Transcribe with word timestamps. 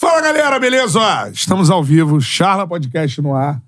Fala 0.00 0.22
galera, 0.22 0.58
beleza? 0.58 0.98
Estamos 1.30 1.68
ao 1.68 1.84
vivo, 1.84 2.22
Charla 2.22 2.66
Podcast 2.66 3.20
no 3.20 3.34
ar. 3.36 3.60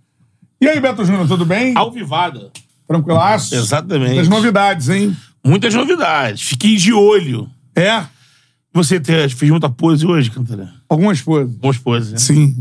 E 0.58 0.66
aí, 0.66 0.80
Beto 0.80 1.05
Júnior, 1.05 1.28
tudo 1.28 1.44
bem? 1.44 1.74
Alvivada. 1.77 2.50
Tranquilaço? 2.89 3.55
Exatamente. 3.55 4.16
Das 4.16 4.28
novidades, 4.28 4.89
hein? 4.89 5.14
Muitas 5.44 5.74
novidades. 5.74 6.41
Fiquei 6.48 6.77
de 6.77 6.91
olho. 6.91 7.50
É? 7.77 8.05
Você 8.72 8.98
te- 8.98 9.28
fez 9.28 9.50
muita 9.50 9.69
pose 9.69 10.06
hoje, 10.06 10.30
Cantaré? 10.30 10.66
Algumas 10.89 11.20
coisas. 11.20 11.55
Boas 11.55 11.77
poses, 11.77 12.12
né? 12.12 12.19
Sim. 12.19 12.56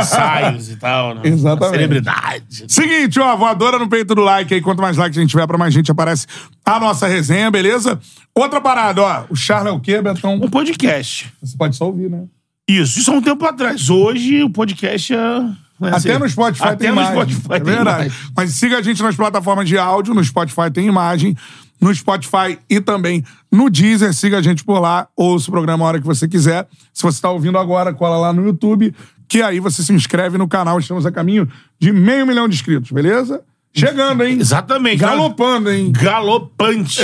Ensaios 0.00 0.68
e 0.70 0.74
tal, 0.74 1.14
né? 1.14 1.20
Exatamente. 1.30 1.76
Celebridade. 1.76 2.64
Seguinte, 2.66 3.20
ó, 3.20 3.36
voadora 3.36 3.78
no 3.78 3.88
peito 3.88 4.16
do 4.16 4.22
like 4.22 4.52
aí. 4.52 4.60
Quanto 4.60 4.82
mais 4.82 4.96
like 4.96 5.16
a 5.16 5.20
gente 5.22 5.30
tiver, 5.30 5.46
pra 5.46 5.56
mais 5.56 5.72
gente 5.72 5.92
aparece 5.92 6.26
a 6.64 6.80
nossa 6.80 7.06
resenha, 7.06 7.52
beleza? 7.52 8.00
Outra 8.34 8.60
parada, 8.60 9.00
ó. 9.00 9.24
O 9.30 9.36
Charla 9.36 9.68
é 9.68 9.72
o 9.72 9.78
quê, 9.78 10.02
Betão? 10.02 10.34
Um 10.34 10.50
podcast. 10.50 11.32
Você 11.40 11.56
pode 11.56 11.76
só 11.76 11.86
ouvir, 11.86 12.10
né? 12.10 12.24
Isso, 12.68 12.98
isso 12.98 13.10
há 13.10 13.14
um 13.14 13.22
tempo 13.22 13.44
atrás. 13.44 13.90
Hoje 13.90 14.42
o 14.42 14.50
podcast 14.50 15.12
é. 15.12 15.40
né, 15.40 15.56
Até 15.80 16.12
assim, 16.12 16.18
no 16.18 16.28
Spotify 16.28 16.64
até 16.64 16.76
tem 16.76 16.88
no 16.88 16.94
imagem. 16.94 17.14
Spotify 17.14 17.52
é 17.52 17.60
tem 17.60 17.74
verdade. 17.74 18.06
imagem. 18.06 18.30
Mas 18.36 18.50
siga 18.52 18.78
a 18.78 18.82
gente 18.82 19.02
nas 19.02 19.16
plataformas 19.16 19.68
de 19.68 19.76
áudio. 19.76 20.14
No 20.14 20.24
Spotify 20.24 20.70
tem 20.72 20.86
imagem. 20.86 21.36
No 21.80 21.92
Spotify 21.92 22.58
e 22.70 22.80
também 22.80 23.24
no 23.50 23.68
Deezer. 23.68 24.14
Siga 24.14 24.38
a 24.38 24.42
gente 24.42 24.62
por 24.64 24.78
lá. 24.78 25.08
Ouça 25.16 25.48
o 25.48 25.52
programa 25.52 25.84
a 25.84 25.88
hora 25.88 26.00
que 26.00 26.06
você 26.06 26.28
quiser. 26.28 26.68
Se 26.94 27.02
você 27.02 27.16
está 27.16 27.30
ouvindo 27.30 27.58
agora, 27.58 27.92
cola 27.92 28.16
lá 28.16 28.32
no 28.32 28.46
YouTube. 28.46 28.94
Que 29.26 29.42
aí 29.42 29.58
você 29.58 29.82
se 29.82 29.92
inscreve 29.92 30.38
no 30.38 30.46
canal. 30.46 30.78
Estamos 30.78 31.04
a 31.04 31.10
caminho 31.10 31.48
de 31.80 31.90
meio 31.90 32.26
milhão 32.26 32.48
de 32.48 32.54
inscritos, 32.54 32.92
beleza? 32.92 33.42
Chegando, 33.74 34.22
hein? 34.22 34.38
Exatamente. 34.38 34.98
Galopando, 34.98 35.70
hein? 35.70 35.90
Galopante. 35.92 37.00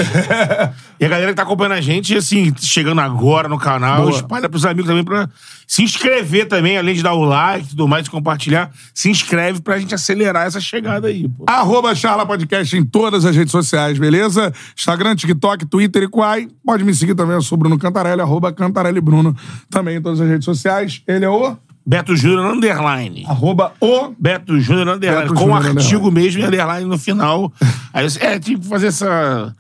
e 1.00 1.05
a 1.05 1.08
galera 1.08 1.30
que 1.30 1.36
tá 1.36 1.42
acompanhando 1.42 1.72
a 1.72 1.80
gente, 1.80 2.14
assim, 2.14 2.52
chegando 2.58 3.00
agora 3.00 3.48
no 3.48 3.58
canal, 3.58 4.02
Boa. 4.02 4.10
espalha 4.10 4.48
pros 4.48 4.66
amigos 4.66 4.86
também 4.86 5.02
pra 5.02 5.28
se 5.66 5.83
inscrever 5.83 6.47
também, 6.47 6.77
além 6.77 6.94
de 6.94 7.02
dar 7.02 7.14
o 7.14 7.25
like 7.25 7.66
e 7.66 7.69
tudo 7.70 7.88
mais, 7.88 8.08
compartilhar, 8.08 8.70
se 8.94 9.10
inscreve 9.10 9.60
pra 9.60 9.78
gente 9.78 9.94
acelerar 9.94 10.47
essa 10.47 10.60
chegada 10.60 11.08
aí, 11.08 11.28
pô. 11.28 11.44
Arroba 11.47 11.94
Charla 11.94 12.27
Podcast 12.27 12.77
em 12.77 12.84
todas 12.84 13.25
as 13.25 13.34
redes 13.34 13.53
sociais, 13.53 13.98
beleza? 13.98 14.53
Instagram, 14.76 15.16
TikTok, 15.16 15.66
Twitter 15.66 16.03
e 16.03 16.09
Quai. 16.09 16.48
Pode 16.64 16.84
me 16.84 16.94
seguir 16.94 17.14
também, 17.14 17.34
eu 17.34 17.43
sou 17.43 17.56
Bruno 17.56 17.78
Cantarelli, 17.78 18.20
arroba 18.20 18.53
Cantarelli 18.53 19.00
Bruno, 19.00 19.34
também 19.70 19.97
em 19.97 20.03
todas 20.03 20.20
as 20.20 20.28
redes 20.28 20.44
sociais. 20.44 21.03
Ele 21.06 21.25
é 21.25 21.28
o 21.28 21.56
Beto 21.88 22.15
Júnior 22.15 22.53
Underline. 22.54 23.25
arroba 23.26 23.72
o... 23.81 24.15
Beto 24.19 24.60
Júnior 24.60 24.88
Underline. 24.88 25.22
Beto 25.22 25.32
com 25.32 25.41
Júnior 25.41 25.66
artigo 25.69 26.09
Underline. 26.09 26.10
mesmo 26.10 26.41
e 26.43 26.44
Underline 26.44 26.84
no 26.87 26.99
final. 26.99 27.50
aí, 27.94 28.06
é, 28.21 28.38
que 28.38 28.62
fazer 28.62 28.88
essa, 28.88 29.54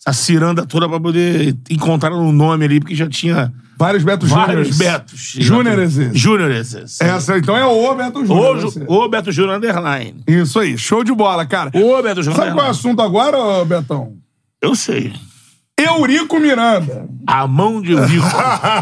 essa 0.00 0.12
ciranda 0.12 0.64
toda 0.64 0.88
pra 0.88 1.00
poder 1.00 1.56
encontrar 1.68 2.12
um 2.12 2.30
nome 2.30 2.64
ali, 2.64 2.78
porque 2.78 2.94
já 2.94 3.08
tinha 3.08 3.52
Vários 3.76 4.04
Beto 4.04 4.24
Júnior. 4.24 4.46
vários 4.46 4.78
Betos. 4.78 5.20
Júnior 5.40 5.76
Júnior 6.12 6.50
esses. 6.52 7.00
Essa, 7.00 7.38
então 7.38 7.56
é 7.56 7.66
o 7.66 7.92
Beto 7.96 8.24
Júnior. 8.24 8.60
Você. 8.60 8.84
Ô, 8.86 9.08
Beto 9.08 9.32
Júnior 9.32 9.56
Underline. 9.56 10.22
Isso 10.28 10.60
aí, 10.60 10.78
show 10.78 11.02
de 11.02 11.12
bola, 11.12 11.44
cara. 11.44 11.72
Ô, 11.74 12.00
Beto 12.00 12.22
Júnior 12.22 12.40
Sabe 12.40 12.54
qual 12.54 12.66
é 12.66 12.68
o 12.68 12.70
assunto 12.70 13.02
agora, 13.02 13.64
Betão? 13.64 14.12
Eu 14.62 14.76
sei. 14.76 15.12
Eurico 15.76 16.38
Miranda. 16.38 17.08
A 17.26 17.48
mão 17.48 17.82
de 17.82 17.90
Eurico. 17.90 18.24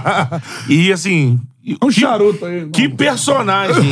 e 0.69 0.93
assim. 0.93 1.41
Um 1.81 1.89
que- 1.89 2.01
charuto 2.01 2.45
aí. 2.45 2.69
Que 2.71 2.89
não. 2.89 2.97
personagem. 2.97 3.91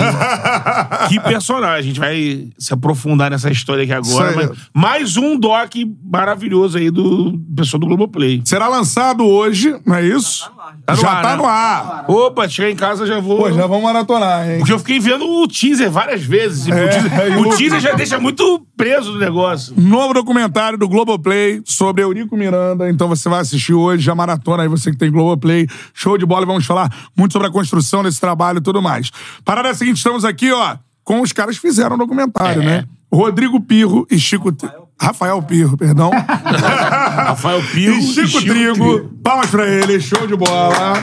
que 1.09 1.21
personagem. 1.21 1.79
A 1.79 1.83
gente 1.83 2.01
vai 2.01 2.49
se 2.59 2.75
aprofundar 2.75 3.31
nessa 3.31 3.51
história 3.51 3.85
aqui 3.85 3.93
agora. 3.93 4.35
Mas 4.35 4.59
mais 4.75 5.17
um 5.17 5.39
doc 5.39 5.73
maravilhoso 6.05 6.79
aí 6.79 6.91
do 6.91 7.39
pessoal 7.57 7.81
do 7.81 7.87
Globoplay. 7.87 8.43
Será 8.45 8.67
lançado 8.69 9.25
hoje, 9.25 9.79
não 9.87 9.95
é 9.95 10.05
isso? 10.05 10.51
Tá 10.87 10.95
no 10.95 11.01
já 11.01 11.11
ar, 11.11 11.23
tá 11.23 11.31
né? 11.31 11.37
no 11.37 11.45
ar. 11.47 12.05
Opa, 12.09 12.49
chegar 12.49 12.71
em 12.71 12.77
casa 12.77 13.07
já 13.07 13.21
vou. 13.21 13.39
Pô, 13.39 13.53
já 13.53 13.67
vamos 13.67 13.83
maratonar, 13.85 14.49
hein? 14.49 14.59
Porque 14.59 14.73
eu 14.73 14.79
fiquei 14.79 14.99
vendo 15.01 15.25
o 15.29 15.47
teaser 15.49 15.91
várias 15.91 16.23
vezes. 16.23 16.67
e 16.67 16.71
É, 16.73 16.85
o 16.87 16.89
teaser, 16.89 17.41
o 17.41 17.57
teaser 17.57 17.81
já 17.81 17.93
deixa 17.93 18.19
muito 18.19 18.67
preso 18.77 19.13
no 19.13 19.19
negócio. 19.19 19.75
Novo 19.77 20.15
documentário 20.15 20.79
do 20.79 20.89
Globoplay 20.89 21.61
sobre 21.65 22.03
Eurico 22.03 22.37
Miranda. 22.37 22.89
Então 22.91 23.09
você 23.09 23.29
vai 23.29 23.41
assistir 23.41 23.75
hoje, 23.75 24.03
já 24.03 24.15
maratona 24.15 24.63
aí, 24.63 24.69
você 24.69 24.91
que 24.91 24.97
tem 24.97 25.11
Globoplay. 25.11 25.67
Show 25.95 26.17
de 26.19 26.27
bola 26.27 26.43
e 26.43 26.47
vamos 26.47 26.67
falar 26.67 26.91
muito 27.17 27.33
sobre 27.33 27.49
a 27.49 27.51
construção 27.51 28.03
desse 28.03 28.21
trabalho 28.21 28.59
e 28.59 28.63
tudo 28.63 28.81
mais. 28.83 29.11
Parada 29.45 29.69
é 29.69 29.71
a 29.73 29.75
seguinte, 29.75 29.97
estamos 29.99 30.25
aqui, 30.25 30.51
ó, 30.53 30.77
com 31.05 31.21
os 31.21 31.33
caras 31.33 31.57
que 31.57 31.63
fizeram 31.63 31.97
o 31.97 31.99
documentário, 31.99 32.63
É. 32.63 32.65
né? 32.65 32.85
Rodrigo 33.13 33.61
Pirro 33.61 34.07
e 34.11 34.19
Chico... 34.19 34.53
Rafael 35.01 35.41
Pirro, 35.43 35.77
perdão. 35.77 36.11
Rafael 36.13 37.63
Pio 37.73 37.95
e 37.95 38.03
Chico, 38.03 38.41
Trigo. 38.43 39.09
Palmas 39.23 39.47
pra 39.51 39.67
ele, 39.67 39.99
show 40.01 40.27
de 40.27 40.37
bola. 40.37 40.95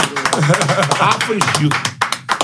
Rafa 1.00 1.34
e 1.34 1.40
Chico. 1.58 1.76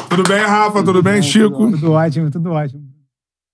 Tudo 0.09 0.23
bem, 0.23 0.41
Rafa? 0.43 0.83
Tudo 0.83 1.01
bem, 1.03 1.21
Chico? 1.21 1.71
Tudo 1.71 1.91
ótimo, 1.91 2.29
tudo 2.31 2.51
ótimo. 2.51 2.81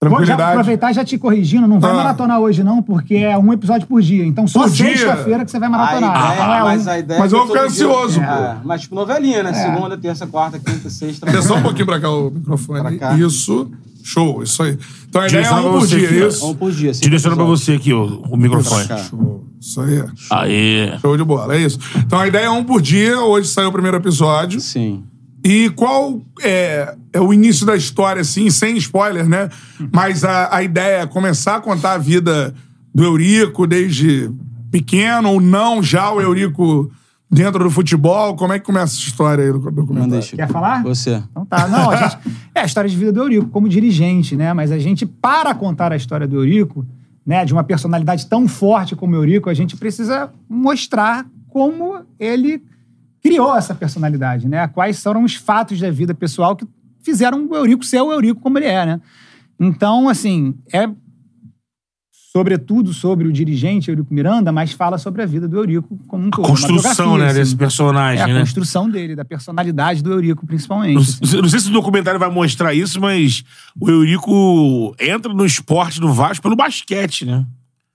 Vou 0.01 0.09
já 0.11 0.15
Tranquilidade? 0.37 0.51
aproveitar 0.51 0.91
e 0.91 0.93
já 0.93 1.03
te 1.03 1.17
corrigindo, 1.17 1.67
não 1.67 1.77
vai 1.77 1.91
Ah. 1.91 1.95
maratonar 1.95 2.39
hoje 2.39 2.63
não, 2.63 2.81
porque 2.81 3.15
é 3.15 3.37
um 3.37 3.51
episódio 3.51 3.85
por 3.85 4.01
dia. 4.01 4.25
Então 4.25 4.47
só 4.47 4.65
sexta-feira 4.69 5.43
que 5.43 5.51
você 5.51 5.59
vai 5.59 5.67
A 5.67 5.71
maratonar. 5.71 6.31
ideia, 6.31 6.47
Não 6.47 6.53
é 6.53 6.61
mas 6.63 6.87
um. 6.87 6.89
a 6.89 6.99
ideia 6.99 7.19
Mas 7.19 7.33
é 7.33 7.35
eu 7.35 7.39
vou 7.39 7.47
ficar 7.49 7.65
ansioso, 7.65 8.21
É, 8.21 8.57
mas 8.63 8.81
tipo 8.81 8.95
novelinha, 8.95 9.43
né? 9.43 9.51
Segunda, 9.53 9.97
terça, 9.97 10.25
quarta, 10.25 10.57
quinta, 10.57 10.89
sexta. 10.89 11.25
Deixa 11.25 11.41
só 11.41 11.55
um 11.55 11.61
pouquinho 11.61 11.85
pra 11.85 11.99
cá 11.99 12.09
o 12.09 12.31
microfone. 12.31 12.79
Pra 12.81 12.97
cá. 12.97 13.17
Isso. 13.17 13.69
Show, 14.01 14.41
isso 14.41 14.63
aí. 14.63 14.79
Então 15.09 15.21
a 15.21 15.27
ideia 15.27 15.45
é 15.45 15.51
um 15.53 15.71
por 15.71 15.87
dia, 15.87 16.05
aqui, 16.05 16.27
isso? 16.27 16.47
Um 16.47 16.53
por 16.55 16.71
dia. 16.71 16.93
cinco 16.93 17.03
Direciona 17.03 17.35
pra 17.35 17.45
você 17.45 17.73
aqui, 17.73 17.91
ó, 17.91 18.05
o 18.05 18.37
microfone. 18.37 18.87
Show. 19.09 19.45
Isso 19.59 19.81
aí. 19.81 20.03
Aê. 20.29 20.99
Show 20.99 21.17
de 21.17 21.23
bola, 21.23 21.55
é 21.55 21.61
isso. 21.61 21.79
Então 21.97 22.19
a 22.19 22.27
ideia 22.27 22.45
é 22.45 22.49
um 22.49 22.63
por 22.63 22.81
dia. 22.81 23.19
Hoje 23.19 23.47
saiu 23.49 23.69
o 23.69 23.71
primeiro 23.71 23.97
episódio. 23.97 24.61
Sim. 24.61 25.03
E 25.43 25.69
qual 25.71 26.21
é, 26.41 26.95
é 27.11 27.19
o 27.19 27.33
início 27.33 27.65
da 27.65 27.75
história, 27.75 28.21
assim, 28.21 28.49
sem 28.49 28.77
spoiler, 28.77 29.27
né? 29.27 29.49
Mas 29.91 30.23
a, 30.23 30.55
a 30.55 30.61
ideia 30.61 31.01
é 31.01 31.07
começar 31.07 31.55
a 31.55 31.61
contar 31.61 31.93
a 31.93 31.97
vida 31.97 32.53
do 32.93 33.03
Eurico 33.03 33.65
desde 33.65 34.29
pequeno 34.69 35.31
ou 35.31 35.41
não, 35.41 35.81
já 35.81 36.11
o 36.11 36.21
Eurico 36.21 36.91
dentro 37.29 37.63
do 37.63 37.69
futebol. 37.69 38.35
Como 38.35 38.53
é 38.53 38.59
que 38.59 38.65
começa 38.65 38.95
essa 38.95 39.07
história 39.07 39.43
aí 39.43 39.51
do 39.51 39.59
documentário? 39.71 40.23
Chico. 40.23 40.37
Quer 40.37 40.49
falar? 40.49 40.81
Você. 40.83 41.23
Então 41.29 41.45
tá. 41.45 41.67
Não, 41.67 41.91
a 41.91 41.95
gente, 41.95 42.17
é 42.55 42.61
a 42.61 42.65
história 42.65 42.89
de 42.89 42.95
vida 42.95 43.11
do 43.11 43.21
Eurico 43.21 43.47
como 43.47 43.69
dirigente, 43.69 44.35
né? 44.35 44.53
Mas 44.53 44.71
a 44.71 44.79
gente, 44.79 45.05
para 45.05 45.53
contar 45.53 45.91
a 45.91 45.95
história 45.95 46.27
do 46.27 46.37
Eurico, 46.37 46.85
né, 47.25 47.45
de 47.45 47.53
uma 47.53 47.63
personalidade 47.63 48.25
tão 48.25 48.47
forte 48.47 48.95
como 48.95 49.15
o 49.15 49.19
Eurico, 49.19 49.49
a 49.49 49.53
gente 49.53 49.77
precisa 49.77 50.31
mostrar 50.49 51.25
como 51.47 51.99
ele 52.19 52.63
criou 53.21 53.55
essa 53.55 53.75
personalidade, 53.75 54.47
né? 54.47 54.67
Quais 54.67 55.01
foram 55.01 55.23
os 55.23 55.35
fatos 55.35 55.79
da 55.79 55.91
vida 55.91 56.13
pessoal 56.13 56.55
que 56.55 56.65
fizeram 57.01 57.47
o 57.47 57.55
Eurico 57.55 57.85
ser 57.85 58.01
o 58.01 58.11
Eurico 58.11 58.41
como 58.41 58.57
ele 58.57 58.65
é, 58.65 58.85
né? 58.85 59.01
Então, 59.59 60.07
assim, 60.07 60.55
é 60.73 60.89
sobretudo 62.31 62.93
sobre 62.93 63.27
o 63.27 63.31
dirigente 63.31 63.89
Eurico 63.89 64.13
Miranda, 64.13 64.51
mas 64.51 64.71
fala 64.71 64.97
sobre 64.99 65.23
a 65.23 65.25
vida 65.25 65.47
do 65.47 65.57
Eurico 65.57 65.99
como 66.07 66.27
um 66.27 66.29
todo. 66.29 66.41
uma 66.41 66.49
Construção, 66.49 67.17
né, 67.17 67.27
assim. 67.27 67.39
desse 67.39 67.55
personagem, 67.55 68.19
É 68.21 68.23
a 68.23 68.27
né? 68.27 68.39
construção 68.41 68.87
dele, 68.89 69.15
da 69.15 69.25
personalidade 69.25 70.03
do 70.03 70.11
Eurico, 70.11 70.45
principalmente. 70.45 70.93
Não, 70.93 71.01
assim. 71.01 71.41
não 71.41 71.49
sei 71.49 71.59
se 71.59 71.69
o 71.69 71.73
documentário 71.73 72.19
vai 72.19 72.29
mostrar 72.29 72.73
isso, 72.73 73.01
mas 73.01 73.43
o 73.79 73.89
Eurico 73.89 74.95
entra 74.99 75.33
no 75.33 75.43
esporte 75.45 75.99
do 75.99 76.13
Vasco 76.13 76.43
pelo 76.43 76.55
basquete, 76.55 77.25
né? 77.25 77.45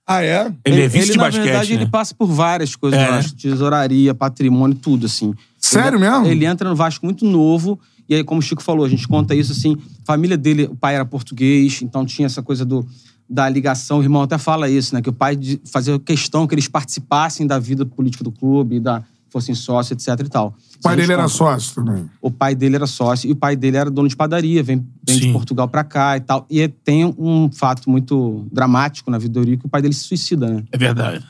Ah, 0.05 0.21
é? 0.21 0.53
Ele, 0.65 0.81
é 0.81 0.87
vice 0.87 1.13
de 1.13 1.17
na 1.17 1.23
basquete. 1.23 1.43
verdade, 1.43 1.73
né? 1.73 1.81
ele 1.81 1.89
passa 1.89 2.13
por 2.13 2.27
várias 2.27 2.75
coisas, 2.75 2.99
É. 2.99 3.07
eu 3.07 3.13
acho. 3.13 3.35
Tesouraria, 3.35 4.13
patrimônio, 4.13 4.75
tudo, 4.75 5.05
assim. 5.05 5.33
Sério 5.57 5.97
ele, 5.97 6.09
mesmo? 6.09 6.27
Ele 6.27 6.45
entra 6.45 6.69
no 6.69 6.75
Vasco 6.75 7.05
muito 7.05 7.25
novo. 7.25 7.79
E 8.07 8.13
aí, 8.13 8.23
como 8.23 8.39
o 8.39 8.41
Chico 8.43 8.61
falou, 8.61 8.85
a 8.85 8.89
gente 8.89 9.07
conta 9.07 9.33
isso 9.33 9.51
assim. 9.51 9.75
A 10.03 10.05
família 10.05 10.37
dele, 10.37 10.65
o 10.65 10.75
pai 10.75 10.93
era 10.93 11.03
português, 11.05 11.81
então 11.81 12.05
tinha 12.05 12.27
essa 12.27 12.43
coisa 12.43 12.63
do, 12.63 12.85
da 13.29 13.47
ligação. 13.49 13.99
O 13.99 14.03
irmão 14.03 14.21
até 14.21 14.37
fala 14.37 14.69
isso, 14.69 14.93
né? 14.93 15.01
Que 15.01 15.09
o 15.09 15.13
pai 15.13 15.35
de- 15.35 15.59
fazia 15.65 15.97
questão 15.99 16.45
que 16.47 16.53
eles 16.55 16.67
participassem 16.67 17.45
da 17.47 17.57
vida 17.59 17.85
política 17.85 18.23
do 18.23 18.31
clube, 18.31 18.79
da, 18.79 19.03
fossem 19.29 19.53
sócios, 19.55 19.91
etc 19.91 20.25
e 20.25 20.29
tal. 20.29 20.53
O 20.77 20.81
pai 20.81 20.95
dele 20.95 21.13
era 21.13 21.27
sócio 21.27 21.75
também. 21.83 22.09
O 22.21 22.29
pai 22.31 22.53
dele 22.55 22.75
era 22.75 22.85
sócio 22.87 23.27
e 23.27 23.31
o 23.31 23.35
pai 23.35 23.55
dele 23.55 23.77
era 23.77 23.89
dono 23.89 24.07
de 24.07 24.15
padaria, 24.15 24.61
vem, 24.63 24.85
vem 25.05 25.19
de. 25.19 25.31
Portugal 25.33 25.67
pra 25.67 25.83
cá 25.83 26.15
e 26.15 26.19
tal. 26.21 26.45
E 26.49 26.67
tem 26.67 27.05
um 27.17 27.49
fato 27.51 27.89
muito 27.89 28.45
dramático 28.51 29.09
na 29.09 29.17
vida 29.17 29.33
do 29.33 29.39
Eurico, 29.39 29.67
o 29.67 29.69
pai 29.69 29.81
dele 29.81 29.93
se 29.93 30.03
suicida, 30.03 30.47
né? 30.47 30.63
É 30.71 30.77
verdade. 30.77 31.25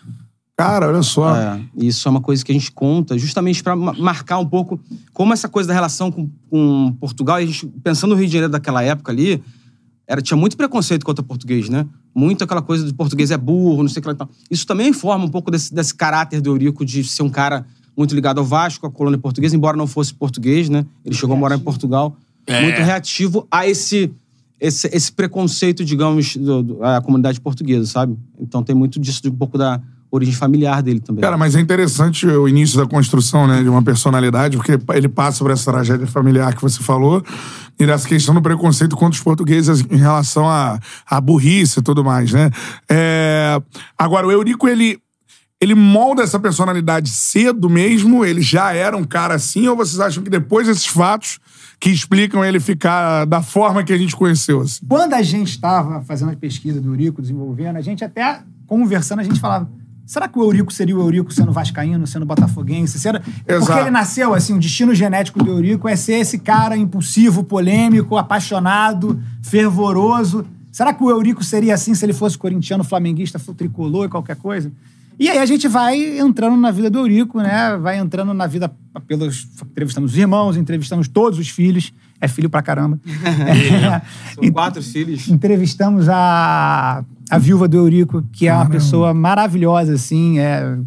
Cara, 0.58 0.88
olha 0.88 1.04
só. 1.04 1.36
É, 1.36 1.60
isso 1.78 2.08
é 2.08 2.12
uma 2.12 2.22
coisa 2.22 2.44
que 2.44 2.52
a 2.52 2.56
gente 2.56 2.72
conta 2.72 3.18
justamente 3.18 3.62
pra 3.62 3.76
ma- 3.76 3.92
marcar 3.94 4.38
um 4.40 4.46
pouco 4.46 4.80
como 5.14 5.34
essa 5.34 5.50
coisa 5.50 5.68
da 5.68 5.74
relação 5.74 6.10
com, 6.12 6.30
com 6.50 6.96
Portugal, 7.00 7.42
e 7.42 7.44
a 7.44 7.48
gente, 7.48 7.66
pensando 7.84 8.12
no 8.12 8.16
Rio 8.18 8.28
de 8.28 8.34
Janeiro 8.34 8.52
daquela 8.52 8.82
época 8.82 9.12
ali, 9.12 9.44
era, 10.08 10.22
tinha 10.22 10.38
muito 10.38 10.56
preconceito 10.56 11.06
contra 11.06 11.24
português, 11.24 11.68
né? 11.70 11.86
Muito 12.14 12.44
aquela 12.44 12.62
coisa 12.62 12.86
de 12.86 12.94
português 12.94 13.32
é 13.32 13.38
burro, 13.38 13.82
não 13.84 13.90
sei 13.90 14.00
o 14.00 14.02
que 14.04 14.08
lá 14.08 14.14
e 14.14 14.18
tal. 14.18 14.30
Isso 14.52 14.66
também 14.68 14.94
forma 14.94 15.26
um 15.26 15.30
pouco 15.30 15.50
desse, 15.50 15.74
desse 15.74 15.94
caráter 15.96 16.42
do 16.42 16.52
Eurico 16.52 16.86
de 16.86 17.04
ser 17.04 17.24
um 17.24 17.30
cara 17.30 17.66
muito 17.98 18.14
ligado 18.14 18.40
ao 18.40 18.46
Vasco, 18.46 18.86
à 18.86 18.92
colônia 18.92 19.18
portuguesa, 19.18 19.56
embora 19.56 19.76
não 19.78 19.88
fosse 19.88 20.14
português, 20.14 20.70
né? 20.70 20.86
Ele 21.04 21.16
chegou 21.16 21.36
a 21.36 21.40
morar 21.40 21.56
em 21.56 21.60
Portugal. 21.60 22.16
É. 22.46 22.62
Muito 22.62 22.78
reativo 22.82 23.48
a 23.50 23.68
esse, 23.68 24.12
esse, 24.60 24.88
esse 24.94 25.12
preconceito, 25.12 25.84
digamos, 25.84 26.36
do, 26.38 26.62
do- 26.62 26.84
à 26.84 27.02
comunidade 27.02 27.40
portuguesa, 27.42 27.86
sabe? 27.88 28.16
Então 28.40 28.62
tem 28.62 28.76
muito 28.76 29.00
disso, 29.00 29.22
de 29.24 29.30
um 29.30 29.36
pouco 29.36 29.58
da 29.58 29.82
origem 30.12 30.34
familiar 30.36 30.82
dele 30.84 31.00
também. 31.00 31.22
Cara, 31.22 31.38
mas 31.38 31.56
é 31.56 31.60
interessante 31.60 32.26
o 32.28 32.48
início 32.48 32.78
da 32.78 32.86
construção, 32.86 33.48
né, 33.48 33.62
de 33.64 33.68
uma 33.68 33.82
personalidade, 33.82 34.56
porque 34.56 34.78
ele 34.94 35.10
passa 35.10 35.44
por 35.44 35.52
essa 35.52 35.70
tragédia 35.72 36.08
familiar 36.08 36.56
que 36.56 36.62
você 36.62 36.82
falou 36.82 37.22
e 37.80 37.86
dessa 37.86 38.08
questão 38.08 38.34
do 38.34 38.42
preconceito 38.42 38.96
contra 38.96 39.18
os 39.18 39.24
portugueses 39.24 39.82
em 39.90 39.98
relação 39.98 40.50
à, 40.50 40.80
à 41.06 41.20
burrice 41.20 41.80
e 41.80 41.84
tudo 41.84 42.04
mais, 42.04 42.32
né? 42.32 42.50
É, 42.90 43.62
Agora, 43.98 44.28
o 44.28 44.32
Eurico, 44.32 44.68
ele, 44.68 45.00
ele 45.60 45.74
molda 45.74 46.24
essa 46.24 46.40
personalidade 46.40 47.10
cedo 47.10 47.70
mesmo? 47.70 48.26
Ele 48.26 48.42
já 48.42 48.74
era 48.74 48.96
um 48.96 49.04
cara 49.04 49.36
assim? 49.36 49.68
Ou 49.68 49.76
vocês 49.76 50.00
acham 50.00 50.24
que 50.24 50.30
depois 50.30 50.68
desses 50.68 50.86
fatos 50.86 51.40
que 51.80 51.90
explicam 51.90 52.44
ele 52.44 52.60
ficar 52.60 53.26
da 53.26 53.42
forma 53.42 53.84
que 53.84 53.94
a 53.94 53.98
gente 53.98 54.16
conheceu? 54.16 54.62
Assim? 54.62 54.86
Quando 54.88 55.14
a 55.14 55.22
gente 55.22 55.50
estava 55.50 56.02
fazendo 56.02 56.32
a 56.32 56.36
pesquisa 56.36 56.80
do 56.80 56.90
Eurico, 56.90 57.22
desenvolvendo, 57.22 57.78
a 57.78 57.82
gente 57.82 58.04
até 58.04 58.42
conversando, 58.68 59.20
a 59.20 59.24
gente 59.24 59.40
falava. 59.40 59.70
Será 60.06 60.28
que 60.28 60.38
o 60.38 60.44
Eurico 60.44 60.72
seria 60.72 60.96
o 60.96 61.02
Eurico 61.02 61.34
sendo 61.34 61.52
vascaíno, 61.52 62.06
sendo 62.06 62.26
botafoguense? 62.26 63.00
Se 63.00 63.08
era- 63.08 63.20
Porque 63.22 63.52
Exato. 63.54 63.80
ele 63.80 63.90
nasceu 63.92 64.34
assim, 64.36 64.54
o 64.56 64.60
destino 64.60 64.94
genético 64.94 65.44
do 65.44 65.50
Eurico 65.50 65.88
é 65.90 65.96
ser 65.96 66.20
esse 66.20 66.38
cara 66.38 66.78
impulsivo, 66.78 67.44
polêmico, 67.44 68.16
apaixonado, 68.16 69.20
fervoroso. 69.42 70.46
Será 70.72 70.94
que 70.94 71.04
o 71.04 71.10
Eurico 71.10 71.44
seria 71.44 71.74
assim 71.74 71.96
se 71.96 72.06
ele 72.06 72.14
fosse 72.14 72.38
corintiano, 72.38 72.84
flamenguista, 72.84 73.40
tricolor 73.58 74.06
e 74.06 74.10
qualquer 74.10 74.36
coisa? 74.36 74.72
E 75.18 75.30
aí 75.30 75.38
a 75.38 75.46
gente 75.46 75.68
vai 75.68 76.20
entrando 76.20 76.58
na 76.58 76.70
vida 76.72 76.90
do 76.90 77.00
Eurico, 77.00 77.40
né? 77.40 77.78
Vai 77.78 77.98
entrando 77.98 78.34
na 78.34 78.46
vida 78.48 78.70
pelos. 79.08 79.48
Entrevistamos 79.72 80.12
os 80.12 80.18
irmãos, 80.18 80.58
entrevistamos 80.58 81.08
todos 81.08 81.40
os 81.40 81.48
filhos. 81.48 81.94
É 82.26 82.28
filho 82.28 82.50
pra 82.50 82.62
caramba. 82.64 83.00
São 84.34 84.50
quatro 84.52 84.82
filhos. 84.82 85.28
Entrevistamos 85.30 86.10
a, 86.10 87.04
a 87.30 87.38
viúva 87.38 87.68
do 87.68 87.78
Eurico, 87.78 88.24
que 88.34 88.48
é 88.48 88.54
uma 88.54 88.66
pessoa 88.68 89.14
maravilhosa, 89.14 89.94
assim, 89.94 90.40
é 90.40 90.78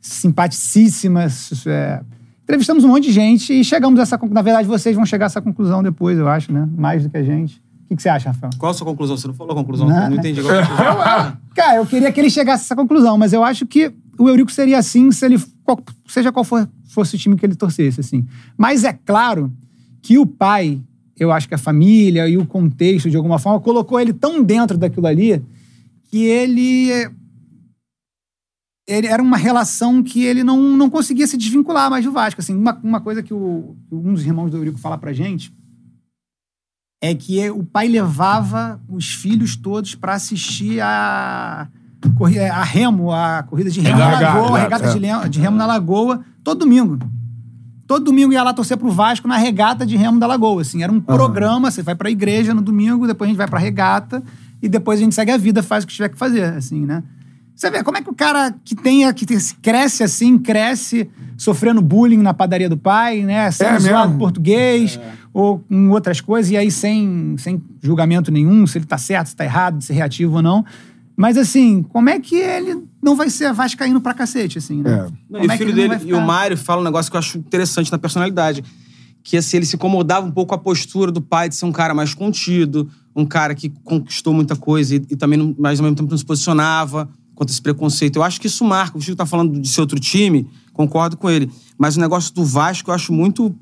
simpaticíssima. 0.00 1.26
é. 1.66 2.00
Entrevistamos 2.44 2.84
um 2.84 2.88
monte 2.88 3.04
de 3.04 3.12
gente 3.12 3.52
e 3.52 3.64
chegamos 3.64 3.98
a 3.98 4.02
essa 4.04 4.16
conclusão. 4.16 4.34
Na 4.34 4.42
verdade, 4.42 4.68
vocês 4.68 4.94
vão 4.94 5.04
chegar 5.04 5.24
a 5.24 5.28
essa 5.28 5.42
conclusão 5.42 5.82
depois, 5.82 6.16
eu 6.16 6.28
acho, 6.28 6.52
né? 6.52 6.68
Mais 6.76 7.02
do 7.02 7.10
que 7.10 7.16
a 7.16 7.22
gente. 7.22 7.56
O 7.56 7.88
que, 7.88 7.96
que 7.96 8.02
você 8.02 8.08
acha, 8.08 8.30
Rafael? 8.30 8.50
Qual 8.58 8.70
a 8.70 8.74
sua 8.74 8.86
conclusão? 8.86 9.16
Você 9.16 9.26
não 9.26 9.34
falou 9.34 9.52
a 9.52 9.56
conclusão? 9.56 9.88
Não, 9.88 10.04
eu 10.04 10.10
não 10.10 10.16
entendi. 10.16 10.40
Qual 10.42 10.54
é 10.54 10.62
a 10.62 10.66
conclusão? 10.66 11.36
Cara, 11.54 11.76
eu 11.76 11.86
queria 11.86 12.10
que 12.12 12.20
ele 12.20 12.30
chegasse 12.30 12.62
a 12.62 12.66
essa 12.66 12.76
conclusão, 12.76 13.16
mas 13.18 13.32
eu 13.32 13.42
acho 13.44 13.64
que 13.66 13.92
o 14.18 14.28
Eurico 14.28 14.50
seria 14.52 14.78
assim 14.78 15.10
se 15.12 15.24
ele. 15.24 15.40
qual- 15.64 15.80
seja 16.06 16.30
qual 16.32 16.44
for, 16.44 16.68
fosse 16.88 17.14
o 17.16 17.18
time 17.18 17.36
que 17.36 17.44
ele 17.46 17.54
torcesse, 17.56 18.00
assim. 18.00 18.24
Mas 18.56 18.82
é 18.84 18.92
claro 18.92 19.52
que 20.06 20.18
o 20.18 20.24
pai, 20.26 20.80
eu 21.18 21.32
acho 21.32 21.48
que 21.48 21.54
a 21.54 21.58
família 21.58 22.28
e 22.28 22.36
o 22.36 22.46
contexto, 22.46 23.10
de 23.10 23.16
alguma 23.16 23.38
forma, 23.40 23.58
colocou 23.60 23.98
ele 23.98 24.12
tão 24.12 24.42
dentro 24.42 24.78
daquilo 24.78 25.06
ali 25.06 25.42
que 26.04 26.24
ele. 26.24 26.90
Ele 28.88 29.08
era 29.08 29.20
uma 29.20 29.36
relação 29.36 30.00
que 30.00 30.22
ele 30.24 30.44
não, 30.44 30.76
não 30.76 30.88
conseguia 30.88 31.26
se 31.26 31.36
desvincular 31.36 31.90
mais 31.90 32.04
do 32.04 32.12
Vasco. 32.12 32.40
Assim, 32.40 32.54
uma, 32.54 32.78
uma 32.84 33.00
coisa 33.00 33.20
que 33.20 33.34
o- 33.34 33.74
um 33.90 34.14
dos 34.14 34.24
irmãos 34.24 34.48
do 34.48 34.56
Eurico 34.58 34.78
fala 34.78 34.96
pra 34.96 35.12
gente 35.12 35.52
é 37.02 37.12
que 37.12 37.50
o 37.50 37.64
pai 37.64 37.88
levava 37.88 38.80
os 38.88 39.12
filhos 39.12 39.56
todos 39.56 39.96
pra 39.96 40.14
assistir 40.14 40.80
a, 40.80 41.68
a 42.52 42.62
remo, 42.62 43.10
a 43.10 43.42
corrida 43.42 43.70
de 43.70 43.80
remo 43.80 43.98
na 43.98 44.20
Lagoa, 44.34 44.58
a 44.58 44.62
regata, 44.62 44.84
lem- 45.00 45.30
de 45.30 45.40
remo 45.40 45.56
na 45.56 45.66
Lagoa, 45.66 46.24
todo 46.44 46.60
domingo. 46.60 46.96
Todo 47.86 48.04
domingo 48.06 48.32
ia 48.32 48.42
lá 48.42 48.52
torcer 48.52 48.76
pro 48.76 48.90
Vasco 48.90 49.28
na 49.28 49.36
regata 49.36 49.86
de 49.86 49.96
remo 49.96 50.18
da 50.18 50.26
Lagoa, 50.26 50.62
assim. 50.62 50.82
Era 50.82 50.90
um 50.92 51.00
programa, 51.00 51.70
você 51.70 51.82
vai 51.82 51.94
pra 51.94 52.10
igreja 52.10 52.52
no 52.52 52.60
domingo, 52.60 53.06
depois 53.06 53.28
a 53.28 53.30
gente 53.30 53.38
vai 53.38 53.46
pra 53.48 53.58
regata 53.58 54.22
e 54.62 54.68
depois 54.68 54.98
a 54.98 55.02
gente 55.02 55.14
segue 55.14 55.30
a 55.30 55.36
vida, 55.36 55.62
faz 55.62 55.84
o 55.84 55.86
que 55.86 55.94
tiver 55.94 56.08
que 56.08 56.18
fazer, 56.18 56.42
assim, 56.54 56.84
né? 56.84 57.02
Você 57.54 57.70
vê 57.70 57.82
como 57.82 57.96
é 57.96 58.02
que 58.02 58.10
o 58.10 58.14
cara 58.14 58.54
que 58.64 58.74
tenha, 58.74 59.12
que 59.14 59.24
tem- 59.24 59.38
cresce 59.62 60.02
assim, 60.02 60.36
cresce 60.36 61.08
sofrendo 61.38 61.80
bullying 61.80 62.18
na 62.18 62.34
padaria 62.34 62.68
do 62.68 62.76
pai, 62.76 63.22
né? 63.22 63.50
Sendo 63.50 63.76
É 63.76 63.78
zoado 63.80 64.08
mesmo? 64.08 64.18
português 64.18 65.00
ou 65.32 65.60
com 65.60 65.90
outras 65.90 66.20
coisas, 66.20 66.50
e 66.50 66.56
aí 66.56 66.70
sem, 66.70 67.34
sem 67.38 67.62
julgamento 67.82 68.30
nenhum, 68.32 68.66
se 68.66 68.76
ele 68.78 68.84
tá 68.84 68.98
certo, 68.98 69.28
se 69.28 69.36
tá 69.36 69.44
errado, 69.44 69.82
se 69.82 69.92
é 69.92 69.94
reativo 69.94 70.36
ou 70.36 70.42
não. 70.42 70.64
Mas 71.16 71.38
assim, 71.38 71.82
como 71.82 72.10
é 72.10 72.18
que 72.20 72.36
ele 72.36 72.82
não 73.06 73.16
vai 73.16 73.30
ser 73.30 73.52
vascaíno 73.52 74.00
pra 74.00 74.12
cacete, 74.12 74.58
assim, 74.58 74.82
né? 74.82 74.90
É. 74.90 74.96
Não, 75.30 75.40
Como 75.40 75.44
e 75.44 75.46
o 75.46 75.52
é 75.52 75.56
filho 75.56 75.72
dele 75.74 75.94
e 76.04 76.12
o? 76.12 76.20
Mário 76.20 76.56
fala 76.58 76.80
um 76.80 76.84
negócio 76.84 77.10
que 77.10 77.16
eu 77.16 77.20
acho 77.20 77.38
interessante 77.38 77.90
na 77.92 77.98
personalidade. 77.98 78.62
Que 79.22 79.36
assim, 79.36 79.56
ele 79.56 79.66
se 79.66 79.76
incomodava 79.76 80.26
um 80.26 80.30
pouco 80.30 80.50
com 80.50 80.54
a 80.54 80.58
postura 80.58 81.10
do 81.10 81.20
pai 81.20 81.48
de 81.48 81.54
ser 81.54 81.64
um 81.66 81.72
cara 81.72 81.94
mais 81.94 82.14
contido, 82.14 82.88
um 83.14 83.24
cara 83.24 83.54
que 83.54 83.70
conquistou 83.84 84.34
muita 84.34 84.54
coisa 84.56 84.96
e, 84.96 85.02
e 85.10 85.16
também, 85.16 85.38
não, 85.38 85.54
mas 85.58 85.78
ao 85.80 85.84
mesmo 85.84 85.96
tempo, 85.96 86.10
não 86.10 86.18
se 86.18 86.24
posicionava 86.24 87.08
contra 87.34 87.52
esse 87.52 87.62
preconceito. 87.62 88.16
Eu 88.16 88.22
acho 88.22 88.40
que 88.40 88.46
isso 88.48 88.64
marca. 88.64 88.98
O 88.98 89.00
Chico 89.00 89.16
tá 89.16 89.26
falando 89.26 89.58
de 89.60 89.68
ser 89.68 89.80
outro 89.80 89.98
time, 90.00 90.48
concordo 90.72 91.16
com 91.16 91.30
ele. 91.30 91.50
Mas 91.78 91.96
o 91.96 92.00
negócio 92.00 92.34
do 92.34 92.44
Vasco 92.44 92.90
eu 92.90 92.94
acho 92.94 93.12
muito 93.12 93.54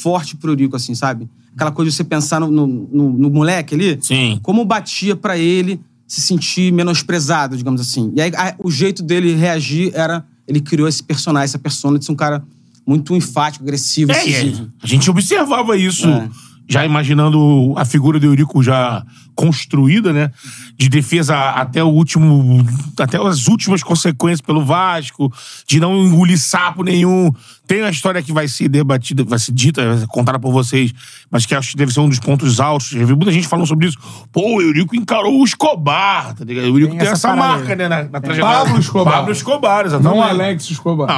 forte 0.00 0.36
pro 0.36 0.50
Eurico, 0.52 0.76
assim, 0.76 0.94
sabe? 0.94 1.28
Aquela 1.54 1.70
coisa 1.70 1.90
de 1.90 1.96
você 1.96 2.04
pensar 2.04 2.40
no, 2.40 2.50
no, 2.50 2.66
no- 2.66 3.12
no 3.12 3.30
moleque 3.30 3.74
ali. 3.74 3.98
Sim. 4.00 4.38
Como 4.42 4.64
batia 4.64 5.14
pra 5.14 5.36
ele 5.38 5.80
se 6.06 6.20
sentir 6.20 6.72
menosprezado, 6.72 7.56
digamos 7.56 7.80
assim. 7.80 8.12
E 8.16 8.20
aí 8.20 8.32
a- 8.36 8.54
o 8.58 8.70
jeito 8.70 9.02
dele 9.02 9.34
reagir 9.34 9.90
era. 9.94 10.24
Ele 10.46 10.60
criou 10.60 10.86
esse 10.86 11.02
personagem, 11.02 11.44
essa 11.44 11.58
persona 11.58 11.98
de 11.98 12.04
ser 12.04 12.12
um 12.12 12.16
cara 12.16 12.44
muito 12.86 13.16
enfático, 13.16 13.64
agressivo, 13.64 14.12
É, 14.12 14.28
incisivo. 14.28 14.70
a 14.82 14.86
gente 14.86 15.10
observava 15.10 15.74
isso, 15.74 16.06
É. 16.06 16.28
já 16.68 16.84
imaginando 16.84 17.72
a 17.76 17.84
figura 17.86 18.20
do 18.20 18.26
Eurico 18.26 18.62
já 18.62 19.02
construída, 19.34 20.12
né? 20.12 20.30
De 20.76 20.88
defesa 20.90 21.34
até 21.52 21.82
o 21.82 21.88
último. 21.88 22.64
Até 22.98 23.16
as 23.16 23.48
últimas 23.48 23.82
consequências 23.82 24.40
pelo 24.42 24.64
Vasco, 24.64 25.32
de 25.66 25.80
não 25.80 25.96
engolir 26.06 26.38
sapo 26.38 26.82
nenhum. 26.84 27.32
Tem 27.66 27.80
uma 27.80 27.88
história 27.90 28.22
que 28.22 28.30
vai 28.30 28.46
ser 28.46 28.68
debatida, 28.68 29.24
vai 29.24 29.38
ser 29.38 29.50
dita, 29.52 29.86
vai 29.86 29.96
ser 29.98 30.06
contada 30.06 30.38
por 30.38 30.52
vocês, 30.52 30.92
mas 31.30 31.46
que 31.46 31.54
acho 31.54 31.70
que 31.70 31.76
deve 31.78 31.92
ser 31.94 32.00
um 32.00 32.08
dos 32.08 32.18
pontos 32.20 32.60
altos. 32.60 32.88
Já 32.88 33.04
vi 33.06 33.14
muita 33.14 33.32
gente 33.32 33.48
falando 33.48 33.66
sobre 33.66 33.86
isso. 33.86 33.96
Pô, 34.30 34.56
o 34.56 34.60
Eurico 34.60 34.94
encarou 34.94 35.40
o 35.40 35.44
Escobar, 35.44 36.34
tá 36.34 36.44
ligado? 36.44 36.64
O 36.64 36.68
Eurico 36.68 36.90
Tem 36.90 36.98
tem, 36.98 37.08
essa 37.08 37.28
essa, 37.28 37.34
marca, 37.36 37.70
aí. 37.72 37.76
né? 37.76 37.88
Na, 37.88 38.02
na 38.04 38.20
trajetória. 38.20 38.58
Pablo 38.58 38.78
Escobar. 38.78 39.14
Pablo 39.14 39.32
Escobar, 39.32 39.86
exatamente. 39.86 40.14
Não 40.14 40.18
o 40.18 40.22
Alex 40.22 40.70
Escobar. 40.70 41.08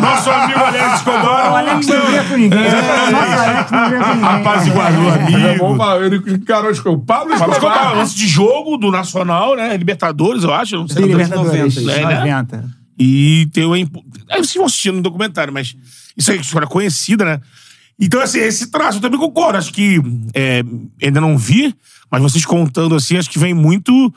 Nosso 0.00 0.30
amigo 0.30 0.60
Alex 0.60 0.94
Escobar. 0.94 1.52
O 1.52 1.56
Alex 1.56 1.86
não 1.86 2.24
com 2.28 2.36
ninguém. 2.36 2.58
É. 2.60 2.68
O 2.68 3.10
não 3.10 3.64
com 3.64 3.76
ninguém. 4.06 4.24
Apaziguador, 4.24 5.12
É 5.14 5.58
bom 5.58 5.66
amigo. 5.66 5.76
falar, 5.76 6.02
ele 6.06 6.16
encarou 6.32 6.70
o 6.70 6.98
Pablo 6.98 7.04
Pablo 7.06 7.34
Escobar, 7.34 7.56
Escobar. 7.56 7.96
lance 7.96 8.14
de 8.14 8.26
jogo 8.28 8.76
do 8.76 8.90
Nacional, 8.90 9.56
né? 9.56 9.76
Libertadores, 9.76 10.44
eu 10.44 10.54
acho. 10.54 10.76
Não 10.76 10.88
sei. 10.88 11.04
Libertadores, 11.04 11.76
90, 11.76 11.92
é, 11.92 12.06
né? 12.06 12.14
90. 12.20 12.79
E 13.02 13.48
tem 13.54 13.64
uma. 13.64 13.76
Aí 13.76 14.38
vocês 14.38 14.54
vão 14.54 14.66
assistindo 14.66 14.96
no 14.96 15.02
documentário, 15.02 15.50
mas 15.50 15.74
isso 16.14 16.30
é 16.30 16.36
história 16.36 16.68
conhecida, 16.68 17.24
né? 17.24 17.40
Então, 17.98 18.20
assim, 18.20 18.40
esse 18.40 18.70
traço 18.70 18.98
eu 18.98 19.02
também 19.02 19.18
concordo. 19.18 19.56
Acho 19.56 19.72
que 19.72 19.96
é, 20.34 20.62
ainda 21.02 21.18
não 21.18 21.38
vi, 21.38 21.74
mas 22.10 22.20
vocês 22.20 22.44
contando 22.44 22.94
assim, 22.94 23.16
acho 23.16 23.30
que 23.30 23.38
vem 23.38 23.54
muito 23.54 24.12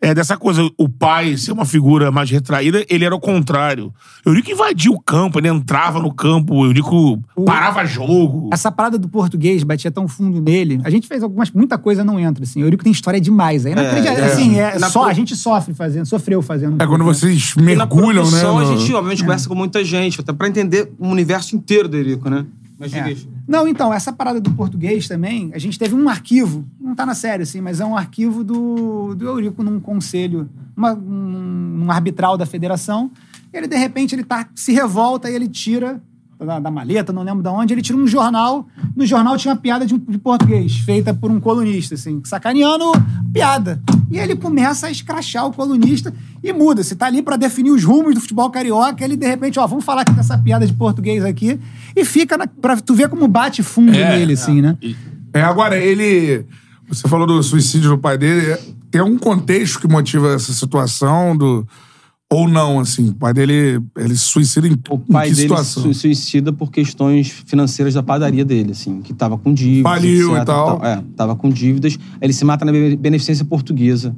é, 0.00 0.14
dessa 0.14 0.36
coisa, 0.36 0.68
o 0.76 0.88
pai 0.88 1.36
ser 1.38 1.52
uma 1.52 1.64
figura 1.64 2.10
mais 2.10 2.30
retraída, 2.30 2.84
ele 2.88 3.04
era 3.04 3.14
o 3.14 3.18
contrário. 3.20 3.92
O 4.24 4.28
Eurico 4.30 4.50
invadia 4.50 4.90
o 4.92 5.00
campo, 5.00 5.38
ele 5.38 5.48
entrava 5.48 5.98
no 6.00 6.12
campo, 6.12 6.54
o 6.54 6.64
Eurico 6.66 7.18
parava 7.46 7.84
jogo. 7.86 8.50
Essa 8.52 8.70
parada 8.70 8.98
do 8.98 9.08
português 9.08 9.62
batia 9.62 9.90
tão 9.90 10.06
fundo 10.06 10.40
nele. 10.40 10.80
A 10.84 10.90
gente 10.90 11.08
fez 11.08 11.22
algumas. 11.22 11.50
Muita 11.50 11.78
coisa 11.78 12.04
não 12.04 12.20
entra, 12.20 12.44
assim. 12.44 12.62
O 12.62 12.66
Eurico 12.66 12.84
tem 12.84 12.92
história 12.92 13.20
demais. 13.20 13.64
Aí, 13.64 13.72
É, 13.72 14.24
assim, 14.24 14.58
é. 14.58 14.74
é, 14.76 14.78
Na 14.78 14.90
só, 14.90 15.00
pro- 15.00 15.08
a 15.10 15.14
gente 15.14 15.34
sofre 15.34 15.72
fazendo, 15.72 16.04
sofreu 16.06 16.42
fazendo. 16.42 16.80
É 16.82 16.86
quando 16.86 17.04
vocês 17.04 17.54
E 17.56 17.60
na 17.60 17.64
mergulham, 17.64 18.30
né? 18.30 18.42
no- 18.42 18.58
a 18.58 18.64
gente, 18.76 18.92
obviamente, 18.94 19.22
conversa 19.22 19.48
com 19.48 19.54
muita 19.54 19.82
gente, 19.84 20.20
até 20.20 20.32
pra 20.32 20.46
entender 20.46 20.92
o 20.98 21.08
universo 21.08 21.56
inteiro 21.56 21.88
do 21.88 21.96
Eurico, 21.96 22.28
né? 22.28 22.44
Mas 22.78 22.92
É. 22.92 23.16
Não, 23.48 23.66
então, 23.66 23.92
essa 23.92 24.12
parada 24.12 24.40
do 24.40 24.52
português 24.52 25.08
também, 25.08 25.50
a 25.54 25.58
gente 25.58 25.78
teve 25.78 25.94
um 25.94 26.08
arquivo, 26.08 26.66
não 26.80 26.94
tá 26.94 27.06
na 27.06 27.14
série, 27.14 27.42
assim, 27.42 27.60
mas 27.60 27.80
é 27.80 27.84
um 27.86 27.96
arquivo 27.96 28.44
do, 28.44 29.14
do 29.14 29.24
Eurico 29.26 29.62
num 29.62 29.80
conselho, 29.80 30.48
uma- 30.76 30.92
um, 30.94 31.84
um 31.86 31.90
arbitral 31.90 32.36
da 32.36 32.44
federação. 32.44 33.10
Ele, 33.52 33.66
de 33.66 33.76
repente, 33.76 34.14
ele 34.14 34.24
tá, 34.24 34.46
se 34.54 34.72
revolta 34.72 35.30
e 35.30 35.34
ele 35.34 35.48
tira 35.48 36.02
da, 36.38 36.58
da 36.60 36.70
maleta, 36.70 37.12
não 37.12 37.22
lembro 37.22 37.42
de 37.42 37.48
onde, 37.48 37.72
ele 37.74 37.82
tira 37.82 37.98
um 37.98 38.06
jornal. 38.06 38.66
No 38.94 39.06
jornal 39.06 39.36
tinha 39.36 39.54
uma 39.54 39.60
piada 39.60 39.86
de, 39.86 39.94
um- 39.94 39.98
de 39.98 40.18
português, 40.18 40.76
feita 40.78 41.14
por 41.14 41.30
um 41.30 41.40
colunista, 41.40 41.94
assim, 41.94 42.20
sacaneando 42.24 42.84
piada. 43.32 43.80
E 44.10 44.18
ele 44.18 44.36
começa 44.36 44.86
a 44.86 44.90
escrachar 44.90 45.46
o 45.46 45.52
colunista 45.52 46.12
e 46.42 46.52
muda. 46.52 46.82
Se 46.82 46.94
tá 46.94 47.06
ali 47.06 47.22
pra 47.22 47.36
definir 47.36 47.70
os 47.70 47.82
rumos 47.84 48.14
do 48.14 48.20
futebol 48.20 48.48
carioca, 48.50 49.04
ele 49.04 49.16
de 49.16 49.26
repente, 49.26 49.58
ó, 49.58 49.66
vamos 49.66 49.84
falar 49.84 50.02
aqui 50.02 50.12
dessa 50.12 50.36
piada 50.38 50.66
de 50.66 50.72
português 50.72 51.24
aqui. 51.24 51.58
E 51.94 52.04
fica 52.04 52.36
na, 52.36 52.46
pra 52.46 52.76
tu 52.76 52.94
ver 52.94 53.08
como 53.08 53.26
bate 53.26 53.62
fundo 53.62 53.92
É, 53.94 54.18
nele, 54.18 54.34
assim, 54.34 54.60
né? 54.60 54.76
É, 55.32 55.42
agora, 55.42 55.76
ele. 55.76 56.44
Você 56.88 57.08
falou 57.08 57.26
do 57.26 57.42
suicídio 57.42 57.90
do 57.90 57.98
pai 57.98 58.16
dele. 58.16 58.52
é- 58.52 58.60
Tem 58.90 59.00
algum 59.00 59.18
contexto 59.18 59.80
que 59.80 59.88
motiva 59.88 60.34
essa 60.34 60.52
situação? 60.52 61.36
Do, 61.36 61.66
ou 62.32 62.48
não, 62.48 62.80
assim? 62.80 63.10
O 63.10 63.14
pai 63.14 63.32
dele 63.32 63.80
ele 63.96 64.16
se 64.16 64.24
suicida 64.24 64.66
em, 64.66 64.72
O 64.90 64.98
pai 64.98 65.26
em 65.26 65.30
que 65.30 65.36
dele 65.36 65.48
situação? 65.48 65.82
se 65.84 65.94
suicida 66.00 66.52
por 66.52 66.70
questões 66.72 67.28
financeiras 67.28 67.94
da 67.94 68.02
padaria 68.02 68.44
dele, 68.44 68.72
assim, 68.72 69.00
que 69.00 69.14
tava 69.14 69.38
com 69.38 69.54
dívidas. 69.54 69.92
Faliu 69.92 70.30
e 70.32 70.34
etc, 70.34 70.44
tal. 70.46 70.84
É, 70.84 71.02
tava 71.16 71.36
com 71.36 71.48
dívidas. 71.48 71.96
Ele 72.20 72.32
se 72.32 72.44
mata 72.44 72.64
na 72.64 72.72
be- 72.72 72.96
beneficência 72.96 73.44
portuguesa. 73.44 74.14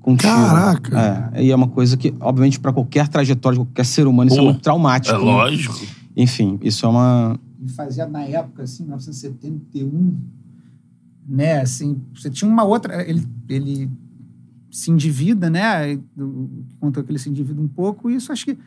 Com. 0.00 0.16
Caraca. 0.16 1.30
É, 1.34 1.44
e 1.44 1.50
é 1.50 1.54
uma 1.54 1.68
coisa 1.68 1.96
que, 1.96 2.12
obviamente, 2.20 2.58
pra 2.58 2.72
qualquer 2.72 3.06
trajetória 3.08 3.58
de 3.58 3.64
qualquer 3.64 3.84
ser 3.86 4.06
humano, 4.06 4.30
isso 4.30 4.38
é 4.38 4.42
Pô, 4.42 4.48
muito 4.50 4.60
traumático. 4.62 5.14
é 5.14 5.18
né? 5.18 5.24
lógico. 5.24 5.78
Enfim, 6.16 6.58
isso 6.62 6.84
é 6.86 6.88
uma. 6.88 7.38
Ele 7.60 7.70
fazia 7.70 8.06
na 8.06 8.22
época, 8.22 8.62
assim, 8.64 8.82
1971, 8.84 10.16
né, 11.28 11.60
assim, 11.60 12.00
você 12.14 12.30
tinha 12.30 12.50
uma 12.50 12.64
outra, 12.64 13.08
ele, 13.08 13.26
ele 13.48 13.90
se 14.70 14.90
endivida, 14.90 15.48
né, 15.50 15.96
do- 16.16 16.50
contou 16.80 17.02
que 17.02 17.10
ele 17.10 17.18
se 17.18 17.28
endivida 17.30 17.60
um 17.60 17.68
pouco, 17.68 18.10
e 18.10 18.14
isso 18.16 18.32
acho 18.32 18.44
que 18.44 18.58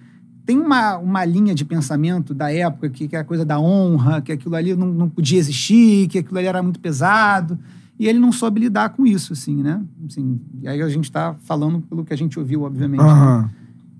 tem 0.46 0.58
uma, 0.60 0.98
uma 0.98 1.24
linha 1.24 1.54
de 1.54 1.64
pensamento 1.64 2.34
da 2.34 2.52
época 2.52 2.90
que, 2.90 3.08
que 3.08 3.16
é 3.16 3.20
a 3.20 3.24
coisa 3.24 3.46
da 3.46 3.60
honra, 3.60 4.22
que 4.22 4.32
aquilo 4.32 4.56
ali 4.56 4.76
não, 4.76 4.88
não 4.88 5.08
podia 5.10 5.38
existir, 5.38 6.08
que 6.08 6.18
aquilo 6.20 6.38
ali 6.40 6.48
era 6.48 6.64
muito 6.64 6.80
pesado, 6.80 7.58
e 8.00 8.08
ele 8.08 8.18
não 8.18 8.32
soube 8.32 8.60
lidar 8.60 8.90
com 8.90 9.06
isso, 9.06 9.34
assim, 9.34 9.62
né, 9.62 9.80
assim, 10.10 10.40
e 10.62 10.68
aí 10.68 10.82
a 10.82 10.90
gente 10.90 11.04
está 11.06 11.36
falando 11.44 11.82
pelo 11.82 12.04
que 12.04 12.14
a 12.14 12.18
gente 12.18 12.40
ouviu, 12.40 12.64
obviamente, 12.64 13.02
né? 13.04 13.08
Aham. 13.10 13.50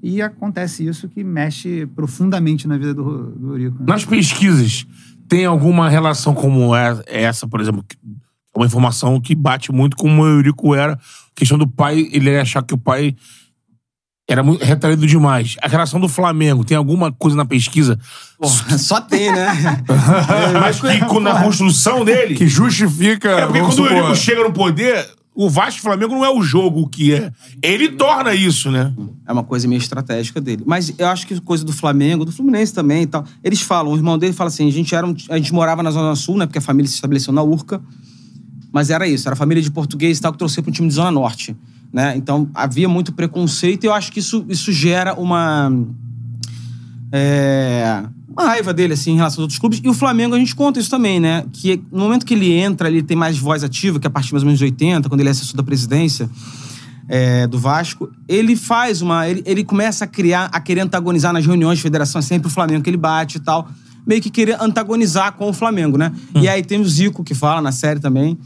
E 0.04 0.20
acontece 0.20 0.84
isso 0.84 1.08
que 1.08 1.24
mexe 1.24 1.86
profundamente 1.96 2.68
na 2.68 2.76
vida 2.76 2.92
do, 2.96 3.30
do 3.34 3.52
Eurico. 3.52 3.78
né? 3.80 3.86
Nas 3.88 4.04
pesquisas, 4.04 4.88
tem 5.28 5.46
alguma 5.46 5.88
relação 5.90 6.34
como 6.34 6.76
é- 6.76 7.04
essa, 7.06 7.48
por 7.48 7.62
exemplo, 7.62 7.86
uma 8.56 8.66
informação 8.66 9.22
que 9.22 9.36
bate 9.36 9.72
muito 9.72 9.96
como 9.96 10.24
o 10.24 10.28
Eurico 10.28 10.74
era, 10.74 11.00
questão 11.36 11.58
do 11.58 11.68
pai, 11.68 12.08
ele 12.12 12.38
achar 12.38 12.62
que 12.64 12.74
o 12.74 12.78
pai 12.78 13.16
era 14.30 14.44
muito 14.44 14.64
retraído 14.64 15.06
demais. 15.06 15.58
A 15.62 15.68
relação 15.68 16.00
do 16.00 16.08
Flamengo, 16.08 16.64
tem 16.64 16.78
alguma 16.78 17.12
coisa 17.12 17.36
na 17.36 17.44
pesquisa? 17.46 18.00
Só 18.80 19.02
tem, 19.02 19.32
né? 19.32 19.84
Mas 20.60 20.80
que 20.80 21.00
com- 21.06 21.20
na 21.20 21.42
construção 21.44 22.06
dele. 22.06 22.36
Que 22.36 22.48
justifica. 22.48 23.30
É 23.30 23.46
porque 23.46 23.60
quando 23.60 23.72
o 23.72 23.76
supor, 23.76 23.92
Eurico 23.92 24.16
chega 24.16 24.44
no 24.44 24.54
poder, 24.54 25.06
o 25.36 25.50
Vasco 25.50 25.80
o 25.80 25.84
Flamengo 25.84 26.14
não 26.14 26.24
é 26.24 26.30
o 26.30 26.42
jogo 26.42 26.88
que 26.88 27.14
é. 27.14 27.32
Ele 27.62 27.90
torna 27.90 28.34
isso, 28.34 28.72
né? 28.72 28.94
É 29.28 29.34
uma 29.34 29.44
coisa 29.44 29.68
meio 29.68 29.80
estratégica 29.80 30.40
dele. 30.40 30.64
Mas 30.66 30.94
eu 30.98 31.08
acho 31.08 31.28
que 31.28 31.40
coisa 31.42 31.66
do 31.66 31.74
Flamengo, 31.74 32.24
do 32.24 32.32
Fluminense 32.32 32.74
também 32.74 33.04
e 33.04 33.08
tal. 33.08 33.26
Eles 33.44 33.62
falam, 33.62 33.92
o 33.92 33.96
irmão 33.98 34.18
dele 34.18 34.34
fala 34.34 34.48
assim: 34.50 34.68
a 34.68 34.72
gente, 34.72 34.96
era 34.96 35.06
um- 35.06 35.16
a 35.30 35.38
gente 35.38 35.54
morava 35.54 35.84
na 35.84 35.92
Zona 35.92 36.16
Sul, 36.16 36.38
né? 36.38 36.46
Porque 36.46 36.60
a 36.60 36.62
família 36.62 36.88
se 36.88 36.96
estabeleceu 36.96 37.34
na 37.34 37.42
Urca. 37.44 37.82
Mas 38.72 38.90
era 38.90 39.08
isso, 39.08 39.28
era 39.28 39.36
família 39.36 39.62
de 39.62 39.70
português 39.70 40.18
e 40.18 40.22
tal, 40.22 40.32
que 40.32 40.38
torcia 40.38 40.64
para 40.64 40.70
um 40.70 40.74
time 40.74 40.88
de 40.88 40.94
Zona 40.94 41.12
Norte. 41.12 41.56
Né? 41.92 42.16
Então 42.16 42.50
havia 42.54 42.88
muito 42.88 43.12
preconceito 43.12 43.84
e 43.84 43.88
eu 43.88 43.94
acho 43.94 44.12
que 44.12 44.20
isso, 44.20 44.46
isso 44.48 44.72
gera 44.72 45.14
uma. 45.14 45.72
é, 47.12 48.04
uma 48.30 48.46
raiva 48.46 48.74
dele, 48.74 48.94
assim, 48.94 49.12
em 49.12 49.16
relação 49.18 49.40
aos 49.40 49.44
outros 49.44 49.60
clubes. 49.60 49.82
E 49.84 49.90
o 49.90 49.94
Flamengo, 49.94 50.34
a 50.34 50.40
gente 50.40 50.56
conta 50.56 50.80
isso 50.80 50.90
também, 50.90 51.20
né? 51.20 51.44
Que 51.52 51.82
no 51.92 52.04
momento 52.04 52.26
que 52.26 52.34
ele 52.34 52.54
entra, 52.54 52.88
ele 52.88 53.04
tem 53.04 53.18
mais 53.18 53.38
voz 53.38 53.64
ativa, 53.64 54.00
que 54.00 54.08
é 54.08 54.10
a 54.10 54.12
partir 54.12 54.32
mais 54.32 54.44
ou 54.44 54.48
menos 54.48 54.60
de 54.60 54.66
80, 54.66 55.10
quando 55.10 55.20
ele 55.20 55.28
é 55.28 55.32
assessor 55.32 55.58
da 55.58 55.64
presidência 55.64 56.30
é, 57.10 57.46
do 57.46 57.60
Vasco, 57.60 58.10
ele 58.26 58.56
faz 58.56 59.02
uma. 59.02 59.28
Ele, 59.28 59.44
ele 59.46 59.64
começa 59.66 60.06
a 60.06 60.08
criar, 60.08 60.46
a 60.46 60.62
querer 60.62 60.80
antagonizar 60.80 61.34
nas 61.34 61.46
reuniões 61.46 61.78
de 61.78 61.84
federação, 61.84 62.20
é 62.20 62.22
sempre 62.22 62.48
o 62.48 62.52
Flamengo 62.52 62.82
que 62.82 62.90
ele 62.90 62.98
bate 62.98 63.38
e 63.38 63.42
tal. 63.42 63.68
Meio 64.08 64.22
que 64.22 64.30
querer 64.30 64.58
antagonizar 64.62 65.34
com 65.34 65.50
o 65.50 65.54
Flamengo, 65.54 65.98
né? 65.98 66.12
E 66.42 66.48
aí 66.48 66.64
tem 66.64 66.80
o 66.80 66.86
Zico 66.86 67.24
que 67.24 67.36
fala 67.36 67.62
na 67.62 67.74
série 67.74 68.00
também. 68.00 68.38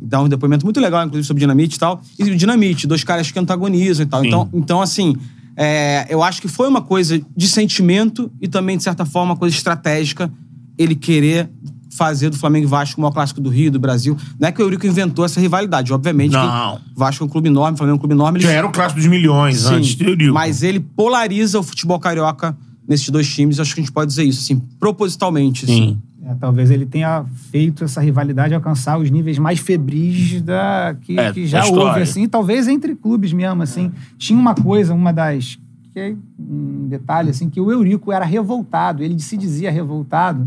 Dá 0.00 0.20
um 0.22 0.28
depoimento 0.28 0.64
muito 0.66 0.80
legal, 0.80 1.04
inclusive, 1.04 1.26
sobre 1.26 1.38
o 1.40 1.42
Dinamite 1.46 1.76
e 1.76 1.78
tal. 1.78 2.00
E 2.18 2.22
o 2.24 2.36
Dinamite, 2.36 2.86
dois 2.86 3.04
caras 3.04 3.30
que 3.30 3.38
antagonizam 3.38 4.04
e 4.04 4.08
tal. 4.08 4.24
Então, 4.24 4.48
então, 4.52 4.82
assim, 4.82 5.14
é, 5.56 6.06
eu 6.08 6.22
acho 6.22 6.40
que 6.40 6.48
foi 6.48 6.68
uma 6.68 6.80
coisa 6.82 7.20
de 7.36 7.48
sentimento 7.48 8.30
e 8.40 8.48
também, 8.48 8.76
de 8.76 8.82
certa 8.82 9.04
forma, 9.04 9.32
uma 9.32 9.36
coisa 9.38 9.54
estratégica 9.56 10.32
ele 10.78 10.94
querer 10.94 11.48
fazer 11.92 12.30
do 12.30 12.36
Flamengo 12.38 12.66
e 12.66 12.68
Vasco 12.68 12.98
o 12.98 13.02
maior 13.02 13.12
clássico 13.12 13.40
do 13.40 13.50
Rio, 13.50 13.70
do 13.70 13.78
Brasil. 13.78 14.16
Não 14.38 14.48
é 14.48 14.52
que 14.52 14.62
o 14.62 14.64
Eurico 14.64 14.86
inventou 14.86 15.24
essa 15.24 15.40
rivalidade, 15.40 15.92
obviamente. 15.92 16.32
Não. 16.32 16.80
Vasco 16.96 17.22
é 17.24 17.26
um 17.26 17.28
clube 17.28 17.48
enorme, 17.48 17.76
Flamengo 17.76 17.96
é 17.96 17.96
um 17.96 17.98
clube 17.98 18.14
enorme. 18.14 18.38
eles- 18.38 18.48
Já 18.48 18.54
era 18.56 18.66
o 18.66 18.70
clássico 18.72 19.00
dos 19.00 19.08
milhões 19.08 19.58
Sim, 19.62 19.74
antes 19.74 19.94
do 19.96 20.04
Eurico. 20.04 20.32
Mas 20.32 20.62
ele 20.62 20.78
polariza 20.80 21.58
o 21.58 21.62
futebol 21.62 21.98
carioca 21.98 22.56
nesses 22.88 23.08
dois 23.10 23.28
times. 23.28 23.58
Acho 23.60 23.74
que 23.74 23.80
a 23.80 23.82
gente 23.82 23.92
pode 23.92 24.08
dizer 24.08 24.24
isso, 24.24 24.40
assim, 24.40 24.62
propositalmente. 24.78 25.64
Assim. 25.64 25.98
É, 26.22 26.34
talvez 26.34 26.70
ele 26.70 26.84
tenha 26.84 27.24
feito 27.50 27.84
essa 27.84 28.00
rivalidade 28.00 28.54
alcançar 28.54 28.98
os 28.98 29.10
níveis 29.10 29.38
mais 29.38 29.58
febris 29.58 30.42
da, 30.42 30.94
que, 31.00 31.18
É, 31.18 31.32
que 31.32 31.46
já 31.46 31.64
houve, 31.64 32.02
assim, 32.02 32.28
talvez 32.28 32.68
entre 32.68 32.94
clubes 32.94 33.32
mesmo, 33.32 33.62
assim. 33.62 33.90
Tinha 34.18 34.38
uma 34.38 34.54
coisa, 34.54 34.92
uma 34.92 35.12
das. 35.12 35.58
Que 35.92 35.98
é 35.98 36.14
um 36.38 36.86
detalhe, 36.88 37.30
assim, 37.30 37.48
que 37.48 37.60
o 37.60 37.70
Eurico 37.70 38.12
era 38.12 38.24
revoltado, 38.24 39.02
ele 39.02 39.18
se 39.18 39.36
dizia 39.36 39.70
revoltado, 39.70 40.46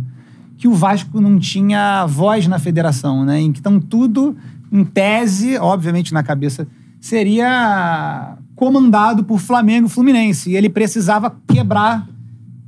que 0.57 0.67
o 0.67 0.73
Vasco 0.73 1.19
não 1.19 1.39
tinha 1.39 2.05
voz 2.05 2.47
na 2.47 2.59
federação, 2.59 3.25
né? 3.25 3.41
Então 3.41 3.79
tudo, 3.79 4.37
em 4.71 4.85
tese, 4.85 5.57
obviamente 5.57 6.13
na 6.13 6.23
cabeça, 6.23 6.67
seria 7.01 8.37
comandado 8.55 9.23
por 9.23 9.39
Flamengo 9.39 9.87
e 9.87 9.89
Fluminense. 9.89 10.51
E 10.51 10.55
ele 10.55 10.69
precisava 10.69 11.35
quebrar 11.47 12.07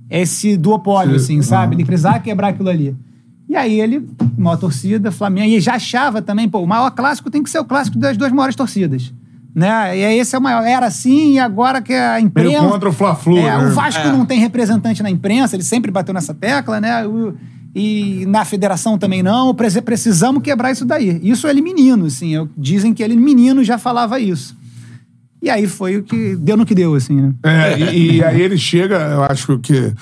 esse 0.09 0.55
duopólio, 0.57 1.15
assim, 1.15 1.41
sabe? 1.41 1.75
Ele 1.75 1.85
precisava 1.85 2.19
quebrar 2.19 2.49
aquilo 2.49 2.69
ali. 2.69 2.95
E 3.47 3.55
aí 3.55 3.79
ele, 3.79 4.07
uma 4.37 4.57
torcida, 4.57 5.11
Flamengo, 5.11 5.47
e 5.49 5.59
já 5.59 5.75
achava 5.75 6.21
também, 6.21 6.49
pô, 6.49 6.59
o 6.59 6.67
maior 6.67 6.89
clássico 6.91 7.29
tem 7.29 7.43
que 7.43 7.49
ser 7.49 7.59
o 7.59 7.65
clássico 7.65 7.97
das 7.97 8.17
duas 8.17 8.31
maiores 8.31 8.55
torcidas. 8.55 9.13
Né? 9.53 9.97
E 9.99 10.03
aí 10.05 10.19
esse 10.19 10.35
é 10.35 10.39
o 10.39 10.41
maior. 10.41 10.63
Era 10.65 10.87
assim, 10.87 11.33
e 11.33 11.39
agora 11.39 11.81
que 11.81 11.93
a 11.93 12.19
imprensa. 12.19 12.59
Meio 12.59 12.69
contra 12.71 12.89
o 12.89 12.91
Fla-Flu, 12.91 13.37
É, 13.37 13.57
né? 13.57 13.67
O 13.67 13.71
Vasco 13.73 14.01
É. 14.07 14.11
não 14.11 14.25
tem 14.25 14.39
representante 14.39 15.01
na 15.01 15.09
imprensa, 15.09 15.55
ele 15.55 15.63
sempre 15.63 15.91
bateu 15.91 16.13
nessa 16.13 16.33
tecla, 16.33 16.81
né? 16.81 17.05
O- 17.07 17.33
e 17.73 18.25
na 18.27 18.43
federação 18.45 18.97
também 18.97 19.21
não. 19.23 19.53
Precisamos 19.55 20.41
quebrar 20.41 20.71
isso 20.71 20.85
daí. 20.85 21.19
Isso 21.23 21.47
ele 21.47 21.61
menino, 21.61 22.05
assim. 22.05 22.33
eu- 22.33 22.49
dizem 22.57 22.93
que 22.93 23.01
ele 23.03 23.15
menino 23.15 23.63
já 23.63 23.77
falava 23.77 24.19
isso. 24.19 24.57
E 25.45 25.49
aí 25.51 25.67
foi 25.67 25.97
o 25.97 26.03
que 26.03 26.35
deu 26.37 26.57
no 26.57 26.65
que 26.65 26.73
deu, 26.73 26.95
assim, 26.95 27.21
né? 27.21 27.33
É, 27.43 27.77
e, 27.77 28.15
e 28.15 28.23
aí 28.23 28.41
ele 28.41 28.57
chega, 28.57 28.97
eu 28.97 29.23
acho 29.25 29.59
que 29.59 29.93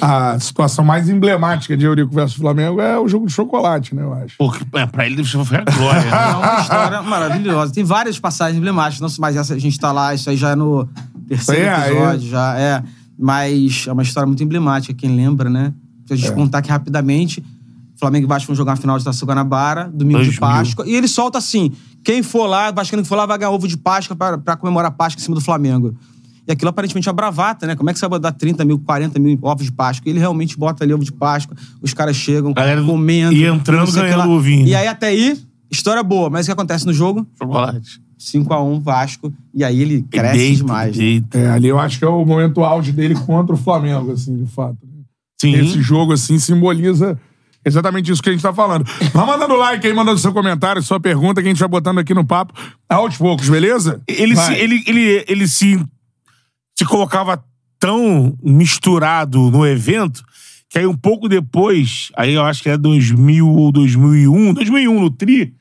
a 0.00 0.40
situação 0.40 0.82
mais 0.82 1.10
emblemática 1.10 1.76
de 1.76 1.84
Eurico 1.84 2.14
versus 2.14 2.38
Flamengo 2.38 2.80
é 2.80 2.98
o 2.98 3.06
jogo 3.06 3.26
de 3.26 3.32
chocolate, 3.34 3.94
né, 3.94 4.02
eu 4.02 4.14
acho. 4.14 4.36
Porque, 4.38 4.64
é, 4.72 4.86
pra 4.86 5.04
ele 5.04 5.22
foi 5.22 5.58
a 5.58 5.64
glória. 5.70 6.00
É 6.00 6.10
né? 6.10 6.34
uma 6.34 6.60
história 6.62 7.02
maravilhosa. 7.02 7.74
Tem 7.74 7.84
várias 7.84 8.18
passagens 8.18 8.56
emblemáticas, 8.56 9.02
não 9.02 9.14
mas 9.20 9.36
essa 9.36 9.52
a 9.52 9.58
gente 9.58 9.78
tá 9.78 9.92
lá, 9.92 10.14
isso 10.14 10.30
aí 10.30 10.36
já 10.38 10.52
é 10.52 10.54
no 10.54 10.88
terceiro 11.28 11.60
é, 11.60 11.90
episódio, 11.90 12.30
já 12.30 12.58
é. 12.58 12.82
Mas 13.18 13.84
é 13.86 13.92
uma 13.92 14.02
história 14.02 14.26
muito 14.26 14.42
emblemática, 14.42 14.94
quem 14.94 15.14
lembra, 15.14 15.50
né? 15.50 15.74
Se 16.06 16.14
a 16.14 16.16
gente 16.16 16.32
contar 16.32 16.58
aqui 16.58 16.70
rapidamente, 16.70 17.44
Flamengo 17.98 18.24
e 18.24 18.28
Vasco 18.28 18.46
vão 18.46 18.56
jogar 18.56 18.72
a 18.72 18.76
final 18.76 18.96
de 18.98 19.04
Taça 19.04 19.26
Guanabara, 19.26 19.90
domingo 19.92 20.20
de 20.20 20.38
2000. 20.38 20.40
Páscoa, 20.40 20.86
e 20.86 20.94
ele 20.94 21.06
solta 21.06 21.36
assim: 21.36 21.72
quem 22.06 22.22
for 22.22 22.46
lá, 22.46 22.70
Vascaíno 22.70 23.02
que 23.02 23.08
for 23.08 23.16
lá, 23.16 23.26
vai 23.26 23.36
ganhar 23.36 23.50
ovo 23.50 23.66
de 23.66 23.76
Páscoa 23.76 24.14
pra, 24.14 24.38
pra 24.38 24.56
comemorar 24.56 24.92
a 24.92 24.94
Páscoa 24.94 25.20
em 25.20 25.24
cima 25.24 25.34
do 25.34 25.40
Flamengo. 25.40 25.92
E 26.46 26.52
aquilo 26.52 26.68
aparentemente 26.68 27.08
é 27.08 27.10
uma 27.10 27.16
bravata, 27.16 27.66
né? 27.66 27.74
Como 27.74 27.90
é 27.90 27.92
que 27.92 27.98
você 27.98 28.06
vai 28.06 28.20
dar 28.20 28.30
30 28.30 28.64
mil, 28.64 28.78
40 28.78 29.18
mil 29.18 29.36
ovos 29.42 29.64
de 29.64 29.72
Páscoa? 29.72 30.08
E 30.08 30.12
ele 30.12 30.20
realmente 30.20 30.56
bota 30.56 30.84
ali 30.84 30.94
ovo 30.94 31.02
de 31.02 31.10
Páscoa, 31.10 31.56
os 31.82 31.92
caras 31.92 32.14
chegam 32.14 32.52
Galera 32.52 32.80
comendo. 32.84 33.32
e 33.34 33.44
entrando 33.44 33.88
o 33.88 33.92
ganhando 33.92 34.30
ovinho. 34.30 34.68
E 34.68 34.76
aí 34.76 34.86
até 34.86 35.08
aí, 35.08 35.36
história 35.68 36.00
boa, 36.04 36.30
mas 36.30 36.46
o 36.46 36.48
que 36.48 36.52
acontece 36.52 36.86
no 36.86 36.92
jogo? 36.92 37.26
Chocolate. 37.36 38.00
5x1 38.20 38.80
Vasco. 38.80 39.32
E 39.52 39.64
aí 39.64 39.82
ele 39.82 40.02
cresce 40.08 40.38
Deita, 40.38 40.56
demais. 40.58 40.96
né? 40.96 41.02
deita. 41.02 41.38
É, 41.38 41.50
ali 41.50 41.66
eu 41.66 41.80
acho 41.80 41.98
que 41.98 42.04
é 42.04 42.08
o 42.08 42.24
momento 42.24 42.62
auge 42.62 42.92
dele 42.92 43.16
contra 43.16 43.52
o 43.52 43.58
Flamengo, 43.58 44.12
assim, 44.12 44.36
de 44.36 44.46
fato. 44.46 44.78
Sim. 45.40 45.54
Esse 45.54 45.82
jogo, 45.82 46.12
assim, 46.12 46.38
simboliza 46.38 47.18
exatamente 47.66 48.10
isso 48.10 48.22
que 48.22 48.30
a 48.30 48.32
gente 48.32 48.42
tá 48.42 48.54
falando. 48.54 48.84
Vai 49.12 49.26
mandando 49.26 49.56
like 49.56 49.86
aí, 49.86 49.92
mandando 49.92 50.18
seu 50.18 50.32
comentário, 50.32 50.80
sua 50.82 51.00
pergunta, 51.00 51.42
que 51.42 51.48
a 51.48 51.50
gente 51.50 51.58
vai 51.58 51.68
botando 51.68 51.98
aqui 51.98 52.14
no 52.14 52.24
papo 52.24 52.54
aos 52.88 53.16
poucos, 53.16 53.48
beleza? 53.48 54.00
Ele, 54.06 54.36
se, 54.36 54.54
ele, 54.54 54.82
ele, 54.86 55.24
ele 55.26 55.48
se, 55.48 55.84
se 56.74 56.84
colocava 56.84 57.44
tão 57.78 58.38
misturado 58.42 59.50
no 59.50 59.66
evento 59.66 60.24
que 60.68 60.78
aí 60.78 60.86
um 60.86 60.96
pouco 60.96 61.28
depois, 61.28 62.10
aí 62.16 62.34
eu 62.34 62.42
acho 62.44 62.62
que 62.62 62.68
é 62.68 62.76
2000 62.76 63.48
ou 63.48 63.70
2001, 63.70 64.54
2001 64.54 65.00
no 65.00 65.10
Tri, 65.10 65.54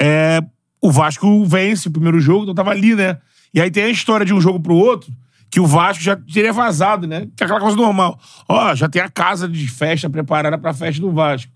é, 0.00 0.42
o 0.80 0.90
Vasco 0.90 1.44
vence 1.44 1.88
o 1.88 1.90
primeiro 1.90 2.20
jogo, 2.20 2.42
então 2.42 2.54
tava 2.54 2.70
ali, 2.70 2.94
né? 2.94 3.18
E 3.52 3.60
aí 3.60 3.70
tem 3.70 3.84
a 3.84 3.90
história 3.90 4.24
de 4.24 4.32
um 4.32 4.40
jogo 4.40 4.58
pro 4.60 4.74
outro 4.74 5.12
que 5.50 5.58
o 5.60 5.66
Vasco 5.66 6.02
já 6.02 6.16
teria 6.16 6.52
vazado, 6.52 7.06
né? 7.06 7.26
Que 7.36 7.42
é 7.42 7.44
aquela 7.44 7.60
coisa 7.60 7.76
normal. 7.76 8.18
Ó, 8.48 8.74
já 8.74 8.88
tem 8.88 9.02
a 9.02 9.08
casa 9.08 9.48
de 9.48 9.66
festa 9.68 10.08
preparada 10.08 10.56
pra 10.56 10.72
festa 10.72 11.00
do 11.00 11.10
Vasco. 11.12 11.50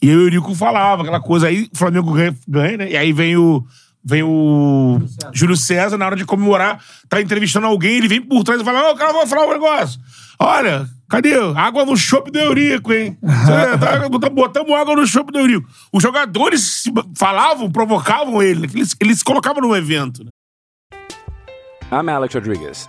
E 0.00 0.08
aí 0.08 0.16
o 0.16 0.22
Eurico 0.22 0.54
falava 0.54 1.02
aquela 1.02 1.20
coisa, 1.20 1.48
aí 1.48 1.68
o 1.72 1.76
Flamengo 1.76 2.14
ganha, 2.48 2.76
né? 2.78 2.90
E 2.90 2.96
aí 2.96 3.12
vem 3.12 3.36
o. 3.36 3.64
Vem 4.02 4.22
o 4.22 4.98
Júlio 5.30 5.54
César, 5.56 5.98
na 5.98 6.06
hora 6.06 6.16
de 6.16 6.24
comemorar, 6.24 6.82
tá 7.06 7.20
entrevistando 7.20 7.66
alguém, 7.66 7.96
ele 7.98 8.08
vem 8.08 8.22
por 8.22 8.42
trás 8.42 8.58
e 8.58 8.64
fala: 8.64 8.90
Ô, 8.90 8.96
cara, 8.96 9.12
vou 9.12 9.26
falar 9.26 9.46
um 9.46 9.52
negócio. 9.52 10.00
Olha, 10.38 10.88
cadê? 11.06 11.34
Água 11.54 11.84
no 11.84 11.94
chopp 11.98 12.30
do 12.30 12.38
Eurico, 12.38 12.94
hein? 12.94 13.18
Cê 13.22 13.76
tá- 13.78 14.30
Botamos 14.30 14.72
água 14.72 14.96
no 14.96 15.06
chopp 15.06 15.30
do 15.30 15.38
Eurico. 15.38 15.68
Os 15.92 16.02
jogadores 16.02 16.84
falavam, 17.14 17.70
provocavam 17.70 18.42
ele, 18.42 18.60
né? 18.60 18.68
eles, 18.72 18.96
eles 18.98 19.18
se 19.18 19.24
colocavam 19.24 19.60
no 19.60 19.76
evento. 19.76 20.24
né? 20.24 20.30
I'm 21.92 22.08
Alex 22.08 22.32
Rodriguez. 22.34 22.88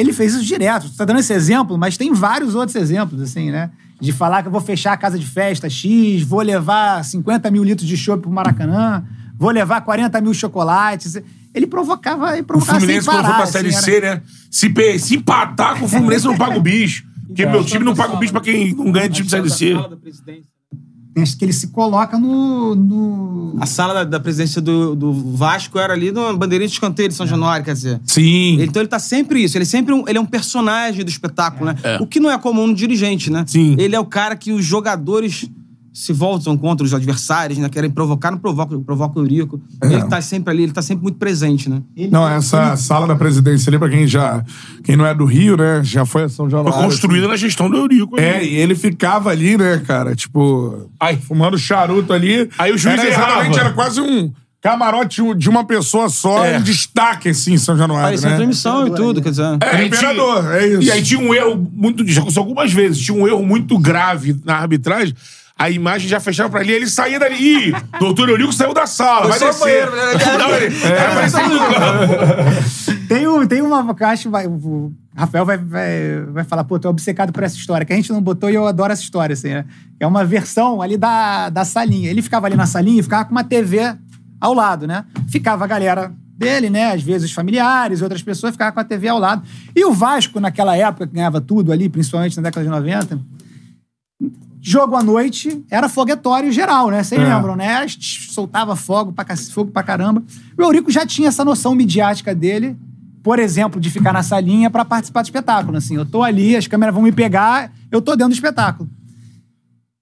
Ele 0.00 0.12
fez 0.12 0.34
isso 0.34 0.44
direto. 0.44 0.88
Você 0.88 0.96
tá 0.96 1.04
dando 1.04 1.20
esse 1.20 1.32
exemplo, 1.32 1.76
mas 1.76 1.96
tem 1.96 2.12
vários 2.14 2.54
outros 2.54 2.74
exemplos, 2.74 3.20
assim, 3.20 3.50
né? 3.50 3.70
De 4.00 4.12
falar 4.12 4.40
que 4.40 4.48
eu 4.48 4.52
vou 4.52 4.60
fechar 4.60 4.92
a 4.94 4.96
casa 4.96 5.18
de 5.18 5.26
festa 5.26 5.68
X, 5.68 6.22
vou 6.22 6.40
levar 6.40 7.04
50 7.04 7.50
mil 7.50 7.62
litros 7.62 7.86
de 7.86 7.98
chopp 7.98 8.22
pro 8.22 8.30
Maracanã, 8.30 9.04
vou 9.36 9.50
levar 9.50 9.82
40 9.82 10.18
mil 10.22 10.32
chocolates. 10.32 11.20
Ele 11.54 11.66
provocava, 11.66 12.32
ele 12.32 12.42
O 12.42 12.44
provocava 12.44 12.78
Fluminense, 12.78 13.04
sem 13.04 13.12
quando 13.12 13.22
parar, 13.22 13.34
for 13.34 13.42
pra 13.42 13.46
Série 13.46 13.68
assim, 13.68 13.82
C, 13.82 14.00
né? 14.00 14.22
Se, 14.50 14.98
se 14.98 15.16
empatar 15.16 15.78
com 15.78 15.84
o 15.84 15.88
Fluminense, 15.88 16.24
eu 16.24 16.30
não 16.30 16.38
paga 16.38 16.56
o 16.56 16.62
bicho. 16.62 17.04
Porque 17.26 17.44
meu 17.44 17.62
time 17.62 17.84
não 17.84 17.94
paga 17.94 18.14
o 18.14 18.16
bicho 18.16 18.32
pra 18.32 18.40
quem 18.40 18.74
não 18.74 18.90
ganha 18.90 19.08
time 19.08 19.26
de 19.26 19.30
Série 19.30 19.50
C. 19.50 19.74
Acho 21.16 21.36
que 21.36 21.44
ele 21.44 21.52
se 21.52 21.68
coloca 21.68 22.16
no. 22.16 22.74
no... 22.76 23.56
A 23.60 23.66
sala 23.66 23.92
da, 23.92 24.04
da 24.04 24.20
presidência 24.20 24.60
do, 24.60 24.94
do 24.94 25.12
Vasco 25.12 25.78
era 25.78 25.92
ali 25.92 26.12
no 26.12 26.36
Bandeirinha 26.36 26.68
de 26.68 26.72
Escanteio 26.74 27.08
de 27.08 27.14
São 27.14 27.26
Januário, 27.26 27.64
quer 27.64 27.74
dizer. 27.74 28.00
Sim. 28.06 28.54
Ele- 28.54 28.64
Então 28.66 28.80
ele 28.80 28.88
tá 28.88 28.98
sempre 29.00 29.42
isso. 29.42 29.56
Ele 29.56 29.64
é 29.64 29.66
sempre 29.66 29.92
um, 29.92 30.08
ele 30.08 30.18
é 30.18 30.20
um 30.20 30.26
personagem 30.26 31.04
do 31.04 31.08
espetáculo, 31.10 31.66
né? 31.66 31.76
O 32.00 32.06
que 32.06 32.20
não 32.20 32.30
é 32.30 32.38
comum 32.38 32.66
no 32.68 32.74
dirigente, 32.74 33.28
né? 33.30 33.44
Sim. 33.46 33.74
Ele 33.78 33.96
é 33.96 34.00
o 34.00 34.04
cara 34.06 34.36
que 34.36 34.52
os 34.52 34.64
jogadores 34.64 35.50
se 35.92 36.12
voltam 36.12 36.56
contra 36.56 36.86
os 36.86 36.94
adversários, 36.94 37.58
né? 37.58 37.68
Querem 37.68 37.90
provocar, 37.90 38.30
não 38.30 38.38
provoca, 38.38 38.78
provoca 38.78 39.18
o 39.18 39.22
Eurico. 39.22 39.60
Ele 39.82 40.02
tá 40.04 40.20
sempre 40.20 40.52
ali, 40.52 40.62
ele 40.62 40.72
tá 40.72 40.82
sempre 40.82 41.02
muito 41.02 41.18
presente, 41.18 41.68
né? 41.68 41.82
Não, 42.10 42.28
essa 42.28 42.76
sala 42.76 43.06
da 43.08 43.16
presidência 43.16 43.68
ali, 43.70 43.78
pra 43.78 43.88
quem 43.88 44.06
já. 44.06 44.44
Quem 44.84 44.96
não 44.96 45.04
é 45.04 45.12
do 45.14 45.24
Rio, 45.24 45.56
né? 45.56 45.80
Já 45.82 46.06
foi 46.06 46.24
a 46.24 46.28
São 46.28 46.48
Januário. 46.48 46.74
Foi 46.78 46.84
construída 46.84 47.26
na 47.26 47.36
gestão 47.36 47.68
do 47.68 47.76
Eurico. 47.76 48.16
assim. 48.16 48.24
É, 48.24 48.32
né? 48.34 48.44
e 48.44 48.54
ele 48.54 48.74
ficava 48.74 49.30
ali, 49.30 49.56
né, 49.58 49.82
cara? 49.86 50.14
Tipo, 50.14 50.88
Ai. 51.00 51.16
fumando 51.16 51.58
charuto 51.58 52.12
ali. 52.12 52.48
Aí 52.58 52.72
o 52.72 52.78
juiz 52.78 52.98
era 52.98 53.08
exatamente, 53.08 53.54
errava. 53.56 53.60
era 53.60 53.72
quase 53.72 54.00
um 54.00 54.32
camarote 54.62 55.22
de 55.36 55.48
uma 55.48 55.64
pessoa 55.64 56.08
só, 56.08 56.44
É. 56.44 56.58
em 56.58 56.62
destaque, 56.62 57.30
assim, 57.30 57.54
em 57.54 57.58
São 57.58 57.76
Januário, 57.76 58.08
Parecia 58.08 58.28
né? 58.30 58.36
transmissão 58.36 58.86
e 58.86 58.94
tudo, 58.94 59.20
quer 59.22 59.30
dizer. 59.30 59.42
É, 59.62 59.66
Era 59.74 59.84
imperador, 59.84 60.42
tinha- 60.42 60.52
é 60.54 60.68
isso. 60.68 60.82
E 60.82 60.90
aí 60.92 61.02
tinha 61.02 61.18
um 61.20 61.34
erro 61.34 61.70
muito. 61.72 62.06
Já 62.06 62.20
aconteceu 62.20 62.42
algumas 62.42 62.72
vezes. 62.72 62.98
Tinha 63.00 63.16
um 63.20 63.26
erro 63.26 63.44
muito 63.44 63.76
grave 63.78 64.38
na 64.44 64.56
arbitragem. 64.56 65.14
A 65.60 65.68
imagem 65.68 66.08
já 66.08 66.18
fechava 66.18 66.48
pra 66.48 66.60
ali, 66.60 66.72
ele 66.72 66.86
saía 66.86 67.18
dali. 67.18 67.36
Ih, 67.68 67.72
doutor 67.98 68.30
Eurico 68.30 68.50
saiu 68.50 68.72
da 68.72 68.86
sala, 68.86 69.28
vai 69.28 69.38
descer. 69.38 69.60
banheiro, 69.60 69.90
né? 69.94 70.02
Não, 70.38 70.54
ele- 70.54 70.70
vai 70.70 71.06
aparecer 71.06 71.48
no 71.48 71.58
campo. 71.58 73.06
Tem, 73.08 73.26
um, 73.28 73.46
tem 73.46 73.60
uma 73.60 73.94
que 73.94 74.02
eu 74.02 74.06
acho. 74.06 74.30
Vai, 74.30 74.46
o 74.46 74.90
Rafael 75.14 75.44
vai, 75.44 75.58
vai, 75.58 76.22
vai 76.32 76.44
falar, 76.44 76.64
pô, 76.64 76.78
tô 76.78 76.88
obcecado 76.88 77.30
por 77.30 77.42
essa 77.42 77.56
história, 77.56 77.84
que 77.84 77.92
a 77.92 77.96
gente 77.96 78.10
não 78.10 78.22
botou 78.22 78.48
e 78.48 78.54
eu 78.54 78.66
adoro 78.66 78.90
essa 78.92 79.02
história, 79.02 79.34
assim, 79.34 79.48
né? 79.50 79.64
É 79.98 80.06
uma 80.06 80.24
versão 80.24 80.80
ali 80.80 80.96
da, 80.96 81.50
da 81.50 81.64
salinha. 81.64 82.08
Ele 82.10 82.22
ficava 82.22 82.46
ali 82.46 82.56
na 82.56 82.64
salinha 82.66 83.00
e 83.00 83.02
ficava 83.02 83.26
com 83.26 83.32
uma 83.32 83.44
TV 83.44 83.94
ao 84.40 84.54
lado, 84.54 84.86
né? 84.86 85.04
Ficava 85.28 85.64
a 85.64 85.66
galera 85.68 86.10
dele, 86.38 86.70
né? 86.70 86.92
Às 86.94 87.02
vezes 87.02 87.28
os 87.28 87.34
familiares, 87.34 88.00
outras 88.00 88.22
pessoas, 88.22 88.52
ficavam 88.52 88.72
com 88.72 88.80
a 88.80 88.84
TV 88.84 89.08
ao 89.08 89.18
lado. 89.18 89.42
E 89.76 89.84
o 89.84 89.92
Vasco, 89.92 90.40
naquela 90.40 90.74
época, 90.74 91.06
que 91.06 91.12
ganhava 91.12 91.38
tudo 91.38 91.70
ali, 91.70 91.86
principalmente 91.90 92.34
na 92.38 92.44
década 92.44 92.64
de 92.64 92.70
90, 92.70 93.18
jogo 94.60 94.94
à 94.96 95.02
noite 95.02 95.64
era 95.70 95.88
foguetório 95.88 96.52
geral, 96.52 96.90
né? 96.90 97.02
Vocês 97.02 97.20
É. 97.20 97.34
lembram, 97.34 97.56
né? 97.56 97.86
Soltava 97.98 98.76
fogo 98.76 99.12
pra, 99.12 99.24
fogo 99.36 99.70
pra 99.70 99.82
caramba. 99.82 100.22
O 100.58 100.62
Eurico 100.62 100.90
já 100.90 101.06
tinha 101.06 101.28
essa 101.28 101.44
noção 101.44 101.74
midiática 101.74 102.34
dele, 102.34 102.76
por 103.22 103.38
exemplo, 103.38 103.80
de 103.80 103.90
ficar 103.90 104.12
na 104.12 104.22
salinha 104.22 104.70
pra 104.70 104.84
participar 104.84 105.22
do 105.22 105.26
espetáculo. 105.26 105.76
Assim, 105.76 105.96
eu 105.96 106.04
tô 106.06 106.22
ali, 106.22 106.56
as 106.56 106.66
câmeras 106.66 106.94
vão 106.94 107.02
me 107.02 107.12
pegar, 107.12 107.72
eu 107.90 108.00
tô 108.02 108.12
dentro 108.12 108.28
do 108.32 108.34
espetáculo. 108.34 108.88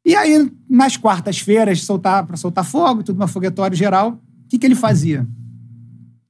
E 0.04 0.16
aí, 0.16 0.50
nas 0.68 0.96
quartas-feiras, 0.96 1.82
soltar, 1.82 2.24
pra 2.26 2.36
soltar 2.36 2.64
fogo, 2.64 3.02
tudo 3.02 3.16
uma 3.16 3.28
foguetório 3.28 3.76
geral, 3.76 4.12
o 4.44 4.48
que, 4.48 4.58
que 4.58 4.66
ele 4.66 4.74
fazia? 4.74 5.26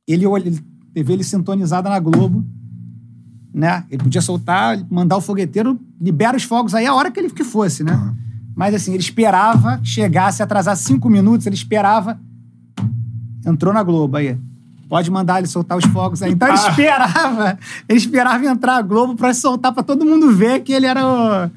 Ele, 0.07 0.27
ele 0.27 0.61
TV 0.93 1.12
ele 1.12 1.23
sintonizada 1.25 1.88
na 1.88 2.01
Globo, 2.01 2.45
né? 3.53 3.85
Ele 3.91 4.03
podia 4.03 4.21
soltar, 4.21 4.79
mandar 4.91 5.17
o 5.17 5.21
fogueteiro, 5.21 5.79
libera 6.01 6.37
os 6.37 6.43
fogos 6.45 6.75
aí 6.75 6.87
a 6.87 6.95
hora 6.95 7.11
que 7.11 7.19
ele 7.21 7.31
que 7.31 7.45
fosse, 7.45 7.83
né? 7.83 8.15
Mas 8.55 8.75
assim, 8.75 8.93
ele 8.93 9.03
esperava, 9.03 9.81
chegasse, 9.85 10.43
atrasar 10.43 10.77
cinco 10.77 11.09
minutos, 11.09 11.47
ele 11.47 11.55
esperava. 11.55 12.19
Entrou 13.47 13.73
na 13.73 13.83
Globo 13.83 14.17
aí. 14.17 14.37
Pode 14.89 15.11
mandar 15.11 15.39
ele 15.39 15.47
soltar 15.47 15.77
os 15.77 15.85
fogos 15.87 16.23
aí. 16.23 16.33
Então 16.33 16.49
ele 16.49 16.57
esperava, 16.69 17.59
ele 17.89 17.99
esperava 17.99 18.45
entrar 18.47 18.77
a 18.79 18.83
Globo 18.83 19.15
pra 19.15 19.33
soltar 19.35 19.73
pra 19.73 19.83
todo 19.83 20.05
mundo 20.05 20.31
ver 20.35 20.61
que 20.61 20.73
ele 20.73 20.87
era 20.87 21.07
o. 21.07 21.51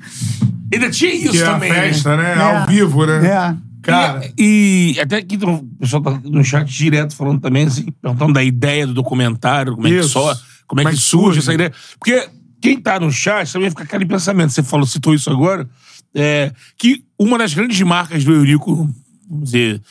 Ainda 0.73 0.89
tinha 0.89 1.13
isso 1.13 1.31
Que 1.31 1.37
é 1.41 1.45
a 1.47 1.53
também. 1.53 1.71
festa, 1.71 2.15
né? 2.15 2.33
É. 2.37 2.41
Ao 2.59 2.67
vivo, 2.67 3.05
né? 3.05 3.25
É. 3.27 3.55
Cara, 3.81 4.21
E, 4.37 4.93
e 4.95 4.99
até 5.01 5.17
aqui 5.17 5.37
um- 5.43 5.55
o 5.55 5.63
pessoal 5.79 6.01
tá 6.03 6.19
no 6.23 6.43
chat 6.43 6.71
direto 6.71 7.15
falando 7.15 7.39
também, 7.41 7.65
assim, 7.65 7.87
perguntando 8.01 8.33
da 8.33 8.43
ideia 8.43 8.85
do 8.85 8.93
documentário, 8.93 9.73
como 9.75 9.87
é 9.87 9.89
que 9.89 9.97
Isso. 9.97 10.09
só, 10.09 10.35
como 10.71 10.87
é 10.87 10.89
que 10.89 10.97
surge 10.97 11.39
essa 11.39 11.53
ideia. 11.53 11.73
Porque 11.99 12.29
quem 12.61 12.79
tá 12.79 12.97
no 12.97 13.11
chat 13.11 13.51
também 13.51 13.69
fica 13.69 13.83
aquele 13.83 14.05
pensamento, 14.05 14.53
você 14.53 14.63
falou, 14.63 14.85
citou 14.85 15.13
isso 15.13 15.29
agora, 15.29 15.69
é, 16.15 16.53
que 16.77 17.03
uma 17.19 17.37
das 17.37 17.53
grandes 17.53 17.79
marcas 17.81 18.23
do 18.23 18.31
Eurico, 18.31 18.89
vamos 19.29 19.51
dizer, 19.51 19.81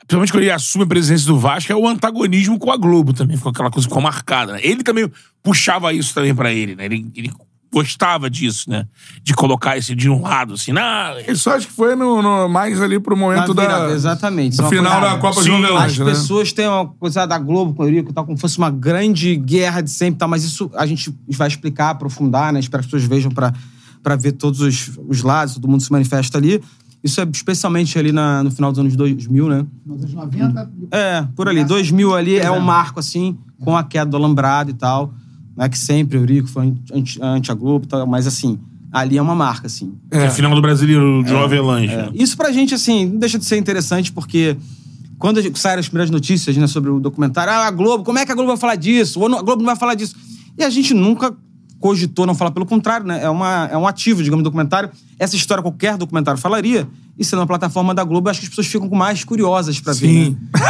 principalmente 0.00 0.32
quando 0.32 0.42
ele 0.44 0.50
assume 0.50 0.84
a 0.84 0.86
presidência 0.86 1.26
do 1.26 1.38
Vasco, 1.38 1.70
é 1.70 1.76
o 1.76 1.86
antagonismo 1.86 2.58
com 2.58 2.72
a 2.72 2.78
Globo 2.78 3.12
também, 3.12 3.36
ficou 3.36 3.50
aquela 3.50 3.70
coisa 3.70 3.86
ficou 3.86 4.02
marcada. 4.02 4.54
né? 4.54 4.60
Ele 4.62 4.82
também 4.82 5.10
puxava 5.42 5.92
isso 5.92 6.14
também 6.14 6.34
pra 6.34 6.50
ele, 6.50 6.74
né? 6.74 6.86
Ele, 6.86 7.06
ele 7.14 7.30
gostava 7.72 8.28
disso, 8.28 8.68
né? 8.68 8.86
De 9.22 9.32
colocar 9.34 9.76
esse 9.78 9.94
de 9.94 10.08
um 10.10 10.20
lado, 10.20 10.54
assim, 10.54 10.72
não. 10.72 11.18
Isso 11.26 11.48
acho 11.48 11.66
que 11.68 11.72
foi 11.72 11.94
no, 11.96 12.20
no- 12.20 12.48
mais 12.48 12.80
ali 12.80 13.00
pro 13.00 13.16
momento 13.16 13.48
Na 13.48 13.54
da. 13.54 13.62
virada, 13.62 13.92
exatamente. 13.92 14.58
No 14.58 14.66
é 14.66 14.68
final 14.68 15.00
coisa- 15.00 15.14
da 15.14 15.20
Copa 15.20 15.40
Sim, 15.42 15.46
João 15.62 15.76
As 15.78 15.98
né? 15.98 16.04
pessoas 16.04 16.52
têm 16.52 16.68
uma 16.68 16.86
coisa 16.86 17.24
da 17.26 17.38
Globo 17.38 17.72
com 17.74 17.82
o 17.82 17.86
Eurico 17.86 18.12
tal, 18.12 18.24
como 18.26 18.36
se 18.36 18.40
fosse 18.42 18.58
uma 18.58 18.70
grande 18.70 19.34
guerra 19.36 19.80
de 19.80 19.90
sempre 19.90 20.16
e 20.16 20.18
tal, 20.18 20.28
mas 20.28 20.44
isso 20.44 20.70
a 20.74 20.84
gente 20.86 21.12
vai 21.30 21.48
explicar, 21.48 21.90
aprofundar, 21.90 22.52
né? 22.52 22.60
Espero 22.60 22.82
que 22.82 22.86
as 22.88 22.92
pessoas 22.92 23.08
vejam 23.08 23.30
pra, 23.30 23.52
pra 24.02 24.16
ver 24.16 24.32
todos 24.32 24.60
os, 24.60 24.90
os 25.08 25.22
lados, 25.22 25.54
todo 25.54 25.66
mundo 25.66 25.82
se 25.82 25.90
manifesta 25.90 26.36
ali. 26.36 26.62
Isso 27.02 27.20
é 27.20 27.26
especialmente 27.32 27.98
ali 27.98 28.12
na- 28.12 28.44
no 28.44 28.50
final 28.50 28.70
dos 28.70 28.78
anos 28.78 28.94
2000, 28.94 29.48
né? 29.48 29.66
Nos 29.84 30.02
anos 30.02 30.14
90. 30.14 30.70
É, 30.90 31.26
por 31.34 31.48
ali. 31.48 31.64
2000 31.64 32.14
ali 32.14 32.36
é 32.38 32.50
um 32.50 32.60
marco, 32.60 33.00
assim, 33.00 33.36
com 33.64 33.76
a 33.76 33.82
queda 33.82 34.10
do 34.10 34.16
alambrado 34.16 34.70
e 34.70 34.74
tal. 34.74 35.12
Não 35.56 35.64
é 35.64 35.68
que 35.68 35.78
sempre 35.78 36.16
o 36.16 36.20
Eurico 36.22 36.48
foi 36.48 36.72
anti, 36.92 37.18
anti 37.22 37.50
a 37.50 37.54
Globo 37.54 37.84
e 37.84 37.88
tal, 37.88 38.06
mas 38.06 38.26
assim, 38.26 38.58
ali 38.90 39.18
é 39.18 39.22
uma 39.22 39.34
marca, 39.34 39.66
assim. 39.66 39.92
É. 40.10 40.28
Final 40.30 40.54
do 40.54 40.62
Brasileiro 40.62 41.22
de 41.24 41.34
Avelange. 41.34 41.92
É. 41.92 42.10
Isso 42.14 42.36
pra 42.36 42.50
gente, 42.52 42.74
assim, 42.74 43.06
não 43.06 43.18
deixa 43.18 43.38
de 43.38 43.44
ser 43.44 43.56
interessante, 43.58 44.10
porque 44.12 44.56
quando 45.18 45.40
saíram 45.58 45.80
as 45.80 45.88
primeiras 45.88 46.10
notícias 46.10 46.56
né, 46.56 46.66
sobre 46.66 46.90
o 46.90 46.98
documentário, 46.98 47.52
ah, 47.52 47.66
a 47.66 47.70
Globo, 47.70 48.02
como 48.04 48.18
é 48.18 48.26
que 48.26 48.32
a 48.32 48.34
Globo 48.34 48.48
vai 48.48 48.56
falar 48.56 48.76
disso? 48.76 49.20
Ou 49.20 49.28
não- 49.28 49.38
a 49.38 49.42
Globo 49.42 49.58
não 49.62 49.66
vai 49.66 49.76
falar 49.76 49.94
disso. 49.94 50.14
E 50.58 50.64
a 50.64 50.70
gente 50.70 50.92
nunca 50.94 51.34
cogitou 51.82 52.24
não 52.24 52.34
falar, 52.34 52.52
pelo 52.52 52.64
contrário, 52.64 53.04
né? 53.04 53.24
É, 53.24 53.28
uma, 53.28 53.68
é 53.70 53.76
um 53.76 53.86
ativo, 53.86 54.22
digamos, 54.22 54.42
do 54.42 54.44
documentário. 54.44 54.88
Essa 55.18 55.34
história 55.34 55.60
qualquer 55.60 55.96
documentário 55.98 56.40
falaria, 56.40 56.86
e 57.18 57.24
sendo 57.24 57.40
uma 57.40 57.46
plataforma 57.46 57.92
da 57.92 58.04
Globo, 58.04 58.30
acho 58.30 58.38
que 58.40 58.46
as 58.46 58.50
pessoas 58.50 58.68
ficam 58.68 58.88
mais 58.88 59.24
curiosas 59.24 59.80
pra 59.80 59.92
ver. 59.92 59.98
Sim. 59.98 60.38
Né? 60.54 60.60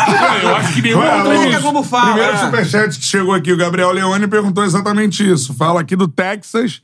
Eu 0.42 0.56
acho 0.56 0.72
que 0.74 0.82
nenhum 0.82 0.98
Vai, 0.98 1.18
outro 1.18 1.30
Como 1.30 1.44
é 1.44 1.48
que 1.50 1.54
a 1.54 1.60
Globo 1.60 1.82
fala? 1.82 2.12
Primeiro 2.12 2.32
É. 2.32 2.38
superchat 2.38 2.98
que 2.98 3.04
chegou 3.04 3.34
aqui, 3.34 3.52
o 3.52 3.56
Gabriel 3.56 3.92
Leone 3.92 4.26
perguntou 4.26 4.64
exatamente 4.64 5.30
isso. 5.30 5.52
Fala 5.54 5.82
aqui 5.82 5.94
do 5.94 6.08
Texas, 6.08 6.80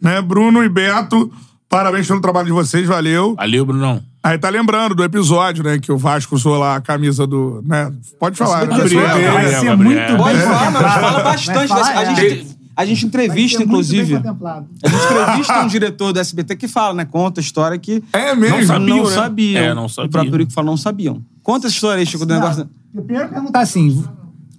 né? 0.00 0.20
Bruno 0.22 0.64
e 0.64 0.68
Beto, 0.68 1.30
parabéns 1.68 2.06
pelo 2.08 2.20
trabalho 2.20 2.46
de 2.46 2.52
vocês, 2.52 2.86
valeu. 2.88 3.34
Valeu, 3.36 3.66
Brunão. 3.66 4.02
Aí 4.22 4.38
tá 4.38 4.48
lembrando 4.48 4.94
do 4.94 5.04
episódio, 5.04 5.62
né? 5.62 5.78
Que 5.78 5.92
o 5.92 5.96
Vasco 5.98 6.34
usou 6.34 6.58
lá 6.58 6.74
a 6.76 6.80
camisa 6.80 7.26
do. 7.26 7.62
né? 7.64 7.92
Pode 8.18 8.36
falar, 8.36 8.66
né? 8.66 8.76
Gabriel, 8.76 9.06
Gabriel, 9.06 9.32
Vai 9.32 9.76
muito 9.76 10.16
Pode 10.16 10.36
bem 10.36 10.46
falar, 10.46 10.70
mas 10.72 10.94
fala 10.94 11.22
bastante. 11.22 11.68
Falar, 11.68 11.98
a, 11.98 12.02
é. 12.02 12.14
gente, 12.16 12.56
a 12.76 12.84
gente 12.84 13.06
entrevista, 13.06 13.58
muito 13.58 13.70
inclusive. 13.70 14.16
A 14.16 14.18
gente 14.18 14.28
entrevista 14.28 15.62
um 15.62 15.66
diretor 15.66 16.12
do 16.12 16.20
SBT 16.20 16.56
que 16.56 16.68
fala, 16.68 16.92
né? 16.92 17.04
Conta 17.06 17.40
a 17.40 17.42
história 17.42 17.78
que. 17.78 18.04
É 18.12 18.34
mesmo? 18.34 18.58
Não 18.58 18.66
sabiam, 18.66 18.96
não 18.96 19.04
né? 19.04 19.10
sabiam. 19.10 19.62
É, 19.62 19.74
não 19.74 19.88
sabiam. 19.88 20.08
O 20.08 20.10
próprio 20.10 20.34
Eurico 20.34 20.52
fala, 20.52 20.66
não 20.66 20.76
sabiam. 20.76 21.22
Conta 21.42 21.66
essa 21.66 21.74
história 21.74 22.00
aí, 22.00 22.06
Chico, 22.06 22.26
do 22.26 22.34
negócio. 22.34 22.68
eu 22.94 23.02
primeiro 23.02 23.30
perguntar 23.30 23.60
assim, 23.60 24.04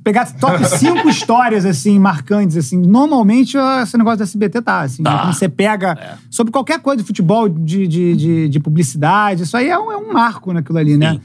pegar 0.03 0.25
top 0.39 0.65
5 0.65 1.08
histórias 1.10 1.63
assim 1.63 1.99
marcantes 1.99 2.58
assim. 2.58 2.77
Normalmente 2.77 3.56
esse 3.84 3.97
negócio 3.97 4.17
do 4.17 4.23
SBT 4.23 4.62
tá 4.62 4.82
assim. 4.82 5.03
né? 5.03 5.12
Tá. 5.12 5.19
Quando 5.19 5.34
você 5.34 5.49
pega 5.49 6.17
sobre 6.32 6.51
qualquer 6.51 6.80
coisa 6.80 7.03
de 7.03 7.08
futebol, 7.08 7.47
de, 7.47 7.88
de, 7.88 8.15
de, 8.15 8.49
de 8.49 8.60
publicidade, 8.60 9.43
isso 9.43 9.56
aí 9.56 9.69
é 9.69 9.77
um, 9.77 9.91
é 9.91 9.97
um 9.97 10.12
marco 10.12 10.51
naquilo 10.51 10.80
ali, 10.80 10.97
né? 10.97 11.19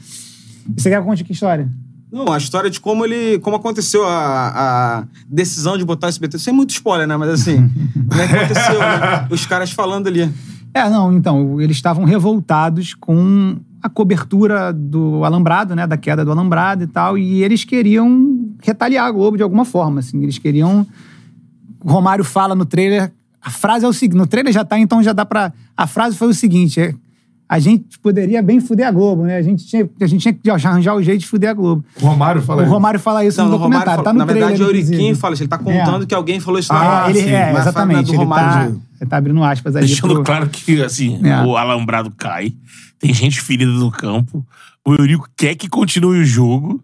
E 0.69 0.79
Você 0.79 0.89
quer 0.89 0.99
que 0.99 1.07
conte 1.07 1.23
que 1.23 1.31
história? 1.31 1.67
Não, 2.13 2.31
a 2.31 2.37
história 2.37 2.69
de 2.69 2.79
como 2.79 3.03
ele. 3.03 3.39
como 3.39 3.55
aconteceu 3.55 4.05
a, 4.07 4.99
a 4.99 5.03
decisão 5.27 5.79
de 5.79 5.83
botar 5.83 6.05
o 6.05 6.09
SBT. 6.09 6.37
Sem 6.37 6.53
muito 6.53 6.69
spoiler, 6.69 7.07
né? 7.07 7.17
Mas 7.17 7.29
assim, 7.29 7.67
como 8.07 8.21
é 8.21 8.27
que 8.27 8.35
aconteceu, 8.35 8.79
né? 8.79 9.27
Os 9.31 9.47
caras 9.47 9.71
falando 9.71 10.05
ali. 10.05 10.31
É, 10.75 10.87
não, 10.87 11.11
então, 11.11 11.59
eles 11.59 11.75
estavam 11.75 12.03
revoltados 12.05 12.93
com 12.93 13.57
a 13.81 13.89
cobertura 13.89 14.71
do 14.71 15.25
alambrado, 15.25 15.75
né, 15.75 15.85
da 15.85 15.97
queda 15.97 16.23
do 16.23 16.31
alambrado 16.31 16.83
e 16.83 16.87
tal, 16.87 17.17
e 17.17 17.43
eles 17.43 17.63
queriam 17.65 18.55
retaliar 18.61 19.05
a 19.05 19.11
Globo 19.11 19.35
de 19.35 19.43
alguma 19.43 19.65
forma, 19.65 19.99
assim, 19.99 20.23
eles 20.23 20.37
queriam... 20.37 20.87
O 21.83 21.91
Romário 21.91 22.23
fala 22.23 22.55
no 22.55 22.65
trailer, 22.65 23.11
a 23.41 23.51
frase 23.51 23.85
é 23.85 23.87
o 23.87 23.93
seguinte, 23.93 24.17
no 24.17 24.25
trailer 24.25 24.53
já 24.53 24.63
tá, 24.63 24.79
então 24.79 25.03
já 25.03 25.11
dá 25.13 25.25
pra... 25.25 25.51
A 25.75 25.85
frase 25.85 26.15
foi 26.15 26.29
o 26.29 26.33
seguinte, 26.33 26.79
é, 26.79 26.95
a 27.55 27.59
gente 27.59 27.99
poderia 27.99 28.41
bem 28.41 28.59
fuder 28.59 28.87
a 28.87 28.91
Globo, 28.91 29.23
né, 29.23 29.37
a 29.37 29.41
gente 29.41 29.65
tinha, 29.67 29.87
a 30.01 30.07
gente 30.07 30.21
tinha 30.21 30.33
que 30.33 30.49
arranjar 30.49 30.95
o 30.95 31.03
jeito 31.03 31.19
de 31.21 31.27
fuder 31.27 31.51
a 31.51 31.53
Globo. 31.53 31.85
O 32.01 32.05
Romário 32.07 32.41
fala 32.41 32.61
O 32.61 32.65
isso. 32.65 32.73
Romário 32.73 32.99
fala 32.99 33.23
isso 33.25 33.37
Não, 33.37 33.45
no 33.49 33.55
o 33.55 33.57
documentário, 33.59 33.91
fala- 33.91 34.03
tá 34.03 34.13
no 34.13 34.19
Na 34.19 34.25
trailer, 34.25 34.47
verdade, 34.49 34.63
o 34.63 34.67
Euriquinho 34.69 34.93
inclusive. 34.95 35.19
fala 35.19 35.33
isso. 35.35 35.43
Ele 35.43 35.49
tá 35.49 35.57
contando 35.59 36.03
É. 36.03 36.05
que 36.07 36.15
alguém 36.15 36.39
falou 36.39 36.59
isso 36.59 36.73
Ah, 36.73 37.05
ele, 37.09 37.19
sim, 37.21 37.29
é, 37.29 37.51
exatamente, 37.55 38.09
ele 38.09 38.17
Romário. 38.17 38.71
tá, 38.73 38.77
ele 39.01 39.09
tá 39.09 39.17
abrindo 39.17 39.43
aspas 39.43 39.75
ali 39.75 39.85
Deixando 39.85 40.15
pro- 40.15 40.23
claro 40.23 40.49
que, 40.49 40.81
assim, 40.83 41.19
É. 41.23 41.41
o 41.43 41.55
alambrado 41.55 42.11
cai, 42.17 42.53
tem 42.99 43.13
gente 43.13 43.39
ferida 43.39 43.71
no 43.71 43.91
campo, 43.91 44.43
o 44.85 44.93
Eurico 44.93 45.29
quer 45.37 45.53
que 45.55 45.69
continue 45.69 46.21
o 46.21 46.25
jogo, 46.25 46.83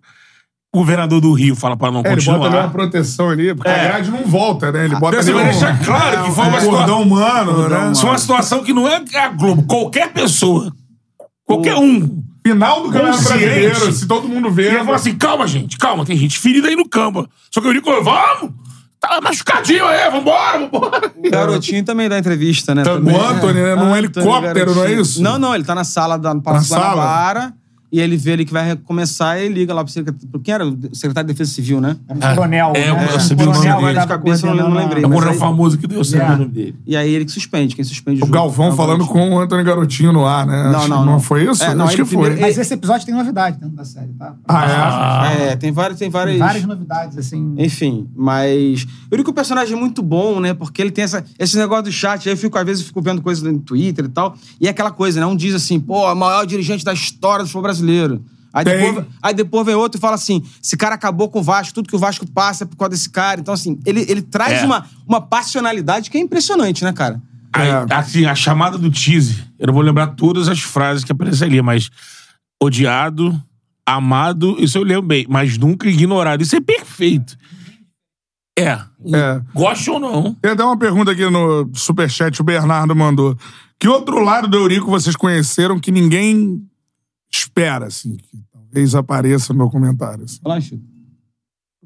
o 0.73 0.77
governador 0.79 1.19
do 1.19 1.33
Rio 1.33 1.55
fala 1.55 1.75
pra 1.75 1.89
não 1.91 2.01
É, 2.05 2.11
ele 2.11 2.15
bota 2.21 2.29
ali 2.31 2.37
uma 2.37 2.45
continuar. 2.49 2.69
proteção 2.71 3.29
ali, 3.29 3.53
porque 3.55 3.69
É. 3.69 3.73
a 3.79 3.83
grade 3.85 4.11
não 4.11 4.23
volta, 4.23 4.71
né? 4.71 4.85
Ele 4.85 4.95
bota 4.95 5.17
assim, 5.19 5.31
ali 5.31 5.39
vai 5.39 5.47
um- 5.47 5.51
deixar 5.51 5.83
claro 5.83 6.23
que 6.23 6.31
foi 6.31 6.45
uma 6.45 6.57
um 6.57 6.61
situação- 6.61 7.01
humano, 7.01 7.69
né? 7.69 7.91
Isso 7.91 8.05
é 8.05 8.09
uma 8.09 8.17
situação 8.17 8.63
que 8.63 8.71
não 8.73 8.87
é 8.87 9.01
a 9.15 9.27
Globo, 9.29 9.63
qualquer 9.63 10.11
pessoa, 10.13 10.71
qualquer 11.45 11.75
um. 11.75 12.23
Final 12.45 12.83
do 12.83 12.91
Campeonato. 12.91 13.21
Brasileiro, 13.23 13.91
se 13.91 14.07
todo 14.07 14.27
mundo 14.27 14.49
vê. 14.49 14.63
E 14.63 14.67
ele 14.75 14.83
fala 14.85 14.95
assim: 14.95 15.13
calma, 15.15 15.45
gente, 15.45 15.77
calma, 15.77 16.05
tem 16.05 16.15
gente 16.17 16.39
ferida 16.39 16.67
aí 16.69 16.75
no 16.75 16.87
campo. 16.87 17.27
Só 17.53 17.59
que 17.59 17.67
o 17.67 17.69
Eurico 17.69 17.85
falou: 17.87 18.03
vamos! 18.03 18.51
Tá 18.99 19.19
machucadinho 19.21 19.85
aí, 19.85 20.09
vambora, 20.09 20.59
vambora. 20.59 21.11
O 21.17 21.29
Garotinho 21.29 21.83
também 21.85 22.07
dá 22.09 22.17
entrevista, 22.17 22.73
né? 22.73 22.83
Tá, 22.83 22.93
também. 22.93 23.15
o 23.15 23.21
Anthony, 23.21 23.53
né? 23.61 23.75
Num 23.75 23.93
Anthony, 23.93 23.97
helicóptero, 23.99 24.75
não 24.75 24.83
é 24.85 24.93
isso? 24.93 25.21
Não, 25.21 25.37
não, 25.39 25.53
ele 25.53 25.63
tá 25.63 25.75
na 25.75 25.83
sala 25.83 26.17
da, 26.17 26.33
no 26.33 26.41
Palácio? 26.41 26.75
Guanabara. 26.75 27.53
E 27.91 27.99
ele 27.99 28.15
vê 28.17 28.33
ali 28.33 28.45
que 28.45 28.53
vai 28.53 28.63
recomeçar 28.65 29.39
e 29.39 29.45
ele 29.45 29.55
liga 29.55 29.73
lá 29.73 29.83
pro 29.83 29.91
secretário. 29.91 30.39
Quem 30.43 30.53
era 30.53 30.63
o 30.67 30.77
secretário 30.95 31.27
de 31.27 31.33
Defesa 31.33 31.51
Civil, 31.51 31.81
né? 31.81 31.97
um 32.09 32.19
coronel, 32.35 32.73
É, 32.75 32.93
né? 32.93 33.07
eu 33.13 33.19
sabia 33.19 33.43
o 33.45 33.47
nome 33.47 33.57
coronel 33.57 33.73
dele. 33.77 33.81
vai 33.85 33.93
dar 33.95 34.01
De 34.01 34.07
cabeça 34.07 34.47
eu 34.47 34.55
não- 34.55 34.69
não 34.69 34.77
lembrei. 34.77 35.03
É 35.03 35.07
o 35.07 35.09
coronel 35.09 35.33
aí- 35.33 35.39
famoso 35.39 35.77
que 35.77 35.87
deu 35.87 36.03
certo 36.03 36.31
É. 36.31 36.35
o 36.35 36.37
nome 36.37 36.51
dele. 36.51 36.75
E 36.85 36.95
aí 36.95 37.11
ele 37.11 37.25
que 37.25 37.31
suspende. 37.31 37.75
Quem 37.75 37.83
suspende 37.83 38.21
o, 38.21 38.25
O. 38.25 38.29
Galvão 38.29 38.67
É 38.67 38.69
o 38.69 38.75
falando 38.75 39.05
com 39.07 39.31
o 39.33 39.39
Antônio 39.39 39.65
Garotinho 39.65 40.13
no 40.13 40.25
ar, 40.25 40.45
né? 40.45 40.69
Não, 40.71 40.79
Acho- 40.79 40.87
não, 40.87 41.05
não. 41.05 41.19
foi 41.19 41.49
isso? 41.49 41.63
É, 41.63 41.73
não, 41.73 41.85
Acho 41.85 41.95
que 41.97 42.05
foi. 42.05 42.35
Mas 42.39 42.57
esse 42.59 42.73
episódio 42.75 43.05
tem 43.07 43.15
novidade 43.15 43.57
dentro 43.59 43.75
da 43.75 43.83
série, 43.85 44.13
tá? 44.13 44.35
Ah, 44.47 45.31
É, 45.33 45.55
tem 45.55 45.71
várias, 45.71 45.97
tem 45.97 46.09
várias. 46.09 46.37
Tem 46.37 46.45
várias 46.45 46.65
novidades, 46.65 47.17
assim. 47.17 47.55
Enfim, 47.57 48.07
mas. 48.15 48.85
Eu 49.09 49.17
digo 49.17 49.23
que 49.23 49.29
o 49.31 49.33
personagem 49.33 49.75
é 49.75 49.79
muito 49.79 50.03
bom, 50.03 50.39
né? 50.39 50.53
Porque 50.53 50.79
ele 50.81 50.91
tem 50.91 51.03
essa, 51.03 51.23
esse 51.39 51.57
negócio 51.57 51.85
do 51.85 51.91
chat. 51.91 52.27
Aí 52.29 52.33
eu 52.33 52.37
fico, 52.37 52.55
às 52.57 52.65
vezes, 52.65 52.83
fico 52.83 53.01
vendo 53.01 53.21
coisas 53.21 53.43
no 53.43 53.57
Twitter 53.59 54.05
e 54.05 54.09
tal. 54.09 54.35
E 54.61 54.67
é 54.67 54.69
aquela 54.69 54.91
coisa, 54.91 55.19
né? 55.19 55.25
Um 55.25 55.35
diz 55.35 55.55
assim, 55.55 55.79
pô, 55.79 56.07
é 56.07 56.13
o 56.13 56.15
maior 56.15 56.45
dirigente 56.45 56.85
da 56.85 56.93
história 56.93 57.39
do 57.43 57.47
futebol 57.47 57.63
brasileiro. 57.63 57.78
Aí 58.51 58.65
Tem. 58.65 58.77
depois, 58.77 59.05
aí 59.21 59.33
depois 59.33 59.65
vem 59.65 59.75
outro 59.75 59.99
e 59.99 60.01
fala 60.01 60.15
assim: 60.15 60.43
esse 60.63 60.75
cara 60.75 60.95
acabou 60.95 61.29
com 61.29 61.39
o 61.39 61.43
Vasco, 61.43 61.73
tudo 61.73 61.87
que 61.87 61.95
o 61.95 61.99
Vasco 61.99 62.25
passa 62.27 62.63
é 62.63 62.67
por 62.67 62.75
causa 62.77 62.89
desse 62.91 63.09
cara. 63.09 63.39
Então, 63.39 63.53
assim, 63.53 63.79
ele, 63.85 64.05
ele 64.09 64.21
traz 64.21 64.61
É. 64.61 64.65
uma, 64.65 64.85
uma 65.07 65.21
passionalidade 65.21 66.09
que 66.09 66.17
é 66.17 66.21
impressionante, 66.21 66.83
né, 66.83 66.91
cara? 66.91 67.21
Aí, 67.53 67.69
assim, 67.91 68.25
a 68.25 68.35
chamada 68.35 68.77
do 68.77 68.91
teaser, 68.91 69.47
eu 69.57 69.67
não 69.67 69.73
vou 69.73 69.83
lembrar 69.83 70.07
todas 70.07 70.47
as 70.47 70.59
frases 70.61 71.03
que 71.03 71.11
aparecem 71.11 71.47
ali, 71.47 71.61
mas 71.61 71.89
odiado, 72.61 73.39
amado, 73.85 74.55
isso 74.59 74.77
eu 74.77 74.83
lembro 74.83 75.03
bem, 75.03 75.25
mas 75.29 75.57
nunca 75.57 75.87
ignorado. 75.87 76.41
Isso 76.43 76.55
é 76.55 76.61
perfeito. 76.61 77.37
É. 78.57 78.79
É. 79.13 79.41
Goste 79.53 79.89
ou 79.89 79.99
não. 79.99 80.33
Tem 80.35 80.51
até 80.51 80.63
uma 80.63 80.77
pergunta 80.77 81.11
aqui 81.11 81.27
no 81.29 81.69
superchat, 81.73 82.39
o 82.41 82.43
Bernardo 82.43 82.95
mandou. 82.95 83.37
Que 83.79 83.87
outro 83.87 84.19
lado 84.19 84.47
do 84.47 84.57
Eurico 84.57 84.89
vocês 84.91 85.15
conheceram 85.15 85.79
que 85.79 85.91
ninguém 85.91 86.61
espera, 87.31 87.87
assim, 87.87 88.17
que 88.17 88.43
talvez 88.51 88.95
apareça 88.95 89.53
no 89.53 89.59
meu 89.59 89.69
comentário? 89.69 90.23
assim? 90.23 90.39
Chico. 90.61 90.98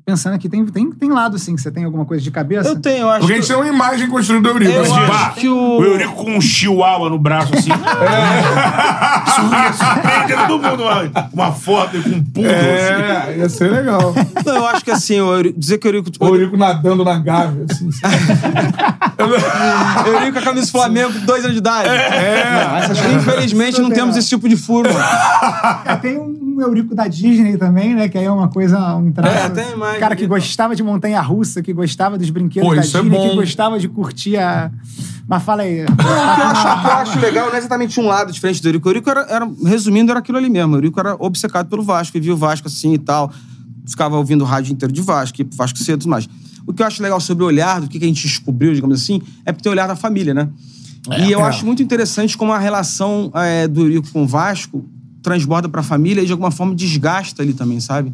Pensando 0.06 0.34
aqui, 0.36 0.50
tem, 0.50 0.66
tem, 0.66 0.92
tem 0.92 1.10
lado, 1.10 1.38
assim, 1.38 1.56
que 1.56 1.62
você 1.62 1.72
tem 1.72 1.86
alguma 1.86 2.04
coisa 2.04 2.22
de 2.22 2.30
cabeça? 2.30 2.68
Eu 2.68 2.80
tenho, 2.82 3.04
eu 3.04 3.10
acho. 3.10 3.20
Porque 3.22 3.34
a 3.34 3.36
gente 3.38 3.48
tem 3.48 3.56
uma 3.56 3.68
imagem 3.68 4.10
construída 4.10 4.50
do 4.50 4.56
Eurico. 4.56 4.72
Eu 4.74 4.82
assim, 4.82 4.92
acho 4.98 5.08
pá, 5.12 5.30
que 5.30 5.48
o- 5.48 5.78
O 5.80 5.84
Eurico 5.84 6.14
com 6.14 6.36
um 6.38 6.42
chihuahua 6.42 7.10
no 7.10 7.18
braço, 7.18 7.54
assim. 7.56 7.70
Surpreende 9.34 10.48
todo 10.48 10.62
mundo. 10.62 10.84
Uma, 10.84 11.30
uma 11.34 11.52
foto 11.54 12.02
com 12.02 12.10
um 12.10 12.24
pulo, 12.24 12.48
assim. 12.48 13.32
É, 13.32 13.36
ia 13.38 13.48
ser 13.50 13.72
legal. 13.72 14.14
Não, 14.46 14.56
eu 14.58 14.68
acho 14.68 14.84
que 14.84 14.92
assim, 14.92 15.22
o 15.22 15.34
Eurico- 15.34 15.58
dizer 15.60 15.78
que 15.78 15.88
o 15.88 15.90
Eurico. 15.90 16.10
O 16.20 16.28
Eurico 16.28 16.58
nadando 16.58 17.06
na 17.06 17.18
gávea, 17.18 17.66
assim. 17.72 17.90
Eurico 20.06 20.34
com 20.34 20.40
a 20.40 20.42
camisa 20.42 20.66
do 20.66 20.72
Flamengo 20.72 21.14
com 21.14 21.20
dois 21.26 21.44
anos 21.46 21.54
de 21.54 21.60
idade. 21.60 21.88
É. 21.90 22.44
Não, 22.68 22.78
essas- 22.78 23.00
infelizmente 23.14 23.82
não 23.82 23.90
temos 23.90 24.18
esse 24.18 24.28
tipo 24.30 24.48
de 24.50 24.58
furo. 24.58 24.92
mano. 24.94 25.06
É, 25.86 25.96
tem 25.96 26.18
um 26.20 26.43
Eurico 26.62 26.94
da 26.96 27.08
Disney 27.08 27.58
também, 27.58 27.96
né? 27.96 28.08
Que 28.10 28.18
aí 28.18 28.26
é 28.26 28.32
uma 28.32 28.48
coisa, 28.48 28.96
um 28.96 29.12
traço. 29.12 29.60
É, 29.60 29.74
imagem 29.74 30.00
cara 30.00 30.16
que 30.16 30.26
gostava 30.28 30.76
de 30.76 30.84
montanha-russa, 30.84 31.62
que 31.62 31.74
gostava 31.74 32.18
dos 32.18 32.30
brinquedos 32.30 32.68
Pô, 32.70 32.76
da 32.76 32.82
é 32.82 32.84
Disney, 32.84 33.10
bom. 33.10 33.30
que 33.30 33.36
gostava 33.36 33.80
de 33.80 33.88
curtir 33.88 34.38
a... 34.38 34.72
Mas 35.28 35.42
fala 35.44 35.64
aí. 35.64 35.84
O 35.90 35.96
que 35.96 36.02
eu 36.04 36.14
acho, 36.14 36.68
o 36.68 36.82
que 36.82 36.88
eu 36.88 36.92
acho 36.94 37.20
legal 37.20 37.48
não 37.48 37.56
é 37.56 37.58
exatamente 37.58 38.00
um 38.00 38.06
lado 38.08 38.32
diferente 38.32 38.62
do 38.62 38.68
Eurico. 38.68 38.88
O 38.88 38.92
Eurico 38.92 39.10
era, 39.10 39.22
era- 39.30 39.50
resumindo, 39.66 40.12
era 40.12 40.20
aquilo 40.20 40.38
ali 40.38 40.50
mesmo. 40.50 40.74
O 40.74 40.78
Eurico 40.78 41.00
era 41.00 41.16
obcecado 41.18 41.70
pelo 41.70 41.82
Vasco, 41.84 42.14
vivia 42.14 42.34
o 42.34 42.38
Vasco 42.38 42.68
assim 42.68 42.94
e 42.94 42.98
tal. 42.98 43.32
Ficava 43.88 44.18
ouvindo 44.18 44.42
o 44.42 44.46
rádio 44.46 44.72
inteiro 44.74 44.94
de 44.94 45.02
Vasco, 45.02 45.38
Vasco 45.56 45.78
cedo 45.80 45.98
e 45.98 46.02
tudo 46.02 46.10
mais. 46.12 46.28
O 46.66 46.74
que 46.74 46.82
eu 46.82 46.88
acho 46.88 47.02
legal 47.04 47.20
sobre 47.20 47.44
o 47.44 47.48
olhar, 47.48 47.82
do 47.82 47.88
que 47.88 48.00
que 48.00 48.06
a 48.06 48.08
gente 48.08 48.22
descobriu, 48.26 48.74
digamos 48.74 49.02
assim, 49.02 49.22
é 49.46 49.52
porque 49.52 49.64
tem 49.64 49.70
o 49.70 49.74
olhar 49.74 49.88
da 49.88 49.96
família, 49.96 50.34
né? 50.34 50.48
e 51.20 51.32
eu 51.34 51.42
É. 51.42 51.44
acho 51.44 51.66
muito 51.66 51.84
interessante 51.84 52.38
como 52.38 52.54
a 52.54 52.58
relação 52.60 53.30
é, 53.36 53.68
do 53.68 53.82
Eurico 53.82 54.08
com 54.14 54.24
o 54.24 54.28
Vasco 54.28 54.86
transborda 55.24 55.68
pra 55.68 55.82
família 55.82 56.22
e 56.22 56.26
de 56.26 56.32
alguma 56.32 56.52
forma 56.52 56.76
desgasta 56.76 57.42
ali 57.42 57.54
também, 57.54 57.80
sabe? 57.80 58.14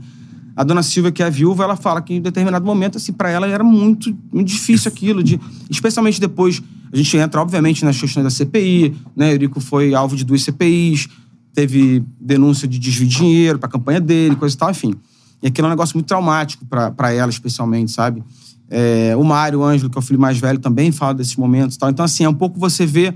A 0.55 0.63
dona 0.63 0.83
Silvia, 0.83 1.11
que 1.11 1.23
é 1.23 1.25
a 1.25 1.29
viúva, 1.29 1.63
ela 1.63 1.75
fala 1.75 2.01
que 2.01 2.13
em 2.13 2.21
determinado 2.21 2.65
momento, 2.65 2.97
assim, 2.97 3.11
pra 3.11 3.29
ela 3.29 3.47
era 3.47 3.63
muito, 3.63 4.15
muito 4.31 4.47
difícil 4.47 4.89
aquilo, 4.89 5.23
de, 5.23 5.39
especialmente 5.69 6.19
depois 6.19 6.61
A 6.91 6.97
gente 6.97 7.15
entra, 7.17 7.41
obviamente, 7.41 7.85
nas 7.85 7.99
questões 7.99 8.23
da 8.23 8.29
CPI, 8.29 8.95
né? 9.15 9.31
Eurico 9.31 9.59
foi 9.59 9.93
alvo 9.93 10.15
de 10.15 10.23
duas 10.23 10.43
CPIs, 10.43 11.07
teve 11.53 12.03
denúncia 12.19 12.67
de 12.67 12.79
desvio 12.79 13.07
de 13.07 13.15
dinheiro 13.15 13.59
pra 13.59 13.69
campanha 13.69 14.01
dele, 14.01 14.35
coisa 14.35 14.55
e 14.55 14.57
tal, 14.57 14.71
enfim. 14.71 14.95
E 15.41 15.47
aquilo 15.47 15.67
é 15.67 15.69
um 15.69 15.71
negócio 15.71 15.95
muito 15.95 16.07
traumático 16.07 16.65
pra 16.65 17.11
ela, 17.11 17.29
especialmente, 17.29 17.91
sabe? 17.91 18.23
É, 18.69 19.15
o 19.15 19.23
Mário, 19.23 19.59
o 19.59 19.63
Ângelo, 19.63 19.89
que 19.89 19.97
é 19.97 19.99
o 19.99 20.01
filho 20.01 20.19
mais 20.19 20.37
velho, 20.37 20.59
também 20.59 20.91
fala 20.91 21.13
desses 21.13 21.35
momentos 21.35 21.75
e 21.75 21.79
tal. 21.79 21.89
Então, 21.89 22.03
assim, 22.03 22.23
é 22.23 22.29
um 22.29 22.33
pouco 22.33 22.59
você 22.59 22.85
ver 22.85 23.15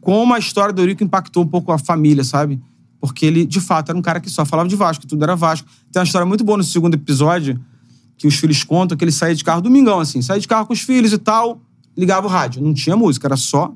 como 0.00 0.34
a 0.34 0.38
história 0.38 0.72
do 0.72 0.82
Eurico 0.82 1.02
impactou 1.02 1.42
um 1.42 1.46
pouco 1.46 1.72
a 1.72 1.78
família, 1.78 2.22
sabe? 2.24 2.60
Porque 3.06 3.26
ele, 3.26 3.44
de 3.44 3.60
fato, 3.60 3.90
era 3.90 3.98
um 3.98 4.02
cara 4.02 4.20
que 4.20 4.30
só 4.30 4.44
falava 4.44 4.68
de 4.68 4.76
Vasco, 4.76 5.06
tudo 5.06 5.22
era 5.22 5.36
Vasco. 5.36 5.68
Tem 5.92 6.00
uma 6.00 6.04
história 6.04 6.26
muito 6.26 6.42
boa 6.44 6.58
no 6.58 6.64
segundo 6.64 6.94
episódio, 6.94 7.60
que 8.16 8.26
os 8.26 8.34
filhos 8.36 8.62
contam 8.64 8.96
que 8.96 9.04
ele 9.04 9.12
saía 9.12 9.34
de 9.34 9.44
carro 9.44 9.60
domingão, 9.60 10.00
assim. 10.00 10.22
Saía 10.22 10.40
de 10.40 10.48
carro 10.48 10.66
com 10.66 10.72
os 10.72 10.80
filhos 10.80 11.12
e 11.12 11.18
tal, 11.18 11.60
ligava 11.96 12.26
o 12.26 12.30
rádio. 12.30 12.62
Não 12.62 12.72
tinha 12.72 12.96
música, 12.96 13.26
era 13.26 13.36
só 13.36 13.74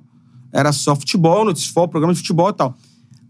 era 0.52 0.72
só 0.72 0.94
futebol, 0.94 1.44
notícia 1.44 1.68
futebol, 1.68 1.88
programa 1.88 2.12
de 2.12 2.20
futebol 2.20 2.50
e 2.50 2.52
tal. 2.52 2.74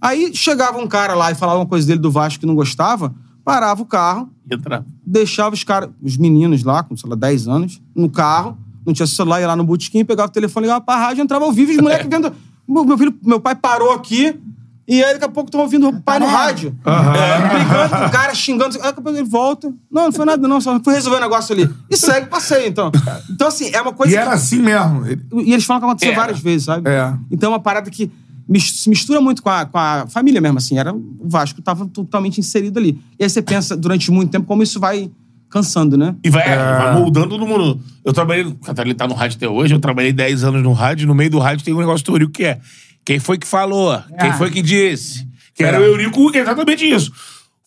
Aí 0.00 0.34
chegava 0.34 0.78
um 0.78 0.86
cara 0.86 1.14
lá 1.14 1.30
e 1.30 1.34
falava 1.34 1.58
uma 1.58 1.66
coisa 1.66 1.86
dele 1.86 1.98
do 1.98 2.10
Vasco 2.10 2.40
que 2.40 2.46
não 2.46 2.54
gostava, 2.54 3.14
parava 3.44 3.82
o 3.82 3.86
carro, 3.86 4.30
Entra. 4.50 4.84
deixava 5.04 5.54
os 5.54 5.64
caras, 5.64 5.90
os 6.02 6.16
meninos 6.16 6.62
lá, 6.62 6.82
com, 6.82 6.96
sei 6.96 7.10
lá, 7.10 7.16
10 7.16 7.48
anos, 7.48 7.82
no 7.94 8.08
carro, 8.08 8.56
não 8.86 8.92
tinha 8.92 9.06
celular, 9.06 9.40
ia 9.40 9.48
lá 9.48 9.56
no 9.56 9.64
botequim, 9.64 10.04
pegava 10.04 10.28
o 10.28 10.32
telefone, 10.32 10.66
ligava 10.66 10.80
pra 10.80 10.96
rádio, 10.96 11.22
entrava 11.22 11.44
ao 11.44 11.52
vivo, 11.52 11.72
os 11.72 11.78
moleques 11.78 12.08
vendo. 12.08 12.32
Meu, 12.66 12.84
meu 12.84 12.96
filho, 12.96 13.18
meu 13.24 13.40
pai 13.40 13.56
parou 13.56 13.92
aqui, 13.92 14.38
e 14.88 15.04
aí 15.04 15.12
daqui 15.12 15.26
a 15.26 15.28
pouco 15.28 15.48
estão 15.48 15.60
ouvindo 15.60 15.86
o 15.86 16.00
pai 16.00 16.18
no 16.18 16.24
rádio. 16.24 16.74
É, 16.82 17.48
brigando 17.48 17.88
com 17.90 18.06
o 18.06 18.10
cara, 18.10 18.34
xingando. 18.34 18.76
Aí 18.76 18.82
daqui 18.84 19.00
a 19.00 19.02
pouco 19.02 19.18
ele 19.18 19.28
volta. 19.28 19.70
Não, 19.90 20.04
não 20.04 20.12
foi 20.12 20.24
nada, 20.24 20.48
não, 20.48 20.62
só 20.62 20.80
fui 20.82 20.94
resolver 20.94 21.18
um 21.18 21.20
negócio 21.20 21.54
ali. 21.54 21.68
E 21.90 21.96
segue, 21.96 22.26
passei, 22.28 22.66
então. 22.66 22.90
Então, 23.30 23.48
assim, 23.48 23.68
é 23.70 23.82
uma 23.82 23.92
coisa. 23.92 24.14
E 24.14 24.16
era 24.16 24.32
assim 24.32 24.60
mesmo. 24.60 25.04
E 25.06 25.52
eles 25.52 25.66
falam 25.66 25.80
que 25.80 25.86
aconteceu 25.86 26.12
Era. 26.12 26.20
várias 26.20 26.40
vezes, 26.40 26.64
sabe? 26.64 26.88
É. 26.88 27.12
Então 27.30 27.50
é 27.50 27.52
uma 27.52 27.60
parada 27.60 27.90
que 27.90 28.10
se 28.58 28.88
mistura 28.88 29.20
muito 29.20 29.42
com 29.42 29.50
a, 29.50 29.66
com 29.66 29.76
a 29.76 30.06
família 30.08 30.40
mesmo, 30.40 30.56
assim. 30.56 30.78
Era, 30.78 30.94
o 30.94 31.28
Vasco 31.28 31.60
tava 31.60 31.86
totalmente 31.86 32.38
inserido 32.40 32.78
ali. 32.78 32.98
E 33.18 33.24
aí 33.24 33.28
você 33.28 33.42
pensa, 33.42 33.76
durante 33.76 34.10
muito 34.10 34.30
tempo, 34.30 34.46
como 34.46 34.62
isso 34.62 34.80
vai 34.80 35.10
cansando, 35.50 35.98
né? 35.98 36.14
E 36.24 36.30
vai, 36.30 36.44
vai 36.46 36.94
moldando 36.94 37.28
todo 37.28 37.46
mundo. 37.46 37.78
Eu 38.02 38.14
trabalhei. 38.14 38.44
O 38.44 38.54
Catarina 38.54 38.94
tá 38.94 39.06
no 39.06 39.14
rádio 39.14 39.36
até 39.36 39.48
hoje, 39.48 39.74
eu 39.74 39.80
trabalhei 39.80 40.14
10 40.14 40.44
anos 40.44 40.62
no 40.62 40.72
rádio. 40.72 41.06
No 41.06 41.14
meio 41.14 41.30
do 41.30 41.38
rádio 41.38 41.62
tem 41.62 41.74
um 41.74 41.78
negócio 41.78 42.06
do 42.06 42.12
Eurico 42.12 42.32
que 42.32 42.44
é. 42.44 42.58
Quem 43.08 43.18
foi 43.18 43.38
que 43.38 43.46
falou? 43.46 43.98
Quem 44.20 44.34
foi 44.34 44.50
que 44.50 44.60
disse? 44.60 45.26
Que 45.54 45.64
era 45.64 45.80
o 45.80 45.82
Eurico, 45.82 46.30
exatamente 46.36 46.84
isso. 46.86 47.10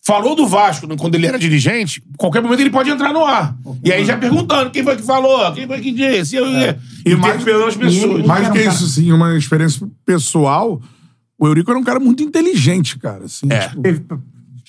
Falou 0.00 0.36
do 0.36 0.46
Vasco 0.46 0.86
né, 0.86 0.94
quando 0.96 1.16
ele 1.16 1.26
era 1.26 1.36
dirigente, 1.36 2.00
qualquer 2.16 2.40
momento 2.40 2.60
ele 2.60 2.70
pode 2.70 2.88
entrar 2.90 3.12
no 3.12 3.24
ar. 3.24 3.56
E 3.84 3.92
aí 3.92 4.04
já 4.04 4.16
perguntando 4.16 4.70
quem 4.70 4.84
foi 4.84 4.94
que 4.94 5.02
falou, 5.02 5.52
quem 5.52 5.66
foi 5.66 5.80
que 5.80 5.90
disse. 5.90 6.36
Eu, 6.36 6.46
E 7.04 7.16
mais 7.16 7.34
interpelando 7.34 7.66
as 7.66 7.76
pessoas. 7.76 8.24
Mais 8.24 8.46
do 8.46 8.52
que 8.52 8.60
isso, 8.60 8.86
sim, 8.86 9.10
uma 9.10 9.36
experiência 9.36 9.84
pessoal. 10.06 10.80
O 11.36 11.48
Eurico 11.48 11.72
era 11.72 11.80
um 11.80 11.82
cara 11.84 11.98
muito 11.98 12.22
inteligente, 12.22 12.96
cara. 12.96 13.24
Assim, 13.24 13.48
É. 13.50 13.66
tipo, 13.68 13.82
Teve 13.82 14.04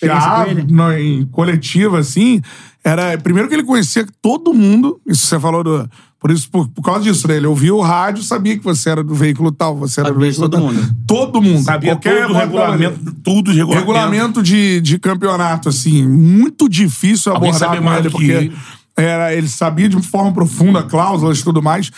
já 0.02 1.00
em 1.00 1.24
coletiva, 1.28 2.00
assim, 2.00 2.42
era. 2.84 3.16
Primeiro 3.20 3.48
que 3.48 3.54
ele 3.54 3.64
conhecia 3.64 4.08
todo 4.24 4.56
mundo. 4.56 5.00
Isso 5.08 5.28
você 5.28 5.40
falou 5.40 5.64
do. 5.64 5.90
Por 6.24 6.32
isso, 6.32 6.50
por, 6.50 6.70
por 6.70 6.82
causa 6.82 7.02
disso, 7.02 7.28
né? 7.28 7.36
Ele 7.36 7.48
ouvia 7.48 7.76
o 7.76 7.82
rádio, 7.82 8.24
sabia 8.24 8.58
que 8.58 8.64
você 8.64 8.90
era 8.90 9.04
do 9.04 9.14
veículo 9.14 9.52
tal, 9.52 9.76
você 9.76 10.00
era 10.00 10.10
do 10.10 10.14
Sabia 10.14 10.32
de 10.32 10.40
veículo 10.40 10.50
todo 10.50 10.62
tal. 10.62 10.74
mundo. 10.74 10.96
Todo 11.06 11.42
mundo. 11.42 11.64
Sabia 11.66 11.92
Qualquer 11.92 12.28
todo 12.28 12.34
regulamento, 12.38 13.12
tudo 13.22 13.52
de 13.52 13.58
regulamento. 13.58 13.80
regulamento 13.92 14.42
de, 14.42 14.80
de 14.80 14.98
campeonato, 15.00 15.68
assim, 15.68 16.08
muito 16.08 16.70
difícil 16.70 17.34
Alguém 17.34 17.50
abordar 17.50 17.78
com 17.78 17.92
ele, 17.92 18.02
do 18.04 18.10
que 18.10 18.12
porque 18.12 18.32
ele. 18.32 18.56
era, 18.96 19.36
ele 19.36 19.50
sabia 19.50 19.90
de 19.90 20.02
forma 20.02 20.32
profunda 20.32 20.82
cláusulas 20.84 21.40
e 21.40 21.44
tudo 21.44 21.62
mais. 21.62 21.92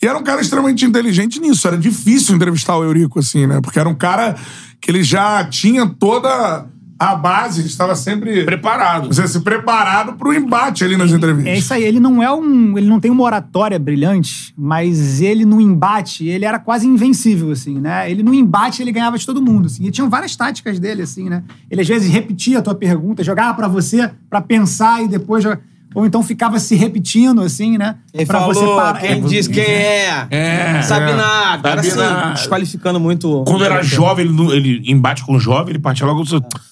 E 0.00 0.06
era 0.06 0.16
um 0.16 0.22
cara 0.22 0.40
extremamente 0.40 0.84
inteligente 0.84 1.40
nisso. 1.40 1.66
Era 1.66 1.76
difícil 1.76 2.36
entrevistar 2.36 2.76
o 2.76 2.84
Eurico, 2.84 3.18
assim, 3.18 3.48
né? 3.48 3.60
Porque 3.60 3.80
era 3.80 3.88
um 3.88 3.96
cara 3.96 4.36
que 4.80 4.92
ele 4.92 5.02
já 5.02 5.42
tinha 5.44 5.88
toda 5.88 6.66
a 7.10 7.16
base, 7.16 7.66
estava 7.66 7.94
sempre 7.96 8.44
Preparado. 8.44 9.08
você 9.08 9.26
se 9.26 9.40
preparado 9.40 10.12
para 10.14 10.28
o 10.28 10.32
embate 10.34 10.84
ali 10.84 10.96
nas 10.96 11.10
entrevistas. 11.10 11.52
É 11.52 11.56
isso 11.58 11.74
aí, 11.74 11.82
ele 11.82 11.98
não 11.98 12.22
é 12.22 12.32
um. 12.32 12.76
Ele 12.78 12.86
não 12.88 13.00
tem 13.00 13.10
uma 13.10 13.22
oratória 13.24 13.78
brilhante, 13.78 14.54
mas 14.56 15.20
ele 15.20 15.44
no 15.44 15.60
embate, 15.60 16.26
ele 16.28 16.44
era 16.44 16.58
quase 16.58 16.86
invencível, 16.86 17.50
assim, 17.50 17.78
né? 17.78 18.10
Ele 18.10 18.22
no 18.22 18.32
embate, 18.32 18.82
ele 18.82 18.92
ganhava 18.92 19.18
de 19.18 19.26
todo 19.26 19.42
mundo, 19.42 19.66
assim. 19.66 19.84
E 19.86 19.90
tinham 19.90 20.08
várias 20.08 20.36
táticas 20.36 20.78
dele, 20.78 21.02
assim, 21.02 21.28
né? 21.28 21.42
Ele 21.70 21.80
às 21.80 21.88
vezes 21.88 22.10
repetia 22.10 22.58
a 22.58 22.62
tua 22.62 22.74
pergunta, 22.74 23.22
jogava 23.24 23.54
pra 23.54 23.68
você 23.68 24.10
pra 24.30 24.40
pensar 24.40 25.02
e 25.02 25.08
depois. 25.08 25.42
joga- 25.42 25.60
Ou 25.94 26.06
então 26.06 26.22
ficava 26.22 26.58
se 26.58 26.74
repetindo, 26.74 27.40
assim, 27.42 27.76
né? 27.76 27.96
Ele 28.12 28.26
pra 28.26 28.40
falou, 28.40 28.76
parar- 28.76 29.00
quem 29.00 29.10
é, 29.10 29.20
diz 29.20 29.48
quem 29.48 29.62
é. 29.62 30.26
É. 30.30 30.82
Sabe 30.82 31.10
é. 31.10 31.14
nada. 31.16 31.68
Era 31.70 31.82
Sabe 31.82 32.00
assim, 32.02 32.12
nada. 32.14 32.34
desqualificando 32.34 32.98
muito. 33.00 33.44
Quando 33.46 33.64
era 33.64 33.82
jovem, 33.82 34.26
ele, 34.26 34.52
ele 34.52 34.90
embate 34.92 35.24
com 35.24 35.38
jovem, 35.38 35.70
ele 35.70 35.78
partia 35.78 36.06
logo. 36.06 36.22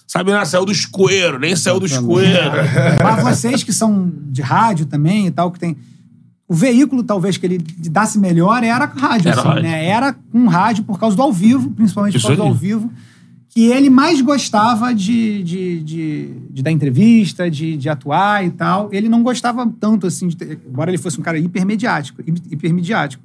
Sabe, 0.07 0.33
não, 0.33 0.45
saiu 0.45 0.65
do 0.65 0.73
escoeiro, 0.73 1.39
nem 1.39 1.55
saiu 1.55 1.79
do 1.79 1.87
escoeiro. 1.87 2.51
Mas 3.03 3.23
vocês 3.23 3.63
que 3.63 3.73
são 3.73 4.13
de 4.31 4.43
rádio 4.43 4.87
também 4.87 5.27
e 5.27 5.31
tal, 5.31 5.51
que 5.51 5.59
tem. 5.59 5.77
O 6.49 6.55
veículo, 6.55 7.05
talvez, 7.05 7.37
que 7.37 7.47
ele 7.47 7.59
dasse 7.89 8.19
melhor 8.19 8.65
era 8.65 8.85
rádio, 8.85 9.29
Era 9.31 9.39
assim, 9.41 9.49
rádio. 9.49 9.63
né? 9.63 9.87
Era 9.87 10.13
com 10.33 10.49
rádio 10.49 10.83
por 10.83 10.99
causa 10.99 11.15
do 11.15 11.23
ao 11.23 11.33
vivo, 11.33 11.71
principalmente 11.71 12.17
Isso 12.17 12.27
por 12.27 12.37
causa 12.37 12.43
aí. 12.43 12.49
do 12.49 12.53
ao 12.53 12.59
vivo. 12.59 12.91
Que 13.53 13.67
ele 13.67 13.91
mais 13.91 14.21
gostava 14.21 14.95
de, 14.95 15.43
de, 15.43 15.81
de, 15.81 16.29
de 16.51 16.63
dar 16.63 16.71
entrevista, 16.71 17.51
de, 17.51 17.77
de 17.77 17.89
atuar 17.89 18.47
e 18.47 18.51
tal. 18.51 18.89
Ele 18.93 19.09
não 19.09 19.23
gostava 19.23 19.67
tanto, 19.81 20.07
assim, 20.07 20.29
de 20.29 20.37
ter, 20.37 20.59
embora 20.69 20.91
ele 20.91 20.99
fosse 20.99 21.19
um 21.19 21.23
cara 21.23 21.37
hipermediático, 21.39 22.23
hi- 22.23 22.43
hipermediático. 22.53 23.23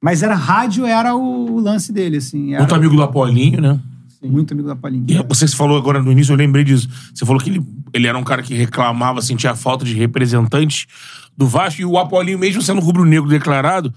Mas 0.00 0.22
era 0.22 0.36
rádio, 0.36 0.86
era 0.86 1.16
o 1.16 1.58
lance 1.58 1.92
dele, 1.92 2.18
assim. 2.18 2.52
Era 2.54 2.62
Outro 2.62 2.76
amigo 2.76 2.94
do 2.94 3.02
Apolinho, 3.02 3.60
né? 3.60 3.80
muito 4.22 4.52
amigo 4.52 4.66
da 4.68 4.74
Paulinha. 4.76 5.04
E 5.08 5.22
você 5.28 5.46
falou 5.46 5.76
agora 5.76 6.02
no 6.02 6.10
início, 6.10 6.32
eu 6.32 6.36
lembrei 6.36 6.64
disso. 6.64 6.88
Você 7.14 7.24
falou 7.24 7.40
que 7.40 7.48
ele, 7.50 7.62
ele 7.92 8.06
era 8.06 8.18
um 8.18 8.24
cara 8.24 8.42
que 8.42 8.54
reclamava, 8.54 9.22
sentia 9.22 9.54
falta 9.54 9.84
de 9.84 9.94
representantes 9.94 10.86
do 11.36 11.46
Vasco, 11.46 11.80
e 11.80 11.84
o 11.84 11.98
Apolinho, 11.98 12.38
mesmo 12.38 12.62
sendo 12.62 12.80
rubro-negro 12.80 13.28
declarado, 13.28 13.92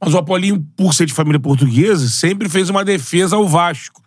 mas 0.00 0.14
o 0.14 0.18
Apolinho, 0.18 0.64
por 0.76 0.94
ser 0.94 1.06
de 1.06 1.12
família 1.12 1.40
portuguesa, 1.40 2.08
sempre 2.08 2.48
fez 2.48 2.70
uma 2.70 2.84
defesa 2.84 3.36
ao 3.36 3.46
Vasco. 3.48 4.02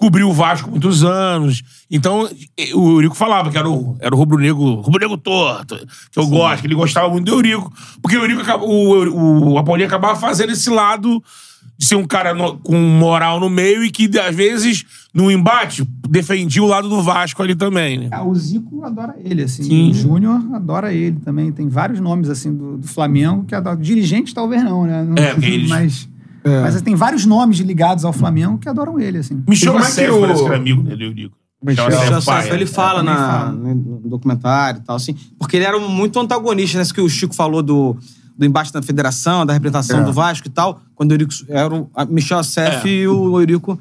Cobriu 0.00 0.28
o 0.30 0.32
Vasco 0.32 0.70
muitos 0.70 1.04
anos. 1.04 1.62
Então, 1.90 2.26
o 2.74 2.90
Eurico 2.92 3.14
falava 3.14 3.50
que 3.50 3.58
era 3.58 3.68
o, 3.68 3.96
era 4.00 4.14
o 4.14 4.18
rubro-negro, 4.18 4.76
rubro-negro 4.80 5.18
torto, 5.18 5.76
que 6.10 6.18
eu 6.18 6.26
gosto, 6.26 6.62
que 6.62 6.66
ele 6.66 6.74
gostava 6.74 7.08
muito 7.10 7.26
do 7.26 7.32
Eurico. 7.32 7.70
Porque 8.00 8.16
o 8.16 8.20
Eurico, 8.22 8.42
o, 8.64 8.94
o, 9.08 9.52
o 9.52 9.58
Apolinho 9.58 9.86
acabava 9.86 10.18
fazendo 10.18 10.52
esse 10.52 10.70
lado 10.70 11.22
de 11.76 11.86
ser 11.86 11.94
um 11.96 12.04
cara 12.06 12.34
no- 12.34 12.58
com 12.58 12.76
moral 12.76 13.40
no 13.40 13.48
meio 13.48 13.82
e 13.84 13.90
que, 13.90 14.10
às 14.18 14.34
vezes, 14.36 14.84
no 15.14 15.30
embate, 15.30 15.82
defendia 16.08 16.62
o 16.62 16.66
lado 16.66 16.88
do 16.90 17.00
Vasco 17.02 17.42
ali 17.42 17.54
também, 17.54 17.98
né? 17.98 18.08
Ah, 18.12 18.22
o 18.22 18.34
Zico 18.34 18.84
adora 18.84 19.14
ele, 19.24 19.42
assim. 19.42 19.62
Sim. 19.62 19.90
O 19.90 19.94
Júnior 19.94 20.42
adora 20.54 20.92
ele 20.92 21.16
também. 21.24 21.50
Tem 21.52 21.68
vários 21.68 21.98
nomes, 22.00 22.28
assim, 22.28 22.54
do, 22.54 22.76
do 22.78 22.86
Flamengo 22.86 23.44
que 23.44 23.54
adoram. 23.54 23.80
Dirigente, 23.80 24.34
talvez 24.34 24.62
não, 24.62 24.84
né? 24.84 25.02
Não, 25.04 25.14
É, 25.22 25.32
eles- 25.46 25.68
Mas, 25.70 26.08
É. 26.44 26.60
mas 26.62 26.80
tem 26.82 26.94
vários 26.94 27.26
nomes 27.26 27.58
ligados 27.58 28.04
ao 28.04 28.12
Flamengo 28.12 28.58
que 28.58 28.68
adoram 28.68 28.98
ele, 28.98 29.18
assim. 29.18 29.42
Michel 29.48 29.72
como 29.72 29.84
é 29.84 29.86
que 29.86 29.90
Massef 29.92 30.10
o- 30.10 30.20
parece 30.20 30.40
que 30.42 30.46
era 30.48 30.56
amigo 30.56 30.82
dele, 30.82 31.04
Eurico. 31.06 31.36
Michel 31.62 31.86
Michel 31.86 32.22
Safra, 32.22 32.42
pai, 32.48 32.54
ele 32.54 32.64
é. 32.64 32.66
fala 32.66 32.98
também 33.00 33.14
na, 33.14 33.26
fala. 33.28 33.52
no 33.52 34.00
documentário 34.08 34.80
e 34.80 34.84
tal, 34.84 34.96
assim. 34.96 35.14
Porque 35.38 35.56
ele 35.58 35.64
era 35.66 35.78
muito 35.78 36.18
antagonista, 36.18 36.78
né? 36.78 36.82
Isso 36.82 36.94
que 36.94 37.02
o 37.02 37.08
Chico 37.08 37.34
falou 37.34 37.62
do, 37.62 37.94
do 38.36 38.46
embate 38.46 38.72
da 38.72 38.80
federação, 38.80 39.44
da 39.44 39.52
representação 39.52 40.00
É. 40.00 40.04
do 40.04 40.12
Vasco 40.12 40.46
e 40.46 40.50
tal. 40.50 40.80
Quando 40.94 41.10
o 41.10 41.14
Eurico 41.14 41.32
era 41.48 41.74
o 41.74 41.90
Michel 42.08 42.42
Sef 42.42 42.86
É. 42.86 42.88
e 42.88 43.06
o 43.06 43.38
Eurico. 43.38 43.78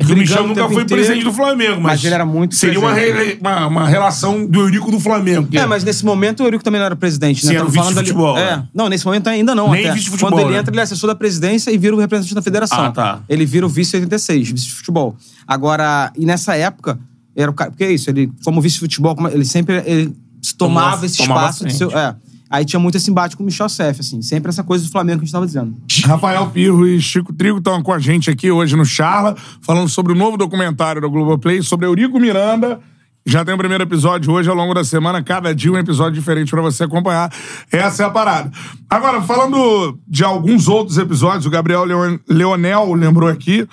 É 0.00 0.04
o 0.04 0.16
Michel 0.16 0.46
nunca 0.46 0.62
foi 0.68 0.82
inteiro. 0.82 0.86
presidente 0.88 1.24
do 1.24 1.32
Flamengo, 1.32 1.74
mas, 1.80 1.94
Mas 1.94 2.04
ele 2.04 2.14
era 2.14 2.24
muito 2.24 2.54
Seria 2.54 2.78
uma, 2.78 2.92
re- 2.92 3.36
uma, 3.40 3.66
uma 3.66 3.88
relação 3.88 4.46
do 4.46 4.60
Eurico 4.60 4.92
do 4.92 5.00
Flamengo. 5.00 5.48
É, 5.52 5.66
mas 5.66 5.82
nesse 5.82 6.04
momento 6.04 6.40
o 6.40 6.46
Eurico 6.46 6.62
também 6.62 6.78
não 6.78 6.86
era 6.86 6.94
presidente, 6.94 7.44
né? 7.44 7.50
Sim, 7.50 7.56
era 7.56 7.66
o 7.66 7.72
falando 7.72 7.98
ali- 7.98 8.06
vice-futebol, 8.06 8.38
É. 8.38 8.56
né? 8.58 8.68
Não, 8.72 8.88
nesse 8.88 9.04
momento 9.04 9.26
ainda 9.26 9.56
não. 9.56 9.70
Nem 9.72 9.86
até. 9.86 9.94
vice-futebol, 9.94 10.30
Quando 10.30 10.40
ele 10.42 10.52
né? 10.52 10.58
entra, 10.60 10.72
ele 10.72 10.78
é 10.78 10.82
assessor 10.84 11.08
da 11.08 11.16
presidência 11.16 11.72
e 11.72 11.76
vira 11.78 11.96
o 11.96 11.98
representante 11.98 12.32
da 12.34 12.42
federação. 12.42 12.84
Ah, 12.84 12.92
tá. 12.92 13.20
Ele 13.28 13.44
vira 13.44 13.66
o 13.66 13.68
vice-86, 13.68 14.52
vice-futebol. 14.52 15.16
Agora, 15.46 16.12
e 16.16 16.24
nessa 16.24 16.54
época, 16.54 16.96
era 17.34 17.50
o 17.50 17.54
cara. 17.54 17.70
Porque 17.72 17.82
é 17.84 17.90
isso, 17.92 18.08
ele, 18.08 18.30
como 18.44 18.60
vice-futebol, 18.60 19.16
como- 19.16 19.28
ele 19.28 19.44
sempre 19.44 19.82
ele 19.84 20.14
tomava 20.56 20.90
Tomava- 20.92 21.06
esse 21.06 21.22
espaço. 21.22 21.66
de 21.66 21.74
seu, 21.74 21.90
é. 21.90 22.14
Aí 22.50 22.64
tinha 22.64 22.80
muito 22.80 22.96
esse 22.96 23.10
embate 23.10 23.36
com 23.36 23.42
o 23.42 23.46
Michel 23.46 23.68
Sef, 23.68 24.00
assim. 24.00 24.22
Sempre 24.22 24.48
essa 24.48 24.64
coisa 24.64 24.84
do 24.84 24.90
Flamengo 24.90 25.18
que 25.18 25.24
a 25.24 25.26
gente 25.26 25.32
tava 25.32 25.46
dizendo. 25.46 25.74
Rafael 26.04 26.48
Pirro 26.50 26.86
e 26.86 27.00
Chico 27.00 27.32
Trigo 27.32 27.58
estão 27.58 27.82
com 27.82 27.92
a 27.92 27.98
gente 27.98 28.30
aqui 28.30 28.50
hoje 28.50 28.74
no 28.76 28.84
Charla, 28.86 29.36
falando 29.60 29.88
sobre 29.88 30.12
o 30.12 30.16
novo 30.16 30.36
documentário 30.36 31.00
da 31.02 31.08
Globoplay, 31.08 31.62
sobre 31.62 31.86
Eurico 31.86 32.18
Miranda. 32.18 32.80
Já 33.26 33.44
tem 33.44 33.54
o 33.54 33.58
primeiro 33.58 33.84
episódio 33.84 34.32
hoje, 34.32 34.48
ao 34.48 34.56
longo 34.56 34.72
da 34.72 34.82
semana, 34.82 35.22
cada 35.22 35.54
dia 35.54 35.70
um 35.70 35.76
episódio 35.76 36.14
diferente 36.18 36.50
pra 36.50 36.62
você 36.62 36.84
acompanhar. 36.84 37.30
Essa 37.70 38.04
é 38.04 38.06
a 38.06 38.10
parada. 38.10 38.50
Agora, 38.88 39.20
falando 39.20 39.98
de 40.08 40.24
alguns 40.24 40.66
outros 40.68 40.96
episódios, 40.96 41.44
o 41.44 41.50
Gabriel 41.50 41.84
Leon- 41.84 42.18
Leonel 42.26 42.94
lembrou 42.94 43.28
aqui, 43.28 43.68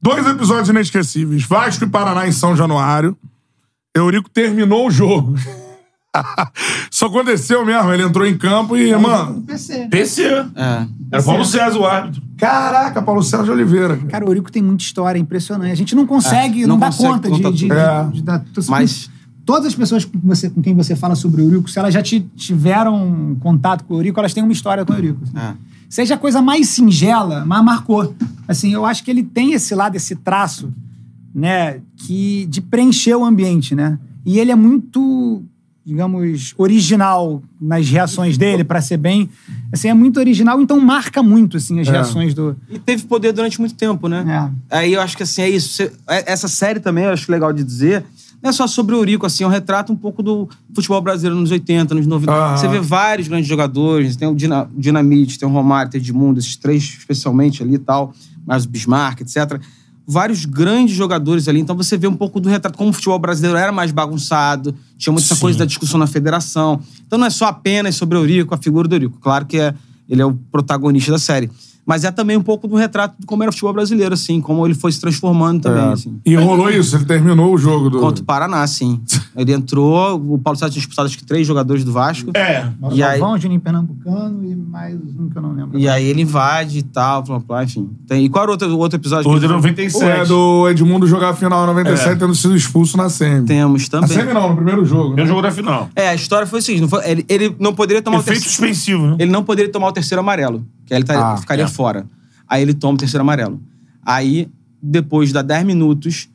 dois 0.00 0.26
episódios 0.26 0.70
inesquecíveis. 0.70 1.42
Vasco 1.44 1.84
e 1.84 1.88
Paraná 1.90 2.26
em 2.26 2.32
São 2.32 2.56
Januário. 2.56 3.14
Eurico 3.94 4.30
terminou 4.30 4.86
o 4.86 4.90
jogo. 4.90 5.34
Isso 6.90 7.04
aconteceu 7.04 7.64
mesmo. 7.64 7.92
Ele 7.92 8.02
entrou 8.02 8.26
em 8.26 8.36
campo 8.36 8.76
e, 8.76 8.94
mano. 8.96 9.42
PC. 9.42 9.88
PC. 9.90 10.22
É. 10.54 10.86
Era 11.12 11.22
Paulo 11.22 11.44
César 11.44 11.78
o 11.78 11.86
árbitro. 11.86 12.22
Caraca, 12.36 13.00
Paulo 13.02 13.22
Sérgio 13.22 13.52
Oliveira. 13.52 13.96
Cara, 14.08 14.24
o 14.24 14.28
Eurico 14.28 14.50
tem 14.50 14.62
muita 14.62 14.82
história, 14.82 15.18
impressionante. 15.18 15.70
A 15.72 15.74
gente 15.76 15.94
não 15.94 16.06
consegue, 16.06 16.62
É, 16.62 16.66
não, 16.66 16.74
não 16.74 16.78
dá 16.80 16.86
consegue 16.86 17.28
conta 17.28 17.52
de, 17.52 17.66
de. 17.68 17.72
É. 17.72 18.04
de- 18.04 18.12
de 18.12 18.22
dar- 18.22 18.44
Mas- 18.68 19.10
Todas 19.46 19.66
as 19.66 19.74
pessoas 19.74 20.06
com, 20.06 20.18
você, 20.24 20.48
com 20.48 20.62
quem 20.62 20.74
você 20.74 20.96
fala 20.96 21.14
sobre 21.14 21.42
o 21.42 21.44
Eurico, 21.44 21.68
se 21.68 21.78
elas 21.78 21.92
já 21.92 22.00
ti- 22.02 22.26
tiveram 22.34 23.36
contato 23.40 23.84
com 23.84 23.92
o 23.92 23.98
Eurico, 23.98 24.18
elas 24.18 24.32
têm 24.32 24.42
uma 24.42 24.52
história 24.54 24.86
com 24.86 24.92
o 24.94 24.96
Eurico. 24.96 25.20
assim. 25.22 25.36
É. 25.36 25.54
Seja 25.86 26.14
a 26.14 26.18
coisa 26.18 26.40
mais 26.40 26.68
singela, 26.70 27.44
mas 27.44 27.62
marcou. 27.62 28.14
Assim, 28.48 28.72
eu 28.72 28.86
acho 28.86 29.04
que 29.04 29.10
ele 29.10 29.22
tem 29.22 29.52
esse 29.52 29.74
lado, 29.74 29.96
esse 29.96 30.16
traço, 30.16 30.72
né, 31.34 31.80
que 31.98 32.46
de 32.46 32.62
preencher 32.62 33.14
o 33.16 33.22
ambiente, 33.24 33.74
né? 33.74 33.98
E 34.24 34.38
ele 34.38 34.50
é 34.50 34.56
muito, 34.56 35.42
digamos, 35.84 36.54
original 36.56 37.42
nas 37.60 37.88
reações 37.88 38.38
dele, 38.38 38.64
pra 38.64 38.80
ser 38.80 38.96
bem, 38.96 39.28
assim, 39.72 39.88
é 39.88 39.94
muito 39.94 40.18
original, 40.18 40.60
então 40.60 40.80
marca 40.80 41.22
muito 41.22 41.56
assim 41.58 41.78
as 41.80 41.88
É. 41.88 41.90
reações 41.92 42.32
do 42.32 42.56
E 42.70 42.78
teve 42.78 43.02
poder 43.04 43.32
durante 43.32 43.60
muito 43.60 43.74
tempo, 43.74 44.08
né? 44.08 44.50
É. 44.70 44.78
Aí 44.78 44.92
eu 44.94 45.00
acho 45.00 45.16
que 45.16 45.22
assim, 45.22 45.42
é 45.42 45.48
isso. 45.50 45.82
É- 45.82 46.32
essa 46.32 46.48
série 46.48 46.80
também, 46.80 47.04
eu 47.04 47.10
acho 47.10 47.30
legal 47.30 47.52
de 47.52 47.62
dizer, 47.62 48.02
não 48.42 48.50
é 48.50 48.52
só 48.52 48.66
sobre 48.66 48.94
o 48.94 48.98
Eurico, 48.98 49.26
assim, 49.26 49.44
é 49.44 49.46
um 49.46 49.50
retrato 49.50 49.92
um 49.92 49.96
pouco 49.96 50.22
do 50.22 50.48
futebol 50.74 51.00
brasileiro 51.02 51.38
nos 51.38 51.50
80, 51.50 51.94
nos 51.94 52.06
90. 52.06 52.32
Aham. 52.32 52.56
Você 52.56 52.68
vê 52.68 52.80
vários 52.80 53.28
grandes 53.28 53.46
jogadores, 53.48 54.16
tem 54.16 54.26
o 54.28 54.34
Dina- 54.34 54.68
Dinamite, 54.76 55.38
tem 55.38 55.48
o 55.48 55.52
Romário, 55.52 55.90
tem 55.90 56.00
o 56.00 56.02
Edmundo, 56.02 56.38
esses 56.38 56.56
três 56.56 56.82
especialmente 56.98 57.62
ali 57.62 57.74
e 57.74 57.78
tal, 57.78 58.14
mais 58.46 58.64
o 58.64 58.68
Bismarck, 58.68 59.20
etc. 59.20 59.60
Vários 60.06 60.44
grandes 60.44 60.94
jogadores 60.94 61.48
ali, 61.48 61.60
então 61.60 61.74
você 61.74 61.96
vê 61.96 62.06
um 62.06 62.14
pouco 62.14 62.38
do 62.38 62.48
retrato, 62.48 62.76
como 62.76 62.90
o 62.90 62.92
futebol 62.92 63.18
brasileiro 63.18 63.56
era 63.56 63.72
mais 63.72 63.90
bagunçado, 63.90 64.74
tinha 64.98 65.12
muita 65.12 65.34
Sim. 65.34 65.40
coisa 65.40 65.58
da 65.58 65.64
discussão 65.64 65.98
na 65.98 66.06
federação. 66.06 66.80
Então 67.06 67.18
não 67.18 67.26
é 67.26 67.30
só 67.30 67.46
apenas 67.46 67.94
sobre 67.94 68.18
o 68.18 68.20
Eurico, 68.20 68.54
a 68.54 68.58
figura 68.58 68.86
do 68.86 68.94
Eurico. 68.94 69.18
Claro 69.20 69.46
que 69.46 69.58
é, 69.58 69.74
ele 70.08 70.20
é 70.20 70.26
o 70.26 70.34
protagonista 70.52 71.10
da 71.10 71.18
série. 71.18 71.50
Mas 71.86 72.02
é 72.04 72.10
também 72.10 72.36
um 72.36 72.42
pouco 72.42 72.66
do 72.66 72.76
retrato 72.76 73.14
de 73.18 73.26
como 73.26 73.42
era 73.42 73.50
o 73.50 73.52
futebol 73.52 73.72
brasileiro, 73.74 74.14
assim, 74.14 74.40
como 74.40 74.66
ele 74.66 74.74
foi 74.74 74.90
se 74.90 75.00
transformando 75.00 75.62
também, 75.62 75.84
É. 75.84 75.92
assim. 75.92 76.18
E 76.24 76.34
rolou 76.34 76.70
isso, 76.70 76.96
ele 76.96 77.04
terminou 77.04 77.52
o 77.52 77.58
jogo 77.58 77.90
do. 77.90 77.98
Contra 78.00 78.22
o 78.22 78.24
Paraná, 78.26 78.66
sim. 78.66 79.00
Ele 79.36 79.52
entrou, 79.52 80.14
o 80.32 80.38
Paulo 80.38 80.56
Sérgio 80.56 80.74
tinha 80.74 80.80
expulsado 80.82 81.06
acho 81.08 81.18
que 81.18 81.24
três 81.24 81.44
jogadores 81.44 81.82
do 81.82 81.90
Vasco. 81.90 82.30
É. 82.36 82.68
E 82.92 83.02
aí- 83.02 83.18
Galvão, 83.18 83.36
Juninho 83.36 83.60
Pernambucano 83.60 84.44
e 84.44 84.54
mais 84.54 84.94
um 85.18 85.28
que 85.28 85.36
eu 85.36 85.42
não 85.42 85.52
lembro. 85.52 85.76
E 85.76 85.88
aí 85.88 86.04
ele 86.06 86.22
invade 86.22 86.78
e 86.78 86.82
tal, 86.84 87.20
blá, 87.24 87.38
blá, 87.40 87.64
enfim. 87.64 87.90
Tem, 88.06 88.24
e 88.24 88.28
qual 88.28 88.44
era 88.44 88.50
o 88.50 88.54
outro, 88.54 88.68
o 88.68 88.78
outro 88.78 88.96
episódio? 88.96 89.28
Outro 89.28 89.48
que- 89.48 89.52
97. 89.54 90.04
É 90.04 90.24
do 90.24 90.68
Edmundo 90.68 91.04
jogar 91.08 91.30
a 91.30 91.34
final 91.34 91.64
em 91.64 91.66
97, 91.66 92.10
É. 92.12 92.14
tendo 92.14 92.32
sido 92.34 92.54
expulso 92.56 92.96
na 92.96 93.08
semi. 93.10 93.44
Temos 93.44 93.88
Na 93.90 94.00
também. 94.00 94.16
semi 94.16 94.32
não, 94.32 94.50
no 94.50 94.54
primeiro 94.56 94.84
jogo. 94.84 95.02
né? 95.08 95.14
Primeiro 95.16 95.28
jogo 95.30 95.42
da 95.42 95.50
final. 95.50 95.88
É, 95.96 96.08
a 96.10 96.14
história 96.14 96.46
foi 96.46 96.60
o 96.60 96.62
seguinte: 96.62 96.82
não 96.82 96.88
foi- 96.88 97.02
ele, 97.10 97.24
ele 97.28 97.56
não 97.58 97.74
poderia 97.74 98.00
tomar 98.02 98.18
Efeito 98.18 98.38
o 98.38 98.40
terceiro. 98.42 98.50
suspensivo, 98.56 99.06
né? 99.08 99.16
Ele 99.18 99.32
não 99.32 99.42
poderia 99.42 99.70
tomar 99.72 99.88
o 99.88 99.92
terceiro 99.92 100.20
amarelo, 100.20 100.64
que 100.86 100.92
aí 100.94 100.98
ele 100.98 101.04
tá- 101.06 101.32
Ah, 101.32 101.36
ficaria 101.36 101.64
é. 101.64 101.68
fora. 101.68 102.06
Aí 102.48 102.62
ele 102.62 102.74
toma 102.74 102.94
o 102.94 102.98
terceiro 102.98 103.22
amarelo. 103.22 103.62
Aí, 104.04 104.48
depois 104.82 105.32
de 105.32 105.42
10 105.42 105.64
minutos, 105.64 106.28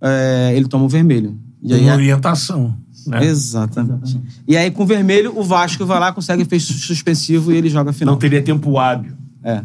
é, 0.00 0.52
ele 0.54 0.66
toma 0.68 0.84
o 0.84 0.88
vermelho. 0.88 1.38
E 1.62 1.74
aí, 1.74 1.82
Uma 1.84 1.94
orientação. 1.94 2.76
Né? 3.06 3.24
Exatamente. 3.24 4.20
E 4.46 4.56
aí, 4.56 4.70
com 4.70 4.82
o 4.82 4.86
vermelho, 4.86 5.32
o 5.36 5.42
Vasco 5.42 5.84
vai 5.86 5.98
lá, 5.98 6.12
consegue 6.12 6.42
efeito 6.42 6.64
suspensivo 6.64 7.50
e 7.52 7.56
ele 7.56 7.68
joga 7.70 7.90
a 7.90 7.92
final. 7.92 8.14
Não 8.14 8.18
teria 8.18 8.42
tempo 8.42 8.78
hábil. 8.78 9.12
É. 9.42 9.62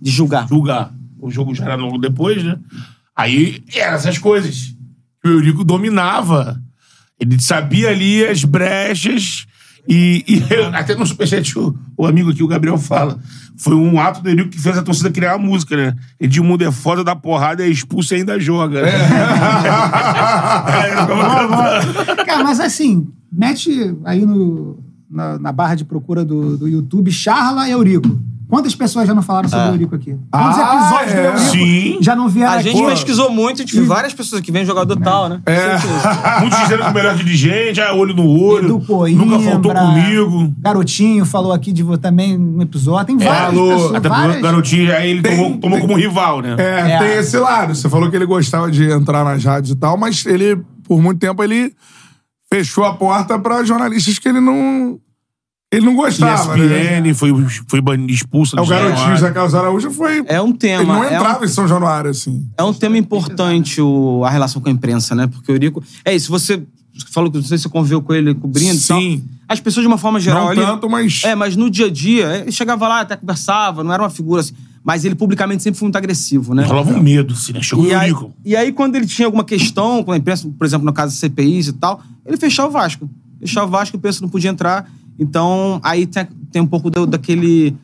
De 0.00 0.10
julgar. 0.10 0.48
Julgar. 0.48 0.94
O 1.20 1.30
jogo 1.30 1.54
já 1.54 1.64
era 1.64 1.74
logo 1.76 1.98
depois, 1.98 2.42
né? 2.42 2.58
Aí 3.14 3.62
eram 3.74 3.96
essas 3.96 4.18
coisas. 4.18 4.74
O 5.24 5.28
Eurico 5.28 5.62
dominava. 5.64 6.60
Ele 7.20 7.40
sabia 7.40 7.90
ali 7.90 8.24
as 8.24 8.44
brechas. 8.44 9.46
E, 9.88 10.24
e 10.26 10.42
até 10.74 10.94
no 10.94 11.06
Superchat, 11.06 11.58
o, 11.58 11.74
o 11.96 12.06
amigo 12.06 12.30
aqui, 12.30 12.42
o 12.42 12.48
Gabriel, 12.48 12.76
fala. 12.78 13.18
Foi 13.56 13.74
um 13.74 14.00
ato 14.00 14.22
do 14.22 14.28
Eurico 14.28 14.50
que 14.50 14.60
fez 14.60 14.76
a 14.76 14.82
torcida 14.82 15.10
criar 15.10 15.34
a 15.34 15.38
música, 15.38 15.76
né? 15.76 15.94
Edmundo 16.20 16.64
é 16.64 16.72
foda 16.72 17.02
da 17.02 17.14
porrada, 17.16 17.64
é 17.64 17.68
expulso 17.68 18.14
e 18.14 18.18
ainda 18.18 18.38
joga. 18.38 18.82
Né? 18.82 18.90
É, 18.90 18.98
cantando. 21.06 22.26
Cara, 22.26 22.44
mas 22.44 22.60
assim, 22.60 23.08
mete 23.32 23.96
aí 24.04 24.26
no, 24.26 24.82
na, 25.10 25.38
na 25.38 25.52
barra 25.52 25.74
de 25.74 25.84
procura 25.84 26.24
do, 26.24 26.56
do 26.56 26.68
YouTube 26.68 27.10
Charla 27.10 27.68
Eurico. 27.68 28.20
Quantas 28.48 28.74
pessoas 28.76 29.08
já 29.08 29.12
não 29.14 29.22
falaram 29.22 29.48
sobre 29.48 29.64
Ah. 29.64 29.70
o 29.70 29.74
Eurico 29.74 29.94
aqui? 29.96 30.16
Quantos 30.30 30.58
Ah, 30.58 30.76
episódios 30.76 31.12
é. 31.12 31.16
do 31.16 31.26
Eurico 31.26 31.50
Sim. 31.50 31.98
já 32.00 32.14
não 32.14 32.28
vieram 32.28 32.52
A 32.52 32.56
aqui? 32.56 32.70
gente 32.70 32.86
pesquisou 32.86 33.30
muito, 33.30 33.56
a 33.62 33.64
gente 33.64 33.74
viu 33.74 33.86
várias 33.86 34.14
pessoas 34.14 34.40
que 34.40 34.52
vem 34.52 34.64
jogador 34.64 34.96
tal, 35.00 35.28
né? 35.28 35.40
É. 35.46 35.76
Muitos 36.40 36.58
dizendo 36.60 36.84
que 36.84 36.90
o 36.90 36.94
melhor 36.94 37.14
dirigente, 37.16 37.80
ah, 37.80 37.92
olho 37.92 38.14
no 38.14 38.28
olho. 38.28 38.66
Edu 38.66 38.80
Coimbra, 38.86 39.24
nunca 39.26 39.38
faltou 39.50 39.74
comigo. 39.74 40.54
Garotinho 40.60 41.24
falou 41.26 41.52
aqui 41.52 41.72
de 41.72 41.82
vo- 41.82 41.98
também 41.98 42.38
no 42.38 42.62
episódio. 42.62 43.16
Tem 43.16 43.26
É, 43.26 43.28
várias 43.30 43.48
alô, 43.58 43.68
pessoas. 43.68 43.94
Até 43.94 44.08
porque 44.08 44.20
várias- 44.22 44.38
o 44.38 44.42
garotinho, 44.42 44.94
aí 44.96 45.10
ele 45.10 45.22
Tem- 45.22 45.36
tomou, 45.36 45.58
tomou 45.58 45.78
tem- 45.78 45.86
como 45.88 45.98
rival, 45.98 46.40
né? 46.40 46.54
É, 46.58 46.90
É. 46.92 46.98
tem 46.98 47.12
esse 47.18 47.36
lado. 47.38 47.74
Você 47.74 47.88
falou 47.88 48.08
que 48.08 48.14
ele 48.16 48.26
gostava 48.26 48.70
de 48.70 48.88
entrar 48.90 49.24
nas 49.24 49.42
rádios 49.44 49.72
e 49.72 49.76
tal, 49.76 49.96
mas 49.96 50.24
ele, 50.24 50.56
por 50.86 51.02
muito 51.02 51.18
tempo, 51.18 51.42
ele 51.42 51.72
fechou 52.48 52.84
a 52.84 52.94
porta 52.94 53.36
pra 53.38 53.64
jornalistas 53.64 54.18
que 54.20 54.28
ele 54.28 54.40
não. 54.40 54.98
Ele 55.76 55.86
não 55.86 55.94
gostava. 55.94 56.56
né? 56.56 56.64
ESPN 57.00 57.14
foi, 57.14 57.46
foi 57.68 57.80
ban- 57.80 58.06
expulso 58.08 58.56
É, 58.56 58.60
o 58.60 58.64
do 58.64 58.70
garotinho. 58.70 59.16
Zé 59.18 59.30
Carlos 59.30 59.54
Araújo 59.54 59.90
foi. 59.90 60.24
É 60.26 60.40
um 60.40 60.52
tema. 60.52 60.82
Ele 60.82 60.92
não 60.92 61.04
é 61.04 61.10
um- 61.10 61.14
entrava 61.16 61.44
em 61.44 61.48
São 61.48 61.66
Januário, 61.68 62.10
assim. 62.10 62.44
É 62.56 62.62
um 62.62 62.72
tema 62.72 62.96
importante 62.98 63.80
o, 63.80 64.22
a 64.24 64.30
relação 64.30 64.60
com 64.62 64.68
a 64.68 64.72
imprensa, 64.72 65.14
né? 65.14 65.26
Porque 65.26 65.50
o 65.50 65.54
Eurico. 65.54 65.82
É 66.04 66.14
isso, 66.14 66.30
você 66.30 66.62
falou 67.10 67.30
que 67.30 67.36
não 67.36 67.44
sei 67.44 67.58
se 67.58 67.64
você 67.64 67.68
conviveu 67.68 68.00
com 68.00 68.14
ele 68.14 68.34
cobrindo 68.34 68.74
e 68.74 68.80
tal. 68.80 69.00
Sim. 69.00 69.24
As 69.48 69.60
pessoas, 69.60 69.82
de 69.84 69.88
uma 69.88 69.98
forma 69.98 70.18
geral. 70.18 70.44
Não 70.44 70.50
ali, 70.50 70.60
tanto, 70.60 70.88
mas- 70.90 71.22
É, 71.24 71.34
mas 71.34 71.54
no 71.54 71.68
dia 71.70 71.86
a 71.86 71.90
dia, 71.90 72.38
ele 72.42 72.50
chegava 72.52 72.88
lá, 72.88 73.00
até 73.02 73.14
conversava, 73.16 73.84
não 73.84 73.92
era 73.92 74.02
uma 74.02 74.10
figura 74.10 74.40
assim. 74.40 74.54
Mas 74.82 75.04
ele 75.04 75.14
publicamente 75.16 75.62
sempre 75.64 75.78
foi 75.80 75.86
muito 75.86 75.96
agressivo, 75.96 76.54
né? 76.54 76.64
Rolava 76.64 76.92
um 76.92 77.02
medo, 77.02 77.34
assim, 77.34 77.52
né? 77.52 77.60
Chegou 77.60 77.84
E 77.84 77.88
o 77.92 77.98
aí, 77.98 78.08
Eurico. 78.08 78.32
e 78.44 78.54
aí, 78.56 78.70
quando 78.72 78.94
ele 78.94 79.04
tinha 79.06 79.26
alguma 79.26 79.42
questão 79.44 80.02
com 80.04 80.12
a 80.12 80.16
imprensa, 80.16 80.48
por 80.56 80.64
exemplo, 80.64 80.86
no 80.86 80.92
caso 80.92 81.12
de 81.12 81.18
CPIs 81.18 81.66
e 81.68 81.72
tal, 81.72 82.00
ele 82.24 82.36
fechava 82.36 82.68
o 82.68 82.70
Vasco. 82.70 83.10
Fechava 83.40 83.66
o 83.66 83.70
Vasco, 83.70 83.96
a 83.96 83.98
imprensa 83.98 84.20
não 84.22 84.28
podia 84.28 84.48
entrar. 84.48 84.88
Então, 85.18 85.80
aí 85.82 86.06
tem, 86.06 86.26
tem 86.52 86.62
um 86.62 86.66
pouco 86.66 86.90
do- 86.90 87.06
daquele 87.06 87.74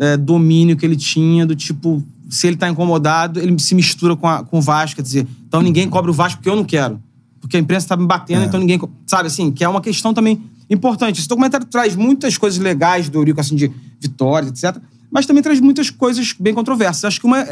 é, 0.00 0.16
domínio 0.16 0.76
que 0.76 0.84
ele 0.86 0.96
tinha, 0.96 1.44
do 1.46 1.56
tipo, 1.56 2.02
se 2.30 2.46
ele 2.46 2.56
tá 2.56 2.68
incomodado, 2.68 3.40
ele 3.40 3.58
se 3.58 3.74
mistura 3.74 4.14
com, 4.16 4.26
a- 4.28 4.44
com 4.44 4.58
o 4.58 4.62
Vasco, 4.62 4.96
quer 4.96 5.02
dizer, 5.02 5.26
então 5.46 5.60
ninguém 5.62 5.88
cobra 5.88 6.10
o 6.10 6.14
Vasco 6.14 6.38
porque 6.38 6.48
eu 6.48 6.56
não 6.56 6.64
quero. 6.64 7.00
Porque 7.40 7.56
a 7.56 7.60
imprensa 7.60 7.88
tá 7.88 7.96
me 7.96 8.06
batendo, 8.06 8.44
então 8.44 8.58
ninguém. 8.60 8.80
Sabe 9.06 9.28
assim, 9.28 9.50
que 9.50 9.62
é 9.64 9.68
uma 9.68 9.80
questão 9.80 10.12
também 10.12 10.40
importante. 10.68 11.18
Esse 11.20 11.28
documentário 11.28 11.66
traz 11.66 11.94
muitas 11.96 12.36
coisas 12.36 12.58
legais 12.58 13.08
do 13.08 13.18
Eurico, 13.18 13.40
assim, 13.40 13.54
de 13.56 13.70
vitória, 14.00 14.48
etc. 14.48 14.76
Mas 15.10 15.24
também 15.24 15.42
traz 15.42 15.60
muitas 15.60 15.88
coisas 15.88 16.34
bem 16.38 16.52
controversas. 16.52 17.04
Acho 17.04 17.20
que 17.20 17.26
uma 17.26 17.46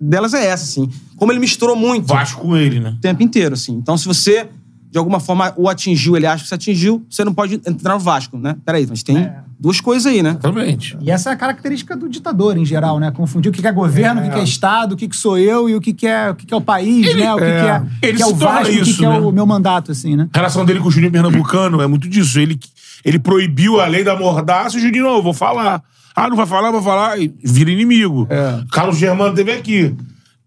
delas 0.00 0.34
é 0.34 0.46
essa, 0.46 0.64
assim. 0.64 0.88
Como 1.16 1.32
ele 1.32 1.40
misturou 1.40 1.74
muito 1.74 2.06
Vasco 2.06 2.42
com 2.42 2.56
ele, 2.56 2.80
né? 2.80 2.94
o 2.96 3.00
tempo 3.00 3.22
inteiro, 3.22 3.54
assim. 3.54 3.72
Então, 3.74 3.96
se 3.98 4.04
você, 4.06 4.46
de 4.90 4.98
alguma 4.98 5.20
forma, 5.20 5.52
o 5.56 5.68
atingiu, 5.68 6.16
ele 6.16 6.26
acha 6.26 6.42
que 6.42 6.48
você 6.48 6.54
atingiu, 6.56 7.04
você 7.08 7.24
não 7.24 7.32
pode 7.32 7.54
entrar 7.66 7.94
no 7.94 8.00
Vasco, 8.00 8.36
né? 8.36 8.56
Peraí, 8.64 8.86
mas 8.88 9.02
tem 9.04 9.30
duas 9.58 9.80
coisas 9.80 10.06
aí, 10.06 10.20
né? 10.20 10.30
Exatamente. 10.30 10.96
E 11.00 11.10
essa 11.10 11.30
é 11.30 11.32
a 11.32 11.36
característica 11.36 11.96
do 11.96 12.08
ditador, 12.08 12.56
em 12.58 12.64
geral, 12.64 12.98
né? 12.98 13.10
Confundir 13.12 13.50
o 13.50 13.52
que 13.54 13.64
é 13.64 13.70
governo, 13.70 14.20
o 14.20 14.24
que 14.24 14.30
que 14.30 14.38
é 14.40 14.42
Estado, 14.42 14.92
o 14.94 14.96
que 14.96 15.06
que 15.06 15.16
sou 15.16 15.38
eu 15.38 15.68
e 15.68 15.76
o 15.76 15.80
que 15.80 15.92
que 15.92 16.06
é 16.08 16.30
o, 16.30 16.34
que 16.34 16.44
que 16.44 16.52
é 16.52 16.56
o 16.56 16.60
país, 16.60 17.06
Ele- 17.06 17.22
né? 17.22 17.32
O 17.32 17.38
que, 17.38 17.44
é. 17.44 17.60
que 17.60 17.68
é, 17.68 17.78
o 17.78 17.86
Ele 18.02 18.16
que 18.16 18.22
é 18.22 18.26
se 18.26 18.32
o 18.32 18.34
Vasco, 18.34 18.62
o 18.62 18.66
que, 18.74 18.90
isso, 18.90 19.04
é 19.04 19.08
né? 19.08 19.18
o 19.20 19.30
meu 19.30 19.46
mandato, 19.46 19.92
assim, 19.92 20.16
né? 20.16 20.28
A 20.32 20.38
relação 20.38 20.64
dele 20.64 20.80
com 20.80 20.88
o 20.88 20.90
Juninho 20.90 21.12
Pernambucano 21.12 21.80
é 21.80 21.86
muito 21.86 22.08
disso. 22.08 22.40
Ele, 22.40 22.58
ele 23.04 23.18
proibiu 23.20 23.80
a 23.80 23.86
lei 23.86 24.02
da 24.02 24.16
mordaça 24.16 24.76
e 24.76 24.80
o 24.80 24.82
Juninho, 24.82 25.04
não, 25.04 25.16
eu 25.16 25.22
vou 25.22 25.34
falar. 25.34 25.82
Ah, 26.16 26.28
não 26.28 26.36
vai 26.36 26.46
falar, 26.46 26.72
vai 26.72 26.82
falar. 26.82 27.20
E 27.20 27.32
vira 27.44 27.70
inimigo. 27.70 28.26
É. 28.28 28.64
Carlos 28.72 28.98
Germano 28.98 29.34
teve 29.34 29.52
aqui. 29.52 29.94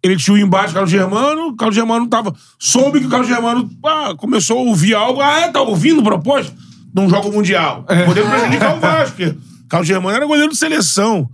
Ele 0.04 0.18
tinha 0.18 0.36
o 0.36 0.38
embate 0.38 0.66
com 0.66 0.72
o 0.72 0.74
Carlos 0.74 0.92
Germano, 0.92 1.48
o 1.48 1.56
Carlos 1.56 1.76
Germano 1.76 2.08
tava. 2.08 2.34
Soube 2.60 3.00
que 3.00 3.06
o 3.06 3.10
Carlos 3.10 3.28
Germano 3.30 3.70
ah, 3.86 4.14
começou 4.18 4.60
a 4.60 4.62
ouvir 4.62 4.94
algo. 4.94 5.22
Ah, 5.22 5.40
é? 5.40 5.48
Tá 5.48 5.62
ouvindo 5.62 6.04
proposta? 6.04 6.54
Não 6.94 7.10
joga 7.10 7.28
o 7.30 7.32
Mundial. 7.32 7.86
Podendo 8.06 8.30
prejudicar 8.30 8.76
o 8.76 8.80
Vasco. 8.80 9.16
porque 9.16 9.36
Carlos 9.70 9.88
Germano 9.88 10.16
era 10.16 10.26
goleiro 10.26 10.52
de 10.52 10.58
seleção. 10.58 11.30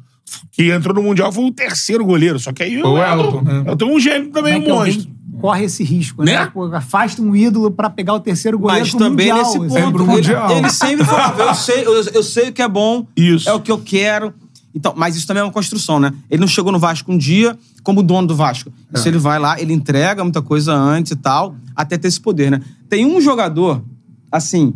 Que 0.52 0.72
entrou 0.72 0.94
no 0.94 1.02
Mundial 1.02 1.32
foi 1.32 1.46
o 1.46 1.52
terceiro 1.52 2.06
goleiro. 2.06 2.38
Só 2.38 2.54
que 2.54 2.62
aí 2.62 2.82
O 2.84 2.98
Elton, 2.98 3.42
né? 3.42 3.64
Eu 3.66 3.76
tenho 3.76 3.92
um 3.92 4.00
gênio 4.00 4.30
também, 4.30 4.62
Como 4.62 4.70
é 4.70 4.74
um 4.74 4.86
monstro. 4.86 5.12
corre 5.42 5.64
esse 5.66 5.84
risco, 5.84 6.24
né? 6.24 6.34
Né? 6.34 6.46
Pô, 6.54 6.66
afasta 6.66 7.20
um 7.22 7.36
ídolo 7.36 7.72
pra 7.72 7.90
pegar 7.90 8.14
o 8.14 8.20
terceiro 8.20 8.60
goleiro 8.60 8.86
Mas 8.86 8.94
também 8.94 9.34
mundial, 9.34 9.46
nesse 9.46 9.58
ponto. 9.58 9.98
ele, 9.98 10.04
Mundial. 10.12 10.52
ele 10.52 10.70
sempre 10.70 11.06
falava, 11.06 11.42
eu 11.42 11.56
sei, 11.56 11.84
eu, 11.84 11.94
eu 12.14 12.24
sei 12.24 12.50
o 12.50 12.54
que 12.54 12.62
é 12.62 12.68
bom, 12.68 13.08
Isso. 13.18 13.50
é 13.50 13.54
o 13.54 13.60
que 13.60 13.72
eu 13.72 13.80
quero. 13.80 14.32
Então, 14.74 14.94
mas 14.96 15.16
isso 15.16 15.26
também 15.26 15.42
é 15.42 15.44
uma 15.44 15.52
construção, 15.52 16.00
né? 16.00 16.14
Ele 16.30 16.42
não 16.42 16.48
chegou 16.48 16.72
no 16.72 16.80
Vasco 16.80 17.12
um 17.12 17.18
dia 17.18 17.58
como 17.84 18.04
dono 18.04 18.28
do 18.28 18.36
Vasco. 18.36 18.72
Isso 18.94 19.08
ele 19.08 19.18
vai 19.18 19.40
lá, 19.40 19.60
ele 19.60 19.74
entrega 19.74 20.24
muita 20.24 20.42
coisa 20.42 20.74
antes 20.74 21.12
e 21.12 21.16
tal, 21.16 21.56
até 21.76 21.98
ter 21.98 22.08
esse 22.08 22.20
poder, 22.20 22.52
né? 22.52 22.62
Tem 22.88 23.06
um 23.06 23.20
jogador, 23.20 23.84
assim, 24.32 24.74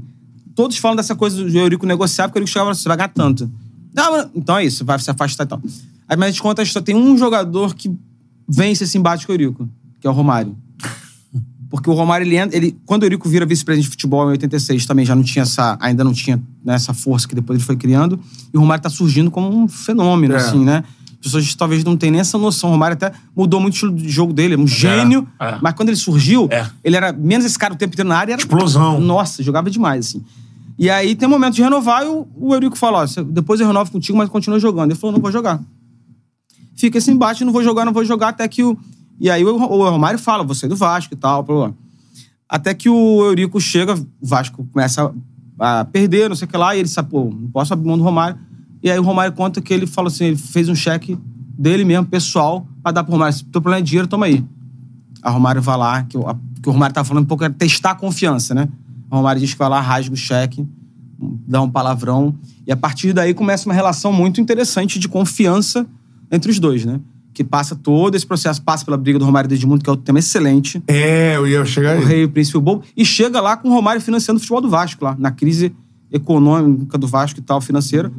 todos 0.55 0.77
falam 0.77 0.95
dessa 0.95 1.15
coisa 1.15 1.43
do 1.43 1.57
Eurico 1.57 1.85
negociar, 1.85 2.27
porque 2.27 2.39
o 2.39 2.41
Eurico 2.41 2.51
chegava 2.51 2.71
e 2.71 2.75
falava, 2.75 2.79
você 2.81 2.87
vai 2.87 2.97
ganhar 2.97 3.09
tanto. 3.09 3.51
Não, 3.93 4.29
então 4.33 4.57
é 4.57 4.65
isso, 4.65 4.83
vai 4.83 4.97
se 4.97 5.11
afastar 5.11 5.43
e 5.43 5.47
tal. 5.47 5.61
Aí, 6.07 6.17
mas 6.17 6.29
a 6.29 6.31
gente 6.31 6.41
conta 6.41 6.61
a 6.61 6.63
história, 6.63 6.85
tem 6.85 6.95
um 6.95 7.17
jogador 7.17 7.75
que 7.75 7.95
vence 8.47 8.83
esse 8.83 8.97
embate 8.97 9.25
com 9.25 9.31
o 9.31 9.35
Eurico, 9.35 9.69
que 9.99 10.07
é 10.07 10.09
o 10.09 10.13
Romário. 10.13 10.55
Porque 11.75 11.89
o 11.89 11.93
Romário, 11.93 12.23
ele, 12.23 12.35
ele 12.55 12.77
quando 12.85 13.01
o 13.01 13.05
Eurico 13.07 13.27
vira 13.27 13.47
vice-presidente 13.47 13.85
de 13.85 13.89
futebol 13.89 14.27
em 14.27 14.33
86, 14.33 14.85
também 14.85 15.03
já 15.03 15.15
não 15.15 15.23
tinha 15.23 15.41
essa, 15.41 15.75
ainda 15.81 16.03
não 16.03 16.13
tinha 16.13 16.39
né, 16.63 16.75
essa 16.75 16.93
força 16.93 17.27
que 17.27 17.33
depois 17.33 17.57
ele 17.57 17.65
foi 17.65 17.75
criando. 17.75 18.19
E 18.53 18.57
o 18.57 18.59
Romário 18.59 18.83
tá 18.83 18.91
surgindo 18.91 19.31
como 19.31 19.49
um 19.49 19.67
fenômeno, 19.67 20.35
É. 20.35 20.37
assim, 20.37 20.63
né? 20.63 20.83
As 21.13 21.17
pessoas 21.31 21.55
talvez 21.55 21.83
não 21.83 21.97
tenham 21.97 22.11
nem 22.11 22.21
essa 22.21 22.37
noção. 22.37 22.69
O 22.69 22.73
Romário 22.73 22.93
até 22.93 23.11
mudou 23.35 23.59
muito 23.59 23.73
o 23.73 23.75
estilo 23.75 23.91
de 23.95 24.07
jogo 24.07 24.31
dele, 24.31 24.53
é 24.53 24.57
um 24.57 24.67
gênio. 24.67 25.27
é. 25.39 25.57
Mas 25.63 25.73
quando 25.73 25.89
ele 25.89 25.97
surgiu, 25.97 26.47
É. 26.51 26.69
ele 26.83 26.95
era 26.95 27.11
menos 27.11 27.43
esse 27.43 27.57
cara 27.57 27.73
o 27.73 27.75
tempo 27.75 27.95
inteiro 27.95 28.07
na 28.07 28.17
área. 28.19 28.33
Era, 28.33 28.41
Explosão. 28.43 28.99
Nossa, 29.01 29.41
jogava 29.41 29.71
demais, 29.71 30.05
assim. 30.09 30.23
E 30.77 30.91
aí 30.91 31.15
tem 31.15 31.27
um 31.27 31.31
momento 31.31 31.55
de 31.55 31.63
renovar 31.63 32.03
e 32.03 32.07
o, 32.07 32.27
o 32.35 32.53
Eurico 32.53 32.77
fala: 32.77 33.03
ó, 33.03 33.23
depois 33.23 33.59
eu 33.59 33.65
renovo 33.65 33.89
contigo, 33.91 34.15
mas 34.15 34.29
continua 34.29 34.59
jogando. 34.59 34.91
Ele 34.91 34.99
falou: 34.99 35.11
não 35.15 35.19
vou 35.21 35.31
jogar. 35.31 35.59
Fica 36.75 36.99
esse 36.99 37.09
embate, 37.11 37.43
não 37.43 37.51
vou 37.53 37.63
jogar, 37.63 37.83
não 37.85 37.93
vou 37.93 38.05
jogar, 38.05 38.29
até 38.29 38.47
que 38.47 38.63
o. 38.63 38.77
E 39.19 39.29
aí 39.29 39.43
o, 39.45 39.57
Romário 39.57 40.19
fala: 40.19 40.43
você 40.43 40.65
é 40.65 40.69
do 40.69 40.75
Vasco 40.75 41.13
e 41.13 41.17
tal, 41.17 41.43
blá. 41.43 41.71
Até 42.47 42.73
que 42.73 42.89
o 42.89 43.23
Eurico 43.25 43.59
chega, 43.59 43.95
o 43.95 44.05
Vasco 44.21 44.65
começa 44.71 45.13
a, 45.59 45.85
perder, 45.85 46.29
não 46.29 46.35
sei 46.35 46.45
o 46.47 46.49
que 46.51 46.57
lá, 46.57 46.75
e 46.75 46.79
ele 46.79 46.87
sabe, 46.89 47.09
pô, 47.09 47.23
não 47.25 47.49
posso 47.49 47.73
abrir 47.73 47.87
mão 47.87 47.97
do 47.97 48.03
Romário. 48.03 48.37
E 48.83 48.91
aí 48.91 48.99
o 48.99 49.03
Romário 49.03 49.33
conta 49.33 49.61
que 49.61 49.73
ele 49.73 49.87
fala 49.87 50.07
assim: 50.09 50.25
ele 50.25 50.37
fez 50.37 50.67
um 50.69 50.75
cheque 50.75 51.17
dele 51.57 51.85
mesmo, 51.85 52.05
pessoal, 52.05 52.67
pra 52.81 52.91
dar 52.91 53.03
pro 53.03 53.13
Romário. 53.13 53.35
Se 53.35 53.43
teu 53.45 53.61
problema 53.61 53.79
é 53.79 53.83
dinheiro, 53.83 54.07
toma 54.07 54.25
aí. 54.25 54.43
A 55.21 55.29
Romário 55.29 55.61
vai 55.61 55.77
lá, 55.77 56.03
que, 56.03 56.17
o- 56.17 56.27
a- 56.27 56.35
que 56.61 56.67
o 56.67 56.71
Romário 56.71 56.93
tá 56.93 57.03
falando 57.03 57.23
um 57.23 57.27
pouco, 57.27 57.43
era 57.43 57.53
testar 57.53 57.91
a 57.91 57.95
confiança, 57.95 58.53
né? 58.53 58.67
O 59.09 59.15
Romário 59.15 59.39
diz 59.39 59.53
que 59.53 59.59
vai 59.59 59.69
lá, 59.69 59.79
rasga 59.79 60.13
o 60.13 60.17
cheque, 60.17 60.67
dá 61.47 61.61
um 61.61 61.69
palavrão. 61.69 62.35
E 62.67 62.71
a 62.71 62.75
partir 62.77 63.13
daí 63.13 63.33
começa 63.33 63.65
uma 63.69 63.73
relação 63.73 64.11
muito 64.11 64.41
interessante 64.41 64.99
de 64.99 65.07
confiança 65.07 65.85
entre 66.31 66.51
os 66.51 66.59
dois, 66.59 66.83
né? 66.83 66.99
Que 67.33 67.43
passa 67.43 67.75
todo 67.75 68.15
esse 68.15 68.25
processo, 68.27 68.61
passa 68.61 68.85
pela 68.85 68.95
briga 68.95 69.17
do 69.17 69.25
Romário 69.25 69.47
e 69.47 69.49
do 69.49 69.53
Edmundo, 69.55 69.83
que 69.83 69.89
é 69.89 69.91
outro 69.91 70.05
tema 70.05 70.19
excelente. 70.19 70.83
É, 70.87 71.35
eu 71.35 71.47
ia 71.47 71.65
chegar 71.65 71.95
O 71.97 71.99
aí. 71.99 72.05
Rei 72.05 72.21
e 72.21 72.25
o 72.25 72.29
Príncipe 72.29 72.57
e 72.57 72.59
o 72.59 72.61
Bobo. 72.61 72.83
E 72.95 73.03
chega 73.03 73.41
lá 73.41 73.57
com 73.57 73.69
o 73.69 73.71
Romário 73.73 73.99
financiando 74.01 74.37
o 74.37 74.39
futebol 74.39 74.61
do 74.61 74.69
Vasco, 74.69 75.03
lá, 75.03 75.15
na 75.17 75.31
crise 75.31 75.73
econômica 76.11 76.97
do 76.97 77.07
Vasco 77.07 77.39
e 77.39 77.41
tal, 77.41 77.59
financeira. 77.59 78.11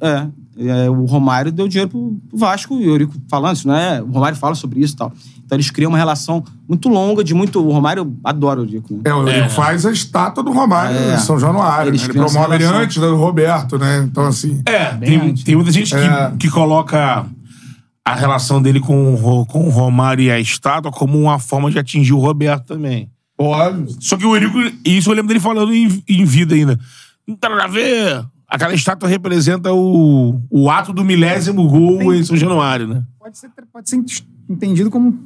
É, 0.00 0.26
é, 0.58 0.88
o 0.90 1.04
Romário 1.04 1.50
deu 1.50 1.66
dinheiro 1.68 1.90
pro, 1.90 2.16
pro 2.28 2.38
Vasco, 2.38 2.74
e 2.80 2.86
o 2.86 2.90
Eurico 2.90 3.14
falando 3.28 3.56
isso, 3.56 3.66
não 3.66 3.74
é? 3.76 4.00
O 4.00 4.06
Romário 4.06 4.38
fala 4.38 4.54
sobre 4.54 4.80
isso 4.80 4.94
e 4.94 4.96
tal. 4.96 5.12
Então 5.44 5.54
eles 5.56 5.70
criam 5.70 5.90
uma 5.90 5.98
relação 5.98 6.42
muito 6.68 6.88
longa, 6.88 7.22
de 7.22 7.32
muito. 7.32 7.64
O 7.64 7.70
Romário 7.70 8.16
adora 8.24 8.60
o 8.60 8.62
Eurico. 8.64 8.94
Né? 8.94 9.00
É, 9.04 9.14
o 9.14 9.28
Eurico 9.28 9.50
faz 9.50 9.86
a 9.86 9.92
estátua 9.92 10.42
do 10.42 10.50
Romário 10.50 10.96
É. 10.96 11.14
em 11.14 11.18
São 11.18 11.38
Januário. 11.38 11.90
Eles 11.90 12.02
né? 12.02 12.08
Ele 12.08 12.18
promove 12.18 12.54
ele 12.54 12.64
relação. 12.64 12.82
antes 12.82 12.96
do 12.96 13.16
Roberto, 13.16 13.78
né? 13.78 14.04
Então, 14.10 14.24
assim. 14.26 14.60
É, 14.66 14.86
tem, 14.94 15.34
tem 15.34 15.54
muita 15.54 15.70
gente 15.70 15.90
que, 15.94 16.00
É. 16.00 16.32
que 16.38 16.50
coloca 16.50 17.26
a 18.06 18.14
relação 18.14 18.62
dele 18.62 18.78
com, 18.78 19.44
com 19.48 19.66
o 19.66 19.68
Romário 19.68 20.22
e 20.22 20.30
a 20.30 20.38
estátua 20.38 20.92
como 20.92 21.18
uma 21.18 21.40
forma 21.40 21.68
de 21.72 21.78
atingir 21.80 22.12
o 22.12 22.20
Roberto 22.20 22.64
também. 22.64 23.10
Óbvio. 23.36 23.96
Só 23.98 24.16
que 24.16 24.24
o 24.24 24.36
Eurico, 24.36 24.56
e 24.84 24.96
isso 24.96 25.10
eu 25.10 25.14
lembro 25.14 25.26
dele 25.26 25.40
falando 25.40 25.74
em, 25.74 26.02
em 26.08 26.24
vida 26.24 26.54
ainda. 26.54 26.78
Não 27.26 27.34
tem 27.34 27.50
nada 27.50 27.64
a 27.64 27.66
ver. 27.66 28.24
Aquela 28.48 28.72
estátua 28.72 29.08
representa 29.08 29.72
o, 29.72 30.40
o 30.48 30.70
ato 30.70 30.92
do 30.92 31.04
milésimo 31.04 31.68
gol 31.68 32.14
em 32.14 32.22
São 32.22 32.36
Januário, 32.36 32.86
né? 32.86 33.02
Pode 33.18 33.36
ser, 33.38 33.50
pode 33.72 33.90
ser 33.90 34.00
entendido 34.48 34.88
como 34.88 35.18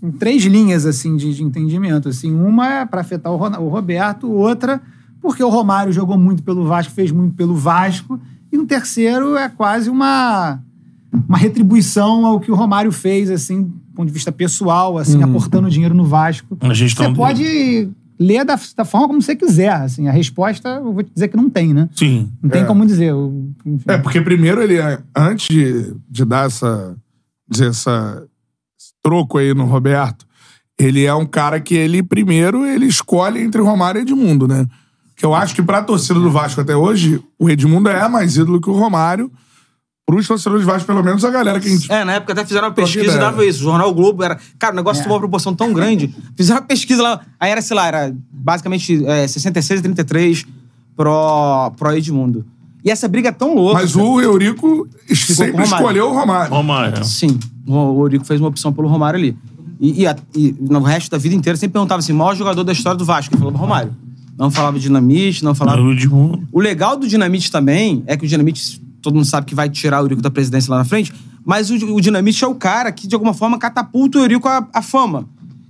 em 0.00 0.12
três 0.12 0.44
linhas 0.44 0.86
assim 0.86 1.16
de, 1.16 1.34
de 1.34 1.42
entendimento. 1.42 2.08
Assim, 2.08 2.32
uma 2.32 2.72
é 2.72 2.86
para 2.86 3.00
afetar 3.00 3.32
o, 3.32 3.36
o 3.36 3.68
Roberto, 3.68 4.30
outra 4.30 4.80
porque 5.20 5.42
o 5.42 5.48
Romário 5.48 5.92
jogou 5.92 6.16
muito 6.16 6.44
pelo 6.44 6.64
Vasco, 6.64 6.92
fez 6.92 7.10
muito 7.10 7.34
pelo 7.34 7.56
Vasco, 7.56 8.20
e 8.52 8.56
um 8.56 8.64
terceiro 8.64 9.36
é 9.36 9.48
quase 9.48 9.90
uma 9.90 10.62
uma 11.28 11.38
retribuição 11.38 12.24
ao 12.26 12.40
que 12.40 12.50
o 12.50 12.54
Romário 12.54 12.92
fez, 12.92 13.30
assim, 13.30 13.62
do 13.62 13.94
ponto 13.94 14.06
de 14.08 14.12
vista 14.12 14.30
pessoal, 14.32 14.98
assim, 14.98 15.22
aportando 15.22 15.70
dinheiro 15.70 15.94
no 15.94 16.04
Vasco. 16.04 16.56
Você 16.60 16.84
dele. 16.94 17.14
pode 17.14 17.88
ler 18.20 18.44
da, 18.44 18.58
da 18.76 18.84
forma 18.84 19.06
como 19.08 19.22
você 19.22 19.34
quiser, 19.36 19.72
assim. 19.72 20.08
A 20.08 20.12
resposta, 20.12 20.68
eu 20.68 20.92
vou 20.92 21.02
te 21.02 21.10
dizer 21.14 21.28
que 21.28 21.36
não 21.36 21.48
tem, 21.48 21.72
né? 21.72 21.88
Sim. 21.94 22.30
Não 22.42 22.50
tem 22.50 22.62
É. 22.62 22.64
como 22.64 22.84
dizer. 22.84 23.12
enfim. 23.64 23.84
É, 23.88 23.96
porque 23.98 24.20
primeiro 24.20 24.62
ele, 24.62 24.76
antes 25.16 25.48
de, 25.48 25.94
de 26.10 26.24
dar 26.24 26.46
essa, 26.46 26.96
dizer, 27.48 27.68
essa, 27.70 28.24
esse 28.78 28.92
troco 29.02 29.38
aí 29.38 29.54
no 29.54 29.64
Roberto, 29.66 30.26
ele 30.78 31.04
é 31.04 31.14
um 31.14 31.26
cara 31.26 31.60
que 31.60 31.74
ele, 31.74 32.02
primeiro, 32.02 32.64
ele 32.66 32.86
escolhe 32.86 33.40
entre 33.42 33.60
Romário 33.60 33.98
e 34.00 34.02
Edmundo, 34.02 34.46
né? 34.46 34.66
Que 35.16 35.24
eu 35.26 35.34
acho 35.34 35.52
que 35.54 35.62
pra 35.62 35.82
torcida 35.82 36.20
do 36.20 36.30
Vasco 36.30 36.60
até 36.60 36.76
hoje, 36.76 37.20
o 37.38 37.50
Edmundo 37.50 37.88
é 37.88 38.08
mais 38.08 38.36
ídolo 38.36 38.60
que 38.60 38.70
o 38.70 38.74
Romário. 38.74 39.30
Pros 40.08 40.26
torcedores 40.26 40.64
do 40.64 40.72
Vasco, 40.72 40.86
pelo 40.86 41.04
menos 41.04 41.22
a 41.22 41.30
galera 41.30 41.60
que 41.60 41.68
a 41.68 41.70
gente... 41.70 41.92
É, 41.92 42.02
na 42.02 42.14
época 42.14 42.32
até 42.32 42.42
fizeram 42.42 42.68
uma 42.68 42.74
pesquisa 42.74 43.14
e 43.14 43.18
dava 43.18 43.44
isso. 43.44 43.60
O 43.60 43.62
Jornal 43.64 43.92
Globo 43.92 44.22
era. 44.22 44.38
Cara, 44.58 44.72
o 44.72 44.76
negócio 44.76 45.00
É. 45.00 45.02
tomou 45.02 45.16
uma 45.16 45.20
proporção 45.20 45.54
tão 45.54 45.70
grande. 45.70 46.14
Fizeram 46.34 46.60
uma 46.62 46.66
pesquisa 46.66 47.02
lá. 47.02 47.20
Aí 47.38 47.50
era, 47.50 47.60
sei 47.60 47.76
lá, 47.76 47.86
era 47.86 48.16
basicamente 48.32 49.04
é, 49.04 49.28
66 49.28 49.80
a 49.80 49.82
33 49.82 50.46
pro, 50.96 51.72
pro 51.76 51.92
Edmundo. 51.94 52.44
E 52.84 52.90
essa 52.90 53.06
briga 53.06 53.28
é 53.28 53.32
tão 53.32 53.54
louca. 53.54 53.82
Mas 53.82 53.94
o 53.96 54.20
Eurico 54.20 54.88
sempre 55.12 55.50
o 55.50 55.52
Romário. 55.52 55.74
escolheu 55.74 56.06
o 56.10 56.14
Romário. 56.14 56.54
Romário. 56.54 57.04
Sim, 57.04 57.38
o 57.66 58.00
Eurico 58.02 58.24
fez 58.24 58.40
uma 58.40 58.48
opção 58.48 58.72
pelo 58.72 58.88
Romário 58.88 59.18
ali. 59.18 59.36
E, 59.80 60.02
e 60.02 60.06
a- 60.06 60.16
e 60.34 60.54
no 60.58 60.80
resto 60.80 61.10
da 61.10 61.18
vida 61.18 61.34
inteira 61.34 61.56
sempre 61.58 61.74
perguntava 61.74 61.98
assim: 61.98 62.12
maior 62.12 62.34
jogador 62.34 62.64
da 62.64 62.72
história 62.72 62.96
do 62.96 63.04
Vasco. 63.04 63.34
Ele 63.34 63.40
falava 63.40 63.58
Romário. 63.58 63.94
Não 64.38 64.50
falava 64.50 64.78
Dinamite, 64.78 65.44
não 65.44 65.54
falava. 65.54 65.80
O 65.82 65.92
Edmundo. 65.92 66.48
O 66.52 66.60
legal 66.60 66.96
do 66.96 67.06
Dinamite 67.06 67.50
também 67.50 68.02
é 68.06 68.16
que 68.16 68.24
o 68.24 68.28
Dinamite, 68.28 68.80
todo 69.08 69.14
mundo 69.16 69.26
sabe 69.26 69.46
que 69.46 69.54
vai 69.54 69.68
tirar 69.68 70.00
o 70.00 70.04
Eurico 70.04 70.22
da 70.22 70.30
presidência 70.30 70.70
lá 70.70 70.78
na 70.78 70.84
frente, 70.84 71.12
mas 71.44 71.70
o, 71.70 71.74
o 71.94 72.00
Dinamite 72.00 72.44
é 72.44 72.46
o 72.46 72.54
cara 72.54 72.90
que, 72.92 73.06
de 73.08 73.14
alguma 73.14 73.34
forma, 73.34 73.58
catapulta 73.58 74.18
o 74.18 74.22
Eurico 74.22 74.46
à, 74.48 74.66
à 74.72 74.82
fama. 74.82 75.24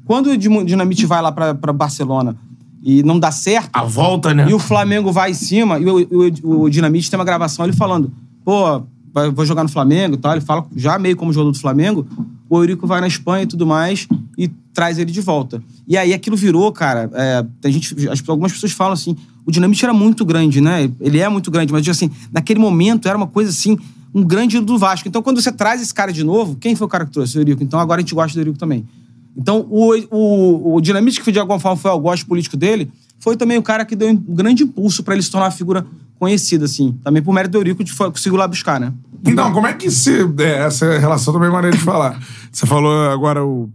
Quando 0.04 0.30
o 0.30 0.36
Dinamite 0.36 1.04
vai 1.06 1.20
lá 1.22 1.30
pra, 1.30 1.54
pra 1.54 1.72
Barcelona 1.72 2.36
e 2.82 3.02
não 3.02 3.18
dá 3.18 3.30
certo, 3.30 3.70
A 3.76 3.84
volta, 3.84 4.32
né? 4.32 4.46
e 4.48 4.54
o 4.54 4.58
Flamengo 4.58 5.12
vai 5.12 5.30
em 5.32 5.34
cima, 5.34 5.78
e 5.78 5.84
o, 5.86 6.06
o- 6.42 6.60
o 6.62 6.70
Dinamite 6.70 7.10
tem 7.10 7.18
uma 7.18 7.24
gravação 7.24 7.64
ele 7.64 7.74
falando, 7.76 8.10
pô, 8.44 8.82
vai- 9.12 9.30
vou 9.30 9.44
jogar 9.44 9.62
no 9.62 9.68
Flamengo 9.68 10.14
e 10.14 10.18
tal. 10.18 10.32
Ele 10.32 10.40
fala 10.40 10.64
já 10.74 10.98
meio 10.98 11.16
como 11.16 11.32
jogador 11.32 11.52
do 11.52 11.58
Flamengo. 11.58 12.06
O 12.48 12.58
Eurico 12.58 12.86
vai 12.86 13.00
na 13.00 13.06
Espanha 13.06 13.42
e 13.42 13.46
tudo 13.46 13.66
mais 13.66 14.08
e 14.38 14.48
traz 14.72 14.98
ele 14.98 15.10
de 15.12 15.20
volta. 15.20 15.62
E 15.86 15.98
aí 15.98 16.14
aquilo 16.14 16.36
virou, 16.36 16.72
cara. 16.72 17.10
é, 17.12 17.44
tem 17.60 17.72
gente, 17.72 18.08
as- 18.08 18.22
algumas 18.26 18.52
pessoas 18.52 18.72
falam 18.72 18.94
assim: 18.94 19.14
o 19.48 19.50
Dinamite 19.50 19.82
era 19.82 19.94
muito 19.94 20.26
grande, 20.26 20.60
né? 20.60 20.90
Ele 21.00 21.18
é 21.20 21.28
muito 21.28 21.50
grande, 21.50 21.72
mas 21.72 21.88
assim, 21.88 22.10
naquele 22.30 22.60
momento 22.60 23.08
era 23.08 23.16
uma 23.16 23.26
coisa 23.26 23.48
assim, 23.50 23.78
um 24.14 24.22
grande 24.22 24.60
do 24.60 24.76
Vasco. 24.76 25.08
Então 25.08 25.22
quando 25.22 25.40
você 25.40 25.50
traz 25.50 25.80
esse 25.80 25.94
cara 25.94 26.12
de 26.12 26.22
novo, 26.22 26.54
quem 26.56 26.76
foi 26.76 26.86
o 26.86 26.90
cara 26.90 27.06
que 27.06 27.12
trouxe? 27.12 27.38
O 27.38 27.40
Eurico. 27.40 27.62
Então 27.62 27.80
agora 27.80 28.00
a 28.00 28.02
gente 28.02 28.14
gosta 28.14 28.34
do 28.34 28.40
Eurico 28.40 28.58
também. 28.58 28.86
Então, 29.34 29.66
o, 29.70 29.94
o, 30.10 30.74
o 30.74 30.80
Dinamite, 30.80 31.22
que 31.22 31.30
de 31.32 31.38
alguma 31.38 31.58
forma 31.60 31.76
foi 31.76 31.90
ao 31.90 31.98
gosto 32.00 32.26
político 32.26 32.56
dele, 32.56 32.90
foi 33.20 33.36
também 33.36 33.56
o 33.56 33.62
cara 33.62 33.84
que 33.84 33.94
deu 33.96 34.08
um 34.10 34.16
grande 34.16 34.64
impulso 34.64 35.02
pra 35.02 35.14
ele 35.14 35.22
se 35.22 35.30
tornar 35.30 35.46
uma 35.46 35.52
figura 35.52 35.86
conhecida, 36.18 36.64
assim. 36.64 36.98
Também 37.04 37.22
por 37.22 37.32
mérito 37.32 37.52
do 37.52 37.58
Eurico, 37.58 37.84
de 37.84 37.92
foi- 37.92 38.10
conseguiu 38.10 38.36
lá 38.36 38.48
buscar, 38.48 38.78
né? 38.80 38.92
Então, 39.24 39.52
como 39.52 39.66
é 39.66 39.72
que 39.72 39.90
se. 39.90 40.10
é, 40.38 40.66
essa 40.66 40.98
relação 40.98 41.32
também 41.32 41.48
é 41.48 41.52
maneira 41.52 41.76
de 41.76 41.82
falar. 41.82 42.20
Você 42.50 42.66
falou 42.66 43.10
agora 43.10 43.44
o. 43.44 43.70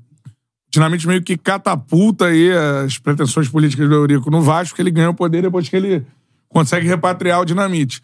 Dinamite 0.74 1.08
meio 1.08 1.22
que 1.22 1.38
catapulta 1.38 2.26
aí 2.26 2.52
as 2.84 2.98
pretensões 2.98 3.48
políticas 3.48 3.88
do 3.88 3.94
Eurico 3.94 4.32
no 4.32 4.42
Vasco, 4.42 4.76
que 4.76 4.82
ele 4.82 4.90
ganha 4.90 5.12
o 5.12 5.14
poder 5.14 5.44
depois 5.44 5.70
que 5.70 5.76
ele 5.76 6.04
consegue 6.50 6.88
repatriar 6.88 7.42
o 7.42 7.46
Dinamite. 7.46 8.02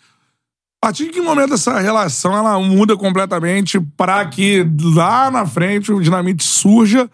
A 0.81 0.87
partir 0.87 1.05
de 1.05 1.09
que 1.09 1.19
momento 1.19 1.55
essa 1.55 1.79
relação 1.79 2.37
ela 2.37 2.59
muda 2.59 2.95
completamente 2.95 3.81
para 3.97 4.23
que 4.27 4.63
lá 4.95 5.31
na 5.31 5.45
frente 5.47 5.91
o 5.91 5.99
Dinamite 5.99 6.43
surja 6.43 7.09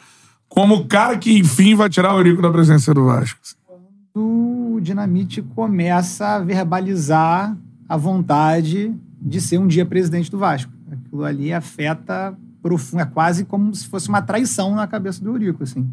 como 0.49 0.76
o 0.76 0.88
cara 0.88 1.18
que, 1.18 1.39
enfim, 1.39 1.74
vai 1.74 1.89
tirar 1.89 2.14
o 2.14 2.20
Eurico 2.20 2.41
da 2.41 2.51
presença 2.51 2.93
do 2.93 3.06
Vasco? 3.06 3.39
o 4.76 4.80
Dinamite 4.82 5.41
começa 5.41 6.36
a 6.36 6.39
verbalizar 6.39 7.56
a 7.88 7.97
vontade 7.97 8.93
de 9.22 9.41
ser 9.41 9.58
um 9.58 9.68
dia 9.68 9.86
presidente 9.86 10.30
do 10.32 10.38
Vasco. 10.38 10.72
Aquilo 10.91 11.24
ali 11.24 11.53
afeta 11.53 12.38
profundo, 12.66 13.01
é 13.01 13.05
quase 13.05 13.45
como 13.45 13.76
se 13.76 13.86
fosse 13.86 14.09
uma 14.09 14.24
traição 14.24 14.74
na 14.74 14.88
cabeça 14.88 15.24
do 15.24 15.30
Eurico, 15.30 15.61
assim, 15.63 15.86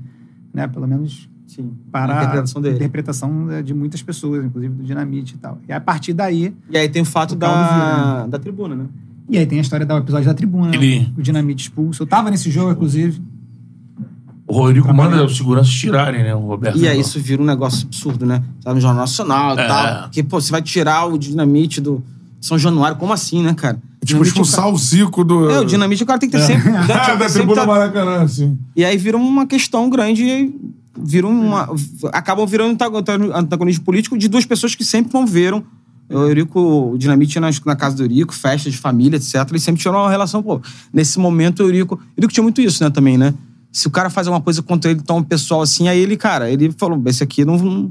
né? 0.54 0.66
Pelo 0.66 0.88
menos 0.88 1.28
Sim. 1.46 1.70
para 1.90 2.14
A 2.14 2.16
interpretação 2.22 2.62
dele. 2.62 2.76
interpretação 2.76 3.50
é, 3.50 3.62
de 3.62 3.74
muitas 3.74 4.00
pessoas, 4.02 4.42
inclusive 4.42 4.72
do 4.74 4.82
Dinamite 4.82 5.34
e 5.34 5.38
tal. 5.38 5.58
E 5.68 5.72
a 5.72 5.78
partir 5.78 6.14
daí, 6.14 6.54
E 6.70 6.78
aí 6.78 6.88
tem 6.88 7.02
o 7.02 7.04
fato 7.04 7.32
O 7.34 7.36
caldo 7.36 7.58
vira, 7.58 7.84
da, 8.22 8.26
da 8.26 8.38
tribuna, 8.38 8.74
né? 8.74 8.86
e 9.28 9.36
aí 9.36 9.44
tem 9.44 9.58
a 9.58 9.60
história 9.60 9.84
do 9.84 9.94
episódio 9.98 10.26
da 10.26 10.32
tribuna, 10.34 10.70
né? 10.70 10.76
Ele- 10.76 11.12
o 11.14 11.20
Dinamite 11.20 11.64
expulso. 11.64 12.02
Eu 12.04 12.06
tava 12.06 12.30
nesse 12.30 12.50
jogo, 12.50 12.72
inclusive. 12.72 13.20
O 14.46 14.54
Rodrigo 14.54 14.92
manda 14.94 15.22
os 15.24 15.36
seguranças 15.36 15.72
tirarem, 15.72 16.22
né? 16.22 16.34
O 16.34 16.40
Roberto. 16.40 16.78
E 16.78 16.88
aí 16.88 16.98
isso 17.00 17.20
vira 17.20 17.40
um 17.42 17.44
negócio 17.44 17.86
absurdo, 17.86 18.24
né? 18.26 18.42
Tá 18.62 18.72
no 18.74 18.80
Jornal 18.80 19.00
Nacional 19.02 19.56
e 19.56 19.60
É. 19.60 19.66
tal. 19.66 20.02
Porque, 20.04 20.22
pô, 20.22 20.40
você 20.40 20.50
vai 20.50 20.62
tirar 20.62 21.04
o 21.06 21.18
Dinamite 21.18 21.80
do 21.82 22.02
São 22.40 22.58
Januário. 22.58 22.96
Como 22.96 23.12
assim, 23.12 23.42
né, 23.42 23.52
cara? 23.54 23.78
Tipo, 24.04 24.18
é 24.18 24.22
o 24.22 24.26
expulsar 24.26 24.68
o 24.68 24.76
Zico 24.76 25.22
do. 25.24 25.48
É, 25.50 25.60
o 25.60 25.64
Dinamite 25.64 26.02
o 26.02 26.06
cara 26.06 26.18
tem 26.18 26.28
que 26.28 26.36
ter 26.36 26.42
sempre. 26.44 26.70
né? 26.70 26.84
Tinha 26.86 27.00
que 27.00 27.10
Ah, 27.10 27.14
da 27.14 27.28
sempre 27.28 27.32
tribuna 27.46 27.60
tá- 27.60 27.66
Maracanã, 27.66 28.22
assim. 28.22 28.58
E 28.74 28.84
aí 28.84 28.96
vira 28.96 29.16
uma 29.16 29.46
questão 29.46 29.88
grande 29.88 30.24
e 30.24 30.54
vira 30.98 31.26
uma. 31.26 31.68
Acabam 32.12 32.44
virando 32.46 32.72
antagon- 32.72 33.32
antagonismo 33.34 33.84
político 33.84 34.18
de 34.18 34.26
duas 34.28 34.44
pessoas 34.44 34.74
que 34.74 34.84
sempre 34.84 35.12
conviveram. 35.12 35.62
O 36.10 36.18
Eurico, 36.18 36.60
o 36.92 36.98
Dinamite 36.98 37.40
na, 37.40 37.48
na 37.64 37.76
casa 37.76 37.96
do 37.96 38.02
Eurico, 38.02 38.34
festas 38.34 38.72
de 38.72 38.78
família, 38.78 39.16
etc. 39.16 39.34
Eles 39.48 39.62
sempre 39.62 39.80
tiveram 39.80 40.00
uma 40.02 40.10
relação, 40.10 40.42
pô. 40.42 40.60
Nesse 40.92 41.18
momento, 41.18 41.60
o 41.60 41.66
Eurico. 41.66 41.94
O 41.94 42.00
Eurico 42.20 42.32
tinha 42.34 42.42
muito 42.42 42.60
isso, 42.60 42.82
né, 42.84 42.90
também, 42.90 43.16
né? 43.16 43.32
Se 43.70 43.86
o 43.86 43.90
cara 43.90 44.10
faz 44.10 44.26
alguma 44.26 44.42
coisa 44.42 44.60
contra 44.60 44.90
ele, 44.90 45.00
tão 45.00 45.22
pessoal 45.22 45.62
assim, 45.62 45.88
aí 45.88 45.98
ele, 45.98 46.16
cara, 46.16 46.50
ele 46.50 46.70
falou: 46.76 47.00
esse 47.06 47.22
aqui 47.22 47.44
não. 47.44 47.90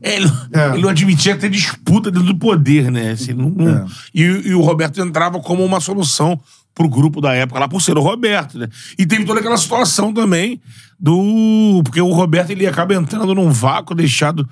É, 0.00 0.16
ele, 0.16 0.26
ele 0.72 0.82
não 0.82 0.88
admitia 0.88 1.36
ter 1.36 1.50
disputa 1.50 2.10
dentro 2.10 2.26
do 2.28 2.38
poder, 2.38 2.90
né? 2.90 3.10
Assim, 3.12 3.32
não- 3.32 3.50
não- 3.50 3.86
e, 4.14 4.22
e 4.22 4.54
o 4.54 4.60
Roberto 4.60 5.00
entrava 5.00 5.38
como 5.40 5.64
uma 5.64 5.80
solução 5.80 6.40
pro 6.74 6.88
grupo 6.88 7.20
da 7.20 7.34
época, 7.34 7.60
lá 7.60 7.68
por 7.68 7.82
ser 7.82 7.98
o 7.98 8.00
Roberto, 8.02 8.58
né? 8.58 8.68
E 8.98 9.04
teve 9.04 9.24
toda 9.26 9.40
aquela 9.40 9.58
situação 9.58 10.12
também 10.12 10.60
do. 10.98 11.82
Porque 11.84 12.00
o 12.00 12.10
Roberto 12.12 12.50
ele 12.50 12.66
acaba 12.66 12.94
entrando 12.94 13.34
num 13.34 13.50
vácuo 13.50 13.94
deixado 13.94 14.48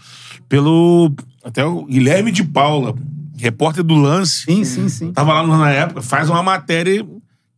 pelo. 0.48 1.12
Até 1.42 1.64
o 1.64 1.86
Guilherme 1.86 2.30
de 2.30 2.44
Paula, 2.44 2.94
repórter 3.38 3.82
do 3.82 3.94
lance. 3.94 4.44
Sim, 4.44 4.64
sim, 4.64 4.88
sim. 4.88 5.12
Tava 5.12 5.32
lá 5.40 5.46
na 5.46 5.70
época, 5.70 6.02
faz 6.02 6.28
uma 6.28 6.42
matéria 6.42 7.06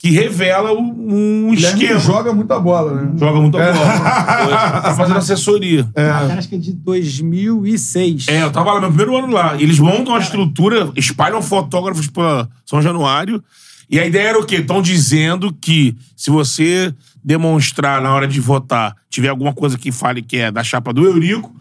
que 0.03 0.11
revela 0.11 0.73
um, 0.73 1.47
um 1.47 1.55
esquema. 1.55 2.01
joga 2.01 2.33
muita 2.33 2.59
bola, 2.59 2.93
né? 2.93 3.13
Joga 3.17 3.41
muita 3.41 3.59
bola. 3.59 4.81
tá 4.83 4.95
fazendo 4.97 5.19
assessoria. 5.19 5.85
Matéria, 5.85 6.39
acho 6.39 6.49
que 6.49 6.57
é 6.57 6.59
de 6.59 6.73
2006. 6.73 8.27
É, 8.27 8.43
eu 8.43 8.51
tava 8.51 8.73
lá, 8.73 8.81
meu 8.81 8.89
primeiro 8.89 9.17
ano 9.17 9.33
lá. 9.33 9.55
Eles 9.63 9.79
montam 9.79 10.17
a 10.17 10.19
estrutura, 10.19 10.91
espalham 10.97 11.41
fotógrafos 11.41 12.09
pra 12.09 12.49
São 12.67 12.83
Januário. 12.83 13.41
E 13.89 14.01
a 14.01 14.05
ideia 14.05 14.31
era 14.31 14.41
o 14.41 14.45
quê? 14.45 14.57
Estão 14.57 14.83
dizendo 14.83 15.53
que 15.53 15.97
se 16.17 16.31
você 16.31 16.93
demonstrar 17.23 18.03
na 18.03 18.13
hora 18.13 18.27
de 18.27 18.41
votar, 18.41 18.97
tiver 19.09 19.29
alguma 19.29 19.53
coisa 19.53 19.79
que 19.79 19.93
fale 19.93 20.21
que 20.21 20.39
é 20.39 20.51
da 20.51 20.65
chapa 20.65 20.93
do 20.93 21.05
Eurico, 21.05 21.55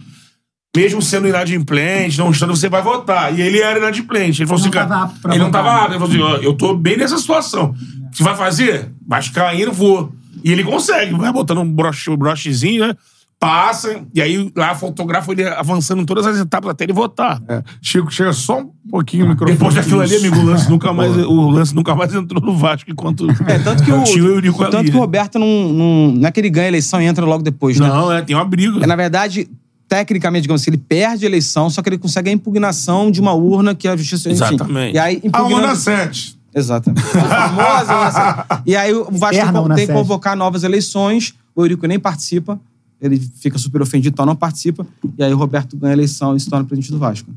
mesmo 0.76 1.02
sendo 1.02 1.28
inadimplente, 1.28 2.18
não 2.18 2.32
estando, 2.32 2.56
você 2.56 2.70
vai 2.70 2.82
votar. 2.82 3.38
E 3.38 3.42
ele 3.42 3.60
era 3.60 3.78
inadimplente. 3.78 4.42
Ele 4.42 4.48
falou 4.48 4.62
assim, 4.62 4.72
cara. 4.72 5.12
Ele 5.26 5.38
não 5.38 5.46
votar. 5.48 5.64
tava 5.64 5.76
apto. 5.76 5.92
Ele 5.92 6.00
falou 6.00 6.10
assim: 6.10 6.22
ó, 6.22 6.38
eu 6.42 6.54
tô 6.54 6.74
bem 6.74 6.98
nessa 6.98 7.18
situação. 7.18 7.76
Você 8.12 8.24
vai 8.24 8.36
fazer? 8.36 8.92
Vascaíno, 9.06 9.72
vou. 9.72 10.14
E 10.44 10.52
ele 10.52 10.64
consegue, 10.64 11.14
vai 11.14 11.32
botando 11.32 11.60
um 11.60 11.72
broche, 11.72 12.10
um 12.10 12.18
brochezinho, 12.18 12.88
né? 12.88 12.96
Passa, 13.40 14.04
e 14.14 14.22
aí 14.22 14.52
lá 14.56 14.76
fotografa 14.76 15.32
ele 15.32 15.44
avançando 15.44 16.00
em 16.00 16.06
todas 16.06 16.28
as 16.28 16.38
etapas 16.40 16.70
até 16.70 16.84
ele 16.84 16.94
votar. 16.94 17.42
É. 17.50 17.64
Chico, 17.82 18.12
chega 18.12 18.32
só 18.34 18.60
um 18.60 18.72
pouquinho 18.90 19.26
o 19.26 19.30
microfone. 19.30 19.58
Depois 19.58 19.74
daquilo 19.74 20.00
ali, 20.00 20.16
amigo, 20.16 20.38
o 20.38 20.46
lance 20.46 20.70
nunca 20.70 20.94
mais, 20.94 21.18
o 21.18 21.50
lance 21.50 21.74
nunca 21.76 21.96
mais 21.96 22.14
entrou 22.14 22.40
no 22.40 22.56
Vasco 22.56 22.92
enquanto 22.92 23.28
É, 23.48 23.58
tanto 23.58 23.84
que 23.84 23.90
o, 23.92 24.04
tinha 24.04 24.24
o 24.24 24.28
Eurico 24.28 24.62
ali. 24.62 24.72
tanto 24.72 24.92
que 24.92 24.96
o 24.96 25.00
Roberto 25.00 25.40
não, 25.40 25.48
não. 25.48 26.12
Não 26.12 26.28
é 26.28 26.32
que 26.32 26.40
ele 26.40 26.52
ganha 26.52 26.66
a 26.66 26.70
eleição 26.70 27.02
e 27.02 27.06
entra 27.06 27.26
logo 27.26 27.42
depois, 27.44 27.80
né? 27.80 27.88
Não, 27.88 28.12
é, 28.12 28.22
tem 28.22 28.36
uma 28.36 28.46
briga. 28.46 28.84
É, 28.84 28.86
na 28.86 28.96
verdade, 28.96 29.50
tecnicamente, 29.92 30.44
digamos 30.44 30.62
assim, 30.62 30.72
ele 30.72 30.78
perde 30.78 31.26
a 31.26 31.28
eleição, 31.28 31.70
só 31.70 31.82
que 31.82 31.90
ele 31.90 31.98
consegue 31.98 32.30
a 32.30 32.32
impugnação 32.34 33.12
de 33.12 33.20
uma 33.20 33.34
urna 33.34 33.76
que 33.76 33.90
a 33.90 33.98
justiça. 33.98 34.30
enfim. 34.32 34.56
Exatamente. 34.56 34.96
E 34.96 34.98
aí, 34.98 35.16
A 35.22 35.28
impugnando... 35.28 35.56
Urna 35.56 35.76
7. 35.76 36.40
Exatamente. 36.56 37.06
A 37.18 37.50
famosa 37.50 37.94
Urna 37.94 38.12
7. 38.48 38.62
E 38.68 38.76
aí 38.78 38.94
o 38.94 39.04
Vasco 39.12 39.36
Eterna 39.36 39.76
tem, 39.76 39.86
que 39.86 39.86
7. 39.88 39.94
convocar 39.94 40.38
novas 40.38 40.64
eleições, 40.64 41.34
o 41.54 41.62
Eurico 41.62 41.86
nem 41.88 42.00
participa, 42.00 42.58
ele 43.02 43.20
fica 43.42 43.58
super 43.58 43.82
ofendido, 43.82 44.14
então 44.14 44.26
não 44.26 44.34
participa, 44.36 44.88
e 45.18 45.24
aí 45.26 45.34
o 45.34 45.38
Roberto 45.38 45.76
ganha 45.76 45.92
a 45.92 45.98
eleição 45.98 46.38
e 46.38 46.40
se 46.40 46.50
torna 46.50 46.64
presidente 46.64 46.90
do 46.90 46.98
Vasco. 46.98 47.30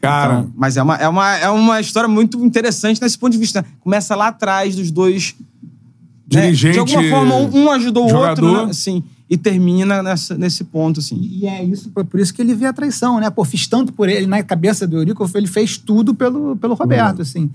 Cara, 0.00 0.38
Então, 0.38 0.52
mas 0.56 0.78
é 0.78 0.82
uma, 0.82 0.96
é, 0.96 1.06
uma, 1.06 1.36
é 1.36 1.50
uma 1.50 1.80
história 1.82 2.08
muito 2.08 2.42
interessante 2.42 2.98
nesse 3.02 3.18
ponto 3.18 3.32
de 3.32 3.38
vista. 3.38 3.60
né? 3.60 3.68
Começa 3.80 4.16
lá 4.16 4.28
atrás 4.28 4.74
dos 4.74 4.90
dois. 4.90 5.34
né? 6.32 6.44
Dirigente, 6.44 6.72
De 6.72 6.78
alguma 6.78 7.02
forma, 7.10 7.34
um, 7.34 7.70
ajudou 7.72 8.06
o 8.06 8.08
jogador. 8.08 8.46
outro, 8.46 8.64
né? 8.64 8.70
assim, 8.70 9.04
e 9.30 9.38
termina 9.38 10.02
nessa, 10.02 10.36
nesse 10.36 10.64
ponto, 10.64 10.98
assim. 10.98 11.16
E 11.22 11.46
é 11.46 11.62
isso, 11.62 11.88
por 11.90 12.18
isso 12.18 12.34
que 12.34 12.42
ele 12.42 12.52
vê 12.52 12.66
a 12.66 12.72
traição, 12.72 13.20
né? 13.20 13.30
Pô, 13.30 13.44
fiz 13.44 13.68
tanto 13.68 13.92
por 13.92 14.08
ele, 14.08 14.26
na 14.26 14.42
cabeça 14.42 14.88
do 14.88 14.96
Eurico, 14.96 15.24
ele 15.36 15.46
fez 15.46 15.78
tudo 15.78 16.12
pelo, 16.12 16.56
pelo 16.56 16.74
Roberto, 16.74 17.22
assim. 17.22 17.48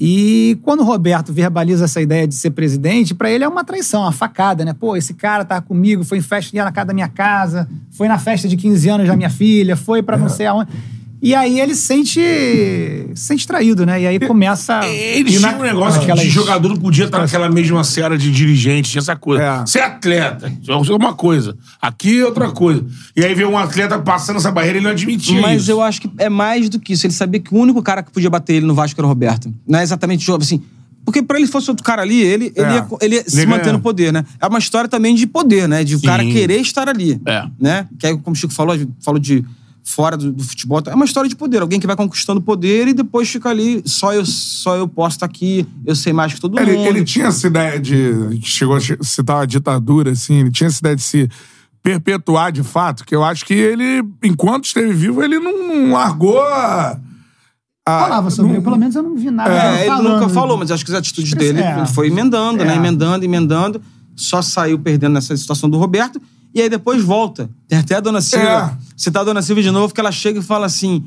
E 0.00 0.56
quando 0.62 0.80
o 0.80 0.84
Roberto 0.84 1.32
verbaliza 1.32 1.84
essa 1.84 2.00
ideia 2.00 2.28
de 2.28 2.34
ser 2.34 2.52
presidente, 2.52 3.12
pra 3.12 3.28
ele 3.28 3.42
é 3.42 3.48
uma 3.48 3.64
traição, 3.64 4.02
uma 4.02 4.12
facada, 4.12 4.64
né? 4.64 4.72
Pô, 4.72 4.96
esse 4.96 5.12
cara 5.12 5.44
tá 5.44 5.60
comigo, 5.60 6.04
foi 6.04 6.18
em 6.18 6.22
festa, 6.22 6.56
na 6.64 6.70
casa 6.70 6.86
da 6.86 6.94
minha 6.94 7.08
casa, 7.08 7.68
foi 7.90 8.06
na 8.06 8.16
festa 8.16 8.48
de 8.48 8.56
15 8.56 8.88
anos 8.88 9.08
da 9.08 9.16
minha 9.16 9.28
filha, 9.28 9.76
foi 9.76 10.02
pra 10.02 10.16
não 10.16 10.28
sei 10.28 10.46
aonde. 10.46 10.70
E 11.22 11.34
aí 11.34 11.60
ele 11.60 11.74
se 11.74 11.82
sente, 11.82 12.18
se 13.14 13.24
sente 13.26 13.46
traído, 13.46 13.84
né? 13.84 14.00
E 14.02 14.06
aí 14.06 14.18
começa... 14.20 14.80
Eles 14.86 15.34
E 15.34 15.38
na- 15.38 15.48
tinham 15.48 15.60
um 15.60 15.64
negócio 15.64 16.00
aquelas- 16.00 16.22
de 16.24 16.30
jogador 16.30 16.68
não 16.70 16.76
podia 16.76 17.04
estar 17.04 17.18
naquela 17.18 17.48
mesma 17.50 17.84
seara 17.84 18.16
de 18.16 18.30
dirigente, 18.30 18.90
tinha 18.90 19.00
essa 19.00 19.14
coisa. 19.16 19.42
É. 19.42 19.66
Ser 19.66 19.80
atleta, 19.80 20.50
isso 20.62 20.72
é 20.92 20.96
uma 20.96 21.12
coisa. 21.12 21.56
Aqui 21.80 22.20
é 22.20 22.24
outra 22.24 22.50
coisa. 22.50 22.84
E 23.14 23.24
aí 23.24 23.34
vê 23.34 23.44
um 23.44 23.58
atleta 23.58 23.98
passando 23.98 24.36
essa 24.36 24.50
barreira 24.50 24.78
e 24.78 24.80
ele 24.80 24.84
não 24.84 24.92
admitia 24.92 25.40
Mas 25.42 25.62
isso. 25.62 25.70
eu 25.70 25.82
acho 25.82 26.00
que 26.00 26.10
é 26.18 26.28
mais 26.30 26.68
do 26.70 26.80
que 26.80 26.94
isso. 26.94 27.06
Ele 27.06 27.12
sabia 27.12 27.38
que 27.40 27.54
o 27.54 27.58
único 27.58 27.82
cara 27.82 28.02
que 28.02 28.10
podia 28.10 28.30
bater 28.30 28.54
ele 28.54 28.66
no 28.66 28.74
Vasco 28.74 28.98
era 28.98 29.06
o 29.06 29.08
Roberto. 29.08 29.52
Não 29.68 29.78
é 29.78 29.82
exatamente 29.82 30.30
assim. 30.32 30.62
Porque 31.04 31.22
pra 31.22 31.38
ele 31.38 31.46
fosse 31.46 31.68
outro 31.70 31.84
cara 31.84 32.02
ali, 32.02 32.20
ele, 32.20 32.52
ele, 32.54 32.66
É. 32.66 32.74
ia, 32.74 32.86
ele 33.00 33.14
ia 33.16 33.24
se 33.26 33.38
Ele 33.40 33.46
manter 33.46 33.72
no 33.72 33.80
poder, 33.80 34.12
né? 34.12 34.24
É 34.40 34.46
uma 34.46 34.58
história 34.58 34.88
também 34.88 35.14
de 35.14 35.26
poder, 35.26 35.66
né? 35.68 35.82
De 35.82 35.96
o 35.96 36.02
cara 36.02 36.22
Sim. 36.22 36.30
querer 36.30 36.60
estar 36.60 36.88
ali. 36.88 37.20
É. 37.26 37.44
Né? 37.58 37.86
Que 37.98 38.06
aí, 38.06 38.16
como 38.18 38.34
o 38.34 38.38
Chico 38.38 38.52
falou, 38.52 38.76
falou 39.02 39.18
de 39.18 39.42
fora 39.92 40.16
do, 40.16 40.32
do 40.32 40.42
futebol. 40.44 40.82
É 40.86 40.94
uma 40.94 41.04
história 41.04 41.28
de 41.28 41.36
poder. 41.36 41.60
Alguém 41.62 41.78
que 41.80 41.86
vai 41.86 41.96
conquistando 41.96 42.40
poder 42.40 42.88
e 42.88 42.92
depois 42.94 43.28
fica 43.28 43.48
ali, 43.48 43.82
só 43.84 44.12
eu, 44.14 44.24
só 44.24 44.76
eu 44.76 44.86
posso 44.88 45.16
estar 45.16 45.26
aqui, 45.26 45.66
eu 45.86 45.94
sei 45.94 46.12
mais 46.12 46.32
que 46.34 46.40
todo 46.40 46.58
ele, 46.58 46.72
mundo. 46.76 46.86
ele 46.88 47.04
tinha 47.04 47.26
essa 47.26 47.46
ideia 47.46 47.78
de. 47.78 48.40
Chegou 48.42 48.76
a 48.76 48.80
citar 48.80 49.42
a 49.42 49.46
ditadura, 49.46 50.12
assim, 50.12 50.40
ele 50.40 50.50
tinha 50.50 50.68
essa 50.68 50.78
ideia 50.80 50.96
de 50.96 51.02
se 51.02 51.28
perpetuar 51.82 52.52
de 52.52 52.62
fato, 52.62 53.04
que 53.04 53.14
eu 53.14 53.24
acho 53.24 53.44
que 53.46 53.54
ele, 53.54 54.02
enquanto 54.22 54.64
esteve 54.66 54.92
vivo, 54.92 55.22
ele 55.22 55.38
não, 55.38 55.66
não 55.68 55.92
largou 55.92 56.40
a. 56.42 56.98
a- 57.86 58.00
Falava 58.00 58.30
sobre 58.30 58.48
não- 58.50 58.56
ele, 58.56 58.64
pelo 58.64 58.76
menos 58.76 58.94
eu 58.94 59.02
não 59.02 59.16
vi 59.16 59.30
nada. 59.30 59.50
É, 59.52 59.86
ele 59.86 60.02
nunca 60.02 60.28
falou, 60.28 60.56
mas 60.56 60.70
acho 60.70 60.84
que 60.84 60.90
as 60.92 60.98
atitudes 60.98 61.32
dele, 61.34 61.60
É. 61.60 61.86
foi 61.86 62.08
emendando, 62.08 62.64
né? 62.64 62.74
É. 62.74 62.76
Emendando, 62.76 63.24
emendando. 63.24 63.80
Só 64.14 64.42
saiu 64.42 64.78
perdendo 64.78 65.14
nessa 65.14 65.34
situação 65.36 65.70
do 65.70 65.78
Roberto. 65.78 66.20
E 66.54 66.60
aí 66.60 66.68
depois 66.68 67.02
volta. 67.02 67.48
Tem 67.68 67.78
até 67.78 67.94
a 67.96 68.00
Dona 68.00 68.20
Silva. 68.20 68.78
Citar 68.96 69.22
a 69.22 69.24
Dona 69.24 69.42
Silva 69.42 69.62
de 69.62 69.70
novo, 69.70 69.94
que 69.94 70.00
ela 70.00 70.12
chega 70.12 70.40
e 70.40 70.42
fala 70.42 70.66
assim... 70.66 71.04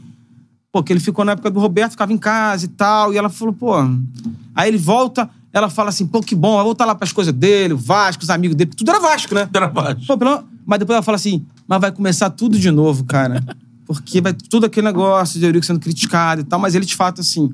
Pô, 0.71 0.81
que 0.81 0.91
ele 0.91 0.99
ficou 0.99 1.23
na 1.23 1.33
época 1.33 1.51
do 1.51 1.59
Roberto, 1.59 1.91
ficava 1.91 2.11
em 2.11 2.17
casa 2.17 2.65
e 2.65 2.67
tal. 2.67 3.13
E 3.13 3.17
ela 3.17 3.29
falou, 3.29 3.53
pô... 3.53 3.73
Aí 4.55 4.67
ele 4.69 4.77
volta, 4.77 5.29
ela 5.51 5.69
fala 5.69 5.89
assim, 5.89 6.05
pô, 6.07 6.19
que 6.21 6.33
bom. 6.35 6.55
Vai 6.55 6.63
voltar 6.63 6.85
lá 6.85 6.95
pras 6.95 7.11
coisas 7.11 7.31
dele, 7.33 7.73
o 7.73 7.77
Vasco, 7.77 8.23
os 8.23 8.29
amigos 8.31 8.55
dele. 8.55 8.71
Tudo 8.75 8.89
era 8.89 8.99
Vasco, 8.99 9.35
né? 9.35 9.47
Era 9.53 9.67
baixo. 9.67 10.07
Pô, 10.07 10.17
pelo- 10.17 10.43
Mas 10.65 10.79
depois 10.79 10.95
ela 10.95 11.03
fala 11.03 11.15
assim, 11.17 11.45
mas 11.67 11.79
vai 11.79 11.91
começar 11.91 12.29
tudo 12.31 12.57
de 12.57 12.71
novo, 12.71 13.03
cara. 13.03 13.43
Porque 13.85 14.19
vai 14.21 14.33
tudo 14.33 14.65
aquele 14.65 14.87
negócio 14.87 15.39
de 15.39 15.45
Eurico 15.45 15.63
sendo 15.65 15.79
criticado 15.79 16.41
e 16.41 16.43
tal. 16.43 16.57
Mas 16.59 16.73
ele, 16.73 16.85
de 16.85 16.95
fato, 16.95 17.21
assim... 17.21 17.53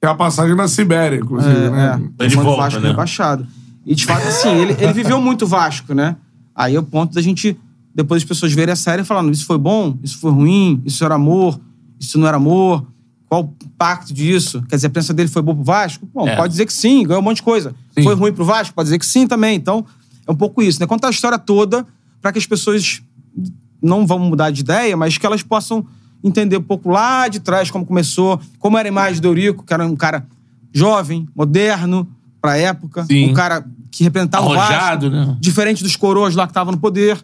É 0.00 0.06
a 0.06 0.14
passagem 0.14 0.54
na 0.56 0.68
Sibéria, 0.68 1.16
inclusive, 1.18 1.54
É, 1.54 1.70
né? 1.70 2.00
é. 2.20 2.24
Ele 2.24 2.34
Quando 2.36 2.44
volta, 2.44 2.60
o 2.60 2.62
Vasco 2.64 2.80
né? 2.80 2.88
rebaixado. 2.88 3.46
E 3.84 3.94
de 3.94 4.04
fato, 4.06 4.26
assim, 4.28 4.48
ele, 4.48 4.76
ele 4.78 4.92
viveu 4.94 5.20
muito 5.20 5.46
Vasco, 5.46 5.92
né? 5.92 6.16
Aí 6.56 6.74
é 6.74 6.78
o 6.78 6.82
ponto 6.82 7.14
da 7.14 7.20
gente, 7.20 7.56
depois 7.94 8.22
as 8.22 8.28
pessoas 8.28 8.52
verem 8.52 8.72
a 8.72 8.76
série 8.76 9.04
falando: 9.04 9.30
isso 9.32 9.44
foi 9.44 9.58
bom, 9.58 9.96
isso 10.02 10.18
foi 10.18 10.30
ruim, 10.32 10.80
isso 10.84 11.04
era 11.04 11.14
amor, 11.16 11.60
isso 12.00 12.18
não 12.18 12.26
era 12.26 12.38
amor. 12.38 12.86
Qual 13.28 13.42
o 13.42 13.54
impacto 13.64 14.14
disso? 14.14 14.62
Quer 14.68 14.76
dizer, 14.76 14.86
a 14.86 14.90
presença 14.90 15.12
dele 15.12 15.28
foi 15.28 15.42
boa 15.42 15.54
pro 15.54 15.64
Vasco? 15.64 16.08
Bom, 16.14 16.26
É. 16.28 16.36
pode 16.36 16.52
dizer 16.52 16.64
que 16.64 16.72
sim, 16.72 17.02
ganhou 17.02 17.20
um 17.20 17.24
monte 17.24 17.38
de 17.38 17.42
coisa. 17.42 17.74
Sim. 17.90 18.04
Foi 18.04 18.14
ruim 18.14 18.32
pro 18.32 18.44
Vasco? 18.44 18.72
Pode 18.74 18.86
dizer 18.86 18.98
que 18.98 19.06
sim 19.06 19.26
também. 19.26 19.56
Então, 19.56 19.84
é 20.26 20.30
um 20.30 20.34
pouco 20.36 20.62
isso, 20.62 20.78
né? 20.80 20.86
Contar 20.86 21.08
a 21.08 21.10
história 21.10 21.38
toda 21.38 21.84
para 22.22 22.32
que 22.32 22.38
as 22.38 22.46
pessoas 22.46 23.02
não 23.82 24.06
vão 24.06 24.18
mudar 24.20 24.50
de 24.50 24.60
ideia, 24.60 24.96
mas 24.96 25.18
que 25.18 25.26
elas 25.26 25.42
possam 25.42 25.84
entender 26.22 26.56
um 26.56 26.62
pouco 26.62 26.88
lá 26.88 27.28
de 27.28 27.40
trás 27.40 27.70
como 27.70 27.84
começou, 27.84 28.40
como 28.58 28.78
era 28.78 28.88
a 28.88 28.90
imagem 28.90 29.20
do 29.20 29.28
Eurico, 29.28 29.64
que 29.64 29.74
era 29.74 29.84
um 29.86 29.96
cara 29.96 30.26
jovem, 30.72 31.28
moderno 31.34 32.08
pra 32.40 32.56
época, 32.56 33.04
Sim. 33.04 33.30
um 33.30 33.34
cara 33.34 33.64
que 33.90 34.04
representava 34.04 34.46
o 34.46 34.52
Arrojado, 34.52 35.10
Vasco, 35.10 35.26
né? 35.30 35.36
diferente 35.40 35.82
dos 35.82 35.96
coroas 35.96 36.34
lá 36.34 36.46
que 36.46 36.50
estavam 36.50 36.72
no 36.72 36.78
poder. 36.78 37.18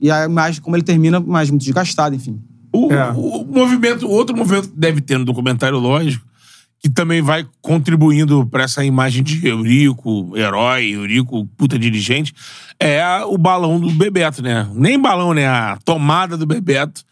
E 0.00 0.10
a 0.10 0.24
imagem, 0.24 0.60
como 0.62 0.76
ele 0.76 0.82
termina, 0.82 1.20
mais 1.20 1.50
muito 1.50 1.62
desgastado, 1.62 2.14
enfim. 2.14 2.40
O, 2.72 2.92
É. 2.92 3.10
o 3.10 3.44
movimento, 3.44 4.08
outro 4.08 4.36
movimento 4.36 4.68
que 4.68 4.78
deve 4.78 5.00
ter 5.00 5.18
no 5.18 5.24
documentário, 5.24 5.78
lógico, 5.78 6.24
que 6.78 6.88
também 6.88 7.20
vai 7.20 7.46
contribuindo 7.60 8.46
para 8.46 8.62
essa 8.64 8.82
imagem 8.84 9.22
de 9.22 9.46
Eurico, 9.46 10.32
herói, 10.34 10.92
Eurico, 10.92 11.46
puta 11.56 11.78
dirigente, 11.78 12.32
é 12.78 13.04
o 13.26 13.36
balão 13.36 13.78
do 13.78 13.90
Bebeto, 13.90 14.42
né? 14.42 14.66
Nem 14.74 14.98
balão, 14.98 15.34
né? 15.34 15.46
A 15.46 15.78
tomada 15.84 16.38
do 16.38 16.46
Bebeto, 16.46 17.02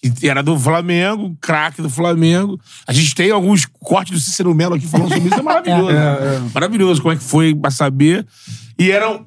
que 0.00 0.28
era 0.28 0.42
do 0.42 0.58
Flamengo, 0.58 1.36
craque 1.40 1.82
do 1.82 1.90
Flamengo. 1.90 2.58
A 2.86 2.92
gente 2.92 3.14
tem 3.14 3.30
alguns 3.30 3.66
cortes 3.66 4.14
do 4.14 4.20
Cícero 4.20 4.54
Melo 4.54 4.74
aqui 4.74 4.86
falando 4.86 5.12
sobre 5.12 5.28
isso, 5.28 5.38
é 5.38 5.42
maravilhoso. 5.42 5.92
né? 5.92 6.50
Maravilhoso 6.54 7.02
como 7.02 7.12
é 7.12 7.16
que 7.16 7.22
foi 7.24 7.54
pra 7.54 7.70
saber. 7.70 8.26
E 8.78 8.90
era 8.90 9.20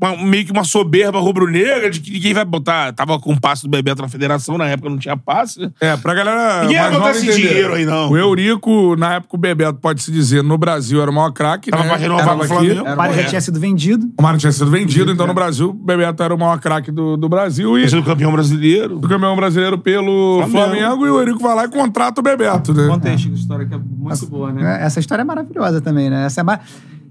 uma- 0.00 0.16
meio 0.16 0.44
que 0.44 0.52
uma 0.52 0.64
soberba 0.64 1.18
rubro-negra 1.18 1.90
de 1.90 2.00
que 2.00 2.10
ninguém 2.10 2.32
vai 2.34 2.44
botar. 2.44 2.92
Tava 2.92 3.18
com 3.18 3.32
o 3.32 3.40
passe 3.40 3.62
do 3.64 3.68
Bebeto 3.68 4.00
na 4.02 4.08
federação, 4.08 4.56
na 4.58 4.66
época 4.66 4.88
não 4.88 4.98
tinha 4.98 5.16
passe. 5.16 5.70
É, 5.80 5.96
pra 5.96 6.14
galera. 6.14 6.62
Ninguém 6.62 6.76
vai 6.78 6.90
mais 6.90 6.98
botar 6.98 7.10
esse 7.12 7.26
entender. 7.28 7.48
dinheiro 7.48 7.74
aí, 7.74 7.84
não. 7.84 8.10
O 8.10 8.16
Eurico, 8.16 8.96
na 8.96 9.14
época, 9.14 9.36
o 9.36 9.38
Bebeto, 9.38 9.78
pode-se 9.80 10.10
dizer, 10.12 10.42
no 10.42 10.56
Brasil 10.56 11.00
era 11.02 11.10
o 11.10 11.14
maior 11.14 11.30
craque. 11.32 11.70
Tava 11.70 11.82
né? 11.82 11.88
pra 11.88 11.98
renovar 11.98 12.26
com 12.28 12.30
o 12.34 12.36
aqui. 12.38 12.48
Flamengo. 12.48 12.82
O 12.92 12.96
Mário 12.96 13.14
já 13.14 13.20
É. 13.22 13.24
tinha 13.24 13.40
sido 13.40 13.58
vendido. 13.60 14.08
O 14.18 14.22
Mário 14.22 14.38
tinha 14.38 14.52
sido 14.52 14.70
vendido, 14.70 15.10
então 15.10 15.26
no 15.26 15.34
Brasil, 15.34 15.70
o 15.70 15.72
Bebeto 15.74 16.22
era 16.22 16.34
o 16.34 16.38
maior 16.38 16.58
craque 16.60 16.90
do, 16.90 17.16
do 17.16 17.28
Brasil. 17.28 17.78
E 17.78 17.84
é 17.84 17.96
o 17.98 18.02
campeão 18.04 18.32
brasileiro. 18.32 18.98
do 18.98 19.08
campeão 19.08 19.34
brasileiro 19.36 19.78
pelo 19.78 20.42
Flamengo. 20.50 20.76
Flamengo. 20.80 21.06
e 21.06 21.10
o 21.10 21.18
Eurico 21.18 21.38
vai 21.40 21.54
lá 21.54 21.64
e 21.64 21.68
contrata 21.68 22.20
o 22.20 22.24
Bebeto, 22.24 22.72
né? 22.72 22.88
A 22.88 23.14
história 23.14 23.66
que 23.66 23.74
é 23.74 23.78
muito 23.78 24.26
boa, 24.26 24.52
né? 24.52 24.80
É, 24.80 24.84
Essa 24.86 25.00
história 25.00 25.22
é 25.22 25.24
maravilhosa 25.24 25.80
também, 25.80 26.08
né? 26.10 26.26
Essa 26.26 26.40
é 26.40 26.44
mar... 26.44 26.60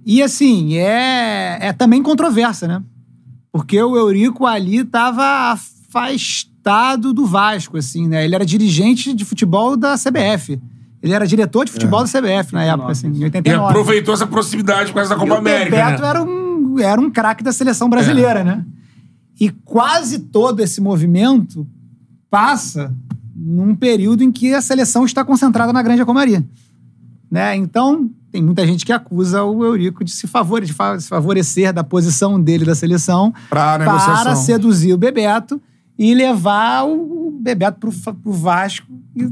E 0.09 0.23
assim, 0.23 0.77
é, 0.77 1.57
é 1.59 1.73
também 1.73 2.01
controversa, 2.01 2.65
né? 2.65 2.81
Porque 3.51 3.81
o 3.83 3.97
Eurico 3.97 4.45
ali 4.45 4.81
tava 4.85 5.51
afastado 5.51 7.11
do 7.11 7.25
Vasco, 7.25 7.75
assim, 7.75 8.07
né? 8.07 8.23
Ele 8.23 8.33
era 8.33 8.45
dirigente 8.45 9.13
de 9.13 9.25
futebol 9.25 9.75
da 9.75 9.95
CBF. 9.95 10.61
Ele 11.03 11.11
era 11.11 11.27
diretor 11.27 11.65
de 11.65 11.73
futebol 11.73 12.05
da 12.05 12.07
CBF 12.07 12.53
na 12.53 12.63
época, 12.63 12.93
assim, 12.93 13.07
em 13.07 13.17
E 13.17 13.23
89. 13.25 13.69
aproveitou 13.69 14.13
essa 14.13 14.25
proximidade 14.25 14.91
por 14.91 14.95
causa 14.95 15.09
da 15.09 15.17
E 15.17 15.19
Copa 15.19 15.33
o 15.33 15.37
América. 15.39 15.75
Bebeto 15.75 16.01
né? 16.01 16.07
era 16.07 16.23
um, 16.23 16.79
era 16.79 17.01
um 17.01 17.11
craque 17.11 17.43
da 17.43 17.51
seleção 17.51 17.89
brasileira, 17.89 18.45
né? 18.45 18.63
E 19.37 19.49
quase 19.49 20.19
todo 20.19 20.61
esse 20.61 20.79
movimento 20.79 21.67
passa 22.29 22.95
num 23.35 23.75
período 23.75 24.23
em 24.23 24.31
que 24.31 24.53
a 24.53 24.61
seleção 24.61 25.03
está 25.03 25.25
concentrada 25.25 25.73
na 25.73 25.83
Grande 25.83 26.05
Comaria. 26.05 26.45
Né? 27.29 27.57
Então, 27.57 28.09
tem 28.31 28.41
muita 28.43 28.65
gente 28.67 28.85
que 28.85 28.91
acusa 28.91 29.43
o 29.43 29.63
Eurico 29.63 30.03
de 30.03 30.11
se, 30.11 30.27
favore, 30.27 30.65
de 30.65 30.73
fa- 30.73 30.99
se 30.99 31.07
favorecer 31.07 31.71
da 31.73 31.83
posição 31.83 32.39
dele 32.41 32.65
da 32.65 32.75
seleção 32.75 33.33
Pra 33.49 33.77
para 33.79 34.35
seduzir 34.35 34.93
o 34.93 34.97
Bebeto 34.97 35.61
e 35.97 36.13
levar 36.13 36.83
o 36.85 37.31
Bebeto 37.41 37.79
pro, 37.79 38.13
pro 38.13 38.31
Vasco 38.33 38.85
e 39.15 39.27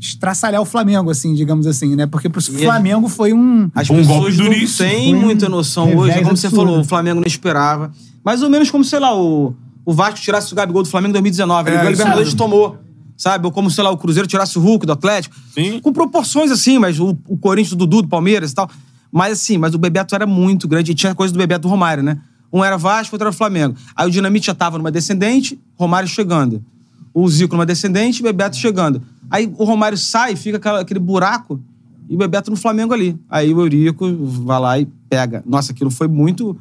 estraçalhar 0.00 0.60
o 0.62 0.64
Flamengo, 0.64 1.10
assim, 1.10 1.34
digamos 1.34 1.66
assim, 1.66 1.94
né? 1.94 2.06
Porque 2.06 2.28
pro 2.28 2.40
E 2.40 2.64
Flamengo 2.64 3.08
foi 3.08 3.32
um... 3.32 3.70
As 3.74 3.88
Um 3.90 3.96
pessoas 3.96 4.36
golpe 4.36 4.58
não 4.60 4.66
têm 4.76 5.14
muita 5.14 5.48
noção 5.48 5.94
hoje. 5.96 6.18
É 6.18 6.22
como 6.22 6.36
você 6.36 6.46
absurdo. 6.46 6.66
falou, 6.68 6.80
o 6.80 6.84
Flamengo 6.84 7.20
não 7.20 7.26
esperava. 7.26 7.90
Mais 8.24 8.42
ou 8.42 8.48
menos 8.48 8.70
como, 8.70 8.82
sei 8.84 8.98
lá, 8.98 9.14
o, 9.14 9.54
o 9.84 9.92
Vasco 9.92 10.18
tirasse 10.20 10.52
o 10.52 10.56
Gabigol 10.56 10.82
do 10.82 10.88
Flamengo 10.88 11.10
em 11.10 11.20
2019. 11.20 11.68
É, 11.68 11.72
Ele 11.72 11.76
ganhou 11.76 11.88
a 11.88 11.92
isso 11.92 12.00
Libertadores 12.02 12.32
e 12.32 12.36
tomou. 12.36 12.78
Sabe? 13.20 13.44
Ou 13.44 13.52
como, 13.52 13.70
sei 13.70 13.84
lá, 13.84 13.90
o 13.90 13.98
Cruzeiro 13.98 14.26
tirasse 14.26 14.58
o 14.58 14.62
Hulk 14.62 14.86
do 14.86 14.92
Atlético. 14.92 15.36
Sim. 15.52 15.78
Com 15.80 15.92
proporções 15.92 16.50
assim, 16.50 16.78
mas 16.78 16.98
o, 16.98 17.14
o 17.28 17.36
Corinthians, 17.36 17.72
o 17.72 17.76
Dudu, 17.76 18.00
do 18.00 18.08
Palmeiras 18.08 18.52
e 18.52 18.54
tal. 18.54 18.70
Mas 19.12 19.34
assim, 19.34 19.58
mas 19.58 19.74
o 19.74 19.78
Bebeto 19.78 20.14
era 20.14 20.26
muito 20.26 20.66
grande. 20.66 20.92
E 20.92 20.94
tinha 20.94 21.14
coisa 21.14 21.30
do 21.30 21.36
Bebeto 21.36 21.62
do 21.62 21.68
Romário, 21.68 22.02
né? 22.02 22.16
Um 22.50 22.64
era 22.64 22.78
Vasco, 22.78 23.14
outro 23.14 23.28
era 23.28 23.32
Flamengo. 23.36 23.74
Aí 23.94 24.08
o 24.08 24.10
Dinamite 24.10 24.46
já 24.46 24.54
tava 24.54 24.78
numa 24.78 24.90
descendente, 24.90 25.60
Romário 25.78 26.08
chegando. 26.08 26.64
O 27.12 27.28
Zico 27.28 27.54
numa 27.54 27.66
descendente, 27.66 28.22
Bebeto 28.22 28.56
chegando. 28.56 29.02
Aí 29.30 29.52
o 29.58 29.64
Romário 29.64 29.98
sai, 29.98 30.34
fica 30.34 30.56
aquela- 30.56 30.80
aquele 30.80 30.98
buraco, 30.98 31.60
e 32.08 32.14
o 32.14 32.18
Bebeto 32.18 32.50
no 32.50 32.56
Flamengo 32.56 32.94
ali. 32.94 33.18
Aí 33.28 33.52
o 33.52 33.60
Eurico 33.60 34.10
vai 34.44 34.58
lá 34.60 34.78
e 34.78 34.86
pega. 35.10 35.42
Nossa, 35.46 35.72
aquilo 35.72 35.90
foi 35.90 36.08
muito 36.08 36.58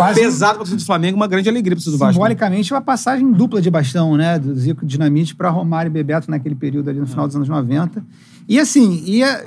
Quase- 0.00 0.20
pesado 0.20 0.58
torcida 0.58 0.76
do 0.78 0.84
Flamengo, 0.84 1.16
uma 1.16 1.26
grande 1.26 1.48
alegria 1.48 1.76
torcida 1.76 1.96
do 1.96 1.98
Vasco. 1.98 2.14
Simbolicamente, 2.14 2.72
uma 2.72 2.80
passagem 2.80 3.30
dupla 3.32 3.60
de 3.60 3.70
bastão, 3.70 4.16
né? 4.16 4.38
Do 4.38 4.54
Zico 4.54 4.84
Dinamite 4.84 5.34
para 5.34 5.50
Romário 5.50 5.88
e 5.88 5.92
Bebeto 5.92 6.30
naquele 6.30 6.54
período 6.54 6.90
ali 6.90 6.98
no 7.00 7.06
final 7.06 7.26
dos 7.26 7.36
anos 7.36 7.48
90. 7.48 8.04
E 8.48 8.58
assim, 8.58 9.02
ia, 9.06 9.44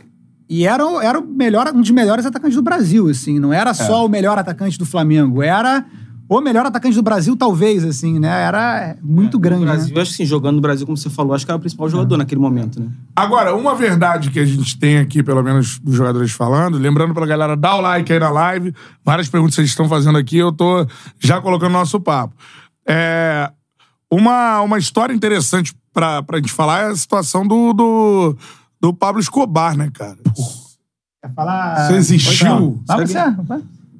e 0.50 0.66
era, 0.66 0.84
era 1.04 1.20
o 1.20 1.26
melhor, 1.26 1.72
um 1.74 1.82
dos 1.82 1.92
melhores 1.92 2.26
atacantes 2.26 2.56
do 2.56 2.62
Brasil, 2.62 3.10
assim. 3.10 3.40
Não 3.40 3.52
era 3.52 3.74
só 3.74 4.06
o 4.06 4.10
melhor 4.10 4.38
atacante 4.38 4.78
do 4.78 4.86
Flamengo, 4.86 5.42
era 5.42 5.86
o 6.40 6.44
melhor 6.44 6.66
atacante 6.66 6.96
do 6.96 7.02
Brasil, 7.04 7.36
talvez, 7.36 7.84
assim, 7.84 8.20
né? 8.20 8.44
Era 8.44 8.96
muito 9.02 9.38
grande, 9.38 9.62
No 9.62 9.68
Brasil, 9.68 9.94
né? 9.94 9.98
eu 9.98 10.02
acho 10.02 10.12
que 10.12 10.18
sim, 10.18 10.26
jogando 10.26 10.56
no 10.56 10.62
Brasil, 10.62 10.86
como 10.86 10.98
você 10.98 11.10
falou, 11.10 11.34
acho 11.34 11.46
que 11.46 11.52
era 11.52 11.58
o 11.58 11.60
principal 11.60 11.90
jogador 11.90 12.18
naquele 12.18 12.40
momento, 12.40 12.80
né? 12.80 12.88
Agora, 13.16 13.56
uma 13.56 13.76
verdade 13.76 14.30
que 14.30 14.40
a 14.40 14.46
gente 14.46 14.78
tem 14.78 14.98
aqui, 14.98 15.22
pelo 15.22 15.44
menos 15.44 15.80
dos 15.80 15.96
jogadores 15.96 16.32
falando, 16.32 16.78
lembrando 16.78 17.14
pra 17.14 17.26
galera, 17.26 17.56
dá 17.56 17.76
o 17.76 17.82
like 17.82 18.12
aí 18.12 18.20
na 18.20 18.30
live, 18.30 18.74
várias 19.04 19.28
perguntas 19.28 19.56
que 19.56 19.62
vocês 19.62 19.70
estão 19.70 19.90
fazendo 19.90 20.18
aqui, 20.18 20.38
eu 20.38 20.52
tô 20.52 20.86
já 21.20 21.42
colocando 21.42 21.74
nosso 21.74 22.00
papo. 22.00 22.34
É, 22.88 23.52
uma, 24.10 24.62
uma 24.62 24.78
história 24.78 25.14
interessante 25.14 25.74
pra, 25.94 26.24
pra 26.24 26.38
gente 26.38 26.52
falar 26.52 26.84
é 26.84 26.92
a 26.92 26.96
situação 26.96 27.46
do, 27.48 27.74
do, 27.74 28.38
do 28.80 28.94
Pablo 28.94 29.22
Escobar, 29.22 29.76
né, 29.76 29.90
cara? 29.94 30.18
Quer 31.22 31.34
falar... 31.34 31.86
Isso 31.86 31.94
existiu? 31.94 32.84
Vai 32.88 33.08
você. 33.08 33.18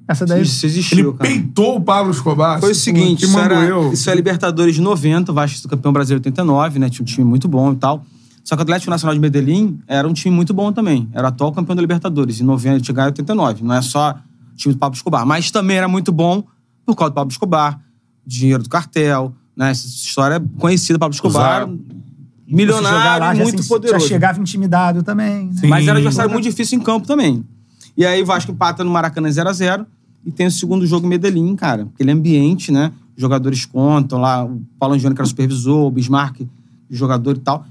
Essa 0.08 0.26
daí... 0.26 0.42
Isso 0.42 0.66
existiu, 0.66 1.10
Ele 1.10 1.18
cara. 1.18 1.30
peitou 1.30 1.78
o 1.78 1.82
Pablo 1.82 2.12
Escobar. 2.12 2.60
Foi 2.60 2.72
o 2.72 2.76
seguinte, 2.76 3.24
isso, 3.26 3.40
era, 3.40 3.64
eu. 3.64 3.94
isso 3.94 4.10
é 4.10 4.16
Libertadores 4.16 4.76
de 4.76 4.82
90, 4.82 5.32
o 5.32 5.36
Vasco 5.36 5.68
campeão 5.70 5.94
brasileiro 5.94 6.20
89, 6.20 6.80
né? 6.80 6.90
Tinha 6.90 7.04
um 7.04 7.06
time 7.06 7.24
muito 7.26 7.48
bom 7.48 7.72
e 7.72 7.76
tal. 7.76 8.06
Só 8.44 8.56
que 8.56 8.62
o 8.62 8.64
Atlético 8.64 8.92
Nacional 8.92 9.14
de 9.16 9.22
Medellín 9.22 9.80
era 9.88 10.06
um 10.08 10.12
time 10.12 10.36
muito 10.36 10.54
bom 10.54 10.74
também. 10.74 11.08
Era 11.14 11.26
o 11.26 11.28
atual 11.30 11.52
campeão 11.54 11.76
da 11.76 11.82
Libertadores. 11.82 12.42
Em 12.42 12.44
90 12.44 12.76
ele 12.76 12.84
tinha 12.84 12.94
ganho 12.96 13.08
89. 13.08 13.64
Não 13.64 13.74
é 13.76 13.82
só 13.82 14.12
o 14.54 14.56
time 14.58 14.74
do 14.74 14.78
Pablo 14.78 14.96
Escobar. 14.98 15.26
Mas 15.26 15.50
também 15.50 15.78
era 15.78 15.88
muito 15.88 16.12
bom 16.12 16.44
por 16.86 16.96
causa 16.96 17.12
do 17.12 17.16
Pablo 17.16 17.32
Escobar, 17.32 17.80
dinheiro 18.28 18.62
do 18.62 18.68
cartel, 18.70 19.34
né? 19.56 19.72
Essa 19.72 19.88
história 19.88 20.36
é 20.36 20.60
conhecida, 20.60 21.00
Pablo 21.00 21.14
Escobar. 21.16 21.62
Jogar 21.62 21.74
Milionário 22.46 23.20
lá, 23.22 23.34
e 23.34 23.38
já 23.38 23.44
muito 23.44 23.64
se- 23.64 23.70
poderoso. 23.70 24.02
Já 24.02 24.08
chegava 24.14 24.40
intimidado 24.40 25.02
também. 25.02 25.46
né? 25.48 25.62
Mas 25.64 25.84
era 25.88 25.94
um 25.94 25.98
adversário 25.98 26.32
muito 26.32 26.44
difícil 26.44 26.78
em 26.78 26.82
campo 26.82 27.08
também. 27.08 27.44
E 27.96 28.06
aí 28.06 28.24
Vasco 28.24 28.52
empata 28.52 28.84
no 28.84 28.92
Maracanã 28.92 29.30
0x0 29.30 29.86
e 30.26 30.32
tem 30.32 30.48
o 30.48 30.52
segundo 30.52 30.86
jogo 30.86 31.06
em 31.06 31.10
Medellín, 31.10 31.56
cara. 31.56 31.88
Aquele 31.94 32.12
ambiente, 32.12 32.72
né? 32.72 32.92
Os 33.16 33.22
jogadores 33.22 33.66
contam 33.66 34.20
lá, 34.20 34.44
o 34.44 34.62
Paulo 34.80 34.96
Angione, 34.96 35.14
que 35.14 35.22
era 35.22 35.28
supervisor, 35.28 35.86
o 35.86 35.92
Bismarck, 35.92 36.48
jogador 36.90 37.36
e 37.36 37.40
tal. 37.40 37.66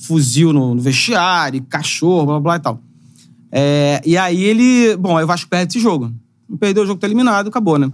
Fuzil 0.00 0.52
no, 0.52 0.74
no 0.74 0.80
vestiário, 0.80 1.62
cachorro, 1.68 2.26
blá 2.26 2.40
blá 2.40 2.56
e 2.56 2.60
tal. 2.60 2.80
É, 3.50 4.00
e 4.04 4.16
aí 4.16 4.42
ele. 4.42 4.96
Bom, 4.96 5.16
aí 5.16 5.24
o 5.24 5.26
Vasco 5.26 5.48
perde 5.48 5.72
esse 5.72 5.80
jogo. 5.80 6.12
Não 6.48 6.56
perdeu 6.56 6.84
o 6.84 6.86
jogo, 6.86 7.00
tá 7.00 7.06
eliminado, 7.06 7.48
acabou, 7.48 7.78
né? 7.78 7.90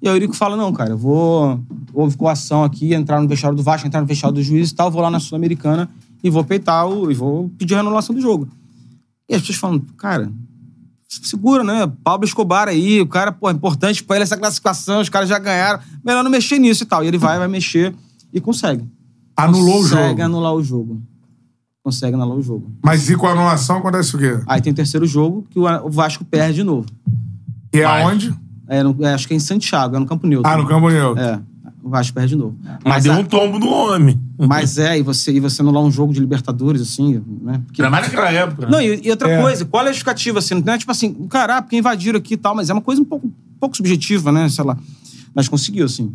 E 0.00 0.08
aí 0.08 0.14
o 0.14 0.16
Eurico 0.16 0.34
fala: 0.34 0.56
não, 0.56 0.72
cara, 0.72 0.90
eu 0.90 0.98
vou. 0.98 1.60
Houve 1.92 2.16
coação 2.16 2.62
aqui, 2.62 2.94
entrar 2.94 3.20
no 3.20 3.28
vestiário 3.28 3.56
do 3.56 3.62
Vasco, 3.62 3.86
entrar 3.86 4.00
no 4.00 4.06
vestiário 4.06 4.34
do 4.34 4.42
juiz 4.42 4.70
e 4.70 4.74
tal, 4.74 4.90
vou 4.90 5.02
lá 5.02 5.10
na 5.10 5.18
Sul-Americana 5.18 5.88
e 6.22 6.30
vou 6.30 6.44
peitar 6.44 6.86
o. 6.86 7.10
e 7.10 7.14
vou 7.14 7.50
pedir 7.58 7.74
a 7.74 7.78
renulação 7.78 8.14
do 8.14 8.20
jogo. 8.20 8.48
E 9.28 9.34
as 9.34 9.40
pessoas 9.40 9.58
falam, 9.58 9.80
cara, 9.96 10.30
segura, 11.08 11.62
né? 11.64 11.90
Pablo 12.02 12.26
Escobar 12.26 12.68
aí, 12.68 13.00
o 13.00 13.06
cara, 13.06 13.30
pô, 13.32 13.48
é 13.48 13.52
importante 13.52 14.02
pra 14.02 14.16
ele 14.16 14.22
essa 14.24 14.36
classificação, 14.36 15.00
os 15.00 15.08
caras 15.08 15.28
já 15.28 15.38
ganharam. 15.38 15.80
Melhor 16.04 16.22
não 16.24 16.30
mexer 16.30 16.58
nisso 16.58 16.82
e 16.82 16.86
tal. 16.86 17.04
E 17.04 17.08
ele 17.08 17.18
vai, 17.18 17.38
vai 17.38 17.48
mexer 17.48 17.94
e 18.32 18.40
consegue. 18.40 18.84
Anulou 19.36 19.76
o 19.80 19.82
Consegue 19.82 20.08
jogo. 20.08 20.22
anular 20.22 20.54
o 20.54 20.62
jogo. 20.62 21.02
Consegue 21.84 22.14
anular 22.14 22.36
o 22.36 22.42
jogo. 22.42 22.72
Mas 22.84 23.08
e 23.08 23.16
com 23.16 23.26
a 23.26 23.32
anulação 23.32 23.78
acontece 23.78 24.16
o 24.16 24.18
quê? 24.18 24.40
Aí 24.46 24.60
tem 24.60 24.72
o 24.72 24.76
terceiro 24.76 25.06
jogo 25.06 25.46
que 25.50 25.58
o 25.58 25.64
o 25.86 25.90
Vasco 25.90 26.24
perde 26.24 26.54
de 26.56 26.64
novo. 26.64 26.86
E 27.72 27.80
é 27.80 27.84
aonde? 27.84 28.34
É, 28.68 28.82
no- 28.82 28.96
é, 29.04 29.14
acho 29.14 29.28
que 29.28 29.34
é 29.34 29.36
em 29.36 29.40
Santiago, 29.40 29.94
é 29.94 29.98
no 30.00 30.06
Campo 30.06 30.26
Neutro. 30.26 30.50
Ah, 30.50 30.56
no 30.56 30.66
Campo 30.66 30.88
Neutro. 30.88 31.22
É, 31.22 31.40
o 31.86 31.90
Vasco 31.90 32.12
perde 32.14 32.30
de 32.30 32.36
novo. 32.36 32.56
Mas 32.84 33.04
deu 33.04 33.12
um 33.12 33.24
tombo 33.24 33.58
no 33.60 33.68
homem. 33.70 34.20
Mas 34.36 34.76
é, 34.76 34.98
e 34.98 35.02
você, 35.02 35.32
e 35.32 35.38
você 35.40 35.62
anular 35.62 35.82
um 35.82 35.90
jogo 35.90 36.12
de 36.12 36.18
Libertadores, 36.20 36.82
assim, 36.82 37.22
né? 37.42 37.60
Porque- 37.64 37.80
Ainda 37.80 37.90
mais 37.90 38.06
naquela 38.06 38.30
época. 38.30 38.62
né? 38.66 38.72
Não, 38.72 38.80
e, 38.80 39.00
e 39.04 39.10
outra 39.10 39.30
É. 39.30 39.40
coisa, 39.40 39.64
qual 39.64 39.82
é 39.84 39.86
a 39.86 39.92
justificativa, 39.92 40.40
assim? 40.40 40.62
Não 40.64 40.72
é 40.72 40.78
tipo 40.78 40.90
assim, 40.90 41.12
cara, 41.28 41.58
ah, 41.58 41.62
porque 41.62 41.76
invadiram 41.76 42.18
aqui 42.18 42.34
e 42.34 42.36
tal, 42.36 42.54
mas 42.56 42.68
é 42.68 42.72
uma 42.72 42.82
coisa 42.82 43.00
um 43.00 43.04
pouco, 43.04 43.26
um 43.28 43.32
pouco 43.60 43.76
subjetiva, 43.76 44.32
né? 44.32 44.48
Sei 44.48 44.64
lá. 44.64 44.76
Mas 45.34 45.48
conseguiu, 45.48 45.86
assim. 45.86 46.12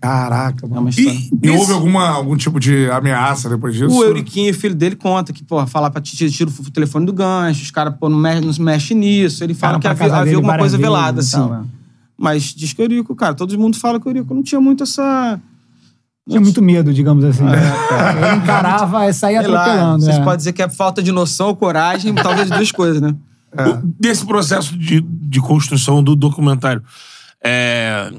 Caraca, 0.00 0.66
É 0.66 0.68
mano. 0.68 0.82
uma 0.82 0.90
história. 0.90 1.12
E, 1.18 1.30
e 1.46 1.50
houve 1.50 1.72
alguma, 1.72 2.06
algum 2.08 2.36
tipo 2.36 2.60
de 2.60 2.90
ameaça 2.90 3.48
depois 3.48 3.74
disso? 3.74 3.96
O 3.96 4.04
Euriquinho, 4.04 4.52
filho 4.52 4.74
dele, 4.74 4.94
conta 4.96 5.32
que, 5.32 5.42
pô, 5.42 5.66
falar 5.66 5.88
pra 5.90 6.02
Titi, 6.02 6.30
tira 6.30 6.50
o 6.50 6.70
telefone 6.70 7.06
do 7.06 7.12
gancho, 7.14 7.62
os 7.62 7.70
caras, 7.70 7.94
pô, 7.98 8.10
não 8.10 8.18
mexe, 8.18 8.44
não 8.44 8.52
se 8.52 8.60
mexe 8.60 8.94
nisso. 8.94 9.42
Ele 9.42 9.54
fala 9.54 9.80
que 9.80 9.86
havia, 9.86 10.14
havia 10.14 10.36
alguma 10.36 10.58
coisa 10.58 10.76
velada, 10.76 11.20
assim. 11.20 11.38
tal, 11.38 11.54
é. 11.54 11.60
Mas 12.16 12.54
diz 12.54 12.72
que 12.72 12.80
o 12.80 12.84
Eurico, 12.84 13.14
cara, 13.14 13.34
todo 13.34 13.58
mundo 13.58 13.76
fala 13.76 13.98
que 14.00 14.06
o 14.06 14.10
Eurico 14.10 14.34
não 14.34 14.42
tinha 14.42 14.60
muito 14.60 14.82
essa. 14.82 15.40
Tinha 16.28 16.40
muito 16.40 16.62
medo, 16.62 16.92
digamos 16.94 17.24
assim. 17.24 17.44
Ele 17.44 18.36
encarava 18.36 19.08
e 19.08 19.12
saía 19.12 19.46
lá, 19.46 19.62
atropelando. 19.62 20.04
Vocês 20.04 20.16
é. 20.16 20.22
podem 20.22 20.36
dizer 20.38 20.52
que 20.52 20.62
é 20.62 20.68
falta 20.68 21.02
de 21.02 21.12
noção 21.12 21.48
ou 21.48 21.56
coragem, 21.56 22.14
talvez 22.14 22.48
duas 22.48 22.72
coisas, 22.72 23.00
né? 23.00 23.14
O- 23.56 23.86
Desse 24.00 24.26
processo 24.26 24.76
de, 24.76 25.00
de 25.00 25.40
construção 25.40 26.02
do 26.02 26.16
documentário, 26.16 26.82
é, 27.40 28.12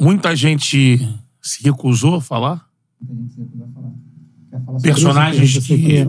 muita 0.00 0.34
gente 0.34 1.06
se 1.42 1.62
recusou 1.62 2.14
a 2.14 2.20
falar? 2.22 2.66
Personagens 4.82 5.50
Isso, 5.50 5.60
que 5.60 6.06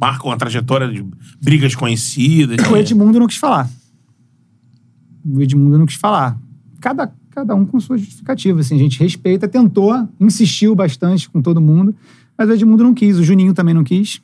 marcam 0.00 0.30
a 0.30 0.36
trajetória 0.36 0.88
de 0.88 1.04
brigas 1.42 1.74
conhecidas. 1.74 2.66
O 2.66 2.76
Edmundo 2.76 3.18
não 3.18 3.26
quis 3.26 3.36
falar. 3.36 3.68
O 5.24 5.42
Edmundo 5.42 5.78
não 5.78 5.86
quis 5.86 5.96
falar. 5.96 6.38
Cada, 6.84 7.10
cada 7.30 7.54
um 7.54 7.64
com 7.64 7.80
sua 7.80 7.96
justificativa. 7.96 8.60
Assim, 8.60 8.74
a 8.74 8.78
gente 8.78 9.00
respeita, 9.00 9.48
tentou, 9.48 10.06
insistiu 10.20 10.74
bastante 10.74 11.30
com 11.30 11.40
todo 11.40 11.58
mundo, 11.58 11.94
mas 12.36 12.46
o 12.46 12.52
Edmundo 12.52 12.84
não 12.84 12.92
quis, 12.92 13.18
o 13.18 13.24
Juninho 13.24 13.54
também 13.54 13.72
não 13.72 13.82
quis. 13.82 14.20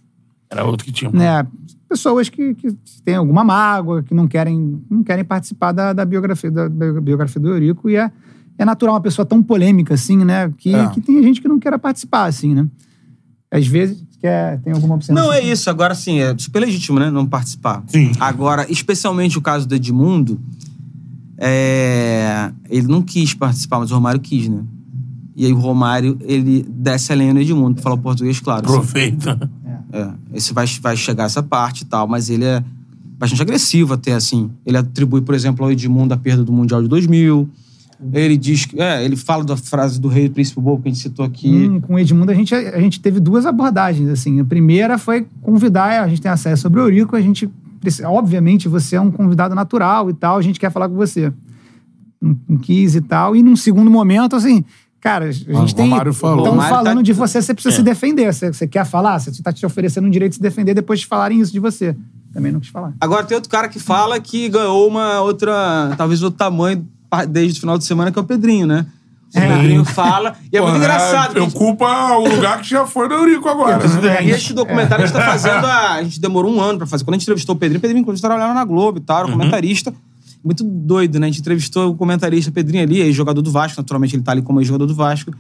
Era 0.51 0.63
outro 0.67 0.85
que 0.85 0.93
tinha. 0.93 1.11
Né? 1.11 1.47
Pessoas 1.89 2.29
que, 2.29 2.55
que 2.55 2.69
têm 3.03 3.15
alguma 3.15 3.43
mágoa, 3.43 4.03
que 4.03 4.13
não 4.13 4.29
querem, 4.29 4.79
não 4.91 5.03
querem 5.03 5.25
participar 5.25 5.73
da, 5.73 5.95
da 5.95 6.05
biografia, 6.05 6.51
da 6.51 6.69
bi- 6.69 7.01
biografia 7.01 7.41
do 7.41 7.49
Eurico. 7.49 7.89
E 7.89 7.97
é, 7.97 8.11
é 8.59 8.65
natural 8.67 8.95
uma 8.95 9.01
pessoa 9.01 9.25
tão 9.25 9.43
polêmica 9.43 9.95
assim, 9.95 10.23
né? 10.23 10.53
Que, 10.59 10.75
É. 10.75 10.87
que 10.89 11.01
tem 11.01 11.23
gente 11.23 11.41
que 11.41 11.49
não 11.49 11.59
quer 11.59 11.77
participar, 11.79 12.27
assim, 12.27 12.55
né? 12.55 12.69
Às 13.51 13.67
vezes 13.67 14.05
quer, 14.21 14.61
tem 14.61 14.75
alguma 14.75 14.97
observação. 14.97 15.29
Não, 15.31 15.35
é 15.35 15.41
isso. 15.43 15.71
Agora, 15.71 15.95
sim, 15.95 16.21
é 16.21 16.37
super 16.37 16.61
legítimo, 16.61 16.99
né? 17.01 17.11
Não 17.11 17.27
participar. 17.27 17.83
Sim. 17.87 18.13
Agora, 18.21 18.71
especialmente 18.71 19.39
o 19.39 19.41
caso 19.41 19.67
do 19.67 19.75
Edmundo, 19.75 20.39
é, 21.43 22.53
ele 22.69 22.87
não 22.87 23.01
quis 23.01 23.33
participar, 23.33 23.79
mas 23.79 23.91
o 23.91 23.95
Romário 23.95 24.21
quis, 24.21 24.47
né? 24.47 24.63
E 25.35 25.47
aí 25.47 25.53
o 25.55 25.59
Romário, 25.59 26.19
ele 26.21 26.67
desce 26.69 27.13
a 27.13 27.17
lenha 27.17 27.33
no 27.33 27.41
Edmundo, 27.41 27.77
pra 27.77 27.83
falar 27.83 27.95
o 27.95 27.99
português, 27.99 28.39
claro. 28.41 28.67
assim. 28.67 28.75
Aproveita. 28.75 29.51
É, 29.93 30.09
esse 30.35 30.53
vai, 30.53 30.67
vai 30.81 30.97
chegar 30.97 31.25
essa 31.25 31.43
parte 31.43 31.81
e 31.81 31.85
tal, 31.87 32.07
mas 32.07 32.29
ele 32.29 32.45
é 32.45 32.63
bastante 33.19 33.41
agressivo 33.41 33.95
até, 33.95 34.13
assim. 34.13 34.51
Ele 34.65 34.77
atribui, 34.77 35.23
por 35.23 35.35
exemplo, 35.35 35.65
ao 35.65 35.73
Edmundo 35.73 36.13
a 36.13 36.17
perda 36.17 36.45
do 36.45 36.53
Mundial 36.53 36.83
de 36.83 36.89
2000, 36.89 37.49
Ele 38.13 38.37
diz 38.37 38.67
que. 38.67 38.81
É, 38.81 39.05
ele 39.05 39.17
fala 39.17 39.43
da 39.43 39.57
frase 39.57 40.01
do 40.01 40.09
rei 40.09 40.29
do 40.29 40.35
príncipe 40.35 40.61
bobo 40.61 40.83
que 40.83 40.89
a 40.89 40.93
gente 40.93 41.03
citou 41.03 41.25
aqui. 41.25 41.49
Hum, 41.49 41.81
com 41.81 41.95
o 41.95 41.99
Edmundo, 41.99 42.31
a 42.31 42.35
gente, 42.35 42.55
a 42.55 42.81
gente 42.81 43.01
teve 43.01 43.19
duas 43.19 43.47
abordagens. 43.47 44.09
assim. 44.09 44.41
A 44.41 44.45
primeira 44.45 44.97
foi 44.99 45.27
convidar, 45.43 46.03
a 46.03 46.09
gente 46.09 46.21
tem 46.21 46.31
acesso 46.31 46.63
sobre 46.63 46.81
o 46.81 46.85
Eurico, 46.85 47.17
a 47.17 47.21
gente. 47.21 47.49
Obviamente, 48.05 48.69
você 48.69 48.97
é 48.97 49.01
um 49.01 49.11
convidado 49.11 49.55
natural 49.55 50.11
e 50.11 50.15
tal, 50.15 50.37
a 50.37 50.43
gente 50.43 50.59
quer 50.61 50.71
falar 50.71 50.89
com 50.89 50.95
você. 50.95 51.33
Não 52.21 52.39
não 52.49 52.59
quis 52.59 52.95
e 52.95 53.01
tal. 53.01 53.35
E 53.35 53.43
num 53.43 53.57
segundo 53.57 53.91
momento, 53.91 54.37
assim, 54.37 54.63
cara, 55.01 55.27
a 55.27 55.33
gente 55.33 55.73
o 55.73 55.75
tem. 55.77 55.87
Estão 55.97 56.57
tá- 56.57 56.69
falando 56.69 57.03
de 57.03 57.13
você, 57.15 57.41
você 57.41 57.55
precisa 57.55 57.75
É. 57.75 57.77
se 57.79 57.83
defender. 57.83 58.33
Você, 58.33 58.53
você 58.53 58.67
quer 58.69 58.85
falar? 58.85 59.19
Você 59.19 59.31
está 59.31 59.53
te 59.53 59.65
oferecendo 59.65 60.07
o 60.07 60.11
direito 60.11 60.33
de 60.33 60.37
se 60.37 60.43
defender 60.43 60.75
depois 60.75 61.01
de 61.01 61.07
falarem 61.07 61.41
isso 61.41 61.51
de 61.53 61.59
você. 61.61 61.97
Também 62.33 62.53
não 62.53 62.61
quis 62.61 62.69
falar. 62.69 62.93
Agora 63.01 63.25
tem 63.25 63.35
outro 63.35 63.51
cara 63.51 63.69
que 63.69 63.79
fala 63.81 64.21
que 64.21 64.49
ganhou 64.51 64.87
uma 64.87 65.21
outra. 65.23 65.95
Talvez 65.97 66.23
outro 66.23 66.39
tamanho 66.39 66.87
desde 67.29 67.59
o 67.59 67.61
final 67.61 67.77
de 67.79 67.85
semana, 67.85 68.13
que 68.13 68.19
é 68.19 68.23
o 68.23 68.25
Pedrinho, 68.25 68.67
né? 68.67 68.87
O 69.35 69.41
Pedrinho 69.41 69.85
fala. 69.85 70.35
E 70.53 70.57
é 70.57 70.61
muito 70.61 70.73
Porra, 70.75 70.85
engraçado. 70.85 71.33
que 71.33 71.39
a 71.39 71.43
gente- 71.43 71.55
Ocupa 71.57 72.17
o 72.19 72.29
lugar 72.35 72.61
que 72.61 72.69
já 72.69 72.85
foi 72.87 73.09
do 73.09 73.15
Eurico 73.15 73.49
agora. 73.49 73.79
né? 73.79 74.25
E 74.25 74.31
este 74.31 74.53
documentário 74.53 75.05
a 75.05 75.07
gente 75.07 75.17
tá 75.17 75.25
fazendo. 75.25 75.65
A, 75.67 75.93
a 75.95 76.03
gente 76.03 76.21
demorou 76.21 76.53
um 76.53 76.61
ano 76.61 76.79
pra 76.79 76.87
fazer. 76.87 77.05
Quando 77.05 77.15
a 77.15 77.19
gente 77.19 77.23
entrevistou 77.25 77.55
o 77.55 77.59
Pedrinho, 77.59 77.79
o 77.79 77.81
Pedrinho, 77.81 78.01
inclusive, 78.03 78.21
trabalhava 78.21 78.53
na 78.55 78.65
Globo 78.65 78.99
e 78.99 79.01
tal, 79.01 79.19
era 79.21 79.29
um 79.29 79.33
comentarista. 79.33 79.95
Muito 80.43 80.65
doido, 80.65 81.21
né? 81.21 81.27
A 81.27 81.31
gente 81.31 81.41
entrevistou 81.41 81.91
o 81.93 81.95
comentarista 81.95 82.51
Pedrinho 82.51 82.83
ali, 82.83 82.99
ex-jogador 83.01 83.43
do 83.43 83.53
Vasco, 83.53 83.81
naturalmente 83.81 84.17
ele 84.17 84.23
tá 84.23 84.33
ali 84.33 84.43
como 84.43 84.61
ex-jogador 84.61 84.87
do 84.87 84.95
Vasco. 84.95 85.33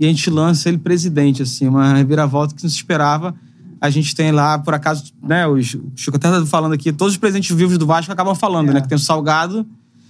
E 0.00 0.04
a 0.04 0.08
gente 0.08 0.28
lança 0.28 0.68
ele 0.68 0.78
presidente, 0.78 1.42
assim, 1.42 1.68
uma 1.68 1.94
reviravolta 1.94 2.54
que 2.54 2.62
não 2.62 2.68
se 2.70 2.76
esperava. 2.76 3.34
A 3.80 3.90
gente 3.90 4.14
tem 4.16 4.32
lá, 4.32 4.58
por 4.58 4.74
acaso, 4.74 5.12
né? 5.22 5.46
Os, 5.46 5.74
o 5.74 5.92
Chico 5.94 6.16
até 6.16 6.30
tá 6.30 6.44
falando 6.46 6.72
aqui, 6.72 6.92
todos 6.92 7.12
os 7.14 7.18
presidentes 7.18 7.54
vivos 7.54 7.78
do 7.78 7.86
Vasco 7.86 8.10
acabam 8.10 8.34
falando, 8.34 8.72
né? 8.72 8.80
Que 8.80 8.88
tem 8.88 8.96
o 8.96 8.98
Salgado, 8.98 9.66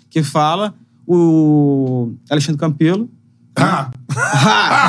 que 0.09 0.23
fala, 0.23 0.73
o 1.07 2.13
Alexandre 2.31 2.59
Campelo. 2.61 3.11
Ah, 3.59 3.89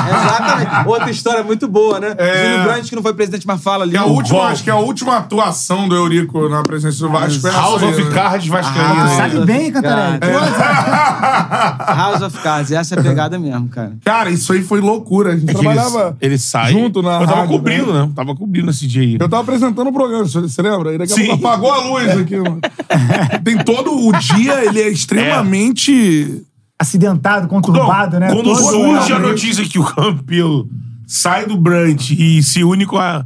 exatamente. 0.08 0.88
Outra 0.88 1.10
história 1.10 1.42
muito 1.42 1.66
boa, 1.68 1.98
né? 2.00 2.14
É. 2.18 2.44
Júlio 2.50 2.64
Brandt, 2.64 2.88
que 2.90 2.96
não 2.96 3.02
foi 3.02 3.14
presidente, 3.14 3.46
mas 3.46 3.62
fala 3.62 3.84
ali. 3.84 3.92
que 3.92 3.96
é 3.96 4.00
a 4.00 4.04
última, 4.04 4.42
acho 4.44 4.62
que 4.64 4.70
é 4.70 4.72
a 4.72 4.76
última 4.76 5.16
atuação 5.16 5.88
do 5.88 5.94
Eurico 5.94 6.48
na 6.48 6.62
presença 6.62 6.98
do 6.98 7.10
Vasco. 7.10 7.46
essa 7.46 7.50
House 7.52 7.82
of 7.82 8.02
né? 8.04 8.10
Cards 8.12 8.48
Vascaíno. 8.48 9.00
Ah, 9.02 9.08
Sabe 9.16 9.44
bem, 9.44 9.72
Cantarelli. 9.72 10.18
Cara. 10.20 11.76
House 11.94 12.22
of 12.22 12.38
Cards, 12.38 12.72
essa 12.72 12.94
é 12.94 12.98
a 12.98 13.02
pegada 13.02 13.38
mesmo, 13.38 13.68
cara. 13.68 13.92
Cara, 14.04 14.30
isso 14.30 14.52
aí 14.52 14.62
foi 14.62 14.80
loucura. 14.80 15.32
A 15.32 15.36
gente 15.36 15.50
É 15.50 15.54
que 15.54 15.60
trabalhava 15.60 16.16
ele, 16.20 16.34
ele 16.34 16.38
sai. 16.38 16.72
junto 16.72 17.02
na 17.02 17.20
Eu 17.20 17.26
tava 17.26 17.40
rádio, 17.40 17.48
cobrindo, 17.56 17.92
né? 17.92 18.10
Tava 18.14 18.34
cobrindo 18.34 18.70
esse 18.70 18.86
dia 18.86 19.02
aí. 19.02 19.14
Eu 19.20 19.28
tava 19.28 19.42
apresentando 19.42 19.88
o 19.88 19.92
programa, 19.92 20.24
você 20.26 20.62
lembra? 20.62 20.94
E 20.94 20.98
daqui 20.98 21.12
a 21.12 21.16
Sim. 21.16 21.26
pouco 21.28 21.46
apagou 21.46 21.72
a 21.72 21.78
luz 21.84 22.08
aqui, 22.18 22.36
mano. 22.36 22.60
Tem 23.44 23.58
todo 23.58 24.06
o 24.08 24.12
dia, 24.12 24.64
ele 24.64 24.80
é 24.80 24.88
extremamente. 24.88 26.42
Acidentado, 26.80 27.48
conturbado, 27.48 28.20
né? 28.20 28.28
Quando 28.28 28.44
Todo- 28.54 28.62
surge 28.62 29.12
a 29.12 29.18
notícia 29.18 29.64
que 29.68 29.78
o 29.78 29.84
Campelo 29.84 30.68
sai 31.06 31.44
do 31.46 31.56
Brant 31.56 32.10
e 32.10 32.40
se 32.42 32.62
une 32.62 32.86
com, 32.86 32.96
a- 32.98 33.24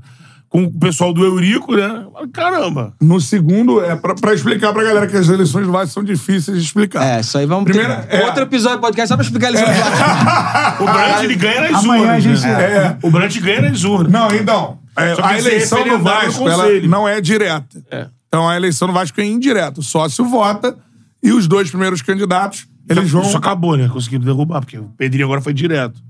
com 0.48 0.64
o 0.64 0.72
pessoal 0.78 1.12
do 1.12 1.22
Eurico, 1.22 1.74
né? 1.76 2.07
Caramba. 2.32 2.94
No 3.00 3.20
segundo, 3.20 3.84
é 3.84 3.94
pra, 3.94 4.14
pra 4.14 4.32
explicar 4.32 4.72
pra 4.72 4.82
galera 4.82 5.07
que 5.07 5.16
as 5.16 5.28
eleições 5.28 5.66
do 5.66 5.72
Vasco 5.72 5.92
são 5.92 6.03
difíceis 6.03 6.57
de 6.59 6.64
explicar. 6.64 7.05
É, 7.05 7.20
isso 7.20 7.36
aí 7.36 7.44
vamos 7.44 7.64
Primeira- 7.64 7.96
ter 8.05 8.16
é. 8.16 8.24
outro 8.24 8.42
episódio 8.42 8.78
do 8.78 8.80
podcast 8.80 9.09
só 9.09 9.16
pra 9.16 9.24
explicar 9.24 9.48
eles. 9.48 9.61
É. 9.61 9.66
O 10.82 10.84
Brant 10.84 11.22
ele 11.22 11.34
ganha 11.34 11.70
nas 11.70 11.84
Amanhã 11.84 12.03
a 12.05 12.07
urnas. 12.16 12.22
gente- 12.22 12.42
né? 12.46 12.62
É. 12.62 12.96
O 13.03 13.11
Brant 13.11 13.36
ganha 13.38 13.62
nas 13.70 13.84
urnas. 13.84 14.11
Não, 14.12 14.28
então. 14.34 14.78
é, 14.96 15.14
a 15.22 15.38
esse 15.38 15.48
eleição 15.48 15.86
do 15.86 15.98
Vasco 15.98 16.48
ela 16.48 16.64
não 16.88 17.07
é 17.07 17.20
direta. 17.20 17.82
É. 17.90 18.07
Então 18.28 18.48
a 18.48 18.57
eleição 18.57 18.88
do 18.88 18.94
Vasco 18.94 19.20
é 19.20 19.24
indireta. 19.26 19.80
O 19.80 19.82
sócio 19.82 20.24
vota 20.24 20.74
e 21.22 21.32
os 21.32 21.46
dois 21.46 21.70
primeiros 21.70 22.02
candidatos, 22.02 22.66
eles 22.88 23.10
vão. 23.10 23.22
Isso 23.22 23.36
acabou, 23.36 23.76
né? 23.76 23.88
Conseguiram 23.88 24.24
derrubar, 24.24 24.60
porque 24.60 24.78
o 24.78 24.84
Pedrinho 24.96 25.26
agora 25.26 25.40
foi 25.40 25.52
direto. 25.54 26.00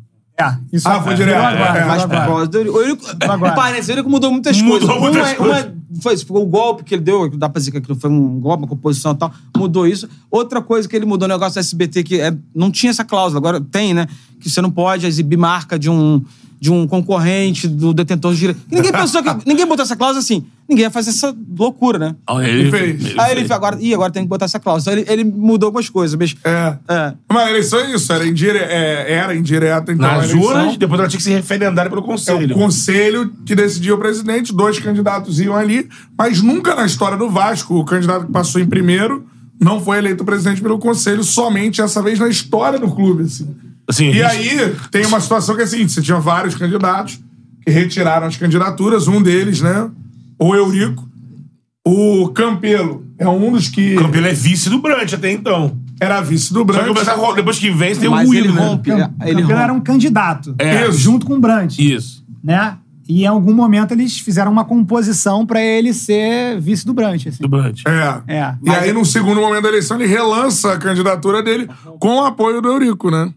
É, 0.41 0.57
isso 0.73 0.89
Ah, 0.89 1.03
foi 1.03 1.15
direto. 1.15 1.37
agora, 1.37 1.79
É, 1.79 1.85
Mas 1.85 2.03
por 2.03 2.11
causa 2.11 2.47
do 2.47 2.59
Eurico. 2.59 3.05
O 3.07 3.55
parece, 3.55 3.91
o 3.91 3.93
Eurico 3.93 4.09
mudou 4.09 4.31
muitas 4.33 4.61
Mudou 4.63 4.79
coisas. 4.89 5.01
muitas 5.01 5.29
uma, 5.29 5.35
coisas. 5.37 5.65
uma- 5.67 5.83
foi 6.03 6.15
isso, 6.15 6.27
o 6.35 6.47
golpe 6.47 6.83
que 6.85 6.95
ele 6.95 7.03
deu, 7.03 7.29
dá 7.37 7.51
pra 7.51 7.59
dizer 7.59 7.71
que 7.71 7.77
aquilo 7.77 7.95
foi 7.99 8.09
um 8.11 8.41
golpe, 8.41 8.63
uma 8.63 8.69
composição 8.69 9.13
e 9.13 9.17
tal, 9.17 9.31
mudou 9.55 9.87
isso. 9.87 10.09
Outra 10.31 10.63
coisa 10.63 10.89
que 10.89 10.97
ele 10.97 11.05
mudou 11.05 11.29
no 11.29 11.35
negócio 11.35 11.55
do 11.55 11.59
SBT, 11.61 12.03
que 12.03 12.19
é, 12.19 12.35
não 12.55 12.71
tinha 12.71 12.89
essa 12.91 13.05
cláusula, 13.05 13.39
agora 13.39 13.61
tem, 13.61 13.93
né? 13.93 14.07
Que 14.41 14.49
você 14.49 14.63
não 14.63 14.71
pode 14.71 15.07
exibir 15.07 15.37
marca 15.37 15.79
de 15.79 15.91
um, 15.91 16.25
de 16.63 16.71
um 16.71 16.87
concorrente, 16.87 17.67
do 17.67 17.93
detentor 17.93 18.33
de 18.35 18.39
direito. 18.39 18.61
Ninguém 18.71 18.93
pensou 18.93 19.21
que. 19.21 19.29
ninguém 19.45 19.67
botou 19.67 19.83
essa 19.83 19.97
cláusula 19.97 20.21
assim. 20.21 20.47
Ninguém 20.69 20.85
ia 20.85 20.93
fazer 20.93 21.11
essa 21.11 21.35
loucura, 21.59 21.99
né? 21.99 22.15
Ele 22.41 22.71
fez. 22.71 23.19
Aí 23.19 23.33
ele 23.33 23.41
fez, 23.41 23.51
agora, 23.51 23.77
ih, 23.81 23.93
agora 23.93 24.13
tem 24.13 24.23
que 24.23 24.29
botar 24.29 24.45
essa 24.45 24.61
cláusula. 24.61 24.97
Então 24.97 25.13
ele, 25.13 25.23
ele 25.23 25.29
mudou 25.29 25.67
algumas 25.67 25.89
coisas, 25.89 26.17
mas. 26.17 26.37
É. 26.45 26.77
É. 26.87 27.15
Mas 27.29 27.43
a 27.43 27.51
eleição 27.51 27.81
é 27.81 27.93
isso, 27.93 28.13
era, 28.13 28.25
indire... 28.25 28.59
é, 28.59 29.13
era 29.13 29.35
indireta, 29.35 29.91
então. 29.91 30.07
Nas 30.07 30.33
urnas, 30.33 30.77
depois 30.77 31.01
ela 31.01 31.09
tinha 31.09 31.19
que 31.19 31.25
ser 31.25 31.35
referendada 31.35 31.91
pelo 31.91 32.01
É 32.01 32.07
conselho. 32.07 32.55
o 32.55 32.59
conselho 32.59 33.33
que 33.45 33.57
decidia 33.57 33.93
o 33.93 33.99
presidente, 33.99 34.55
dois 34.55 34.79
candidatos 34.79 35.41
iam 35.41 35.57
ali, 35.57 35.89
mas 36.17 36.41
nunca 36.41 36.77
na 36.77 36.87
história 36.87 37.19
do 37.19 37.29
Vasco, 37.29 37.75
o 37.75 37.85
candidato 37.85 38.27
que 38.27 38.33
passou 38.33 38.61
em 38.61 38.67
primeiro 38.67 39.27
não 39.61 39.81
foi 39.81 39.99
eleito 39.99 40.25
presidente 40.25 40.63
pelo 40.63 40.79
conselho, 40.79 41.25
somente 41.25 41.81
essa 41.81 42.01
vez 42.01 42.21
na 42.21 42.29
história 42.29 42.79
do 42.79 42.89
clube, 42.89 43.25
assim. 43.25 43.53
Assim, 43.89 44.11
E 44.11 44.23
aí 44.23 44.75
tem 44.91 45.05
uma 45.07 45.21
situação 45.21 45.55
que 45.55 45.61
é 45.63 45.65
a 45.65 45.67
seguinte: 45.67 45.93
você 45.93 46.03
tinha 46.03 46.19
vários 46.19 46.55
candidatos 46.55 47.21
que 47.65 47.71
retiraram 47.71 48.27
as 48.27 48.37
candidaturas, 48.37 49.09
um 49.09 49.21
deles, 49.23 49.61
né? 49.61 49.91
O 50.39 50.55
Eurico. 50.55 51.09
O 51.85 52.29
Campelo 52.29 53.05
é 53.19 53.29
um 53.29 53.51
dos 53.53 53.69
que 53.69 53.97
O 53.97 54.03
Campelo 54.03 54.27
é 54.29 54.33
vice 54.33 54.71
do 54.71 54.81
Brant 54.81 55.13
até 55.15 55.33
então. 55.33 55.77
era 56.01 56.21
vice 56.21 56.53
do 56.53 56.65
Só 57.05 57.11
a 57.11 57.15
ro- 57.15 57.33
depois 57.35 57.59
que 57.59 57.71
vence, 57.71 57.99
tem 58.01 58.09
o 58.09 58.13
Mas 58.13 58.27
ruído, 58.29 58.47
ele 58.47 58.53
né? 58.53 58.61
rompe. 58.61 58.91
Cam- 58.91 58.99
ele 58.99 59.09
Campelo 59.33 59.41
rompe. 59.49 59.53
era 59.63 59.73
um 59.73 59.81
candidato. 59.81 60.55
É. 60.59 60.91
Junto 60.93 61.27
com 61.27 61.35
o 61.35 61.41
Brant. 61.41 61.79
Isso. 61.79 62.25
Né? 62.43 62.77
E 63.09 63.25
em 63.25 63.27
algum 63.27 63.53
momento 63.53 63.91
eles 63.93 64.17
fizeram 64.19 64.51
uma 64.53 64.65
composição 64.65 65.45
pra 65.45 65.61
ele 65.61 65.93
ser 65.93 66.61
vice 66.61 66.87
do 66.87 66.95
Brant. 66.95 67.27
Assim. 67.27 67.43
Do 67.43 67.49
Brant. 67.49 67.81
É. 67.87 68.33
É. 68.37 68.55
E 68.65 68.71
aí, 68.71 68.93
no 68.93 69.05
segundo 69.05 69.41
momento 69.41 69.63
da 69.65 69.69
eleição, 69.71 69.97
ele 70.01 70.07
relança 70.09 70.73
a 70.73 70.79
candidatura 70.79 71.43
dele 71.43 71.69
com 71.99 72.17
o 72.21 72.25
apoio 72.25 72.63
do 72.63 72.69
Eurico, 72.69 73.11
né? 73.11 73.33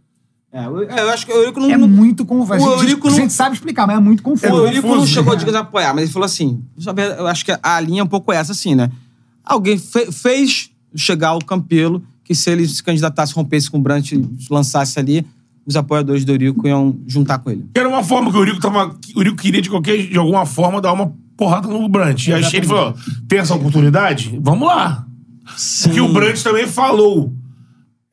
É, 0.57 0.65
eu, 0.67 0.83
eu 0.83 1.09
acho 1.09 1.25
que 1.25 1.33
o 1.33 1.35
Eurico 1.35 1.59
não. 1.59 1.69
É 1.69 1.75
não- 1.77 1.85
muito 1.85 2.23
confuso. 2.25 2.53
A 2.53 2.55
O 2.55 2.59
gente, 2.77 2.83
Eurico 2.91 3.07
a 3.07 3.11
não- 3.11 3.17
gente 3.17 3.33
sabe 3.33 3.55
explicar, 3.55 3.85
mas 3.85 3.97
é 3.97 3.99
muito 3.99 4.23
confuso. 4.23 4.53
O 4.53 4.65
Eurico 4.65 4.87
não 4.87 5.05
chegou 5.05 5.33
né? 5.33 5.39
de 5.39 5.43
desapoiar, 5.45 5.93
mas 5.93 6.05
ele 6.05 6.13
falou 6.13 6.25
assim: 6.25 6.61
eu 7.17 7.27
acho 7.27 7.43
que 7.43 7.51
a 7.61 7.79
linha 7.81 7.99
é 7.99 8.03
um 8.03 8.07
pouco 8.07 8.31
essa, 8.31 8.53
assim, 8.53 8.73
né? 8.73 8.89
Alguém 9.43 9.77
fe- 9.77 10.09
fez 10.13 10.69
chegar 10.95 11.33
o 11.35 11.43
Campelo 11.43 12.01
que 12.23 12.33
se 12.33 12.49
ele 12.49 12.65
se 12.67 12.81
candidatasse, 12.81 13.33
rompesse 13.33 13.69
com 13.69 13.77
o 13.77 13.81
Brant, 13.81 14.13
lançasse 14.49 14.97
ali, 14.97 15.25
os 15.65 15.75
apoiadores 15.75 16.23
do 16.23 16.31
Eurico 16.31 16.65
iam 16.67 16.95
juntar 17.05 17.37
com 17.39 17.51
ele. 17.51 17.65
Era 17.75 17.87
uma 17.89 18.01
forma 18.03 18.31
que 18.31 18.37
o 18.37 18.39
Eurico, 18.39 18.59
tava, 18.61 18.95
o 19.13 19.19
Eurico 19.19 19.35
queria, 19.37 19.61
de 19.61 19.69
qualquer 19.69 20.07
de 20.07 20.17
alguma 20.17 20.45
forma, 20.45 20.79
dar 20.81 20.93
uma 20.93 21.13
porrada 21.35 21.67
no 21.67 21.85
Brant. 21.89 22.27
E 22.27 22.33
aí 22.33 22.43
ele 22.53 22.65
falou: 22.65 22.95
tem 23.27 23.39
essa 23.39 23.53
oportunidade? 23.53 24.39
Vamos 24.41 24.67
lá. 24.69 25.05
Que 25.93 25.99
o 25.99 26.13
Brant 26.13 26.41
também 26.41 26.65
falou. 26.65 27.31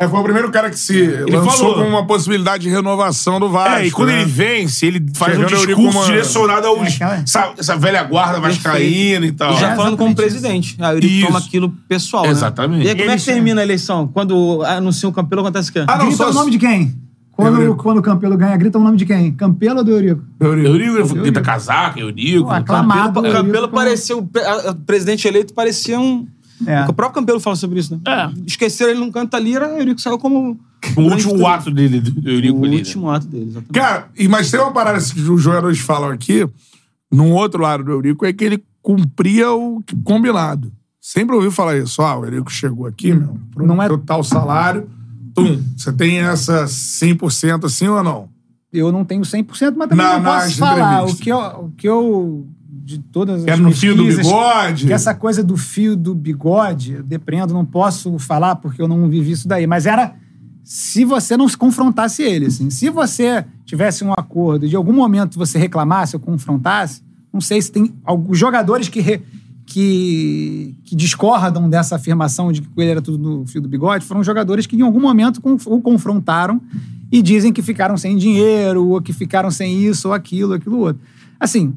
É, 0.05 0.09
foi 0.09 0.21
o 0.21 0.23
primeiro 0.25 0.51
cara 0.51 0.69
que 0.71 0.79
se 0.79 1.07
lançou 1.31 1.51
falou. 1.53 1.75
com 1.77 1.89
uma 1.89 2.07
possibilidade 2.07 2.65
de 2.65 2.71
renovação 2.71 3.39
do 3.39 3.49
Vasco. 3.49 3.77
É, 3.79 3.87
e 3.87 3.91
quando 3.91 4.09
né? 4.09 4.23
ele 4.23 4.25
vence, 4.31 4.87
ele 4.87 5.05
faz 5.15 5.33
Chegando 5.35 5.53
um 5.53 5.57
o 5.57 5.61
Eurico 5.61 5.81
discurso 5.83 5.99
uma- 5.99 6.07
direcionado 6.07 6.67
aos. 6.67 6.79
É, 6.89 6.89
aquela- 6.95 7.15
essa, 7.17 7.53
essa 7.59 7.77
velha 7.77 8.03
guarda 8.03 8.41
vascaína 8.41 9.27
e 9.27 9.33
tal. 9.33 9.53
E 9.55 9.57
já 9.61 9.71
É, 9.73 9.77
falando 9.77 9.97
como 9.97 10.15
presidente. 10.15 10.77
Aí 10.81 10.95
o 10.95 10.97
Eurico 10.97 11.13
Isso. 11.15 11.27
toma 11.27 11.39
aquilo 11.39 11.69
pessoal, 11.89 12.25
né? 12.25 12.31
Exatamente. 12.31 12.85
E 12.87 12.89
aí, 12.89 12.95
como 12.97 13.11
é 13.11 13.17
que 13.17 13.23
Ele- 13.23 13.33
termina 13.35 13.61
a 13.61 13.65
eleição? 13.65 14.09
Quando 14.09 14.63
anuncia 14.65 15.09
o 15.09 15.13
Campelo, 15.13 15.43
acontece 15.43 15.71
o 15.71 15.73
quê? 15.73 15.85
Ah, 15.87 15.99
não, 15.99 16.07
Grita 16.07 16.25
só- 16.25 16.31
o 16.31 16.35
nome 16.35 16.51
de 16.51 16.59
quem? 16.59 16.95
Quando, 17.35 17.61
Eurico. 17.63 17.83
quando 17.83 17.99
o 17.99 18.03
Campelo 18.03 18.37
ganha, 18.37 18.57
grita 18.57 18.79
o 18.79 18.83
nome 18.83 18.97
de 18.99 19.07
quem? 19.07 19.33
Campelo 19.33 19.79
ou 19.79 19.85
do 19.85 19.91
Eurico? 19.91 20.23
Eurico. 20.39 20.69
Eurico, 20.69 21.15
grita 21.15 21.41
casaca, 21.41 21.99
Eurico. 21.99 22.45
Pô, 22.45 22.51
aclamado. 22.51 23.21
O 23.21 23.25
Eurico 23.27 23.43
Campelo 23.45 23.69
como- 23.69 23.75
parecia... 23.83 24.17
O 24.17 24.23
pre- 24.27 24.45
a- 24.45 24.71
o 24.71 24.75
presidente 24.75 25.27
eleito 25.27 25.55
parecia 25.55 25.99
um... 25.99 26.27
É. 26.67 26.85
O 26.89 26.93
próprio 26.93 27.21
Campelo 27.21 27.41
fala 27.41 27.57
sobre 27.57 27.81
isso, 27.81 27.93
né? 27.95 28.01
É. 28.07 28.31
Esqueceram 28.47 28.91
ele 28.91 29.01
num 29.01 29.11
canto 29.11 29.35
ali, 29.35 29.55
era 29.57 29.73
o 29.75 29.79
Eurico 29.79 30.01
saiu 30.01 30.19
como... 30.19 30.59
O 30.97 31.01
último 31.03 31.47
ato 31.47 31.71
dele, 31.71 32.01
do 32.01 32.29
Eurico 32.29 32.59
O 32.59 32.65
ali. 32.65 32.71
né? 32.73 32.77
último 32.79 33.11
ato 33.11 33.27
dele, 33.27 33.45
exatamente. 33.51 33.73
Cara, 33.73 34.09
e, 34.19 34.27
mas 34.29 34.51
tem 34.51 34.59
uma 34.61 34.73
parada 34.73 34.99
que 34.99 35.21
os 35.21 35.41
jogadores 35.43 35.79
falam 35.79 36.11
aqui, 36.11 36.47
num 37.11 37.33
outro 37.33 37.63
lado 37.63 37.85
do 37.85 37.91
Eurico, 37.93 38.27
é 38.27 38.33
que 38.33 38.45
ele 38.45 38.65
cumpria 38.83 39.53
o 39.53 39.83
combinado. 40.03 40.73
Sempre 41.01 41.35
ouviu 41.37 41.51
falar 41.53 41.77
isso. 41.79 42.01
Ah, 42.03 42.19
o 42.19 42.25
Eurico 42.25 42.51
chegou 42.51 42.87
aqui, 42.87 43.13
meu, 43.13 43.37
pro 43.53 43.67
Não 43.67 43.81
é- 43.83 43.89
total 43.89 44.23
salário. 44.25 44.89
Tum, 45.35 45.63
você 45.77 45.93
tem 45.93 46.19
essa 46.19 46.65
100% 46.67 47.65
assim 47.65 47.89
ou 47.89 48.03
não? 48.03 48.29
Eu 48.73 48.91
não 48.91 49.05
tenho 49.05 49.23
100%, 49.23 49.75
mas 49.77 49.89
também 49.89 50.05
Na- 50.07 50.19
não 50.19 50.25
posso 50.25 50.57
falar. 50.57 51.03
O 51.05 51.11
entrevistas. 51.11 51.21
que, 51.21 51.31
eu, 51.31 51.39
o 51.39 51.71
que 51.77 51.89
eu. 51.89 52.47
De 52.85 52.99
todas 52.99 53.43
as 53.43 53.47
Era 53.47 53.57
no 53.59 53.71
fio 53.71 53.95
do 53.95 54.05
bigode? 54.05 54.87
Que 54.87 54.93
essa 54.93 55.15
coisa 55.15 55.43
do 55.43 55.57
fio 55.57 55.95
do 55.97 56.15
bigode, 56.15 56.95
eu 56.95 57.03
depreendo, 57.03 57.55
não 57.55 57.65
posso 57.65 58.19
falar 58.19 58.57
porque 58.57 58.83
eu 58.83 58.89
não 58.89 59.09
vivi 59.09 59.31
isso 59.31 59.47
daí. 59.47 59.67
Mas 59.67 59.87
era 59.87 60.15
se 60.65 61.05
você 61.05 61.37
não 61.37 61.49
se 61.49 61.57
confrontasse 61.57 62.23
ele. 62.23 62.47
Assim. 62.47 62.71
Se 62.71 62.91
você 62.91 63.45
tivesse 63.65 64.05
um 64.05 64.13
acordo 64.13 64.67
e 64.67 64.69
de 64.69 64.77
algum 64.77 64.93
momento 64.93 65.39
você 65.39 65.59
reclamasse 65.59 66.17
ou 66.17 66.21
confrontasse, 66.21 67.03
não 67.33 67.41
sei 67.41 67.63
se 67.63 67.71
tem 67.71 67.93
alguns 68.05 68.39
jogadores 68.39 68.89
que, 68.89 69.01
re- 69.01 69.23
que, 69.65 70.75
que 70.85 70.95
discordam 70.97 71.69
dessa 71.69 71.97
afirmação 71.97 72.53
de 72.53 72.63
que 72.63 72.69
ele 72.77 72.91
era 72.91 73.01
tudo 73.03 73.19
no 73.39 73.47
fio 73.47 73.61
do 73.61 73.69
bigode 73.69 74.05
foram 74.05 74.23
jogadores 74.23 74.67
que 74.67 74.77
em 74.77 74.83
algum 74.83 75.01
momento 75.01 75.41
o 75.67 75.81
confrontaram 75.81 76.61
e 77.11 77.23
dizem 77.23 77.53
que 77.53 77.63
ficaram 77.63 77.97
sem 77.97 78.17
dinheiro, 78.17 78.89
ou 78.89 79.01
que 79.01 79.13
ficaram 79.13 79.51
sem 79.51 79.85
isso, 79.85 80.09
ou 80.09 80.15
aquilo, 80.15 80.55
aquilo 80.55 80.79
outro. 80.79 81.01
Assim, 81.39 81.75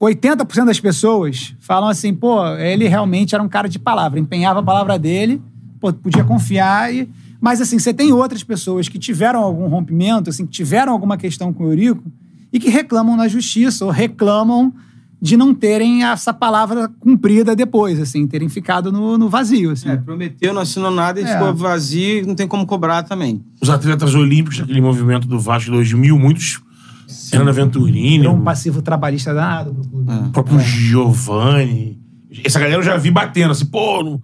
80% 0.00 0.66
das 0.66 0.78
pessoas 0.80 1.54
falam 1.60 1.88
assim, 1.88 2.12
pô, 2.12 2.46
ele 2.56 2.86
realmente 2.86 3.34
era 3.34 3.42
um 3.42 3.48
cara 3.48 3.68
de 3.68 3.78
palavra, 3.78 4.20
empenhava 4.20 4.60
a 4.60 4.62
palavra 4.62 4.98
dele, 4.98 5.40
pô, 5.80 5.92
podia 5.92 6.24
confiar 6.24 6.92
e... 6.94 7.08
Mas, 7.38 7.60
assim, 7.60 7.78
você 7.78 7.92
tem 7.92 8.12
outras 8.12 8.42
pessoas 8.42 8.88
que 8.88 8.98
tiveram 8.98 9.40
algum 9.40 9.66
rompimento, 9.68 10.30
assim, 10.30 10.46
que 10.46 10.52
tiveram 10.52 10.90
alguma 10.92 11.18
questão 11.18 11.52
com 11.52 11.64
o 11.64 11.68
Eurico 11.68 12.02
e 12.50 12.58
que 12.58 12.70
reclamam 12.70 13.14
na 13.14 13.28
justiça 13.28 13.84
ou 13.84 13.90
reclamam 13.90 14.72
de 15.20 15.36
não 15.36 15.54
terem 15.54 16.02
essa 16.02 16.32
palavra 16.32 16.88
cumprida 16.98 17.54
depois, 17.54 18.00
assim, 18.00 18.26
terem 18.26 18.48
ficado 18.48 18.90
no, 18.90 19.18
no 19.18 19.28
vazio, 19.28 19.70
assim. 19.70 19.88
É, 19.90 19.96
prometeu, 19.96 20.52
não 20.54 20.62
assinou 20.62 20.90
nada 20.90 21.20
e 21.20 21.24
É. 21.24 21.32
ficou 21.34 21.54
vazio, 21.54 22.26
não 22.26 22.34
tem 22.34 22.48
como 22.48 22.66
cobrar 22.66 23.02
também. 23.02 23.44
Os 23.60 23.68
atletas 23.68 24.14
olímpicos 24.14 24.58
daquele 24.58 24.80
movimento 24.80 25.28
do 25.28 25.38
Vasco 25.38 25.70
2000, 25.70 26.18
muitos. 26.18 26.60
Fernando 27.06 27.52
Venturini, 27.52 28.18
Virou 28.18 28.34
um 28.34 28.42
passivo 28.42 28.82
trabalhista 28.82 29.32
danado 29.32 29.74
clube. 29.74 30.10
o 30.10 30.30
próprio 30.30 30.58
Giovanni. 30.60 32.00
Essa 32.44 32.58
galera 32.58 32.78
eu 32.78 32.82
já 32.82 32.96
vi 32.96 33.10
batendo 33.10 33.52
assim, 33.52 33.66
pô, 33.66 34.02
não, 34.02 34.22